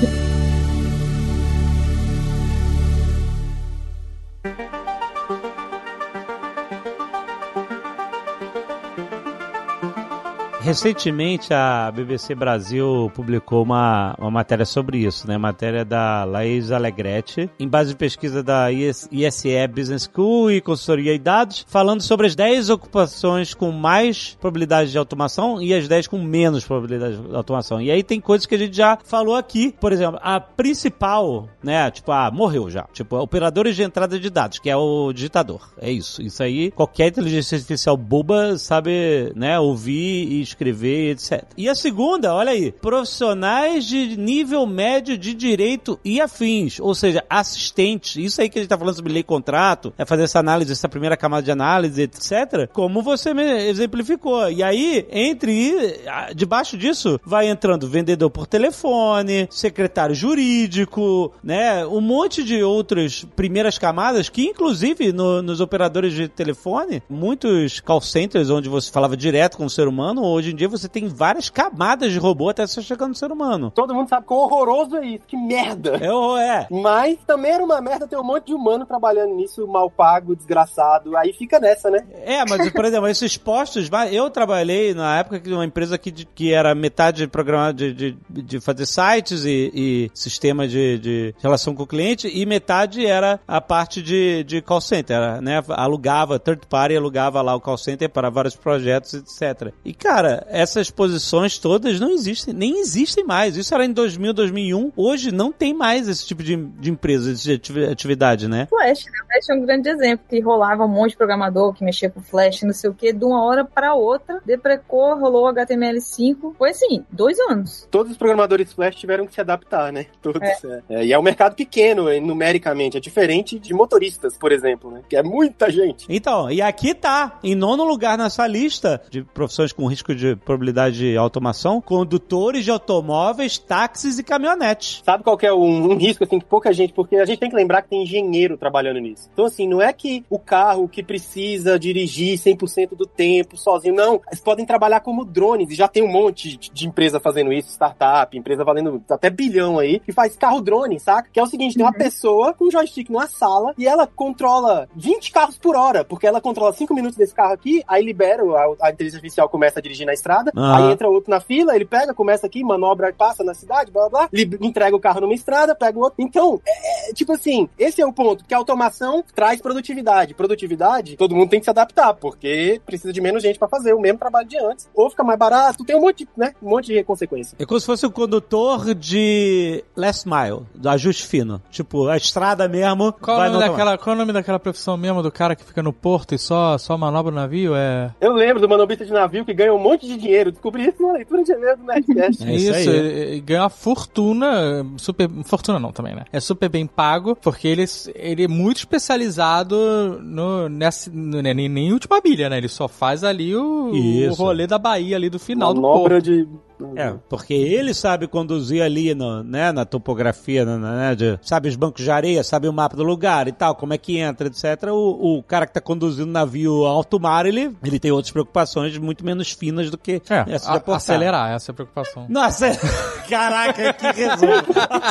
Recentemente 10.63 11.53
a 11.53 11.91
BBC 11.91 12.37
Brasil 12.37 13.11
publicou 13.17 13.65
uma, 13.65 14.15
uma 14.17 14.31
matéria 14.31 14.65
sobre 14.65 14.99
isso, 14.99 15.27
né? 15.27 15.37
Matéria 15.37 15.85
da 15.85 16.23
Laís 16.23 16.71
Alegretti, 16.71 17.51
em 17.59 17.67
base 17.67 17.91
de 17.91 17.97
pesquisa 17.97 18.45
da 18.45 18.71
IS 18.71 19.09
ISE 19.11 19.67
Business 19.67 20.09
School 20.09 20.53
e 20.53 20.61
consultoria 20.61 21.15
e 21.15 21.19
dados, 21.19 21.67
falando 21.69 22.01
sobre 22.01 22.29
as 22.29 22.37
10 22.37 22.71
ocupações 22.71 23.55
com 23.55 23.73
mais 23.73 24.37
probabilidade 24.41 24.93
de 24.93 24.99
automação 24.99 25.61
e 25.61 25.75
as 25.75 25.89
10 25.89 26.07
com 26.07 26.19
menos 26.19 26.65
probabilidade 26.65 27.17
de 27.17 27.35
automação. 27.35 27.83
E 27.83 27.91
aí 27.91 28.05
tem 28.05 28.21
coisas 28.21 28.47
que 28.47 28.55
a 28.55 28.59
gente 28.59 28.77
já 28.77 28.97
falou 29.05 29.35
aqui, 29.35 29.75
por 29.81 29.93
exemplo, 29.93 30.21
a 30.23 30.39
principal, 30.39 31.49
né? 31.61 31.91
Tipo, 31.91 32.13
ah, 32.13 32.31
morreu 32.33 32.71
já. 32.71 32.85
Tipo, 32.93 33.17
operadores 33.17 33.75
de 33.75 33.83
entrada 33.83 34.19
de 34.19 34.31
dados, 34.31 34.61
que 34.61 34.71
é 34.71 34.77
o 34.77 35.13
digitador. 35.13 35.73
É 35.77 35.91
isso. 35.91 36.23
Isso 36.23 36.41
aí, 36.41 36.71
qualquer 36.71 37.09
inteligência 37.09 37.57
artificial 37.57 37.97
boba 37.97 38.57
sabe, 38.57 39.33
né, 39.35 39.59
ouvir 39.59 40.31
e 40.31 40.52
escrever, 40.53 41.13
etc. 41.13 41.45
E 41.57 41.69
a 41.69 41.75
segunda, 41.75 42.35
olha 42.35 42.53
aí, 42.53 42.73
profissionais 42.73 43.87
de 43.87 44.17
nível 44.17 44.67
médio 44.67 45.17
de 45.19 45.35
direito 45.35 45.99
e 46.05 46.21
afins, 46.21 46.79
ou 46.81 46.95
seja, 46.95 47.25
assistentes. 47.29 48.17
Isso 48.17 48.41
aí 48.41 48.49
que 48.49 48.59
a 48.59 48.63
gente 48.63 48.69
tá 48.69 48.79
falando 48.79 48.97
sobre 48.97 49.13
lei 49.13 49.23
contrato, 49.23 49.93
é 49.99 50.05
fazer 50.05 50.23
essa 50.23 50.39
análise, 50.39 50.73
essa 50.73 50.89
primeira 50.89 51.17
camada 51.17 51.43
de 51.43 51.51
análise, 51.51 52.03
etc. 52.03 52.69
Como 52.73 53.03
você 53.03 53.31
exemplificou. 53.31 54.51
E 54.51 54.63
aí, 54.63 55.07
entre 55.11 56.01
debaixo 56.35 56.77
disso, 56.77 57.21
vai 57.25 57.49
entrando 57.49 57.89
vendedor 57.89 58.31
por 58.31 58.47
telefone, 58.47 59.49
secretário 59.51 60.15
jurídico, 60.15 61.33
né, 61.43 61.87
um 61.87 62.01
monte 62.01 62.43
de 62.45 62.63
outras 62.63 63.25
primeiras 63.37 63.79
camadas 63.79 64.29
que, 64.29 64.43
inclusive, 64.43 65.13
no, 65.13 65.43
nos 65.43 65.61
operadores 65.61 66.13
de 66.13 66.29
telefone, 66.29 67.03
muitos 67.09 67.81
call 67.81 68.01
centers 68.01 68.51
onde 68.51 68.69
você 68.69 68.91
falava 68.91 69.17
direto 69.17 69.57
com 69.57 69.65
o 69.65 69.71
ser 69.71 69.87
humano, 69.89 70.25
hoje 70.25 70.42
em 70.51 70.57
dia 70.57 70.69
você 70.69 70.89
tem 70.89 71.09
várias 71.09 71.51
camadas 71.51 72.13
de 72.13 72.19
robô 72.19 72.49
até 72.49 72.67
você 72.67 72.83
chegar 72.83 73.09
no 73.09 73.15
ser 73.15 73.31
humano. 73.31 73.71
Todo 73.71 73.95
mundo 73.95 74.09
sabe 74.09 74.27
que 74.27 74.35
horroroso 74.35 74.97
é 74.97 75.07
isso, 75.07 75.27
que 75.27 75.37
merda. 75.37 76.01
É, 76.03 76.43
é. 76.43 76.67
Mas 76.71 77.19
também 77.27 77.53
era 77.53 77.65
uma 77.65 77.81
merda 77.81 78.07
ter 78.07 78.17
um 78.17 78.25
monte 78.25 78.47
de 78.47 78.55
humano 78.55 78.85
trabalhando 78.87 79.35
nisso, 79.35 79.67
mal 79.67 79.91
pago, 79.91 80.35
desgraçado. 80.35 81.17
Aí 81.17 81.33
fica 81.33 81.59
nessa, 81.59 81.91
né? 81.91 82.05
É, 82.25 82.45
mas, 82.49 82.71
por 82.71 82.85
exemplo, 82.85 83.09
esses 83.09 83.37
postos, 83.37 83.91
eu 84.11 84.31
trabalhei 84.31 84.95
na 84.95 85.19
época 85.19 85.41
de 85.41 85.53
uma 85.53 85.65
empresa 85.65 85.99
que, 85.99 86.11
que 86.13 86.53
era 86.53 86.75
metade 86.75 87.27
programada 87.27 87.73
de, 87.73 87.93
de, 87.93 88.17
de 88.29 88.61
fazer 88.61 88.87
sites 88.87 89.45
e, 89.45 89.71
e 89.75 90.11
sistema 90.15 90.67
de, 90.67 90.99
de 90.99 91.35
relação 91.41 91.75
com 91.75 91.83
o 91.83 91.87
cliente, 91.87 92.29
e 92.29 92.45
metade 92.47 93.07
era 93.07 93.41
a 93.47 93.61
parte 93.61 94.03
de, 94.03 94.45
de 94.45 94.61
call 94.63 94.81
center, 94.81 95.41
né? 95.41 95.63
Alugava, 95.69 96.39
third 96.39 96.67
party 96.67 96.97
alugava 96.97 97.43
lá 97.43 97.55
o 97.55 97.61
call 97.61 97.79
center 97.79 98.09
para 98.09 98.31
vários 98.31 98.57
projetos, 98.57 99.15
etc. 99.15 99.73
E, 99.85 99.93
cara, 99.93 100.32
essas 100.49 100.91
posições 100.91 101.59
todas 101.59 101.99
não 102.01 102.11
existem, 102.11 102.55
nem 102.55 102.81
existem 102.81 103.25
mais. 103.25 103.57
Isso 103.57 103.75
era 103.75 103.85
em 103.85 103.93
2000, 103.93 104.33
2001. 104.33 104.93
Hoje 104.97 105.33
não 105.33 105.53
tem 105.53 105.73
mais 105.75 106.09
esse 106.09 106.27
tipo 106.27 106.43
de, 106.43 106.57
de 106.57 106.91
empresa, 106.91 107.35
de 107.35 107.53
ativi- 107.55 107.85
atividade, 107.85 108.49
né? 108.49 108.67
Flash, 108.69 109.05
né? 109.07 109.13
Flash 109.31 109.49
é 109.51 109.55
um 109.55 109.65
grande 109.65 109.89
exemplo, 109.89 110.25
que 110.29 110.41
rolava 110.41 110.85
um 110.85 110.89
monte 110.89 111.11
de 111.11 111.17
programador 111.17 111.73
que 111.73 111.85
mexia 111.85 112.11
com 112.11 112.21
Flash, 112.21 112.63
não 112.63 112.73
sei 112.73 112.91
o 112.91 112.95
que, 112.95 113.13
de 113.13 113.25
uma 113.25 113.45
hora 113.45 113.65
para 113.65 113.95
outra, 113.95 114.41
deprecou, 114.45 115.19
rolou 115.19 115.47
o 115.49 115.53
HTML5. 115.53 116.55
Foi 116.57 116.71
assim, 116.71 117.05
dois 117.11 117.39
anos. 117.41 117.87
Todos 117.91 118.13
os 118.13 118.19
programadores 118.19 118.73
Flash 118.73 118.97
tiveram 118.97 119.27
que 119.27 119.35
se 119.35 119.41
adaptar, 119.41 119.93
né? 119.93 120.07
Todos. 120.23 120.41
é. 120.43 120.83
É, 120.89 121.05
e 121.07 121.13
é 121.13 121.19
um 121.19 121.23
mercado 121.23 121.55
pequeno, 121.55 122.09
é, 122.09 122.21
numericamente. 122.21 122.97
É 122.97 123.01
diferente 123.01 123.59
de 123.59 123.73
motoristas, 123.75 124.37
por 124.37 124.53
exemplo, 124.53 124.91
né? 124.91 125.03
Que 125.09 125.17
é 125.17 125.23
muita 125.23 125.71
gente. 125.71 126.07
Então, 126.09 126.51
e 126.51 126.61
aqui 126.63 126.95
tá, 126.95 127.39
em 127.43 127.55
nono 127.55 127.85
lugar 127.85 128.17
nessa 128.19 128.47
lista 128.47 129.01
de 129.11 129.23
profissões 129.23 129.73
com 129.73 129.87
risco 129.87 130.15
de 130.15 130.22
probabilidade 130.45 130.99
de 130.99 131.17
automação, 131.17 131.81
condutores 131.81 132.65
de 132.65 132.71
automóveis, 132.71 133.59
táxis 133.59 134.19
e 134.19 134.23
caminhonetes. 134.23 135.03
Sabe 135.05 135.25
qual 135.25 135.37
que 135.37 135.47
é 135.47 135.53
um, 135.53 135.93
um 135.93 135.97
risco, 135.97 136.25
assim, 136.25 136.39
que 136.39 136.45
pouca 136.45 136.73
gente... 136.73 136.93
Porque 136.93 137.17
a 137.17 137.25
gente 137.25 137.39
tem 137.39 137.51
que 137.51 137.57
lembrar 137.57 137.83
que 137.83 137.89
tem 137.89 138.03
engenheiro 138.03 138.57
trabalhando 138.57 139.01
nisso. 139.01 139.29
Então, 139.33 139.45
assim, 139.45 139.67
não 139.67 139.81
é 139.81 139.93
que 139.93 140.25
o 140.29 140.39
carro 140.39 140.89
que 140.89 141.03
precisa 141.03 141.79
dirigir 141.79 142.39
100% 142.39 142.97
do 142.97 143.07
tempo 143.07 143.57
sozinho, 143.57 143.95
não. 143.95 144.21
Eles 144.29 144.41
podem 144.41 144.65
trabalhar 144.65 145.01
como 145.01 145.25
drones, 145.25 145.71
e 145.71 145.75
já 145.75 145.89
tem 145.89 146.03
um 146.03 146.11
monte 146.11 146.57
de, 146.57 146.71
de 146.71 146.87
empresa 146.87 147.21
fazendo 147.21 147.53
isso, 147.53 147.71
startup, 147.71 148.37
empresa 148.37 148.65
valendo 148.65 149.03
até 149.11 149.31
bilhão 149.31 149.79
aí, 149.79 150.01
que 150.01 150.13
faz 150.13 150.37
carro 150.37 150.61
drone, 150.61 150.99
saca? 150.99 151.29
Que 151.33 151.41
é 151.41 151.43
o 151.43 151.47
seguinte, 151.47 151.77
tem 151.77 151.85
uma 151.85 151.93
pessoa 151.93 152.53
com 152.53 152.67
um 152.67 152.71
joystick 152.71 153.11
numa 153.11 153.27
sala 153.27 153.75
e 153.79 153.87
ela 153.87 154.07
controla 154.07 154.89
20 154.95 155.33
carros 155.33 155.59
por 155.59 155.77
hora, 155.77 156.05
porque 156.05 156.27
ela 156.27 156.41
controla 156.41 156.73
5 156.73 156.95
minutos 156.95 157.17
desse 157.17 157.35
carro 157.35 157.53
aqui, 157.53 157.83
aí 157.87 158.05
libera, 158.05 158.43
a, 158.43 158.89
a 158.89 158.91
inteligência 158.91 159.19
artificial 159.19 159.49
começa 159.49 159.79
a 159.79 159.83
dirigir 159.83 160.07
na 160.07 160.12
estrada, 160.15 160.53
Ah. 160.57 160.77
aí 160.77 160.93
entra 160.93 161.09
outro 161.09 161.31
na 161.31 161.41
fila, 161.41 161.75
ele 161.75 161.85
pega, 161.85 162.15
começa 162.15 162.47
aqui, 162.47 162.63
manobra, 162.63 163.13
passa 163.13 163.43
na 163.45 163.55
cidade, 163.55 163.91
blá 163.91 164.09
blá 164.09 164.29
blá, 164.29 164.41
entrega 164.61 164.97
o 164.97 165.01
carro 165.01 165.21
numa 165.21 165.35
estrada, 165.35 165.75
pega 165.75 165.99
o 165.99 166.03
outro. 166.03 166.17
Então, 166.19 166.61
é, 166.67 167.11
é, 167.11 167.13
tipo 167.13 167.33
assim, 167.33 167.69
esse 167.79 168.01
é 168.01 168.07
o 168.07 168.13
ponto, 168.13 168.45
que 168.45 168.55
a 168.55 168.59
automação 168.59 169.25
traz 169.35 169.61
produtividade. 169.61 170.35
Produtividade, 170.35 171.17
todo 171.17 171.35
mundo 171.35 171.51
tem 171.51 171.61
que 171.61 171.65
se 171.65 171.71
adaptar, 171.71 172.15
porque 172.15 172.81
precisa 172.85 173.13
de 173.13 173.21
menos 173.21 173.43
gente 173.43 173.59
pra 173.59 173.69
fazer 173.69 173.93
o 173.95 174.01
mesmo 174.01 174.19
trabalho 174.19 174.49
de 174.49 174.59
antes, 174.59 174.89
ou 174.95 175.11
fica 175.11 175.25
mais 175.25 175.39
barato, 175.39 175.85
tem 175.85 175.97
um 175.97 176.01
monte, 176.01 176.25
de, 176.25 176.29
né, 176.37 176.55
um 176.63 176.71
monte 176.71 176.87
de 176.93 177.03
consequência. 177.05 177.57
É 177.59 177.65
como 177.65 177.81
se 177.81 177.87
fosse 177.87 178.07
o 178.07 178.11
condutor 178.11 178.95
de 178.95 179.85
last 179.97 180.29
mile, 180.29 180.63
do 180.75 180.89
ajuste 180.89 181.27
fino. 181.27 181.61
Tipo, 181.71 182.09
a 182.09 182.17
estrada 182.17 182.69
mesmo. 182.69 183.13
Qual, 183.13 183.37
vai 183.37 183.49
o 183.49 183.53
no 183.53 183.59
nome 183.59 183.71
daquela, 183.71 183.99
qual 183.99 184.15
o 184.15 184.19
nome 184.19 184.33
daquela 184.33 184.59
profissão 184.59 184.97
mesmo 184.97 185.23
do 185.23 185.31
cara 185.31 185.55
que 185.57 185.65
fica 185.65 185.83
no 185.83 185.93
porto 185.93 186.35
e 186.35 186.39
só, 186.39 186.77
só 186.79 186.97
manobra 186.97 187.33
o 187.33 187.35
navio? 187.35 187.75
É. 187.75 188.11
Eu 188.21 188.33
lembro 188.33 188.61
do 188.61 188.69
manobrista 188.69 189.05
de 189.05 189.13
navio 189.13 189.45
que 189.45 189.55
ganha 189.55 189.73
um 189.73 189.79
monte 189.79 190.02
de 190.07 190.17
dinheiro, 190.17 190.53
descobri 190.53 190.89
isso 190.89 191.01
numa 191.03 191.15
leitura 191.15 191.43
de 191.43 191.53
e-mail 191.53 191.77
do 191.77 191.85
Nerdcast. 191.85 192.45
É 192.47 192.55
isso 192.55 192.91
ele- 192.91 193.41
ganha 193.41 193.63
uma 193.63 193.71
fortuna, 193.71 194.85
super, 194.97 195.29
fortuna 195.45 195.79
não 195.79 195.93
também, 195.93 196.15
né? 196.15 196.25
É 196.33 196.41
super 196.41 196.69
bem 196.69 196.87
pago, 196.87 197.37
porque 197.37 197.69
ele, 197.69 197.85
ele 198.15 198.45
é 198.45 198.49
muito 198.49 198.79
especializado 198.79 200.21
no, 200.23 200.69
nessa, 200.69 201.11
no, 201.13 201.43
né, 201.43 201.55
nem, 201.55 201.69
nem 201.69 201.93
última 201.93 202.21
bilha, 202.21 202.49
né? 202.49 202.59
Ele 202.59 202.69
só 202.69 202.89
faz 202.89 203.25
ali 203.25 203.55
o, 203.55 203.91
o 203.91 203.97
Isso. 203.97 204.43
rolê 204.43 204.67
da 204.67 204.79
Bahia 204.79 205.17
ali 205.17 205.29
do 205.31 205.39
final 205.39 205.75
Manobra 205.75 206.21
do 206.21 206.25
de... 206.25 206.49
É, 206.97 207.15
porque 207.29 207.55
ele 207.55 207.93
sabe 207.95 208.27
conduzir 208.27 208.83
ali 208.83 209.15
no, 209.15 209.43
né, 209.43 209.73
na 209.73 209.85
topografia, 209.85 210.65
na- 210.65 210.79
na- 210.79 210.97
né, 210.97 211.15
de- 211.15 211.39
sabe 211.43 211.69
os 211.69 211.77
bancos 211.77 212.03
de 212.05 212.11
areia, 212.11 212.43
sabe 212.45 212.69
o 212.69 212.73
mapa 212.73 212.97
do 212.97 213.03
lugar 213.03 213.49
e 213.49 213.53
tal, 213.53 213.75
como 213.75 213.93
é 213.95 213.99
que 213.99 214.19
entra, 214.19 214.47
etc. 214.49 214.91
O, 214.93 215.39
o 215.39 215.43
cara 215.43 215.67
que 215.67 215.73
tá 215.73 215.81
conduzindo 215.81 216.29
o 216.29 216.33
navio 216.33 216.85
alto 216.85 217.19
mar, 217.21 217.47
ele, 217.47 217.77
ele 217.85 217.99
tem 217.99 218.11
outras 218.11 218.31
preocupações 218.33 218.97
muito 218.99 219.25
menos 219.25 219.51
finas 219.53 219.91
do 219.91 219.99
que. 219.99 220.21
É, 220.29 220.45
essa 220.55 220.71
de 220.79 220.91
a- 220.91 220.97
acelerar, 220.97 221.53
essa 221.53 221.71
é 221.71 221.73
a 221.73 221.75
preocupação. 221.75 222.27
Nossa, 222.29 222.67
caraca, 223.29 223.93
que 223.93 224.07
resumo. 224.07 224.53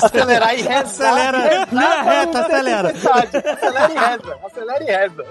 Acelerar 0.04 0.54
e 0.58 0.62
rezar. 0.62 0.82
Acelera, 0.82 1.68
pra 1.68 1.82
não 1.82 2.04
reta, 2.04 2.40
acelera. 2.42 2.90
Acelera 2.90 3.92
e 3.92 3.98
reza. 3.98 4.38
Acelera 4.46 4.84
e 4.84 4.86
reza. 4.86 5.26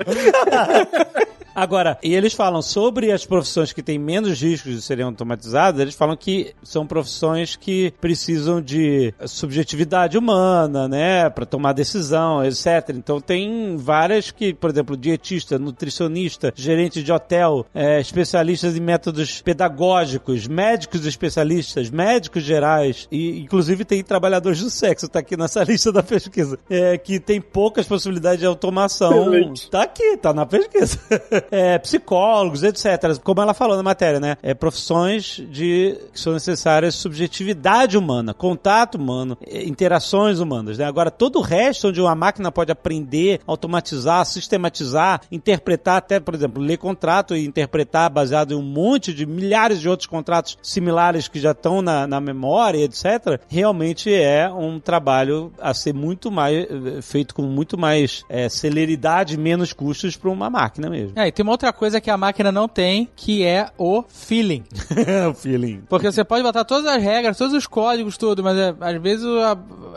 Agora, 1.60 1.98
e 2.02 2.14
eles 2.14 2.32
falam 2.32 2.62
sobre 2.62 3.12
as 3.12 3.26
profissões 3.26 3.70
que 3.70 3.82
têm 3.82 3.98
menos 3.98 4.40
riscos 4.40 4.74
de 4.74 4.80
serem 4.80 5.04
automatizadas, 5.04 5.78
eles 5.78 5.94
falam 5.94 6.16
que 6.16 6.54
são 6.62 6.86
profissões 6.86 7.54
que 7.54 7.92
precisam 8.00 8.62
de 8.62 9.12
subjetividade 9.26 10.16
humana, 10.16 10.88
né, 10.88 11.28
para 11.28 11.44
tomar 11.44 11.74
decisão, 11.74 12.42
etc. 12.42 12.94
Então 12.94 13.20
tem 13.20 13.76
várias 13.76 14.30
que, 14.30 14.54
por 14.54 14.70
exemplo, 14.70 14.96
dietista, 14.96 15.58
nutricionista, 15.58 16.50
gerente 16.56 17.02
de 17.02 17.12
hotel, 17.12 17.66
é, 17.74 18.00
especialistas 18.00 18.74
em 18.74 18.80
métodos 18.80 19.42
pedagógicos, 19.42 20.48
médicos 20.48 21.04
especialistas, 21.04 21.90
médicos 21.90 22.42
gerais 22.42 23.06
e 23.12 23.38
inclusive 23.38 23.84
tem 23.84 24.02
trabalhadores 24.02 24.60
do 24.60 24.70
sexo, 24.70 25.10
tá 25.10 25.18
aqui 25.18 25.36
nessa 25.36 25.62
lista 25.68 25.92
da 25.92 26.02
pesquisa, 26.02 26.58
é, 26.70 26.96
que 26.96 27.20
tem 27.20 27.38
poucas 27.38 27.86
possibilidades 27.86 28.40
de 28.40 28.46
automação. 28.46 29.34
Excelente. 29.34 29.70
Tá 29.70 29.82
aqui, 29.82 30.16
tá 30.16 30.32
na 30.32 30.46
pesquisa. 30.46 30.98
É, 31.50 31.78
psicólogos, 31.78 32.62
etc. 32.62 33.18
Como 33.22 33.40
ela 33.40 33.54
falou 33.54 33.76
na 33.76 33.82
matéria, 33.82 34.20
né? 34.20 34.36
É, 34.42 34.54
profissões 34.54 35.42
de 35.50 35.98
que 36.12 36.20
são 36.20 36.32
necessárias 36.32 36.94
subjetividade 36.94 37.96
humana, 37.96 38.34
contato 38.34 38.96
humano, 38.96 39.36
é, 39.46 39.64
interações 39.64 40.38
humanas, 40.38 40.78
né? 40.78 40.84
Agora, 40.84 41.10
todo 41.10 41.38
o 41.38 41.42
resto 41.42 41.88
onde 41.88 42.00
uma 42.00 42.14
máquina 42.14 42.52
pode 42.52 42.70
aprender, 42.70 43.40
automatizar, 43.46 44.24
sistematizar, 44.24 45.22
interpretar, 45.30 45.96
até, 45.96 46.20
por 46.20 46.34
exemplo, 46.34 46.62
ler 46.62 46.76
contrato 46.76 47.34
e 47.34 47.44
interpretar 47.44 48.10
baseado 48.10 48.52
em 48.52 48.56
um 48.56 48.62
monte 48.62 49.12
de 49.12 49.26
milhares 49.26 49.80
de 49.80 49.88
outros 49.88 50.06
contratos 50.06 50.58
similares 50.62 51.28
que 51.28 51.38
já 51.38 51.52
estão 51.52 51.82
na, 51.82 52.06
na 52.06 52.20
memória, 52.20 52.84
etc., 52.84 53.40
realmente 53.48 54.12
é 54.12 54.50
um 54.50 54.78
trabalho 54.78 55.52
a 55.60 55.72
ser 55.74 55.94
muito 55.94 56.30
mais 56.30 56.66
eh, 56.70 57.02
feito 57.02 57.34
com 57.34 57.42
muito 57.42 57.78
mais 57.78 58.24
eh, 58.28 58.48
celeridade 58.48 59.36
menos 59.36 59.72
custos 59.72 60.16
para 60.16 60.30
uma 60.30 60.50
máquina 60.50 60.88
mesmo. 60.88 61.18
É, 61.18 61.29
e 61.30 61.32
tem 61.32 61.44
uma 61.44 61.52
outra 61.52 61.72
coisa 61.72 62.00
que 62.00 62.10
a 62.10 62.16
máquina 62.16 62.50
não 62.50 62.66
tem, 62.66 63.08
que 63.14 63.44
é 63.44 63.68
o 63.78 64.02
feeling. 64.02 64.64
o 65.30 65.32
feeling. 65.32 65.82
Porque 65.88 66.10
você 66.10 66.24
pode 66.24 66.42
botar 66.42 66.64
todas 66.64 66.86
as 66.86 67.00
regras, 67.00 67.38
todos 67.38 67.54
os 67.54 67.68
códigos, 67.68 68.16
tudo, 68.16 68.42
mas 68.42 68.58
é, 68.58 68.74
às 68.80 69.00
vezes 69.00 69.24
a, 69.24 69.56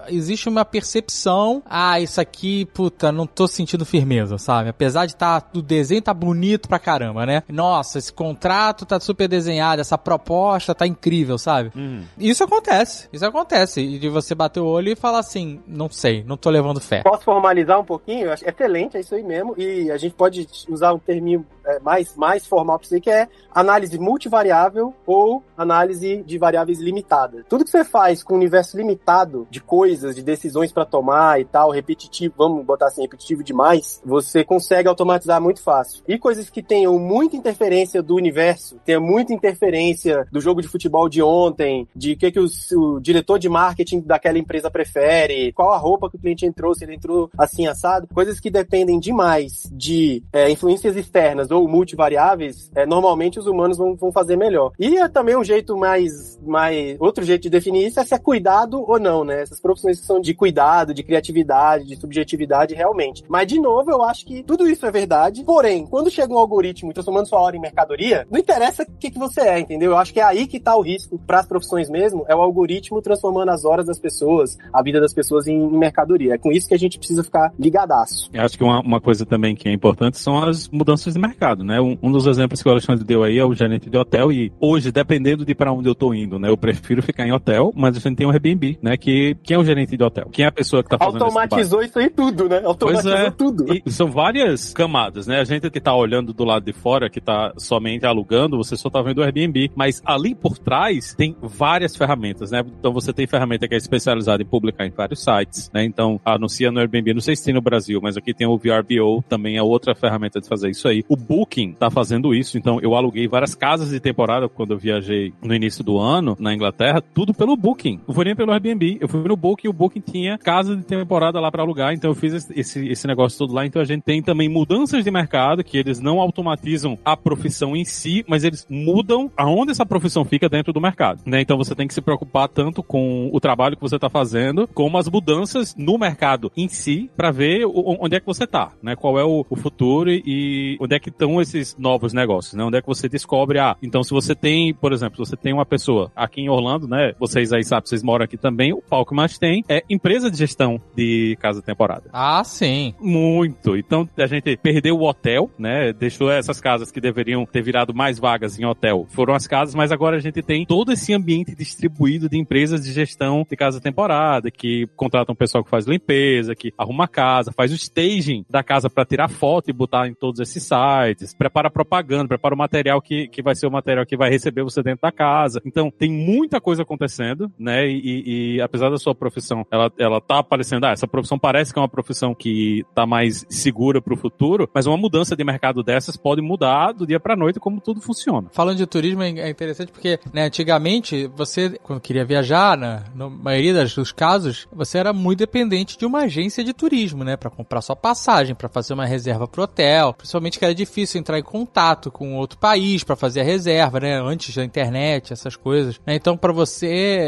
existe 0.09 0.47
uma 0.47 0.63
percepção, 0.63 1.63
ah, 1.65 1.99
isso 1.99 2.21
aqui, 2.21 2.65
puta, 2.65 3.11
não 3.11 3.25
tô 3.25 3.47
sentindo 3.47 3.84
firmeza, 3.84 4.38
sabe? 4.38 4.69
Apesar 4.69 5.07
de 5.07 5.15
tá, 5.15 5.41
o 5.55 5.61
desenho 5.61 6.03
tá 6.03 6.13
bonito 6.13 6.69
pra 6.69 6.77
caramba, 6.77 7.25
né? 7.25 7.41
Nossa, 7.49 7.97
esse 7.97 8.13
contrato 8.13 8.86
tá 8.86 8.99
super 8.99 9.27
desenhado, 9.27 9.81
essa 9.81 9.97
proposta 9.97 10.75
tá 10.75 10.86
incrível, 10.86 11.39
sabe? 11.39 11.71
Isso 12.15 12.43
acontece, 12.43 13.09
isso 13.11 13.25
acontece. 13.25 13.81
E 13.81 13.97
de 13.97 14.07
você 14.07 14.36
bater 14.36 14.59
o 14.59 14.67
olho 14.67 14.91
e 14.91 14.95
falar 14.95 15.19
assim, 15.19 15.61
não 15.65 15.89
sei, 15.89 16.23
não 16.23 16.38
tô 16.38 16.51
levando 16.51 16.79
fé. 16.79 17.01
Posso 17.01 17.23
formalizar 17.23 17.79
um 17.79 17.86
pouquinho? 17.86 18.27
Eu 18.27 18.34
acho 18.34 18.47
excelente, 18.47 18.97
é 18.97 18.99
isso 18.99 19.15
aí 19.15 19.23
mesmo. 19.23 19.55
E 19.57 19.89
a 19.89 19.97
gente 19.97 20.13
pode 20.13 20.47
usar 20.69 20.93
um 20.93 20.99
terminho 20.99 21.22
é, 21.65 21.80
mais, 21.80 22.15
mais 22.15 22.45
formal 22.45 22.80
para 22.80 22.88
aí, 22.91 23.01
que 23.01 23.09
é 23.09 23.28
análise 23.53 23.97
multivariável 23.97 24.93
ou 25.05 25.43
análise 25.57 26.24
de 26.24 26.38
variáveis 26.38 26.80
limitadas. 26.80 27.45
Tudo 27.47 27.63
que 27.63 27.69
você 27.69 27.84
faz 27.84 28.24
com 28.24 28.34
um 28.34 28.38
universo 28.38 28.78
limitado 28.78 29.47
de 29.49 29.61
coisas, 29.61 30.15
de 30.15 30.21
decisões 30.21 30.71
para 30.71 30.86
tomar 30.86 31.39
e 31.39 31.45
tal, 31.45 31.71
repetitivo, 31.71 32.34
vamos 32.38 32.65
botar 32.65 32.88
assim, 32.88 33.01
repetitivo 33.01 33.43
demais, 33.43 34.01
você 34.05 34.43
consegue 34.43 34.88
automatizar 34.88 35.41
muito 35.41 35.61
fácil. 35.61 36.03
E 36.07 36.17
coisas 36.17 36.49
que 36.49 36.61
tenham 36.61 36.97
muita 36.99 37.36
interferência 37.36 38.01
do 38.01 38.15
universo, 38.15 38.78
tenha 38.86 38.99
muita 38.99 39.34
interferência 39.34 40.28
do 40.32 40.41
jogo 40.41 40.61
de 40.61 40.67
futebol 40.67 41.07
de 41.07 41.21
ontem, 41.21 41.88
de 41.95 42.15
que, 42.15 42.32
que 42.32 42.39
o, 42.39 42.47
o 42.76 42.99
diretor 42.99 43.39
de 43.39 43.49
marketing 43.49 44.01
daquela 44.01 44.38
empresa 44.38 44.69
prefere, 44.69 45.53
qual 45.53 45.74
a 45.74 45.78
roupa 45.78 46.09
que 46.09 46.17
o 46.17 46.19
cliente 46.19 46.45
entrou, 46.45 46.76
se 46.76 46.84
ele 46.84 46.95
entrou 46.95 47.30
assim 47.38 47.67
assado, 47.67 48.07
coisas 48.13 48.39
que 48.39 48.49
dependem 48.49 48.99
demais 48.99 49.69
de 49.71 50.24
é, 50.32 50.49
influências 50.49 50.95
externas 51.14 51.51
ou 51.51 51.68
multivariáveis, 51.68 52.72
é, 52.76 52.86
normalmente 52.86 53.38
os 53.38 53.45
humanos 53.45 53.78
vão, 53.78 53.95
vão 53.95 54.11
fazer 54.11 54.36
melhor. 54.36 54.72
E 54.80 54.97
é 54.97 55.07
também 55.07 55.38
um 55.38 55.43
jeito 55.43 55.78
mais, 55.78 56.39
mais. 56.43 56.97
Outro 56.99 57.24
jeito 57.24 57.43
de 57.43 57.49
definir 57.51 57.88
isso 57.88 57.99
é 57.99 58.03
se 58.03 58.16
é 58.16 58.18
cuidado 58.18 58.84
ou 58.88 58.99
não, 58.99 59.24
né? 59.24 59.41
Essas 59.41 59.59
profissões 59.59 59.99
que 59.99 60.05
são 60.07 60.20
de 60.20 60.34
cuidado, 60.34 60.93
de 60.93 61.03
criatividade, 61.03 61.86
de 61.86 61.95
subjetividade, 61.95 62.74
realmente. 62.74 63.24
Mas, 63.30 63.47
de 63.47 63.59
novo, 63.59 63.91
eu 63.91 64.01
acho 64.01 64.26
que 64.26 64.41
tudo 64.43 64.68
isso 64.68 64.86
é 64.86 64.91
verdade. 64.91 65.43
Porém, 65.43 65.86
quando 65.86 66.09
chega 66.09 66.34
um 66.34 66.38
algoritmo 66.38 66.91
transformando 66.91 67.28
sua 67.28 67.41
hora 67.41 67.55
em 67.55 67.61
mercadoria, 67.61 68.26
não 68.32 68.39
interessa 68.39 68.84
o 68.84 68.97
que, 68.97 69.11
que 69.11 69.20
você 69.20 69.41
é, 69.41 69.59
entendeu? 69.59 69.91
Eu 69.91 69.97
acho 69.97 70.14
que 70.14 70.20
é 70.20 70.24
aí 70.24 70.47
que 70.47 70.59
tá 70.59 70.76
o 70.76 70.82
risco 70.82 71.20
para 71.20 71.39
as 71.39 71.45
profissões 71.45 71.89
mesmo, 71.89 72.26
é 72.28 72.36
o 72.36 72.41
algoritmo 72.41 73.01
transformando 73.01 73.49
as 73.49 73.66
horas 73.66 73.86
das 73.86 73.99
pessoas, 73.99 74.57
a 74.72 74.82
vida 74.82 74.99
das 74.99 75.14
pessoas 75.14 75.47
em, 75.47 75.53
em 75.55 75.78
mercadoria. 75.78 76.34
É 76.34 76.38
com 76.38 76.51
isso 76.51 76.68
que 76.68 76.74
a 76.74 76.80
gente 76.80 76.97
precisa 76.97 77.24
ficar 77.24 77.53
ligadaço. 77.59 78.30
Eu 78.34 78.41
acho 78.41 78.57
que 78.57 78.64
uma, 78.64 78.80
uma 78.80 79.01
coisa 79.01 79.26
também 79.26 79.55
que 79.55 79.70
é 79.70 79.72
importante 79.72 80.18
são 80.18 80.43
as 80.43 80.68
mudanças 80.70 81.03
de 81.12 81.20
mercado, 81.20 81.64
né? 81.64 81.82
Um, 81.82 81.97
um 82.01 82.12
dos 82.12 82.26
exemplos 82.28 82.62
que 82.62 82.68
o 82.68 82.72
Alexandre 82.72 83.04
deu 83.04 83.24
aí 83.24 83.38
é 83.38 83.45
o 83.45 83.54
gerente 83.54 83.89
de 83.89 83.97
hotel 83.97 84.32
e 84.32 84.51
hoje, 84.60 84.91
dependendo 84.91 85.45
de 85.45 85.56
para 85.56 85.72
onde 85.72 85.89
eu 85.89 85.95
tô 85.95 86.14
indo, 86.14 86.39
né? 86.39 86.49
Eu 86.49 86.58
prefiro 86.58 87.01
ficar 87.01 87.28
em 87.28 87.32
hotel, 87.32 87.72
mas 87.76 87.97
a 87.97 87.99
gente 87.99 88.16
tem 88.16 88.28
um 88.28 88.32
Airbnb, 88.32 88.78
né? 88.82 88.97
Que 88.97 89.36
quem 89.43 89.56
é 89.56 89.60
o 89.60 89.66
gerente 89.66 89.97
de 89.97 90.04
hotel? 90.04 90.30
Quem 90.32 90.45
é 90.45 90.47
a 90.47 90.51
pessoa 90.51 90.84
que 90.84 90.89
tá 90.89 90.97
fazendo 90.97 91.24
Automatizou 91.24 91.82
isso 91.82 91.99
aí 91.99 92.10
tudo, 92.10 92.47
né? 92.47 92.62
Automatizou 92.64 93.12
Pois 93.12 93.26
é. 93.26 93.32
tudo. 93.32 93.66
E 93.86 93.91
são 93.91 94.08
várias 94.08 94.74
camadas, 94.74 95.28
né? 95.28 95.39
A 95.39 95.43
gente 95.43 95.70
que 95.70 95.80
tá 95.80 95.95
olhando 95.95 96.34
do 96.34 96.43
lado 96.43 96.66
de 96.66 96.74
fora, 96.74 97.10
que 97.10 97.20
tá 97.20 97.54
somente 97.58 98.06
alugando, 98.06 98.58
você 98.58 98.76
só 98.76 98.89
tá 98.89 99.01
vendo 99.01 99.20
o 99.20 99.24
Airbnb. 99.24 99.72
Mas 99.76 100.01
ali 100.06 100.36
por 100.36 100.58
trás 100.58 101.14
tem 101.16 101.36
várias 101.41 101.95
ferramentas, 101.95 102.51
né? 102.51 102.64
Então 102.80 102.93
você 102.93 103.12
tem 103.12 103.26
ferramenta 103.28 103.68
que 103.68 103.74
é 103.74 103.78
especializada 103.78 104.43
em 104.43 104.45
publicar 104.45 104.86
em 104.86 104.91
vários 104.91 105.24
sites, 105.24 105.70
né? 105.74 105.84
Então 105.84 106.20
anuncia 106.24 106.72
no 106.72 106.80
Airbnb, 106.80 107.14
não 107.14 107.22
sei 107.22 107.36
se 107.36 107.45
tem 107.45 107.54
no 107.54 107.62
Brasil, 107.62 107.99
mas 108.01 108.18
aqui 108.18 108.34
tem 108.34 108.47
o 108.47 108.58
VRBO, 108.58 109.24
também 109.28 109.58
é 109.58 109.64
outra 109.64 109.95
ferramenta 109.95 110.39
de 110.39 110.47
fazer 110.47 110.70
isso 110.70 110.88
aí. 110.88 110.92
O 111.07 111.15
Booking 111.15 111.73
tá 111.73 111.89
fazendo 111.89 112.33
isso, 112.33 112.57
então 112.57 112.79
eu 112.81 112.93
aluguei 112.95 113.27
várias 113.27 113.55
casas 113.55 113.89
de 113.89 113.99
temporada 113.99 114.47
quando 114.49 114.71
eu 114.73 114.77
viajei 114.77 115.33
no 115.41 115.53
início 115.55 115.83
do 115.83 115.97
ano 115.97 116.35
na 116.39 116.53
Inglaterra, 116.53 117.01
tudo 117.01 117.33
pelo 117.33 117.55
Booking. 117.55 117.99
Não 118.07 118.13
foi 118.13 118.25
nem 118.25 118.35
pelo 118.35 118.51
Airbnb, 118.51 118.97
eu 118.99 119.07
fui 119.07 119.21
no 119.27 119.35
Booking 119.37 119.67
e 119.67 119.69
o 119.69 119.73
Booking 119.73 120.01
tinha 120.01 120.37
casa 120.37 120.75
de 120.75 120.83
temporada 120.83 121.39
lá 121.39 121.51
para 121.51 121.63
alugar, 121.63 121.93
então 121.93 122.11
eu 122.11 122.15
fiz 122.15 122.49
esse- 122.51 122.87
esse, 122.87 123.07
negócio 123.07 123.37
todo 123.37 123.53
lá. 123.53 123.65
Então 123.65 123.81
a 123.81 123.85
gente 123.85 124.03
tem 124.03 124.21
também 124.21 124.49
mudanças 124.49 125.03
de 125.03 125.11
mercado, 125.11 125.63
que 125.63 125.77
eles 125.77 125.99
não 125.99 126.19
automatizam 126.19 126.97
a 127.03 127.15
profissão 127.15 127.75
em 127.75 127.85
si, 127.85 128.23
mas 128.27 128.43
eles 128.43 128.65
mudam 128.69 129.31
aonde 129.37 129.71
essa 129.71 129.85
profissão 129.85 130.25
fica 130.25 130.49
dentro 130.49 130.73
do 130.73 130.81
mercado, 130.81 131.21
né? 131.25 131.41
Então 131.41 131.57
você 131.57 131.75
tem 131.75 131.87
que 131.87 131.93
se 131.93 132.01
preocupar 132.01 132.47
tanto 132.47 132.83
com 132.83 133.29
o 133.31 133.39
trabalho 133.39 133.75
que 133.75 133.81
você 133.81 133.95
está 133.95 134.09
fazendo, 134.09 134.67
como 134.73 134.97
as 134.97 135.09
mudanças 135.09 135.75
no 135.77 135.97
mercado 135.97 136.51
em 136.55 136.67
si, 136.67 137.09
para 137.15 137.31
ver 137.31 137.65
onde 137.65 138.15
é 138.15 138.19
que 138.19 138.25
você 138.25 138.45
tá, 138.45 138.71
né? 138.81 138.95
Qual 138.95 139.17
é 139.19 139.23
o, 139.23 139.45
o 139.49 139.55
futuro 139.55 140.09
e 140.09 140.77
onde 140.84 140.95
é 140.95 140.99
que 140.99 141.09
estão 141.09 141.41
esses 141.41 141.75
novos 141.77 142.13
negócios, 142.13 142.53
né? 142.53 142.63
Onde 142.63 142.77
é 142.77 142.81
que 142.81 142.88
você 142.88 143.07
descobre, 143.07 143.59
ah, 143.59 143.75
então 143.81 144.03
se 144.03 144.11
você 144.11 144.36
tem, 144.36 144.73
por 144.73 144.91
exemplo, 144.93 145.23
se 145.23 145.31
você 145.31 145.38
tem 145.38 145.53
uma 145.53 145.65
pessoa 145.65 146.11
aqui 146.15 146.41
em 146.41 146.49
Orlando, 146.49 146.88
né? 146.88 147.13
Vocês 147.19 147.53
aí 147.53 147.63
sabem, 147.63 147.88
vocês 147.88 148.03
moram 148.03 148.25
aqui 148.25 148.38
também, 148.38 148.73
o 148.73 149.05
que 149.05 149.15
mais 149.15 149.38
tem 149.38 149.63
é 149.67 149.84
empresa 149.89 150.31
de 150.31 150.38
gestão 150.38 150.79
de 150.95 151.38
casa 151.39 151.61
temporada. 151.61 152.09
Ah, 152.13 152.43
sim. 152.43 152.93
Muito. 152.99 153.75
Então 153.75 154.07
a 154.17 154.25
gente 154.25 154.55
perdeu 154.57 154.97
o 154.97 155.07
hotel, 155.07 155.49
né? 155.57 155.91
Deixou 155.93 156.31
essas 156.31 156.61
casas 156.61 156.91
que 156.91 157.01
deveriam 157.01 157.45
ter 157.45 157.61
virado 157.61 157.93
mais 157.93 158.19
vagas 158.19 158.59
em 158.59 158.65
hotel. 158.65 159.05
Foram 159.09 159.34
as 159.34 159.47
casas, 159.47 159.75
mas 159.75 159.91
agora 159.91 160.17
a 160.17 160.19
gente 160.19 160.41
tem 160.41 160.65
todo 160.65 160.91
esse 160.91 161.13
ambiente 161.13 161.55
distribuído 161.55 162.29
de 162.29 162.38
empresas 162.38 162.84
de 162.84 162.91
gestão 162.91 163.45
de 163.49 163.55
casa 163.55 163.81
temporada, 163.81 164.49
que 164.49 164.88
contratam 164.95 165.36
pessoal 165.36 165.63
que 165.63 165.69
faz 165.69 165.86
limpeza, 165.86 166.55
que 166.55 166.73
arruma 166.77 167.05
a 167.05 167.07
casa, 167.07 167.51
faz 167.51 167.71
o 167.71 167.75
staging 167.75 168.45
da 168.49 168.63
casa 168.63 168.89
para 168.89 169.05
tirar 169.05 169.29
foto 169.29 169.69
e 169.69 169.73
botar 169.73 170.07
em 170.07 170.13
todos 170.13 170.39
esses 170.39 170.63
sites, 170.74 171.34
prepara 171.34 171.69
propaganda, 171.69 172.28
prepara 172.28 172.55
o 172.55 172.57
material 172.57 173.01
que, 173.01 173.28
que 173.28 173.41
vai 173.41 173.55
ser 173.55 173.67
o 173.67 173.71
material 173.71 174.05
que 174.05 174.17
vai 174.17 174.30
receber 174.30 174.63
você 174.63 174.82
dentro 174.82 175.01
da 175.01 175.11
casa. 175.11 175.61
Então 175.65 175.91
tem 175.91 176.09
muita 176.11 176.59
coisa 176.59 176.84
acontecendo, 176.84 177.51
né? 177.59 177.88
E, 177.88 177.99
e- 177.99 178.55
e 178.57 178.61
apesar 178.61 178.89
da 178.89 178.97
sua 178.97 179.13
profissão, 179.13 179.65
ela, 179.71 179.91
ela 179.99 180.19
tá 180.21 180.39
aparecendo, 180.39 180.86
ah, 180.86 180.91
essa 180.91 181.07
profissão 181.07 181.38
parece 181.38 181.71
que 181.74 181.80
é 181.80 181.82
uma 181.82 181.88
profissão 181.89 182.34
que 182.34 182.84
tá 182.95 183.05
mais 183.05 183.45
segura 183.49 184.01
pro 184.01 184.15
futuro, 184.17 184.69
mas 184.74 184.86
uma 184.88 184.97
mudança 184.97 185.36
de 185.36 185.43
mercado 185.43 185.84
dessas 185.84 186.17
pode 186.17 186.41
mudar 186.41 186.91
do 186.93 187.05
dia 187.05 187.19
pra 187.19 187.36
noite 187.36 187.59
como 187.59 187.80
tudo 187.82 188.01
funciona. 188.01 188.47
Falando 188.51 188.78
de 188.78 188.86
turismo 188.86 189.21
é 189.21 189.34
é 189.34 189.49
interessante 189.49 189.91
porque, 189.91 190.19
né, 190.34 190.45
antigamente, 190.45 191.28
você, 191.36 191.78
quando 191.84 191.99
queria 191.99 192.24
viajar, 192.26 192.78
né, 192.78 193.03
na 193.15 193.30
maioria 193.30 193.74
dos 193.86 194.11
casos, 194.11 194.67
você 194.71 194.97
era 194.97 195.11
muito 195.11 195.39
dependente 195.39 195.97
de 195.97 196.05
uma 196.05 196.19
agência 196.21 196.63
de 196.63 196.74
turismo, 196.74 197.24
né, 197.24 197.36
Pra 197.36 197.49
comprar 197.49 197.82
sua 197.82 197.95
passagem, 197.95 198.55
pra 198.55 198.69
fazer 198.69 198.93
uma 198.93 199.05
reserva 199.05 199.47
pro 199.47 199.63
hotel, 199.63 200.13
principalmente 200.13 200.59
que 200.64 200.66
era 200.66 200.74
difícil 200.74 201.20
entrar 201.20 201.38
em 201.38 201.43
contato 201.43 202.09
com 202.09 202.38
outro 202.38 202.57
país 202.57 203.03
pra 203.03 203.18
fazer 203.18 203.41
a 203.41 203.43
reserva, 203.43 203.99
né, 203.99 204.22
antes 204.22 204.55
da 204.55 204.64
internet, 204.64 205.34
essas 205.34 205.57
coisas. 205.57 205.99
né? 206.07 206.16
Então, 206.16 206.38
pra 206.38 206.53
você 206.53 206.88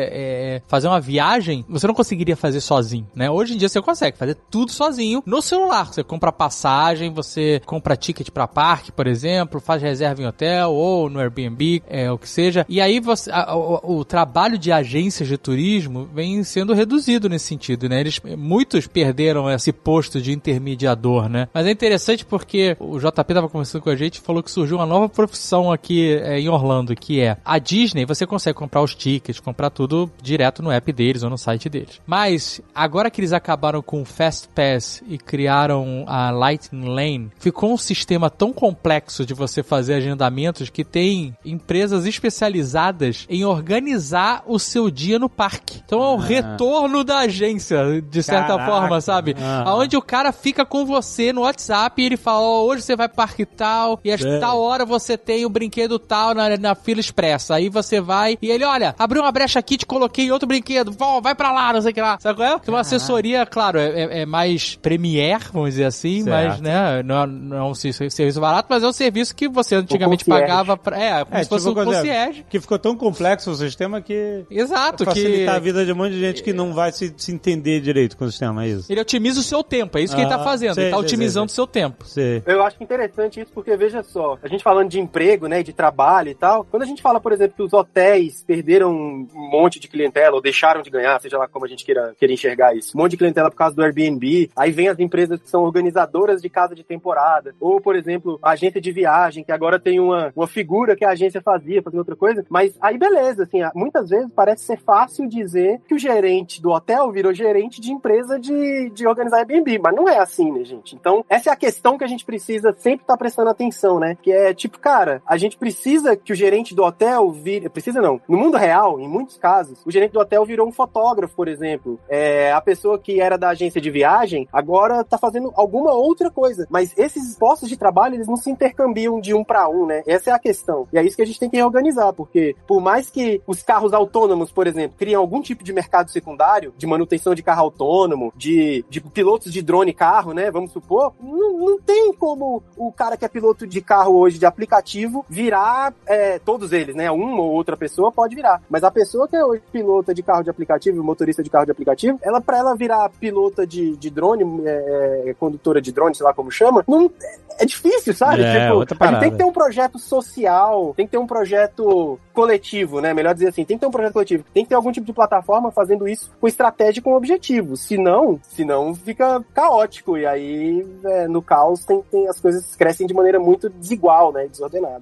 é, 0.10 0.62
fazer 0.68 0.88
uma 0.88 1.02
viagem, 1.02 1.66
você 1.68 1.86
não 1.86 1.94
conseguiria 1.94 2.38
fazer 2.38 2.62
sozinho, 2.62 3.06
né? 3.14 3.30
Hoje 3.30 3.54
em 3.54 3.58
dia 3.58 3.68
você 3.68 3.82
consegue 3.82 4.18
fazer 4.18 4.36
tudo 4.50 4.72
sozinho 4.72 5.22
no 5.26 5.42
celular. 5.42 5.88
Você 5.94 6.02
compra 6.02 6.32
passagem, 6.32 7.12
você 7.12 7.62
compra 7.66 7.98
ticket 7.98 8.30
pra 8.30 8.48
parque, 8.48 8.92
por 8.92 9.06
exemplo, 9.06 9.60
faz 9.60 9.82
reserva 9.82 10.22
em 10.22 10.26
hotel 10.26 10.72
ou 10.72 11.10
no 11.10 11.20
Airbnb, 11.20 11.84
é, 11.90 12.10
o 12.10 12.18
que 12.18 12.30
seja. 12.30 12.66
E 12.70 12.80
aí 12.80 13.02
você, 13.02 13.30
a- 13.32 13.54
o, 13.56 13.98
o 14.00 14.06
trabalho 14.06 14.58
de 14.58 14.72
agências 14.72 15.28
de 15.28 15.38
turismo 15.38 16.08
vem 16.14 16.42
sendo 16.44 16.74
reduzido 16.74 17.28
nesse 17.28 17.48
sentido, 17.48 17.90
né? 17.90 18.00
Eles, 18.00 18.22
muitos 18.38 18.88
perderam 18.88 19.50
esse 19.52 19.74
posto 19.74 20.22
de 20.22 20.32
intermediador, 20.32 21.28
né? 21.28 21.50
Mas 21.54 21.66
é 21.68 21.72
interessante 21.72 22.26
porque 22.26 22.78
o 22.80 22.98
JP 23.00 23.15
tava 23.24 23.50
conversando 23.50 23.82
com 23.82 23.90
a 23.90 23.96
gente 23.96 24.18
e 24.18 24.22
falou 24.22 24.44
que 24.44 24.52
surgiu 24.52 24.78
uma 24.78 24.86
nova 24.86 25.10
profissão 25.10 25.72
aqui 25.72 26.16
é, 26.18 26.40
em 26.40 26.50
Orlando, 26.50 26.96
que 26.96 27.22
é 27.22 27.38
a 27.44 27.58
Disney, 27.58 28.06
você 28.06 28.26
consegue 28.26 28.58
comprar 28.58 28.82
os 28.82 28.96
tickets, 28.96 29.40
comprar 29.40 29.70
tudo 29.70 30.12
direto 30.22 30.62
no 30.62 30.72
app 30.72 30.92
deles 30.92 31.24
ou 31.24 31.30
no 31.30 31.38
site 31.38 31.70
deles. 31.70 32.02
Mas 32.06 32.62
agora 32.74 33.10
que 33.10 33.20
eles 33.22 33.34
acabaram 33.34 33.82
com 33.82 34.02
o 34.02 34.06
Fast 34.06 34.50
Pass 34.50 35.04
e 35.08 35.18
criaram 35.18 36.06
a 36.08 36.32
Lightning 36.32 36.88
Lane, 36.88 37.32
ficou 37.38 37.74
um 37.74 37.78
sistema 37.78 38.30
tão 38.30 38.52
complexo 38.52 39.26
de 39.26 39.34
você 39.34 39.64
fazer 39.64 39.96
agendamentos 39.96 40.70
que 40.70 40.84
tem 40.84 41.36
empresas 41.44 42.06
especializadas 42.06 43.26
em 43.30 43.46
organizar 43.46 44.44
o 44.46 44.60
seu 44.60 44.90
dia 44.90 45.20
no 45.20 45.30
parque. 45.30 45.82
Então 45.86 46.02
é 46.02 46.08
o 46.08 46.18
retorno 46.18 47.04
da 47.04 47.20
agência, 47.20 48.02
de 48.02 48.24
certa 48.24 48.58
Caraca. 48.58 48.72
forma, 48.72 49.02
sabe? 49.02 49.36
Ah. 49.40 49.64
Aonde 49.68 49.98
o 49.98 50.02
cara 50.02 50.32
fica 50.32 50.66
com 50.66 50.86
você 50.86 51.32
no 51.32 51.42
WhatsApp 51.42 52.02
e 52.02 52.06
ele 52.06 52.18
fala: 52.18 52.42
Ó, 52.42 52.64
hoje 52.66 52.82
você 52.82 52.96
vai 52.96 53.05
pro 53.08 53.18
parque 53.18 53.46
tal, 53.46 54.00
e 54.04 54.12
às 54.12 54.24
É. 54.24 54.40
tal 54.40 54.60
hora 54.62 54.86
você 54.86 55.18
tem 55.18 55.46
o 55.46 55.50
brinquedo 55.50 55.98
tal 56.00 56.34
na, 56.34 56.58
na 56.58 56.76
fila 56.76 57.00
expressa. 57.00 57.56
Aí 57.56 57.70
você 57.70 58.00
vai 58.02 58.38
e 58.42 58.50
ele, 58.50 58.64
olha, 58.66 58.96
abriu 58.98 59.22
uma 59.22 59.32
brecha 59.32 59.60
aqui, 59.60 59.78
te 59.78 59.86
coloquei 59.86 60.32
outro 60.32 60.48
brinquedo, 60.48 60.92
Vó, 60.92 61.20
vai 61.22 61.36
pra 61.36 61.52
lá, 61.52 61.74
não 61.74 61.82
sei 61.82 61.92
o 61.92 61.94
que 61.94 62.02
lá. 62.02 62.18
Sabe 62.20 62.38
qual 62.40 62.56
é? 62.56 62.60
Tem 62.60 62.74
uma 62.74 62.82
assessoria, 62.82 63.46
claro, 63.46 63.80
é, 63.80 63.90
é- 63.90 64.22
é 64.22 64.26
mais 64.26 64.76
premier, 64.76 65.40
vamos 65.52 65.70
dizer 65.72 65.86
assim, 65.86 66.24
Certo. 66.24 66.50
mas, 66.50 66.62
né, 66.62 67.04
não, 67.04 67.24
é- 67.24 67.28
não 67.28 67.58
é 67.58 67.64
um 67.64 67.74
ser- 67.74 67.94
serviço 68.12 68.40
barato, 68.40 68.68
mas 68.70 68.84
é 68.84 68.88
um 68.88 68.94
serviço 68.94 69.36
que 69.36 69.48
você 69.48 69.76
antigamente 69.76 70.26
pagava 70.26 70.78
pra. 70.78 71.00
É, 71.00 71.24
como 71.26 71.38
É, 71.38 71.44
se 71.44 71.50
fosse 71.50 71.68
tipo, 71.68 71.80
um 71.82 71.86
concierge. 71.86 72.46
Que 72.50 72.60
ficou 72.60 72.78
tão 72.80 72.96
complexo 72.96 73.52
o 73.52 73.56
sistema 73.56 74.02
que. 74.02 74.44
Exato, 74.50 75.04
pra 75.04 75.14
que. 75.14 75.22
facilitar 75.22 75.56
a 75.56 75.60
vida 75.60 75.86
de 75.86 75.92
um 75.92 75.96
monte 75.96 76.12
de 76.14 76.20
gente 76.20 76.44
que 76.44 76.54
não 76.54 76.74
vai 76.74 76.92
se, 76.92 77.14
se 77.18 77.32
entender 77.32 77.80
direito 77.82 78.16
com 78.18 78.26
o 78.26 78.30
sistema, 78.30 78.64
é 78.66 78.70
isso. 78.70 78.92
Ele 78.92 79.02
otimiza 79.02 79.40
o 79.40 79.44
seu 79.44 79.64
tempo, 79.64 79.98
é 79.98 80.02
isso 80.02 80.16
que 80.16 80.22
ele 80.22 80.30
tá 80.30 80.36
Ah, 80.36 80.44
fazendo. 80.44 80.74
sei, 80.76 80.86
ele 80.86 80.92
tá 80.92 80.98
sei, 80.98 81.06
otimizando 81.06 81.46
o 81.46 81.50
sei, 81.50 81.56
seu 81.56 81.68
tempo. 81.68 82.06
Você. 82.06 82.42
Eu 82.46 82.64
acho 82.64 82.78
interessante 82.96 83.42
isso 83.42 83.52
porque, 83.54 83.76
veja 83.76 84.02
só, 84.02 84.38
a 84.42 84.48
gente 84.48 84.64
falando 84.64 84.90
de 84.90 85.00
emprego, 85.00 85.48
né, 85.48 85.62
de 85.62 85.74
trabalho 85.74 86.30
e 86.30 86.36
tal, 86.36 86.64
quando 86.64 86.84
a 86.84 86.86
gente 86.86 87.02
fala, 87.02 87.20
por 87.20 87.32
exemplo, 87.32 87.56
que 87.56 87.64
os 87.64 87.74
hotéis 87.74 88.44
perderam 88.44 88.92
um 88.92 89.28
monte 89.34 89.80
de 89.80 89.88
clientela 89.88 90.36
ou 90.36 90.42
deixaram 90.42 90.82
de 90.82 90.90
ganhar, 90.90 91.20
seja 91.20 91.38
lá 91.38 91.48
como 91.48 91.66
a 91.66 91.68
gente 91.68 91.86
queira, 91.86 92.14
queira 92.18 92.34
enxergar 92.34 92.76
isso. 92.76 92.98
Um 92.98 93.02
monte 93.02 93.12
de 93.12 93.18
clientela 93.18 93.50
por 93.50 93.58
causa 93.58 93.76
do 93.76 93.84
Airbnb, 93.84 94.50
aí 94.56 94.72
vem 94.72 94.88
as 94.88 95.00
empresas 95.00 95.40
que 95.42 95.50
são 95.50 95.64
organizadoras 95.64 96.42
de 96.42 96.50
casa 96.50 96.74
de 96.74 96.84
temporada, 96.84 97.54
ou, 97.60 97.82
por 97.82 97.96
exemplo, 97.96 98.40
a 98.42 98.52
agência 98.52 98.80
de 98.80 98.92
viagem, 98.92 99.44
que 99.44 99.52
agora 99.52 99.80
tem 99.80 100.00
uma, 100.00 100.32
uma 100.36 100.48
figura 100.48 100.96
que 100.96 101.06
a 101.06 101.10
agência 101.10 101.42
fazia, 101.42 101.82
fazendo 101.82 102.00
outra 102.00 102.16
coisa, 102.16 102.46
mas 102.50 102.76
aí 102.82 102.98
beleza, 102.98 103.44
assim, 103.44 103.60
muitas 103.74 104.10
vezes 104.10 104.32
parece 104.34 104.64
ser 104.64 104.78
fácil 104.78 105.28
dizer 105.28 105.82
que 105.88 105.94
o 105.94 106.00
gerente 106.00 106.62
do 106.62 106.72
hotel 106.72 107.12
virou 107.12 107.34
gerente 107.34 107.82
de 107.82 107.92
empresa 107.92 108.40
de, 108.40 108.90
de 108.92 109.08
organizar 109.08 109.38
Airbnb, 109.40 109.80
mas 109.80 109.96
não 109.96 110.08
é 110.08 110.18
assim, 110.18 110.52
né, 110.52 110.64
gente? 110.64 110.96
Então, 110.96 111.26
essa 111.30 111.50
é 111.50 111.54
a 111.54 111.58
questão 111.58 111.98
que 111.98 112.04
a 112.04 112.08
gente 112.08 112.26
precisa 112.26 112.74
sempre 112.86 113.02
estar 113.02 113.14
tá 113.14 113.18
prestando 113.18 113.50
atenção, 113.50 114.00
né? 114.00 114.16
Que 114.22 114.32
é 114.32 114.54
tipo, 114.54 114.80
cara, 114.80 115.24
a 115.26 115.38
gente 115.38 115.58
precisa 115.58 116.16
que 116.16 116.32
o 116.32 116.36
gerente 116.36 116.76
do 116.76 116.84
hotel 116.84 117.32
vire. 117.32 117.68
Precisa 117.68 118.00
não. 118.00 118.22
No 118.30 118.38
mundo 118.38 118.58
real, 118.58 119.00
em 119.00 119.08
muitos 119.08 119.38
casos, 119.38 119.82
o 119.84 119.90
gerente 119.90 120.12
do 120.12 120.20
hotel 120.20 120.46
virou 120.46 120.68
um 120.68 120.72
fotógrafo, 120.72 121.36
por 121.36 121.48
exemplo. 121.48 122.00
É, 122.08 122.52
a 122.52 122.62
pessoa 122.62 123.00
que 123.00 123.20
era 123.20 123.38
da 123.38 123.50
agência 123.50 123.82
de 123.82 123.90
viagem 123.90 124.48
agora 124.54 125.04
tá 125.04 125.18
fazendo 125.18 125.52
alguma 125.56 125.94
outra 125.94 126.30
coisa. 126.30 126.68
Mas 126.70 126.96
esses 126.96 127.36
postos 127.36 127.68
de 127.68 127.76
trabalho, 127.76 128.16
eles 128.16 128.28
não 128.28 128.38
se 128.38 128.52
intercambiam 128.52 129.20
de 129.20 129.34
um 129.34 129.44
para 129.44 129.68
um, 129.68 129.88
né? 129.88 130.04
Essa 130.06 130.30
é 130.30 130.34
a 130.34 130.40
questão. 130.40 130.88
E 130.94 131.00
é 131.00 131.04
isso 131.04 131.16
que 131.16 131.24
a 131.24 131.26
gente 131.26 131.40
tem 131.40 131.50
que 131.50 131.58
reorganizar, 131.58 132.14
porque 132.14 132.56
por 132.68 132.80
mais 132.80 133.10
que 133.10 133.42
os 133.48 133.64
carros 133.64 133.94
autônomos, 133.94 134.52
por 134.52 134.68
exemplo, 134.68 134.96
criem 134.98 135.16
algum 135.16 135.42
tipo 135.42 135.64
de 135.64 135.74
mercado 135.74 136.12
secundário, 136.12 136.72
de 136.78 136.86
manutenção 136.86 137.34
de 137.34 137.42
carro 137.42 137.64
autônomo, 137.64 138.32
de, 138.36 138.86
de 138.90 139.02
pilotos 139.02 139.52
de 139.52 139.64
drone 139.64 139.94
carro, 139.94 140.34
né? 140.34 140.52
Vamos 140.52 140.72
supor, 140.72 141.14
não, 141.20 141.58
não 141.58 141.82
tem 141.82 142.14
como 142.14 142.62
o 142.78 142.92
cara 142.92 143.18
que 143.18 143.26
é 143.26 143.28
piloto 143.28 143.66
de 143.66 143.82
carro 143.82 144.16
hoje 144.18 144.38
de 144.38 144.46
aplicativo 144.46 145.26
virar 145.30 145.94
é, 146.06 146.40
todos 146.40 146.72
eles, 146.72 146.96
né? 146.96 147.10
Uma 147.12 147.42
ou 147.42 147.52
outra 147.52 147.78
pessoa 147.78 148.12
pode 148.12 148.36
virar. 148.36 148.62
Mas 148.70 148.84
a 148.84 148.92
pessoa 148.92 149.28
que 149.28 149.36
é 149.36 149.44
hoje 149.44 149.62
pilota 149.72 150.14
de 150.14 150.24
carro 150.24 150.44
de 150.44 150.50
aplicativo, 150.50 151.04
motorista 151.04 151.44
de 151.44 151.50
carro 151.50 151.66
de 151.66 151.72
aplicativo, 151.72 152.20
ela, 152.22 152.42
para 152.42 152.58
ela 152.58 152.76
virar 152.76 153.10
pilota 153.20 153.66
de, 153.66 153.96
de 153.96 154.10
drone, 154.10 154.44
é, 154.66 155.24
é, 155.28 155.34
condutora 155.34 155.82
de 155.82 155.92
drone, 155.92 156.16
sei 156.16 156.26
lá 156.26 156.34
como 156.34 156.52
chama, 156.52 156.84
não, 156.88 157.12
é 157.58 157.66
difícil, 157.66 158.14
sabe? 158.14 158.44
É, 158.44 158.70
tipo, 158.86 159.04
a 159.04 159.08
gente 159.08 159.20
tem 159.20 159.32
que 159.32 159.38
ter 159.38 159.46
um 159.46 159.52
projeto 159.52 159.98
social, 159.98 160.94
tem 160.96 161.06
que 161.06 161.12
ter 161.12 161.18
um 161.18 161.28
projeto 161.28 162.20
coletivo, 162.34 163.00
né? 163.00 163.14
Melhor 163.14 163.34
dizer 163.34 163.50
assim, 163.50 163.64
tem 163.64 163.78
que 163.78 163.82
ter 163.82 163.88
um 163.88 163.92
projeto 163.92 164.14
coletivo. 164.14 164.44
Tem 164.54 164.64
que 164.64 164.70
ter 164.70 164.76
algum 164.76 164.92
tipo 164.92 165.06
de 165.06 165.14
plataforma 165.14 165.72
fazendo 165.72 166.08
isso 166.08 166.32
com 166.40 166.48
estratégia 166.48 167.00
e 167.00 167.04
com 167.04 167.14
objetivo. 167.14 167.78
Senão, 167.78 168.40
senão 168.44 168.94
fica 168.94 169.44
caótico. 169.54 170.18
E 170.18 170.26
aí, 170.26 170.86
é, 171.06 171.28
no 171.28 171.42
caos, 171.42 171.86
tem, 171.86 172.02
tem, 172.12 172.28
as 172.28 172.40
coisas 172.40 172.65
crescem 172.76 173.06
de 173.06 173.14
maneira 173.14 173.40
muito 173.40 173.70
desigual, 173.70 174.32
né? 174.32 174.48
Desordenada. 174.48 175.02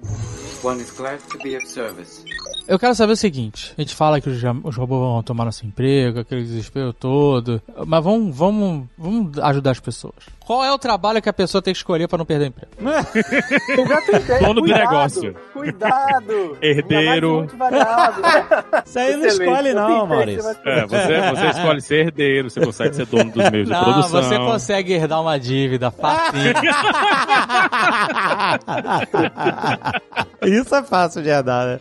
One 0.62 0.80
is 0.80 0.90
glad 0.90 1.20
to 1.30 1.38
be 1.38 1.56
of 1.56 1.66
service. 1.66 2.24
Eu 2.66 2.78
quero 2.78 2.94
saber 2.94 3.12
o 3.12 3.16
seguinte: 3.16 3.74
a 3.76 3.80
gente 3.80 3.94
fala 3.94 4.20
que 4.20 4.28
os, 4.28 4.36
os 4.36 4.76
robôs 4.76 5.00
vão 5.00 5.22
tomar 5.22 5.44
nosso 5.44 5.66
emprego, 5.66 6.20
aquele 6.20 6.42
desespero 6.42 6.92
todo, 6.92 7.60
mas 7.86 8.02
vamos, 8.02 8.36
vamos, 8.36 8.86
vamos 8.96 9.38
ajudar 9.38 9.72
as 9.72 9.80
pessoas. 9.80 10.14
Qual 10.46 10.62
é 10.62 10.70
o 10.70 10.78
trabalho 10.78 11.22
que 11.22 11.28
a 11.28 11.32
pessoa 11.32 11.62
tem 11.62 11.72
que 11.72 11.78
escolher 11.78 12.06
para 12.06 12.18
não 12.18 12.26
perder 12.26 12.48
emprego? 12.48 12.70
Eu 13.76 13.86
já 13.86 14.00
tentei. 14.02 14.38
Dono 14.40 14.60
do 14.60 14.66
negócio. 14.66 15.34
Cuidado. 15.52 16.56
Herdeiro. 16.60 17.46
Isso 18.84 18.98
aí 18.98 19.16
não 19.16 19.26
escolhe, 19.26 19.72
não, 19.72 20.06
Maurício. 20.06 20.50
É, 20.66 20.86
você, 20.86 21.30
você 21.30 21.46
escolhe 21.46 21.80
ser 21.80 22.06
herdeiro, 22.06 22.50
você 22.50 22.60
consegue 22.60 22.94
ser 22.94 23.06
dono 23.06 23.30
dos 23.30 23.50
meios 23.50 23.68
não, 23.68 23.78
de 23.78 23.84
produção. 23.84 24.22
Você 24.22 24.36
consegue 24.36 24.92
herdar 24.92 25.22
uma 25.22 25.38
dívida 25.38 25.90
facinho. 25.90 26.54
Isso 30.46 30.74
é 30.74 30.82
fácil 30.82 31.22
de 31.22 31.30
herdar, 31.30 31.66
né? 31.66 31.78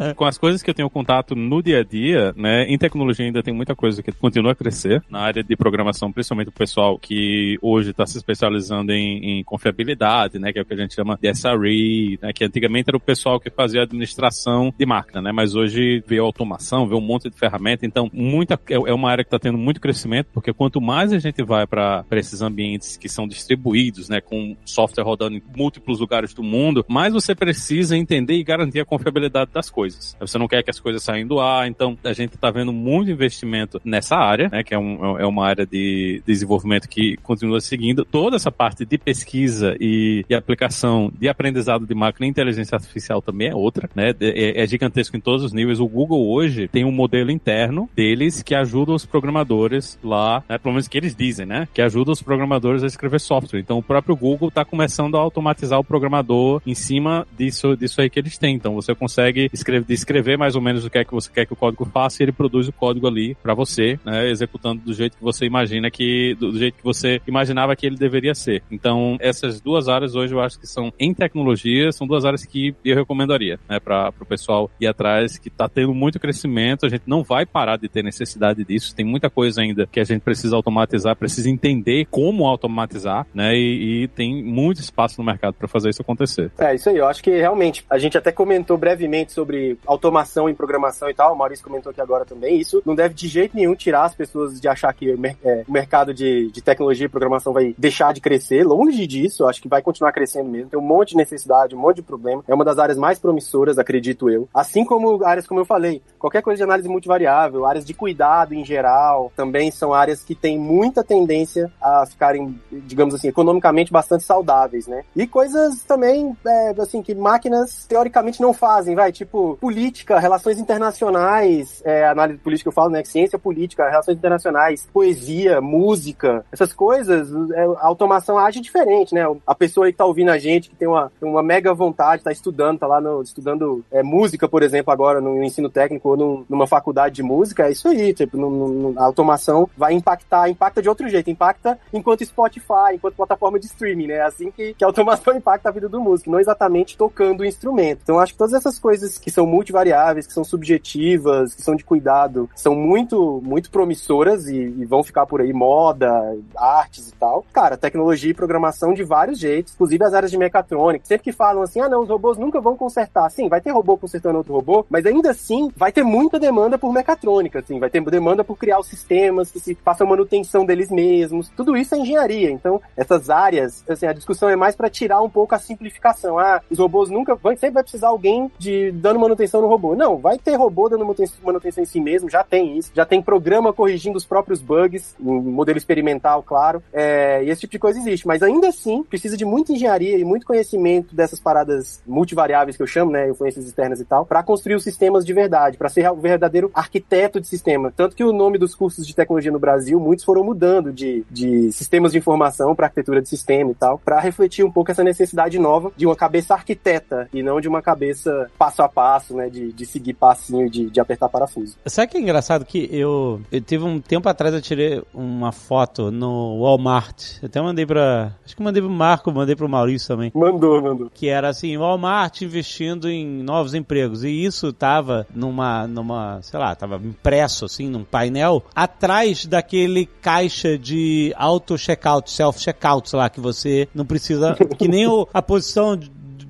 Com 0.16 0.24
as 0.24 0.38
coisas 0.38 0.62
que 0.62 0.70
eu 0.70 0.74
tenho 0.74 0.90
contato 0.90 1.34
no 1.34 1.62
dia 1.62 1.80
a 1.80 1.84
dia, 1.84 2.32
né, 2.36 2.64
em 2.64 2.78
tecnologia 2.78 3.26
ainda 3.26 3.42
tem 3.42 3.54
muita 3.54 3.74
coisa 3.74 4.02
que 4.02 4.12
continua 4.12 4.52
a 4.52 4.54
crescer. 4.54 5.02
Na 5.10 5.20
área 5.20 5.42
de 5.42 5.56
programação, 5.56 6.12
principalmente 6.12 6.48
o 6.48 6.52
pessoal 6.52 6.98
que 6.98 7.58
hoje 7.60 7.90
está 7.90 8.06
se 8.06 8.16
especializando 8.16 8.92
em, 8.92 9.40
em, 9.40 9.44
confiabilidade, 9.44 10.38
né, 10.38 10.52
que 10.52 10.58
é 10.58 10.62
o 10.62 10.64
que 10.64 10.74
a 10.74 10.76
gente 10.76 10.94
chama 10.94 11.18
de 11.20 11.32
SRE, 11.34 12.18
né, 12.22 12.32
que 12.32 12.44
antigamente 12.44 12.88
era 12.88 12.96
o 12.96 13.00
pessoal 13.00 13.38
que 13.38 13.50
fazia 13.50 13.82
administração 13.82 14.72
de 14.76 14.86
máquina, 14.86 15.20
né, 15.20 15.32
mas 15.32 15.54
hoje 15.54 16.02
veio 16.06 16.24
automação, 16.24 16.86
veio 16.86 16.98
um 16.98 17.04
monte 17.04 17.28
de 17.28 17.36
ferramenta, 17.36 17.84
então 17.84 18.10
muita, 18.12 18.54
é, 18.68 18.74
é 18.74 18.94
uma 18.94 19.10
área 19.10 19.24
que 19.24 19.28
está 19.28 19.38
tendo 19.38 19.58
muito 19.58 19.80
crescimento, 19.80 20.28
porque 20.32 20.52
quanto 20.52 20.80
mais 20.80 21.12
a 21.12 21.18
gente 21.18 21.42
vai 21.42 21.66
para 21.66 22.04
esses 22.12 22.42
ambientes 22.42 22.96
que 22.96 23.08
são 23.08 23.26
distribuídos, 23.26 24.08
né, 24.08 24.20
com 24.20 24.56
software 24.64 25.04
rodando 25.04 25.36
em 25.36 25.42
múltiplos 25.54 26.00
lugares 26.00 26.32
do 26.32 26.42
mundo, 26.42 26.84
mais 26.88 27.12
você 27.12 27.34
precisa 27.34 27.96
entender 27.96 28.34
e 28.34 28.44
garantir 28.44 28.80
a 28.80 28.84
confiabilidade 28.84 29.50
das 29.52 29.68
coisas 29.68 29.89
coisas. 29.90 30.16
Você 30.18 30.38
não 30.38 30.48
quer 30.48 30.62
que 30.62 30.70
as 30.70 30.80
coisas 30.80 31.02
saiam 31.02 31.26
do 31.26 31.40
ar, 31.40 31.68
então 31.68 31.98
a 32.04 32.12
gente 32.12 32.34
está 32.34 32.50
vendo 32.50 32.72
muito 32.72 33.10
investimento 33.10 33.80
nessa 33.84 34.16
área, 34.16 34.48
né, 34.48 34.62
que 34.62 34.74
é, 34.74 34.78
um, 34.78 35.18
é 35.18 35.26
uma 35.26 35.46
área 35.46 35.66
de 35.66 36.22
desenvolvimento 36.26 36.88
que 36.88 37.16
continua 37.18 37.60
seguindo. 37.60 38.04
Toda 38.04 38.36
essa 38.36 38.50
parte 38.50 38.84
de 38.84 38.98
pesquisa 38.98 39.76
e, 39.80 40.24
e 40.28 40.34
aplicação 40.34 41.12
de 41.18 41.28
aprendizado 41.28 41.86
de 41.86 41.94
máquina 41.94 42.26
e 42.26 42.30
inteligência 42.30 42.76
artificial 42.76 43.20
também 43.20 43.48
é 43.48 43.54
outra, 43.54 43.90
né, 43.94 44.14
é, 44.20 44.62
é 44.62 44.66
gigantesco 44.66 45.16
em 45.16 45.20
todos 45.20 45.44
os 45.44 45.52
níveis. 45.52 45.80
O 45.80 45.88
Google 45.88 46.30
hoje 46.30 46.68
tem 46.68 46.84
um 46.84 46.92
modelo 46.92 47.30
interno 47.30 47.88
deles 47.94 48.42
que 48.42 48.54
ajuda 48.54 48.92
os 48.92 49.04
programadores 49.04 49.98
lá, 50.02 50.42
né, 50.48 50.58
pelo 50.58 50.74
menos 50.74 50.88
que 50.88 50.96
eles 50.96 51.14
dizem, 51.14 51.46
né, 51.46 51.68
que 51.72 51.82
ajuda 51.82 52.12
os 52.12 52.22
programadores 52.22 52.82
a 52.82 52.86
escrever 52.86 53.20
software. 53.20 53.60
Então 53.60 53.78
o 53.78 53.82
próprio 53.82 54.16
Google 54.16 54.48
está 54.48 54.64
começando 54.64 55.16
a 55.16 55.20
automatizar 55.20 55.78
o 55.78 55.84
programador 55.84 56.62
em 56.66 56.74
cima 56.74 57.26
disso, 57.36 57.76
disso 57.76 58.00
aí 58.00 58.10
que 58.10 58.18
eles 58.18 58.38
têm. 58.38 58.54
Então 58.54 58.74
você 58.74 58.94
consegue 58.94 59.50
escrever 59.52 59.79
descrever 59.84 60.36
mais 60.36 60.54
ou 60.54 60.62
menos 60.62 60.84
o 60.84 60.90
que 60.90 60.98
é 60.98 61.04
que 61.04 61.12
você 61.12 61.30
quer 61.30 61.46
que 61.46 61.52
o 61.52 61.56
código 61.56 61.84
faça 61.84 62.22
e 62.22 62.24
ele 62.24 62.32
produz 62.32 62.68
o 62.68 62.72
código 62.72 63.06
ali 63.06 63.34
para 63.34 63.54
você, 63.54 63.98
né, 64.04 64.30
executando 64.30 64.82
do 64.82 64.92
jeito 64.92 65.16
que 65.16 65.22
você 65.22 65.46
imagina 65.46 65.90
que, 65.90 66.34
do, 66.38 66.56
jeito 66.56 66.76
que 66.76 66.84
você 66.84 67.20
imaginava 67.26 67.74
que 67.76 67.86
ele 67.86 67.96
deveria 67.96 68.34
ser. 68.34 68.62
Então, 68.70 69.16
essas 69.20 69.60
duas 69.60 69.88
áreas 69.88 70.14
hoje 70.14 70.34
eu 70.34 70.40
acho 70.40 70.58
que 70.58 70.66
são 70.66 70.92
em 70.98 71.12
tecnologia, 71.14 71.92
são 71.92 72.06
duas 72.06 72.24
áreas 72.24 72.44
que 72.44 72.74
eu 72.84 72.96
recomendaria, 72.96 73.58
né, 73.68 73.78
para 73.80 74.12
o 74.20 74.26
pessoal 74.26 74.70
ir 74.80 74.86
atrás, 74.86 75.38
que 75.38 75.48
está 75.48 75.68
tendo 75.68 75.94
muito 75.94 76.18
crescimento, 76.18 76.86
a 76.86 76.88
gente 76.88 77.02
não 77.06 77.22
vai 77.22 77.46
parar 77.46 77.76
de 77.76 77.88
ter 77.88 78.02
necessidade 78.02 78.64
disso, 78.64 78.94
tem 78.94 79.04
muita 79.04 79.30
coisa 79.30 79.62
ainda 79.62 79.86
que 79.86 80.00
a 80.00 80.04
gente 80.04 80.22
precisa 80.22 80.56
automatizar, 80.56 81.16
precisa 81.16 81.50
entender 81.50 82.06
como 82.10 82.46
automatizar, 82.46 83.26
né, 83.34 83.54
e, 83.54 84.04
e 84.04 84.08
tem 84.08 84.42
muito 84.42 84.80
espaço 84.80 85.20
no 85.20 85.24
mercado 85.24 85.54
para 85.54 85.68
fazer 85.68 85.90
isso 85.90 86.02
acontecer. 86.02 86.50
É, 86.58 86.74
isso 86.74 86.88
aí, 86.88 86.96
eu 86.96 87.06
acho 87.06 87.22
que 87.22 87.30
realmente, 87.30 87.84
a 87.88 87.98
gente 87.98 88.16
até 88.16 88.32
comentou 88.32 88.76
brevemente 88.76 89.32
sobre 89.32 89.69
automação 89.86 90.48
em 90.48 90.54
programação 90.54 91.08
e 91.08 91.14
tal, 91.14 91.34
o 91.34 91.38
Maurício 91.38 91.64
comentou 91.64 91.90
aqui 91.90 92.00
agora 92.00 92.24
também, 92.24 92.58
isso 92.58 92.82
não 92.84 92.94
deve 92.94 93.14
de 93.14 93.28
jeito 93.28 93.56
nenhum 93.56 93.74
tirar 93.74 94.04
as 94.04 94.14
pessoas 94.14 94.60
de 94.60 94.68
achar 94.68 94.92
que 94.92 95.10
é, 95.44 95.64
o 95.66 95.72
mercado 95.72 96.12
de, 96.14 96.50
de 96.50 96.62
tecnologia 96.62 97.06
e 97.06 97.08
programação 97.08 97.52
vai 97.52 97.74
deixar 97.76 98.12
de 98.12 98.20
crescer, 98.20 98.64
longe 98.64 99.06
disso, 99.06 99.46
acho 99.46 99.60
que 99.60 99.68
vai 99.68 99.82
continuar 99.82 100.12
crescendo 100.12 100.48
mesmo, 100.48 100.70
tem 100.70 100.78
um 100.78 100.82
monte 100.82 101.10
de 101.10 101.16
necessidade, 101.16 101.74
um 101.74 101.78
monte 101.78 101.96
de 101.96 102.02
problema, 102.02 102.44
é 102.46 102.54
uma 102.54 102.64
das 102.64 102.78
áreas 102.78 102.98
mais 102.98 103.18
promissoras, 103.18 103.78
acredito 103.78 104.30
eu, 104.30 104.48
assim 104.54 104.84
como 104.84 105.24
áreas 105.24 105.46
como 105.46 105.60
eu 105.60 105.64
falei, 105.64 106.02
qualquer 106.18 106.42
coisa 106.42 106.58
de 106.58 106.64
análise 106.64 106.88
multivariável, 106.88 107.66
áreas 107.66 107.84
de 107.84 107.94
cuidado 107.94 108.54
em 108.54 108.64
geral, 108.64 109.32
também 109.34 109.70
são 109.70 109.92
áreas 109.92 110.22
que 110.22 110.34
têm 110.34 110.58
muita 110.58 111.02
tendência 111.02 111.70
a 111.80 112.04
ficarem, 112.06 112.58
digamos 112.70 113.14
assim, 113.14 113.28
economicamente 113.28 113.92
bastante 113.92 114.24
saudáveis, 114.24 114.86
né? 114.86 115.04
E 115.16 115.26
coisas 115.26 115.82
também, 115.82 116.36
é, 116.46 116.74
assim, 116.78 117.02
que 117.02 117.14
máquinas 117.14 117.86
teoricamente 117.86 118.40
não 118.40 118.52
fazem, 118.52 118.94
vai, 118.94 119.12
tipo, 119.12 119.58
política, 119.60 120.18
relações 120.18 120.58
internacionais, 120.58 121.82
é, 121.84 122.06
análise 122.06 122.38
política 122.38 122.68
eu 122.68 122.72
falo, 122.72 122.90
né? 122.90 123.04
Ciência 123.04 123.38
política, 123.38 123.88
relações 123.88 124.16
internacionais, 124.16 124.88
poesia, 124.92 125.60
música, 125.60 126.44
essas 126.50 126.72
coisas, 126.72 127.30
é, 127.52 127.64
a 127.64 127.86
automação 127.86 128.38
age 128.38 128.60
diferente, 128.60 129.14
né? 129.14 129.22
A 129.46 129.54
pessoa 129.54 129.86
que 129.86 129.98
tá 129.98 130.04
ouvindo 130.04 130.30
a 130.30 130.38
gente, 130.38 130.70
que 130.70 130.76
tem 130.76 130.88
uma, 130.88 131.12
uma 131.20 131.42
mega 131.42 131.74
vontade, 131.74 132.22
tá 132.22 132.32
estudando, 132.32 132.78
tá 132.78 132.86
lá 132.86 133.00
no, 133.00 133.22
estudando 133.22 133.84
é, 133.92 134.02
música, 134.02 134.48
por 134.48 134.62
exemplo, 134.62 134.92
agora 134.92 135.20
no 135.20 135.42
ensino 135.44 135.68
técnico 135.68 136.08
ou 136.08 136.46
numa 136.48 136.66
faculdade 136.66 137.16
de 137.16 137.22
música, 137.22 137.66
é 137.66 137.72
isso 137.72 137.88
aí, 137.88 138.14
tipo, 138.14 138.36
no, 138.38 138.50
no, 138.50 138.98
a 138.98 139.04
automação 139.04 139.68
vai 139.76 139.92
impactar, 139.92 140.48
impacta 140.48 140.80
de 140.80 140.88
outro 140.88 141.08
jeito, 141.08 141.30
impacta 141.30 141.78
enquanto 141.92 142.24
Spotify, 142.24 142.94
enquanto 142.94 143.16
plataforma 143.16 143.58
de 143.58 143.66
streaming, 143.66 144.06
né? 144.06 144.14
É 144.14 144.22
assim 144.22 144.50
que, 144.50 144.74
que 144.74 144.84
a 144.84 144.86
automação 144.86 145.34
impacta 145.36 145.68
a 145.68 145.72
vida 145.72 145.88
do 145.88 146.00
músico, 146.00 146.30
não 146.30 146.40
exatamente 146.40 146.96
tocando 146.96 147.40
o 147.40 147.44
instrumento. 147.44 148.00
Então 148.02 148.18
acho 148.18 148.32
que 148.32 148.38
todas 148.38 148.54
essas 148.54 148.78
coisas 148.78 149.18
que 149.18 149.30
são 149.30 149.49
multivariáveis, 149.50 150.26
que 150.26 150.32
são 150.32 150.44
subjetivas, 150.44 151.54
que 151.54 151.62
são 151.62 151.74
de 151.74 151.84
cuidado, 151.84 152.48
são 152.54 152.74
muito, 152.74 153.40
muito 153.44 153.70
promissoras 153.70 154.46
e, 154.48 154.56
e, 154.56 154.84
vão 154.84 155.02
ficar 155.02 155.26
por 155.26 155.40
aí, 155.40 155.52
moda, 155.52 156.36
artes 156.56 157.08
e 157.08 157.12
tal. 157.12 157.44
Cara, 157.52 157.76
tecnologia 157.76 158.30
e 158.30 158.34
programação 158.34 158.94
de 158.94 159.02
vários 159.02 159.38
jeitos, 159.38 159.74
inclusive 159.74 160.04
as 160.04 160.14
áreas 160.14 160.30
de 160.30 160.38
mecatrônica. 160.38 161.04
Sempre 161.04 161.24
que 161.24 161.32
falam 161.32 161.62
assim, 161.62 161.80
ah 161.80 161.88
não, 161.88 162.02
os 162.02 162.08
robôs 162.08 162.38
nunca 162.38 162.60
vão 162.60 162.76
consertar. 162.76 163.30
Sim, 163.30 163.48
vai 163.48 163.60
ter 163.60 163.70
robô 163.70 163.96
consertando 163.96 164.38
outro 164.38 164.54
robô, 164.54 164.86
mas 164.88 165.06
ainda 165.06 165.30
assim 165.30 165.70
vai 165.76 165.90
ter 165.90 166.02
muita 166.02 166.38
demanda 166.38 166.78
por 166.78 166.92
mecatrônica, 166.92 167.58
assim, 167.58 167.78
vai 167.78 167.90
ter 167.90 168.00
demanda 168.10 168.44
por 168.44 168.56
criar 168.56 168.78
os 168.78 168.86
sistemas 168.86 169.50
que 169.50 169.60
se 169.60 169.74
façam 169.74 170.06
manutenção 170.06 170.64
deles 170.64 170.90
mesmos. 170.90 171.50
Tudo 171.56 171.76
isso 171.76 171.94
é 171.94 171.98
engenharia. 171.98 172.50
Então, 172.50 172.80
essas 172.96 173.30
áreas, 173.30 173.84
assim, 173.88 174.06
a 174.06 174.12
discussão 174.12 174.48
é 174.48 174.56
mais 174.56 174.76
para 174.76 174.90
tirar 174.90 175.22
um 175.22 175.30
pouco 175.30 175.54
a 175.54 175.58
simplificação. 175.58 176.38
Ah, 176.38 176.60
os 176.70 176.78
robôs 176.78 177.08
nunca 177.08 177.34
vão, 177.34 177.52
sempre 177.52 177.70
vai 177.70 177.82
precisar 177.82 178.08
alguém 178.08 178.50
de 178.58 178.90
dando 178.92 179.18
manutenção 179.18 179.39
manutenção 179.40 179.62
no 179.62 179.68
robô. 179.68 179.94
Não, 179.94 180.18
vai 180.18 180.38
ter 180.38 180.54
robô 180.54 180.88
dando 180.88 181.04
manutenção 181.04 181.82
em 181.82 181.86
si 181.86 182.00
mesmo, 182.00 182.28
já 182.28 182.44
tem 182.44 182.76
isso, 182.76 182.90
já 182.94 183.06
tem 183.06 183.22
programa 183.22 183.72
corrigindo 183.72 184.18
os 184.18 184.24
próprios 184.24 184.60
bugs, 184.60 185.16
em 185.18 185.24
modelo 185.24 185.78
experimental, 185.78 186.42
claro, 186.42 186.82
é, 186.92 187.42
e 187.44 187.50
esse 187.50 187.62
tipo 187.62 187.72
de 187.72 187.78
coisa 187.78 187.98
existe, 187.98 188.26
mas 188.26 188.42
ainda 188.42 188.68
assim 188.68 189.02
precisa 189.02 189.36
de 189.36 189.44
muita 189.44 189.72
engenharia 189.72 190.18
e 190.18 190.24
muito 190.24 190.46
conhecimento 190.46 191.14
dessas 191.14 191.40
paradas 191.40 192.02
multivariáveis 192.06 192.76
que 192.76 192.82
eu 192.82 192.86
chamo, 192.86 193.10
né, 193.10 193.30
influências 193.30 193.66
externas 193.66 194.00
e 194.00 194.04
tal, 194.04 194.26
para 194.26 194.42
construir 194.42 194.74
os 194.74 194.84
sistemas 194.84 195.24
de 195.24 195.32
verdade, 195.32 195.78
para 195.78 195.88
ser 195.88 196.10
o 196.10 196.16
verdadeiro 196.16 196.70
arquiteto 196.74 197.40
de 197.40 197.46
sistema. 197.46 197.92
Tanto 197.96 198.16
que 198.16 198.24
o 198.24 198.32
nome 198.32 198.58
dos 198.58 198.74
cursos 198.74 199.06
de 199.06 199.14
tecnologia 199.14 199.52
no 199.52 199.58
Brasil, 199.58 199.98
muitos 199.98 200.24
foram 200.24 200.44
mudando 200.44 200.92
de, 200.92 201.24
de 201.30 201.72
sistemas 201.72 202.12
de 202.12 202.18
informação 202.18 202.74
para 202.74 202.86
arquitetura 202.86 203.22
de 203.22 203.28
sistema 203.28 203.70
e 203.70 203.74
tal, 203.74 203.98
para 203.98 204.20
refletir 204.20 204.64
um 204.64 204.70
pouco 204.70 204.90
essa 204.90 205.04
necessidade 205.04 205.58
nova 205.58 205.92
de 205.96 206.06
uma 206.06 206.16
cabeça 206.16 206.54
arquiteta 206.54 207.28
e 207.32 207.42
não 207.42 207.60
de 207.60 207.68
uma 207.68 207.80
cabeça 207.80 208.50
passo 208.58 208.82
a 208.82 208.88
passo, 208.88 209.19
né, 209.28 209.48
de, 209.48 209.72
de 209.72 209.86
seguir 209.86 210.14
passinho, 210.14 210.68
de, 210.70 210.90
de 210.90 211.00
apertar 211.00 211.28
parafuso. 211.28 211.76
Sabe 211.86 212.12
que 212.12 212.16
é 212.16 212.20
engraçado 212.20 212.64
que 212.64 212.88
eu, 212.92 213.40
eu 213.50 213.60
tive 213.60 213.84
um 213.84 214.00
tempo 214.00 214.28
atrás 214.28 214.54
eu 214.54 214.62
tirei 214.62 215.02
uma 215.12 215.52
foto 215.52 216.10
no 216.10 216.60
Walmart. 216.60 217.38
Eu 217.42 217.46
até 217.46 217.60
mandei 217.60 217.86
pra. 217.86 218.32
Acho 218.44 218.56
que 218.56 218.62
mandei 218.62 218.82
pro 218.82 218.90
Marco, 218.90 219.32
mandei 219.32 219.56
pro 219.56 219.68
Maurício 219.68 220.08
também. 220.08 220.32
Mandou, 220.34 220.82
mandou. 220.82 221.10
Que 221.12 221.28
era 221.28 221.48
assim, 221.48 221.76
Walmart 221.76 222.42
investindo 222.42 223.08
em 223.08 223.42
novos 223.42 223.74
empregos. 223.74 224.24
E 224.24 224.44
isso 224.44 224.72
tava 224.72 225.26
numa, 225.34 225.86
numa, 225.86 226.40
sei 226.42 226.58
lá, 226.58 226.74
tava 226.74 226.96
impresso 226.96 227.64
assim, 227.64 227.88
num 227.88 228.04
painel, 228.04 228.62
atrás 228.74 229.46
daquele 229.46 230.06
caixa 230.06 230.78
de 230.78 231.32
auto-checkout, 231.36 232.30
self-checkout 232.30 233.14
lá, 233.14 233.28
que 233.28 233.40
você 233.40 233.88
não 233.94 234.04
precisa. 234.04 234.56
Que 234.78 234.88
nem 234.88 235.06
o, 235.06 235.28
a 235.32 235.42
posição 235.42 235.98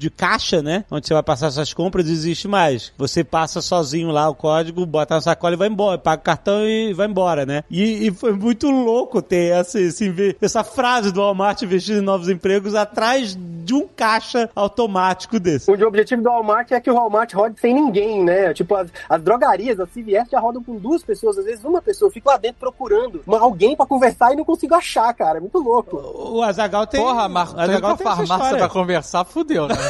de 0.01 0.09
caixa, 0.09 0.63
né? 0.63 0.83
Onde 0.91 1.07
você 1.07 1.13
vai 1.13 1.23
passar 1.23 1.51
suas 1.51 1.75
compras, 1.75 2.09
existe 2.09 2.49
mais. 2.49 2.91
Você 2.97 3.23
passa 3.23 3.61
sozinho 3.61 4.11
lá 4.11 4.31
o 4.31 4.35
código, 4.35 4.87
bota 4.87 5.17
na 5.17 5.21
sacola 5.21 5.53
e 5.53 5.59
vai 5.59 5.69
embora, 5.69 5.99
paga 5.99 6.23
o 6.23 6.25
cartão 6.25 6.67
e 6.67 6.95
vai 6.95 7.07
embora, 7.07 7.45
né? 7.45 7.65
E, 7.71 8.07
e 8.07 8.11
foi 8.11 8.33
muito 8.33 8.71
louco 8.71 9.21
ter 9.21 9.53
essa, 9.53 9.79
esse, 9.79 10.35
essa 10.41 10.65
frase 10.65 11.13
do 11.13 11.21
Walmart 11.21 11.61
investindo 11.61 11.99
em 11.99 12.05
novos 12.05 12.31
empregos 12.31 12.75
atrás 12.75 13.37
de 13.39 13.75
um 13.75 13.87
caixa 13.87 14.49
automático 14.57 15.39
desse. 15.39 15.71
O 15.71 15.87
objetivo 15.87 16.23
do 16.23 16.31
Walmart 16.31 16.73
é 16.73 16.81
que 16.81 16.91
o 16.91 16.95
Walmart 16.95 17.35
rode 17.35 17.61
sem 17.61 17.75
ninguém, 17.75 18.25
né? 18.25 18.55
Tipo, 18.55 18.77
as, 18.77 18.89
as 19.07 19.23
drogarias, 19.23 19.79
as 19.79 19.91
CVS 19.91 20.31
já 20.31 20.41
rodam 20.41 20.65
com 20.65 20.77
duas 20.77 21.03
pessoas, 21.03 21.37
às 21.37 21.45
vezes 21.45 21.63
uma 21.63 21.83
pessoa. 21.83 22.09
Eu 22.09 22.13
fico 22.13 22.31
lá 22.31 22.39
dentro 22.39 22.59
procurando 22.59 23.23
uma, 23.27 23.39
alguém 23.39 23.77
pra 23.77 23.85
conversar 23.85 24.33
e 24.33 24.37
não 24.37 24.47
consigo 24.47 24.75
achar, 24.75 25.13
cara. 25.13 25.37
É 25.37 25.41
muito 25.41 25.59
louco. 25.59 25.99
O, 25.99 26.39
o 26.39 26.43
Azagal 26.43 26.87
tem. 26.87 27.03
Porra, 27.03 27.29
Marco, 27.29 27.55
tu 27.55 27.61
entra 27.61 27.81
pra 27.81 27.97
farmácia 27.97 28.57
pra 28.57 28.69
conversar, 28.71 29.25
fudeu, 29.27 29.69
né? 29.69 29.90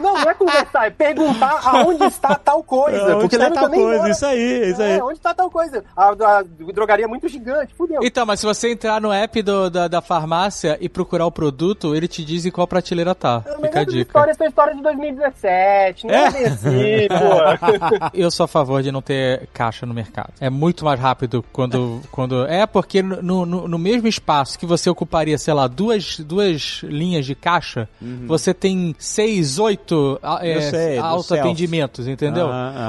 Não, 0.00 0.14
não 0.14 0.30
é 0.30 0.34
conversar, 0.34 0.86
é 0.86 0.90
perguntar 0.90 1.60
aonde 1.64 2.04
está 2.04 2.34
tal 2.34 2.62
coisa. 2.62 2.96
É, 2.98 3.02
onde 3.14 3.20
porque 3.20 3.36
está 3.36 3.44
lembra 3.48 3.60
tal 3.62 3.74
eu 3.74 3.80
coisa, 3.82 3.98
moro- 3.98 4.10
isso 4.10 4.26
aí, 4.26 4.70
isso 4.70 4.82
É, 4.82 4.92
aí. 4.94 5.00
onde 5.02 5.12
está 5.14 5.34
tal 5.34 5.50
coisa? 5.50 5.84
A, 5.96 6.08
a 6.08 6.42
drogaria 6.72 7.04
é 7.04 7.08
muito 7.08 7.28
gigante, 7.28 7.74
fudeu. 7.74 8.00
Então, 8.02 8.24
mas 8.26 8.40
se 8.40 8.46
você 8.46 8.70
entrar 8.72 9.00
no 9.00 9.12
app 9.12 9.42
do- 9.42 9.70
da, 9.70 9.88
da 9.88 10.00
farmácia 10.00 10.76
e 10.80 10.88
procurar 10.88 11.26
o 11.26 11.30
produto, 11.32 11.94
ele 11.94 12.08
te 12.08 12.24
diz 12.24 12.44
em 12.46 12.50
qual 12.50 12.66
prateleira 12.66 13.14
tá. 13.14 13.42
Mas 13.46 13.56
Fica 13.70 13.78
a 13.78 13.82
essas 13.82 13.94
dica. 13.94 14.08
histórias 14.08 14.36
são 14.36 14.46
histórias 14.46 14.76
de 14.76 14.82
2017, 14.82 16.06
não 16.06 16.14
é, 16.14 16.30
bem 16.30 16.44
assim, 16.46 17.08
pô. 17.08 18.10
Eu 18.14 18.30
sou 18.30 18.44
a 18.44 18.48
favor 18.48 18.82
de 18.82 18.90
não 18.92 19.02
ter 19.02 19.46
caixa 19.52 19.86
no 19.86 19.94
mercado. 19.94 20.32
É 20.40 20.50
muito 20.50 20.84
mais 20.84 20.98
rápido 20.98 21.44
quando. 21.52 22.00
quando 22.10 22.46
é 22.46 22.66
porque 22.66 23.02
no, 23.02 23.44
no, 23.46 23.68
no 23.68 23.78
mesmo 23.78 24.06
espaço 24.08 24.58
que 24.58 24.66
você 24.66 24.88
ocuparia, 24.90 25.36
sei 25.38 25.54
lá, 25.54 25.66
duas, 25.66 26.18
duas 26.20 26.80
linhas 26.82 27.26
de 27.26 27.34
caixa, 27.34 27.88
você 28.26 28.52
tem 28.54 28.94
seis, 28.98 29.58
oito 29.58 29.89
a- 30.22 30.40
é, 30.46 30.60
sei, 30.60 30.96
do 30.98 31.04
autoatendimentos, 31.04 32.06
entendeu? 32.08 32.48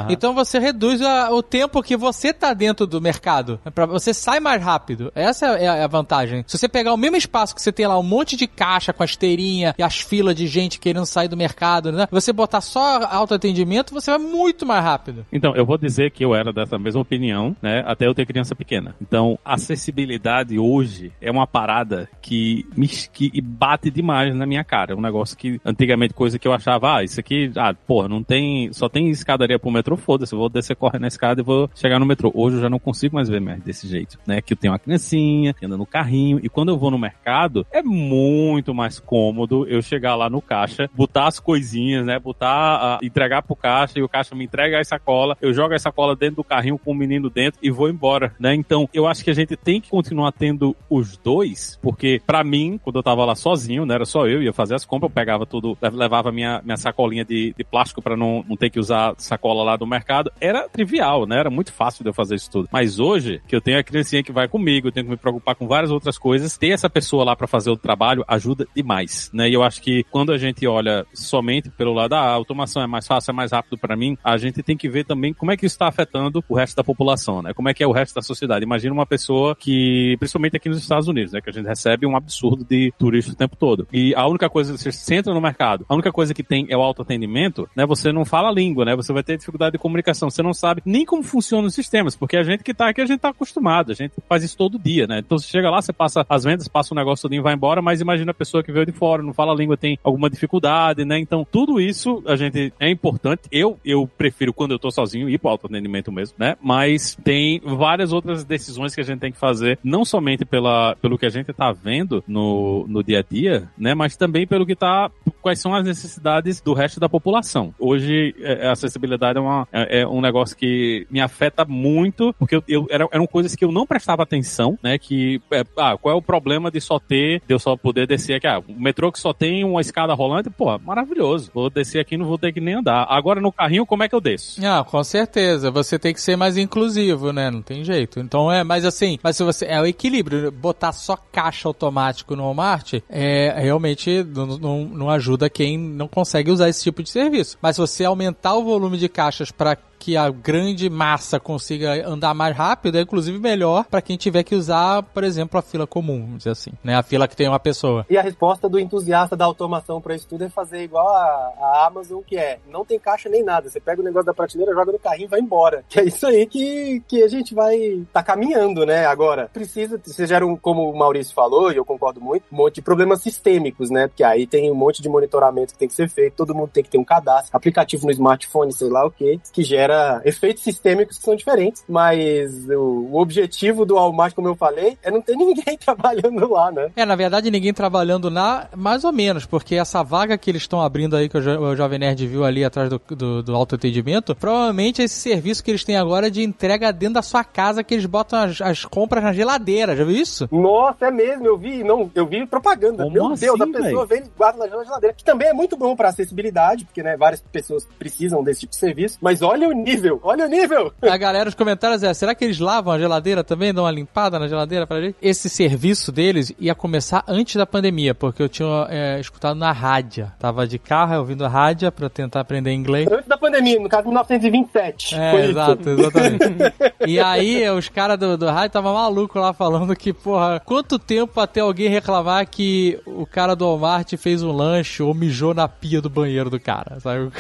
Então 0.10 0.34
você 0.34 0.60
reduz 0.60 1.02
a- 1.02 1.32
o 1.32 1.42
tempo 1.44 1.82
que 1.82 1.96
você 1.98 2.34
tá 2.34 2.54
dentro 2.54 2.86
do 2.88 3.02
mercado. 3.02 3.60
Pra, 3.74 3.86
você 3.86 4.14
sai 4.14 4.40
mais 4.40 4.62
rápido. 4.62 5.12
Essa 5.16 5.46
é 5.58 5.68
a, 5.68 5.76
é 5.76 5.84
a 5.84 5.88
vantagem. 5.88 6.44
Se 6.48 6.58
você 6.58 6.68
pegar 6.68 6.94
o 6.94 6.98
mesmo 6.98 7.18
espaço 7.18 7.54
que 7.56 7.62
você 7.62 7.72
tem 7.72 7.88
lá, 7.88 7.98
um 7.98 8.04
monte 8.04 8.36
de 8.36 8.48
caixa 8.48 8.94
com 8.94 9.04
a 9.04 9.06
esteirinha 9.06 9.74
e 9.78 9.84
as 9.84 10.00
filas 10.00 10.36
de 10.36 10.48
gente 10.48 10.80
querendo 10.80 11.06
sair 11.06 11.28
do 11.28 11.38
mercado, 11.38 11.92
né? 11.92 12.08
Você 12.12 12.32
botar 12.34 12.62
só 12.62 13.04
autoatendimento, 13.06 13.94
você 13.94 14.12
vai 14.12 14.20
muito 14.20 14.66
mais 14.66 14.84
rápido. 14.84 15.26
Então, 15.32 15.56
eu 15.56 15.66
vou 15.66 15.78
dizer 15.78 16.12
que 16.12 16.24
eu 16.24 16.36
era 16.36 16.52
dessa 16.54 16.78
mesma 16.78 17.02
opinião, 17.02 17.56
né? 17.62 17.84
Até 17.86 18.08
eu 18.08 18.14
ter 18.14 18.26
criança 18.26 18.56
pequena. 18.56 18.96
Então, 19.02 19.38
acessibilidade 19.76 20.58
hoje 20.60 21.12
é 21.22 21.32
uma 21.32 21.48
parada 21.48 22.10
que 22.22 22.66
me 22.76 22.88
que 22.88 23.42
bate 23.42 23.90
demais 23.90 24.36
na 24.36 24.46
minha 24.46 24.64
cara. 24.64 24.94
É 24.94 24.96
um 24.96 25.02
negócio 25.02 25.36
que 25.38 25.60
antigamente 25.66 26.14
coisa 26.14 26.38
que 26.38 26.48
eu 26.48 26.54
achava, 26.54 26.91
ah, 26.98 27.04
isso 27.04 27.20
aqui, 27.20 27.52
ah, 27.56 27.74
porra, 27.74 28.08
não 28.08 28.24
tem, 28.24 28.72
só 28.74 28.90
tem 28.90 29.10
escadaria 29.10 29.60
pro 29.60 29.72
metrô, 29.72 29.96
foda-se, 29.98 30.34
eu 30.34 30.40
vou 30.40 30.50
descer 30.50 30.76
correndo 30.76 31.02
na 31.02 31.08
escada 31.08 31.42
e 31.42 31.44
vou 31.44 31.70
chegar 31.76 32.00
no 32.00 32.06
metrô. 32.06 32.32
Hoje 32.34 32.58
eu 32.58 32.62
já 32.62 32.70
não 32.70 32.80
consigo 32.80 33.16
mais 33.16 33.30
ver 33.30 33.42
mais 33.42 33.62
desse 33.62 33.88
jeito, 33.88 34.20
né? 34.26 34.42
Que 34.42 34.54
eu 34.54 34.58
tenho 34.58 34.74
uma 34.74 34.80
criancinha, 34.80 35.56
anda 35.64 35.78
no 35.78 35.86
carrinho 35.86 36.40
e 36.44 36.50
quando 36.50 36.70
eu 36.70 36.78
vou 36.78 36.92
no 36.92 36.98
mercado 36.98 37.66
é 37.72 37.82
muito 37.82 38.74
mais 38.74 39.00
cômodo 39.00 39.68
eu 39.68 39.82
chegar 39.82 40.16
lá 40.16 40.30
no 40.30 40.42
caixa, 40.42 40.90
botar 40.94 41.28
as 41.28 41.40
coisinhas, 41.40 42.06
né? 42.06 42.20
Botar, 42.20 42.50
ah, 42.50 43.00
entregar 43.02 43.42
pro 43.42 43.56
caixa 43.56 44.00
e 44.00 44.04
o 44.04 44.10
caixa 44.10 44.36
me 44.36 44.46
entrega 44.46 44.80
a 44.80 44.84
sacola, 44.84 45.38
eu 45.42 45.54
jogo 45.54 45.74
a 45.74 45.80
sacola 45.80 46.16
dentro 46.16 46.38
do 46.38 46.44
carrinho 46.44 46.78
com 46.78 46.92
o 46.92 46.96
menino 46.96 47.30
dentro 47.30 47.60
e 47.62 47.70
vou 47.70 47.90
embora, 47.90 48.34
né? 48.40 48.54
Então, 48.54 48.90
eu 48.94 49.08
acho 49.08 49.24
que 49.24 49.30
a 49.30 49.36
gente 49.36 49.56
tem 49.56 49.80
que 49.80 49.90
continuar 49.90 50.32
tendo 50.32 50.76
os 50.90 51.18
dois, 51.18 51.80
porque 51.82 52.22
pra 52.26 52.44
mim, 52.44 52.80
quando 52.84 52.98
eu 52.98 53.04
tava 53.04 53.26
lá 53.26 53.36
sozinho, 53.36 53.86
né? 53.86 53.96
Era 53.96 54.06
só 54.06 54.28
eu, 54.28 54.42
ia 54.42 54.54
fazer 54.54 54.76
as 54.76 54.86
compras, 54.86 55.10
eu 55.10 55.14
pegava 55.14 55.46
tudo, 55.46 55.78
levava 55.94 56.32
minha, 56.32 56.62
minha 56.64 56.78
sacolinha 56.82 57.24
de, 57.24 57.54
de 57.58 57.64
plástico 57.64 58.02
pra 58.02 58.18
não, 58.18 58.44
não 58.48 58.58
ter 58.58 58.70
que 58.70 58.80
usar 58.80 59.14
sacola 59.18 59.64
lá 59.64 59.76
do 59.76 59.88
mercado. 59.88 60.32
Era 60.40 60.68
trivial, 60.68 61.26
né? 61.26 61.40
Era 61.40 61.50
muito 61.50 61.72
fácil 61.72 62.04
de 62.04 62.10
eu 62.10 62.14
fazer 62.14 62.36
isso 62.36 62.52
tudo. 62.52 62.68
Mas 62.72 63.00
hoje, 63.00 63.42
que 63.48 63.56
eu 63.56 63.62
tenho 63.62 63.80
a 63.80 63.84
criancinha 63.84 64.24
que 64.24 64.32
vai 64.32 64.48
comigo, 64.48 64.88
eu 64.88 64.92
tenho 64.92 65.06
que 65.06 65.12
me 65.12 65.18
preocupar 65.18 65.56
com 65.56 65.68
várias 65.68 65.92
outras 65.92 66.18
coisas, 66.18 66.58
ter 66.58 66.70
essa 66.70 66.90
pessoa 66.90 67.24
lá 67.24 67.36
pra 67.36 67.48
fazer 67.48 67.70
o 67.70 67.78
trabalho 67.78 68.24
ajuda 68.28 68.68
demais, 68.76 69.30
né? 69.34 69.50
E 69.50 69.54
eu 69.54 69.64
acho 69.64 69.82
que 69.82 70.04
quando 70.12 70.32
a 70.32 70.38
gente 70.38 70.66
olha 70.68 71.06
somente 71.14 71.70
pelo 71.70 71.94
lado 71.94 72.12
da 72.12 72.20
ah, 72.20 72.34
automação 72.34 72.84
é 72.84 72.88
mais 72.88 73.08
fácil, 73.08 73.32
é 73.32 73.34
mais 73.34 73.52
rápido 73.52 73.78
pra 73.78 73.96
mim, 73.96 74.18
a 74.24 74.38
gente 74.38 74.62
tem 74.62 74.76
que 74.76 74.90
ver 74.90 75.06
também 75.06 75.34
como 75.34 75.52
é 75.52 75.58
que 75.58 75.66
isso 75.66 75.76
está 75.76 75.88
afetando 75.88 76.44
o 76.48 76.56
resto 76.56 76.76
da 76.76 76.84
população, 76.84 77.42
né? 77.42 77.54
Como 77.54 77.70
é 77.70 77.74
que 77.74 77.84
é 77.84 77.88
o 77.88 77.92
resto 77.92 78.16
da 78.16 78.22
sociedade. 78.22 78.66
Imagina 78.66 78.94
uma 78.94 79.06
pessoa 79.06 79.56
que, 79.56 80.16
principalmente 80.20 80.58
aqui 80.58 80.68
nos 80.68 80.78
Estados 80.78 81.08
Unidos, 81.08 81.32
né? 81.32 81.42
Que 81.42 81.50
a 81.50 81.54
gente 81.54 81.66
recebe 81.66 82.06
um 82.06 82.16
absurdo 82.16 82.66
de 82.66 82.94
turista 82.98 83.32
o 83.32 83.36
tempo 83.36 83.56
todo. 83.56 83.88
E 83.94 84.14
a 84.16 84.28
única 84.28 84.50
coisa, 84.50 84.78
você 84.78 85.16
entra 85.16 85.34
no 85.34 85.42
mercado, 85.42 85.86
a 85.88 85.94
única 85.94 86.12
coisa 86.12 86.34
que 86.34 86.44
tem 86.44 86.61
é 86.70 86.78
o 86.78 86.82
autoatendimento, 86.82 87.70
né? 87.76 87.86
Você 87.86 88.12
não 88.12 88.26
fala 88.26 88.50
a 88.50 88.52
língua, 88.52 88.86
né? 88.86 88.96
Você 88.96 89.14
vai 89.14 89.24
ter 89.24 89.38
dificuldade 89.38 89.74
de 89.74 89.78
comunicação. 89.78 90.30
Você 90.30 90.42
não 90.42 90.54
sabe 90.54 90.82
nem 90.86 91.06
como 91.06 91.24
funcionam 91.24 91.68
os 91.68 91.74
sistemas, 91.74 92.16
porque 92.16 92.38
a 92.38 92.44
gente 92.44 92.64
que 92.64 92.74
tá 92.74 92.90
aqui, 92.90 93.02
a 93.02 93.06
gente 93.06 93.20
tá 93.20 93.30
acostumado, 93.30 93.92
a 93.92 93.96
gente 93.96 94.14
faz 94.28 94.44
isso 94.44 94.58
todo 94.58 94.80
dia, 94.80 95.08
né? 95.08 95.20
Então 95.20 95.38
você 95.38 95.48
chega 95.48 95.70
lá, 95.70 95.82
você 95.82 95.94
passa 95.94 96.26
as 96.28 96.44
vendas, 96.44 96.68
passa 96.68 96.94
o 96.94 96.98
negócio 96.98 97.24
todo 97.24 97.34
e 97.34 97.42
vai 97.42 97.54
embora, 97.54 97.82
mas 97.82 98.02
imagina 98.02 98.32
a 98.32 98.34
pessoa 98.34 98.64
que 98.64 98.72
veio 98.72 98.86
de 98.86 98.92
fora, 98.92 99.24
não 99.24 99.34
fala 99.34 99.52
a 99.54 99.56
língua, 99.56 99.78
tem 99.78 99.98
alguma 100.04 100.30
dificuldade, 100.30 101.06
né? 101.06 101.20
Então 101.20 101.46
tudo 101.50 101.80
isso 101.80 102.24
a 102.26 102.36
gente 102.36 102.74
é 102.80 102.90
importante. 102.90 103.44
Eu, 103.52 103.80
eu 103.86 104.08
prefiro 104.18 104.54
quando 104.54 104.72
eu 104.72 104.80
tô 104.80 104.92
sozinho 104.92 105.30
ir 105.30 105.38
pro 105.38 105.50
autoatendimento 105.50 106.12
mesmo, 106.12 106.36
né? 106.38 106.56
Mas 106.62 107.18
tem 107.24 107.62
várias 107.64 108.12
outras 108.12 108.44
decisões 108.44 108.94
que 108.94 109.02
a 109.02 109.04
gente 109.04 109.20
tem 109.20 109.32
que 109.32 109.38
fazer, 109.38 109.80
não 109.84 110.04
somente 110.04 110.46
pela, 110.46 110.96
pelo 110.96 111.18
que 111.18 111.26
a 111.26 111.30
gente 111.30 111.54
tá 111.54 111.72
vendo 111.72 112.24
no, 112.28 112.86
no 112.88 113.04
dia 113.04 113.20
a 113.20 113.24
dia, 113.24 113.70
né? 113.78 113.94
Mas 113.94 114.16
também 114.16 114.46
pelo 114.46 114.66
que 114.66 114.76
tá, 114.76 115.10
quais 115.42 115.60
são 115.60 115.74
as 115.74 115.86
necessidades 115.86 116.51
do 116.60 116.74
resto 116.74 117.00
da 117.00 117.08
população. 117.08 117.74
Hoje, 117.80 118.36
é, 118.40 118.68
a 118.68 118.72
acessibilidade 118.72 119.38
é, 119.38 119.42
uma, 119.42 119.68
é, 119.72 120.02
é 120.02 120.08
um 120.08 120.20
negócio 120.20 120.58
que 120.58 121.06
me 121.10 121.22
afeta 121.22 121.64
muito, 121.64 122.34
porque 122.40 122.56
eu, 122.56 122.64
eu- 122.68 122.88
era, 122.90 123.08
eram 123.12 123.28
coisas 123.28 123.56
que 123.56 123.64
eu 123.64 123.72
não 123.72 123.86
prestava 123.86 124.24
atenção, 124.24 124.78
né? 124.84 124.98
Que, 124.98 125.40
é, 125.52 125.64
ah, 125.78 125.96
qual 125.98 126.16
é 126.16 126.18
o 126.18 126.22
problema 126.22 126.72
de 126.72 126.82
só 126.82 126.98
ter, 127.00 127.42
de 127.48 127.54
eu 127.54 127.60
só 127.60 127.76
poder 127.78 128.08
descer 128.08 128.34
aqui? 128.36 128.48
Ah, 128.48 128.60
o 128.60 128.74
metrô 128.82 129.12
que 129.12 129.20
só 129.20 129.32
tem 129.34 129.64
uma 129.64 129.82
escada 129.82 130.14
rolante, 130.14 130.50
pô, 130.50 130.78
maravilhoso. 130.80 131.52
Vou 131.54 131.70
descer 131.70 132.00
aqui, 132.00 132.18
não 132.18 132.26
vou 132.26 132.38
ter 132.40 132.52
que 132.52 132.60
nem 132.60 132.76
andar. 132.76 133.06
Agora 133.08 133.40
no 133.40 133.52
carrinho, 133.52 133.86
como 133.86 134.02
é 134.04 134.10
que 134.10 134.16
eu 134.16 134.22
desço? 134.22 134.60
Ah, 134.66 134.84
com 134.84 135.04
certeza. 135.04 135.70
Você 135.70 136.00
tem 136.00 136.14
que 136.14 136.22
ser 136.22 136.36
mais 136.36 136.58
inclusivo, 136.58 137.32
né? 137.32 137.52
Não 137.52 137.62
tem 137.62 137.84
jeito. 137.84 138.20
Então 138.20 138.52
é, 138.52 138.64
mas 138.64 138.86
assim, 138.86 139.20
mas 139.22 139.38
se 139.38 139.44
você. 139.44 139.66
É 139.66 139.80
o 139.80 139.86
equilíbrio. 139.86 140.52
Botar 140.52 140.92
só 140.92 141.16
caixa 141.32 141.68
automático 141.68 142.36
no 142.36 142.44
Walmart 142.44 142.96
é 143.10 143.54
realmente 143.62 144.24
não, 144.24 144.46
não, 144.58 144.86
não 144.86 145.10
ajuda 145.10 145.50
quem 145.50 145.78
não 145.78 146.08
consegue 146.08 146.41
usar 146.50 146.70
esse 146.70 146.82
tipo 146.82 147.04
de 147.04 147.10
serviço. 147.10 147.58
Mas 147.62 147.76
se 147.76 147.82
você 147.82 148.06
aumentar 148.06 148.56
o 148.56 148.64
volume 148.64 148.98
de 148.98 149.08
caixas 149.10 149.52
para 149.52 149.78
que 150.02 150.18
a 150.18 150.32
grande 150.32 150.90
massa 150.90 151.40
consiga 151.40 152.08
andar 152.10 152.34
mais 152.34 152.58
rápido, 152.58 152.98
é 152.98 153.02
inclusive 153.02 153.38
melhor 153.38 153.86
para 153.86 154.02
quem 154.02 154.18
tiver 154.18 154.42
que 154.42 154.56
usar, 154.56 155.04
por 155.04 155.24
exemplo, 155.24 155.60
a 155.60 155.62
fila 155.62 155.86
comum, 155.86 156.38
dizer 156.38 156.50
assim, 156.50 156.72
né? 156.84 156.96
A 156.96 157.04
fila 157.04 157.28
que 157.28 157.36
tem 157.36 157.48
uma 157.48 157.60
pessoa. 157.60 158.04
E 158.10 158.18
a 158.18 158.22
resposta 158.24 158.68
do 158.68 158.80
entusiasta 158.80 159.38
da 159.38 159.46
automação 159.46 160.02
para 160.02 160.16
isso 160.16 160.28
tudo 160.28 160.44
é 160.44 160.50
fazer 160.50 160.82
igual 160.82 161.08
a, 161.08 161.54
a 161.62 161.86
Amazon, 161.86 162.22
que 162.26 162.36
é, 162.36 162.58
não 162.68 162.84
tem 162.84 162.98
caixa 162.98 163.30
nem 163.30 163.44
nada. 163.44 163.70
Você 163.70 163.80
pega 163.80 164.02
o 164.02 164.04
negócio 164.04 164.26
da 164.26 164.34
prateleira, 164.34 164.74
joga 164.74 164.92
no 164.92 164.98
carrinho 164.98 165.28
e 165.28 165.30
vai 165.30 165.40
embora. 165.40 165.86
Que 165.88 166.00
é 166.00 166.06
isso 166.06 166.26
aí 166.26 166.48
que, 166.48 167.04
que 167.08 167.22
a 167.22 167.28
gente 167.28 167.54
vai 167.54 168.04
tá 168.12 168.24
caminhando, 168.24 168.88
né? 168.88 169.06
Agora, 169.06 169.52
precisa, 169.54 170.02
vocês 170.04 170.28
geram, 170.28 170.58
como 170.58 170.90
o 170.90 170.98
Maurício 170.98 171.36
falou, 171.36 171.72
e 171.72 171.78
eu 171.78 171.86
concordo 171.86 172.20
muito, 172.20 172.46
um 172.52 172.56
monte 172.58 172.76
de 172.76 172.82
problemas 172.82 173.22
sistêmicos, 173.22 173.92
né? 173.92 174.08
Porque 174.08 174.24
aí 174.24 174.48
tem 174.48 174.72
um 174.72 174.76
monte 174.76 175.00
de 175.00 175.10
monitoramento 175.10 175.74
que 175.74 175.80
tem 175.80 175.88
que 175.88 175.94
ser 175.94 176.10
feito, 176.10 176.38
todo 176.38 176.56
mundo 176.56 176.72
tem 176.74 176.84
que 176.84 176.90
ter 176.90 176.98
um 176.98 177.04
cadastro, 177.04 177.56
aplicativo 177.56 178.08
no 178.08 178.12
smartphone, 178.12 178.74
sei 178.74 178.90
lá 178.90 179.06
o 179.06 179.12
que, 179.12 179.40
que 179.54 179.64
gera 179.64 179.91
efeitos 180.24 180.64
sistêmicos 180.64 181.18
que 181.18 181.24
são 181.24 181.36
diferentes, 181.36 181.84
mas 181.88 182.68
o, 182.70 183.08
o 183.12 183.20
objetivo 183.20 183.86
do 183.86 183.96
Walmart, 183.96 184.34
como 184.34 184.48
eu 184.48 184.56
falei, 184.56 184.98
é 185.04 185.12
não 185.12 185.22
ter 185.22 185.36
ninguém 185.38 185.78
trabalhando 185.78 186.50
lá, 186.50 186.72
né? 186.72 186.92
É, 186.96 187.06
na 187.06 187.16
verdade, 187.16 187.52
ninguém 187.52 187.74
trabalhando 187.74 188.30
lá, 188.30 188.70
mais 188.76 189.04
ou 189.04 189.12
menos, 189.12 189.46
porque 189.46 189.76
essa 189.76 190.04
vaga 190.04 190.38
que 190.38 190.50
eles 190.50 190.64
estão 190.64 190.82
abrindo 190.82 191.16
aí, 191.16 191.30
que 191.30 191.38
o, 191.38 191.42
jo 191.42 191.60
o 191.60 191.76
Jovem 191.76 192.00
Nerd 192.00 192.28
viu 192.28 192.44
ali 192.44 192.64
atrás 192.64 192.90
do, 192.90 193.02
do, 193.10 193.44
do 193.44 193.56
autoatendimento, 193.56 194.36
provavelmente 194.36 195.02
é 195.02 195.06
esse 195.06 195.20
serviço 195.20 195.64
que 195.64 195.72
eles 195.72 195.84
têm 195.84 195.98
agora 195.98 196.30
de 196.30 196.44
entrega 196.44 196.92
dentro 196.92 197.16
da 197.16 197.22
sua 197.22 197.44
casa, 197.44 197.84
que 197.84 197.94
eles 197.94 198.06
botam 198.06 198.40
as, 198.40 198.62
as 198.62 198.86
compras 198.86 199.24
na 199.24 199.34
geladeira, 199.34 199.96
já 199.96 200.04
viu 200.04 200.16
isso? 200.16 200.48
Nossa, 200.52 201.08
é 201.08 201.12
mesmo, 201.12 201.46
eu 201.46 201.58
vi, 201.58 201.84
não, 201.84 202.10
eu 202.14 202.26
vi 202.26 202.46
propaganda. 202.46 203.04
Como 203.04 203.14
Meu 203.14 203.28
assim, 203.28 203.46
Deus, 203.46 203.62
a 203.62 203.68
pessoa 203.68 204.06
véi? 204.06 204.20
vem 204.20 204.28
e 204.28 204.32
guarda 204.38 204.66
na 204.66 204.84
geladeira, 204.84 205.16
que 205.16 205.24
também 205.24 205.48
é 205.50 205.54
muito 205.54 205.78
bom 205.78 205.96
pra 205.96 206.10
acessibilidade, 206.10 206.86
porque, 206.86 207.04
né, 207.04 207.16
várias 207.18 207.42
pessoas 207.42 207.88
precisam 207.98 208.44
desse 208.44 208.62
tipo 208.62 208.72
de 208.72 208.78
serviço, 208.78 209.18
mas 209.22 209.42
olha 209.42 209.68
o 209.68 209.74
nível, 209.82 210.20
olha 210.24 210.46
o 210.46 210.50
nível! 210.50 210.94
A 211.02 211.18
galera, 211.18 211.50
os 211.50 211.56
comentários 211.56 212.04
é, 212.04 212.14
será 212.14 212.34
que 212.34 212.44
eles 212.44 212.60
lavam 212.60 212.94
a 212.94 213.00
geladeira 213.00 213.44
também? 213.44 213.74
Dão 213.74 213.84
uma 213.84 213.92
limpada 213.92 214.40
na 214.40 214.48
geladeira 214.48 214.88
pra 214.88 215.02
gente? 215.02 215.16
Esse 215.22 215.50
serviço 215.50 216.12
deles 216.12 216.54
ia 216.60 216.76
começar 216.76 217.24
antes 217.28 217.56
da 217.56 217.66
pandemia, 217.66 218.14
porque 218.14 218.42
eu 218.42 218.50
tinha 218.50 218.88
é, 218.90 219.20
escutado 219.20 219.58
na 219.58 219.72
rádio. 219.72 220.32
Tava 220.40 220.68
de 220.68 220.80
carro, 220.80 221.18
ouvindo 221.20 221.46
a 221.46 221.50
rádio 221.50 221.92
pra 221.92 222.10
tentar 222.10 222.42
aprender 222.42 222.72
inglês. 222.72 223.08
Antes 223.12 223.28
da 223.28 223.38
pandemia, 223.38 223.80
no 223.80 223.90
caso, 223.90 224.08
1927. 224.08 225.16
É, 225.16 225.32
foi 225.32 225.42
isso. 225.42 225.50
exato, 225.52 225.90
exatamente. 225.90 226.46
e 227.08 227.20
aí, 227.20 227.70
os 227.70 227.90
caras 227.90 228.18
do, 228.18 228.38
do 228.38 228.48
rádio 228.48 228.72
tava 228.72 228.94
maluco 228.94 229.40
lá 229.40 229.54
falando 229.54 229.96
que, 229.96 230.14
porra, 230.14 230.60
quanto 230.60 230.98
tempo 231.00 231.40
até 231.40 231.60
alguém 231.62 231.90
reclamar 231.90 232.48
que 232.48 233.00
o 233.06 233.26
cara 233.26 233.56
do 233.56 233.66
Walmart 233.66 234.16
fez 234.18 234.44
um 234.44 234.52
lanche 234.52 235.02
ou 235.04 235.14
mijou 235.14 235.54
na 235.54 235.68
pia 235.68 236.02
do 236.02 236.10
banheiro 236.10 236.50
do 236.50 236.60
cara, 236.60 237.00
sabe? 237.00 237.32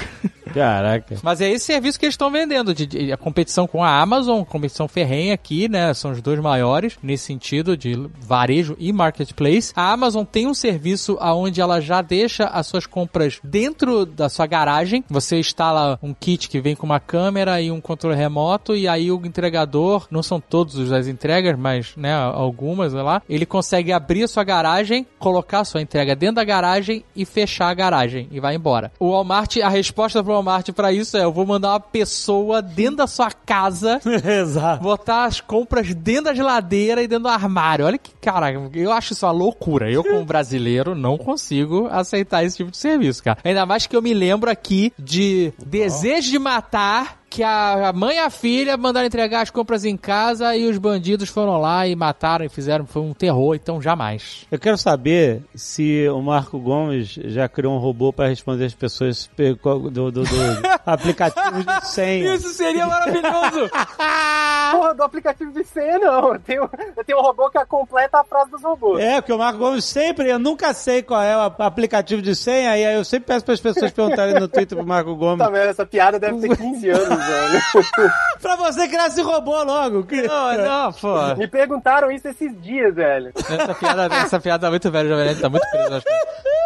Caraca. 0.54 1.18
Mas 1.24 1.42
é 1.42 1.50
esse 1.50 1.66
serviço 1.66 2.00
que 2.00 2.06
eles 2.06 2.14
estão 2.14 2.30
vendendo, 2.32 2.74
de, 2.74 2.86
de- 2.86 3.12
a 3.12 3.18
competição 3.18 3.68
com 3.68 3.84
a 3.84 4.00
Amazon, 4.02 4.44
competição 4.44 4.88
ferrenha 4.88 5.34
aqui, 5.34 5.68
né? 5.70 5.94
São 5.94 6.12
os 6.12 6.22
dois 6.22 6.40
maiores 6.40 6.98
nesse 7.02 7.26
sentido 7.26 7.76
de 7.78 7.98
varejo 8.20 8.76
e 8.80 8.92
marketplace. 8.92 9.72
A 9.76 9.92
Amazon 9.92 10.24
tem 10.26 10.48
um 10.48 10.54
serviço 10.54 11.18
aonde 11.20 11.62
ela 11.62 11.80
já 11.82 12.02
deixa 12.02 12.46
as 12.46 12.68
suas 12.68 12.86
compras 12.86 13.40
dentro 13.44 14.06
da 14.06 14.30
sua 14.30 14.46
garagem. 14.46 15.04
Você 15.10 15.40
instala 15.40 15.98
um 16.02 16.14
kit 16.14 16.50
que 16.50 16.60
vem 16.60 16.76
com 16.76 16.86
uma 16.86 17.00
câmera 17.00 17.62
e 17.62 17.72
um 17.72 17.82
controle 17.82 18.16
remoto 18.16 18.76
e 18.76 18.88
aí 18.88 19.12
o 19.12 19.22
entregador, 19.26 20.08
não 20.12 20.24
são 20.24 20.40
todos 20.40 20.92
as 20.92 21.08
entregas, 21.08 21.58
mas 21.58 21.96
né, 21.96 22.14
algumas, 22.14 22.94
lá, 22.94 23.22
ele 23.30 23.46
consegue 23.46 23.92
abrir 23.92 24.24
a 24.24 24.28
sua 24.28 24.44
garagem, 24.44 25.06
colocar 25.20 25.60
a 25.62 25.66
sua 25.66 25.82
entrega 25.82 26.16
dentro 26.16 26.36
da 26.36 26.44
garagem 26.44 27.04
e 27.16 27.26
fechar 27.26 27.70
a 27.70 27.74
garagem 27.74 28.28
e 28.32 28.40
vai 28.40 28.56
embora. 28.56 28.92
O 29.00 29.12
Walmart, 29.12 29.58
a 29.58 29.70
resposta 29.70 30.24
pro 30.24 30.34
Pra 30.74 30.92
isso 30.92 31.18
é: 31.18 31.24
eu 31.24 31.32
vou 31.32 31.46
mandar 31.46 31.70
uma 31.70 31.80
pessoa 31.80 32.62
dentro 32.62 32.98
da 32.98 33.08
sua 33.08 33.32
casa 33.32 34.00
Exato. 34.26 34.84
botar 34.84 35.26
as 35.26 35.42
compras 35.42 35.94
dentro 35.94 36.26
da 36.26 36.34
geladeira 36.34 37.02
e 37.02 37.08
dentro 37.08 37.24
do 37.24 37.30
armário. 37.30 37.86
Olha 37.86 37.98
que, 37.98 38.12
cara, 38.22 38.52
eu 38.74 38.92
acho 38.92 39.14
isso 39.14 39.26
uma 39.26 39.32
loucura. 39.32 39.92
Eu, 39.92 40.04
como 40.04 40.26
brasileiro, 40.26 40.96
não 40.96 41.18
consigo 41.18 41.88
aceitar 41.92 42.44
esse 42.44 42.58
tipo 42.58 42.72
de 42.72 42.78
serviço, 42.78 43.24
cara. 43.24 43.40
Ainda 43.44 43.66
mais 43.66 43.88
que 43.88 43.96
eu 43.96 44.02
me 44.02 44.14
lembro 44.14 44.50
aqui 44.50 44.94
de 44.98 45.54
Desejo 45.66 46.32
de 46.32 46.40
Matar. 46.40 47.21
Que 47.32 47.44
a 47.44 47.94
mãe 47.96 48.18
e 48.18 48.20
a 48.20 48.30
filha 48.30 48.76
mandaram 48.76 49.08
entregar 49.08 49.40
as 49.40 49.50
compras 49.50 49.86
em 49.86 49.96
casa 49.96 50.54
e 50.54 50.68
os 50.68 50.78
bandidos 50.78 51.30
foram 51.30 51.58
lá 51.62 51.88
e 51.88 51.96
mataram 51.96 52.44
e 52.44 52.50
fizeram. 52.50 52.86
Foi 52.86 53.02
um 53.02 53.14
terror, 53.14 53.56
então 53.56 53.82
jamais. 53.82 54.46
Eu 54.52 54.60
quero 54.60 54.78
saber 54.78 55.42
se 55.56 56.10
o 56.10 56.22
Marco 56.22 56.60
Gomes 56.60 57.08
já 57.08 57.48
criou 57.48 57.74
um 57.74 57.78
robô 57.78 58.12
para 58.12 58.28
responder 58.28 58.66
as 58.66 58.74
pessoas 58.74 59.28
pe- 59.34 59.54
do, 59.56 59.90
do, 59.90 60.12
do 60.12 60.26
aplicativo 60.86 61.64
de 61.64 61.88
senha. 61.88 62.36
Isso 62.36 62.50
seria 62.50 62.86
maravilhoso! 62.86 63.70
Porra, 64.72 64.94
do 64.94 65.04
aplicativo 65.04 65.52
de 65.54 65.64
senha, 65.64 66.00
não. 66.00 66.34
Eu 66.34 66.40
tenho, 66.40 66.70
eu 66.98 67.04
tenho 67.06 67.20
um 67.20 67.22
robô 67.22 67.50
que 67.50 67.64
completa 67.66 68.20
a 68.20 68.24
frase 68.26 68.52
dos 68.52 68.62
robôs. 68.62 69.02
É, 69.02 69.22
porque 69.22 69.32
o 69.34 69.38
Marco 69.38 69.58
Gomes 69.60 69.86
sempre, 69.86 70.30
eu 70.30 70.38
nunca 70.40 70.74
sei 70.74 71.02
qual 71.02 71.22
é 71.22 71.38
o 71.38 71.42
ap- 71.42 71.62
aplicativo 71.62 72.22
de 72.22 72.36
senha, 72.36 72.78
e 72.78 72.86
aí 72.86 72.96
eu 72.96 73.06
sempre 73.06 73.28
peço 73.28 73.46
para 73.46 73.54
as 73.54 73.62
pessoas 73.62 73.92
perguntarem 73.92 74.36
no 74.36 74.48
Twitter 74.50 74.78
pro 74.78 74.86
Marco 74.88 75.16
Gomes. 75.16 75.40
Tá 75.40 75.50
vendo? 75.50 75.70
Essa 75.70 75.86
piada 75.86 76.20
deve 76.20 76.40
ter 76.42 76.58
15 76.58 76.90
anos, 76.90 77.21
velho. 77.26 77.62
pra 78.42 78.56
você 78.56 78.88
criar 78.88 79.08
esse 79.08 79.22
robô 79.22 79.64
logo. 79.64 80.06
Não, 80.28 80.58
não, 80.58 80.94
pô. 80.94 81.36
Me 81.36 81.48
perguntaram 81.48 82.12
isso 82.12 82.28
esses 82.28 82.60
dias, 82.62 82.94
velho. 82.94 83.32
Essa 83.36 83.76
piada, 83.76 84.16
essa 84.16 84.40
piada 84.40 84.68
tá 84.68 84.70
muito 84.70 84.92
velha, 84.92 85.10
Jovem 85.10 85.26
Nerd 85.26 85.42
tá 85.42 85.50
muito 85.50 85.68
preso. 85.70 85.96
acho 85.96 86.06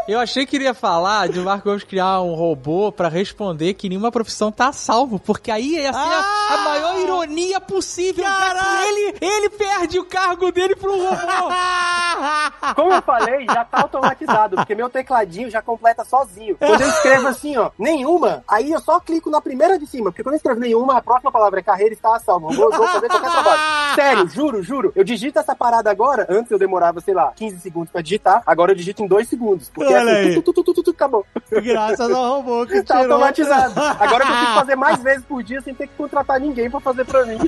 Eu 0.07 0.19
achei 0.19 0.45
que 0.45 0.55
iria 0.55 0.73
falar 0.73 1.29
de 1.29 1.39
o 1.39 1.43
Marco 1.43 1.69
Gomes 1.69 1.83
criar 1.83 2.21
um 2.21 2.33
robô 2.33 2.91
pra 2.91 3.07
responder 3.07 3.73
que 3.73 3.89
nenhuma 3.89 4.11
profissão 4.11 4.51
tá 4.51 4.67
a 4.67 4.73
salvo, 4.73 5.19
porque 5.19 5.51
aí 5.51 5.75
ia 5.75 5.91
ser 5.91 5.99
a, 5.99 6.47
a 6.51 6.57
maior 6.63 6.99
ironia 6.99 7.59
possível. 7.59 8.23
que 8.23 8.87
ele, 8.87 9.17
ele 9.21 9.49
perde 9.49 9.99
o 9.99 10.05
cargo 10.05 10.51
dele 10.51 10.75
pro 10.75 10.91
robô. 10.91 11.15
Como 12.75 12.93
eu 12.93 13.01
falei, 13.01 13.45
já 13.45 13.65
tá 13.65 13.81
automatizado, 13.81 14.55
porque 14.55 14.75
meu 14.75 14.89
tecladinho 14.89 15.49
já 15.49 15.61
completa 15.61 16.03
sozinho. 16.03 16.55
Quando 16.57 16.81
eu 16.81 16.89
escrevo 16.89 17.27
assim, 17.27 17.57
ó, 17.57 17.71
nenhuma, 17.77 18.43
aí 18.47 18.71
eu 18.71 18.79
só 18.79 18.99
clico 18.99 19.29
na 19.29 19.41
primeira 19.41 19.77
de 19.77 19.85
cima, 19.85 20.11
porque 20.11 20.23
quando 20.23 20.35
eu 20.35 20.37
escrevo 20.45 20.59
nenhuma, 20.59 20.97
a 20.97 21.01
próxima 21.01 21.31
palavra 21.31 21.59
é 21.59 21.63
carreira 21.63 21.93
está 21.93 22.15
a 22.15 22.19
salvo. 22.19 22.49
Vou, 22.53 22.69
vou 22.69 22.87
fazer 22.87 23.07
qualquer 23.07 23.31
trabalho. 23.31 23.61
Sério, 23.95 24.27
juro, 24.27 24.61
juro. 24.61 24.91
Eu 24.95 25.03
digito 25.03 25.39
essa 25.39 25.55
parada 25.55 25.89
agora, 25.89 26.27
antes 26.29 26.51
eu 26.51 26.59
demorava, 26.59 27.01
sei 27.01 27.15
lá, 27.15 27.33
15 27.35 27.59
segundos 27.59 27.91
pra 27.91 28.01
digitar, 28.01 28.43
agora 28.45 28.71
eu 28.71 28.75
digito 28.75 29.01
em 29.03 29.07
2 29.07 29.27
segundos. 29.27 29.71
Porque 29.73 29.91
Olha 29.91 30.21
assim, 30.21 30.41
tu, 30.41 30.53
tu, 30.53 30.63
tu, 30.63 30.83
tu, 30.83 30.91
acabou. 30.91 31.25
Graças 31.51 32.11
ao 32.11 32.41
robô 32.41 32.65
que 32.67 32.83
Tá 32.83 32.99
automatizado. 32.99 33.73
Agora 33.99 34.23
eu 34.23 34.27
preciso 34.27 34.53
fazer 34.53 34.75
mais 34.75 35.01
vezes 35.03 35.25
por 35.25 35.41
dia 35.41 35.59
sem 35.61 35.73
ter 35.73 35.87
que 35.87 35.93
contratar 35.95 36.39
ninguém 36.39 36.69
pra 36.69 36.79
fazer 36.79 37.03
pra 37.05 37.25
mim. 37.25 37.39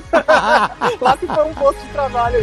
Lá 1.00 1.16
se 1.16 1.26
for 1.26 1.46
um 1.46 1.54
posto 1.54 1.80
de 1.80 1.92
trabalho 1.92 2.36
aí. 2.36 2.42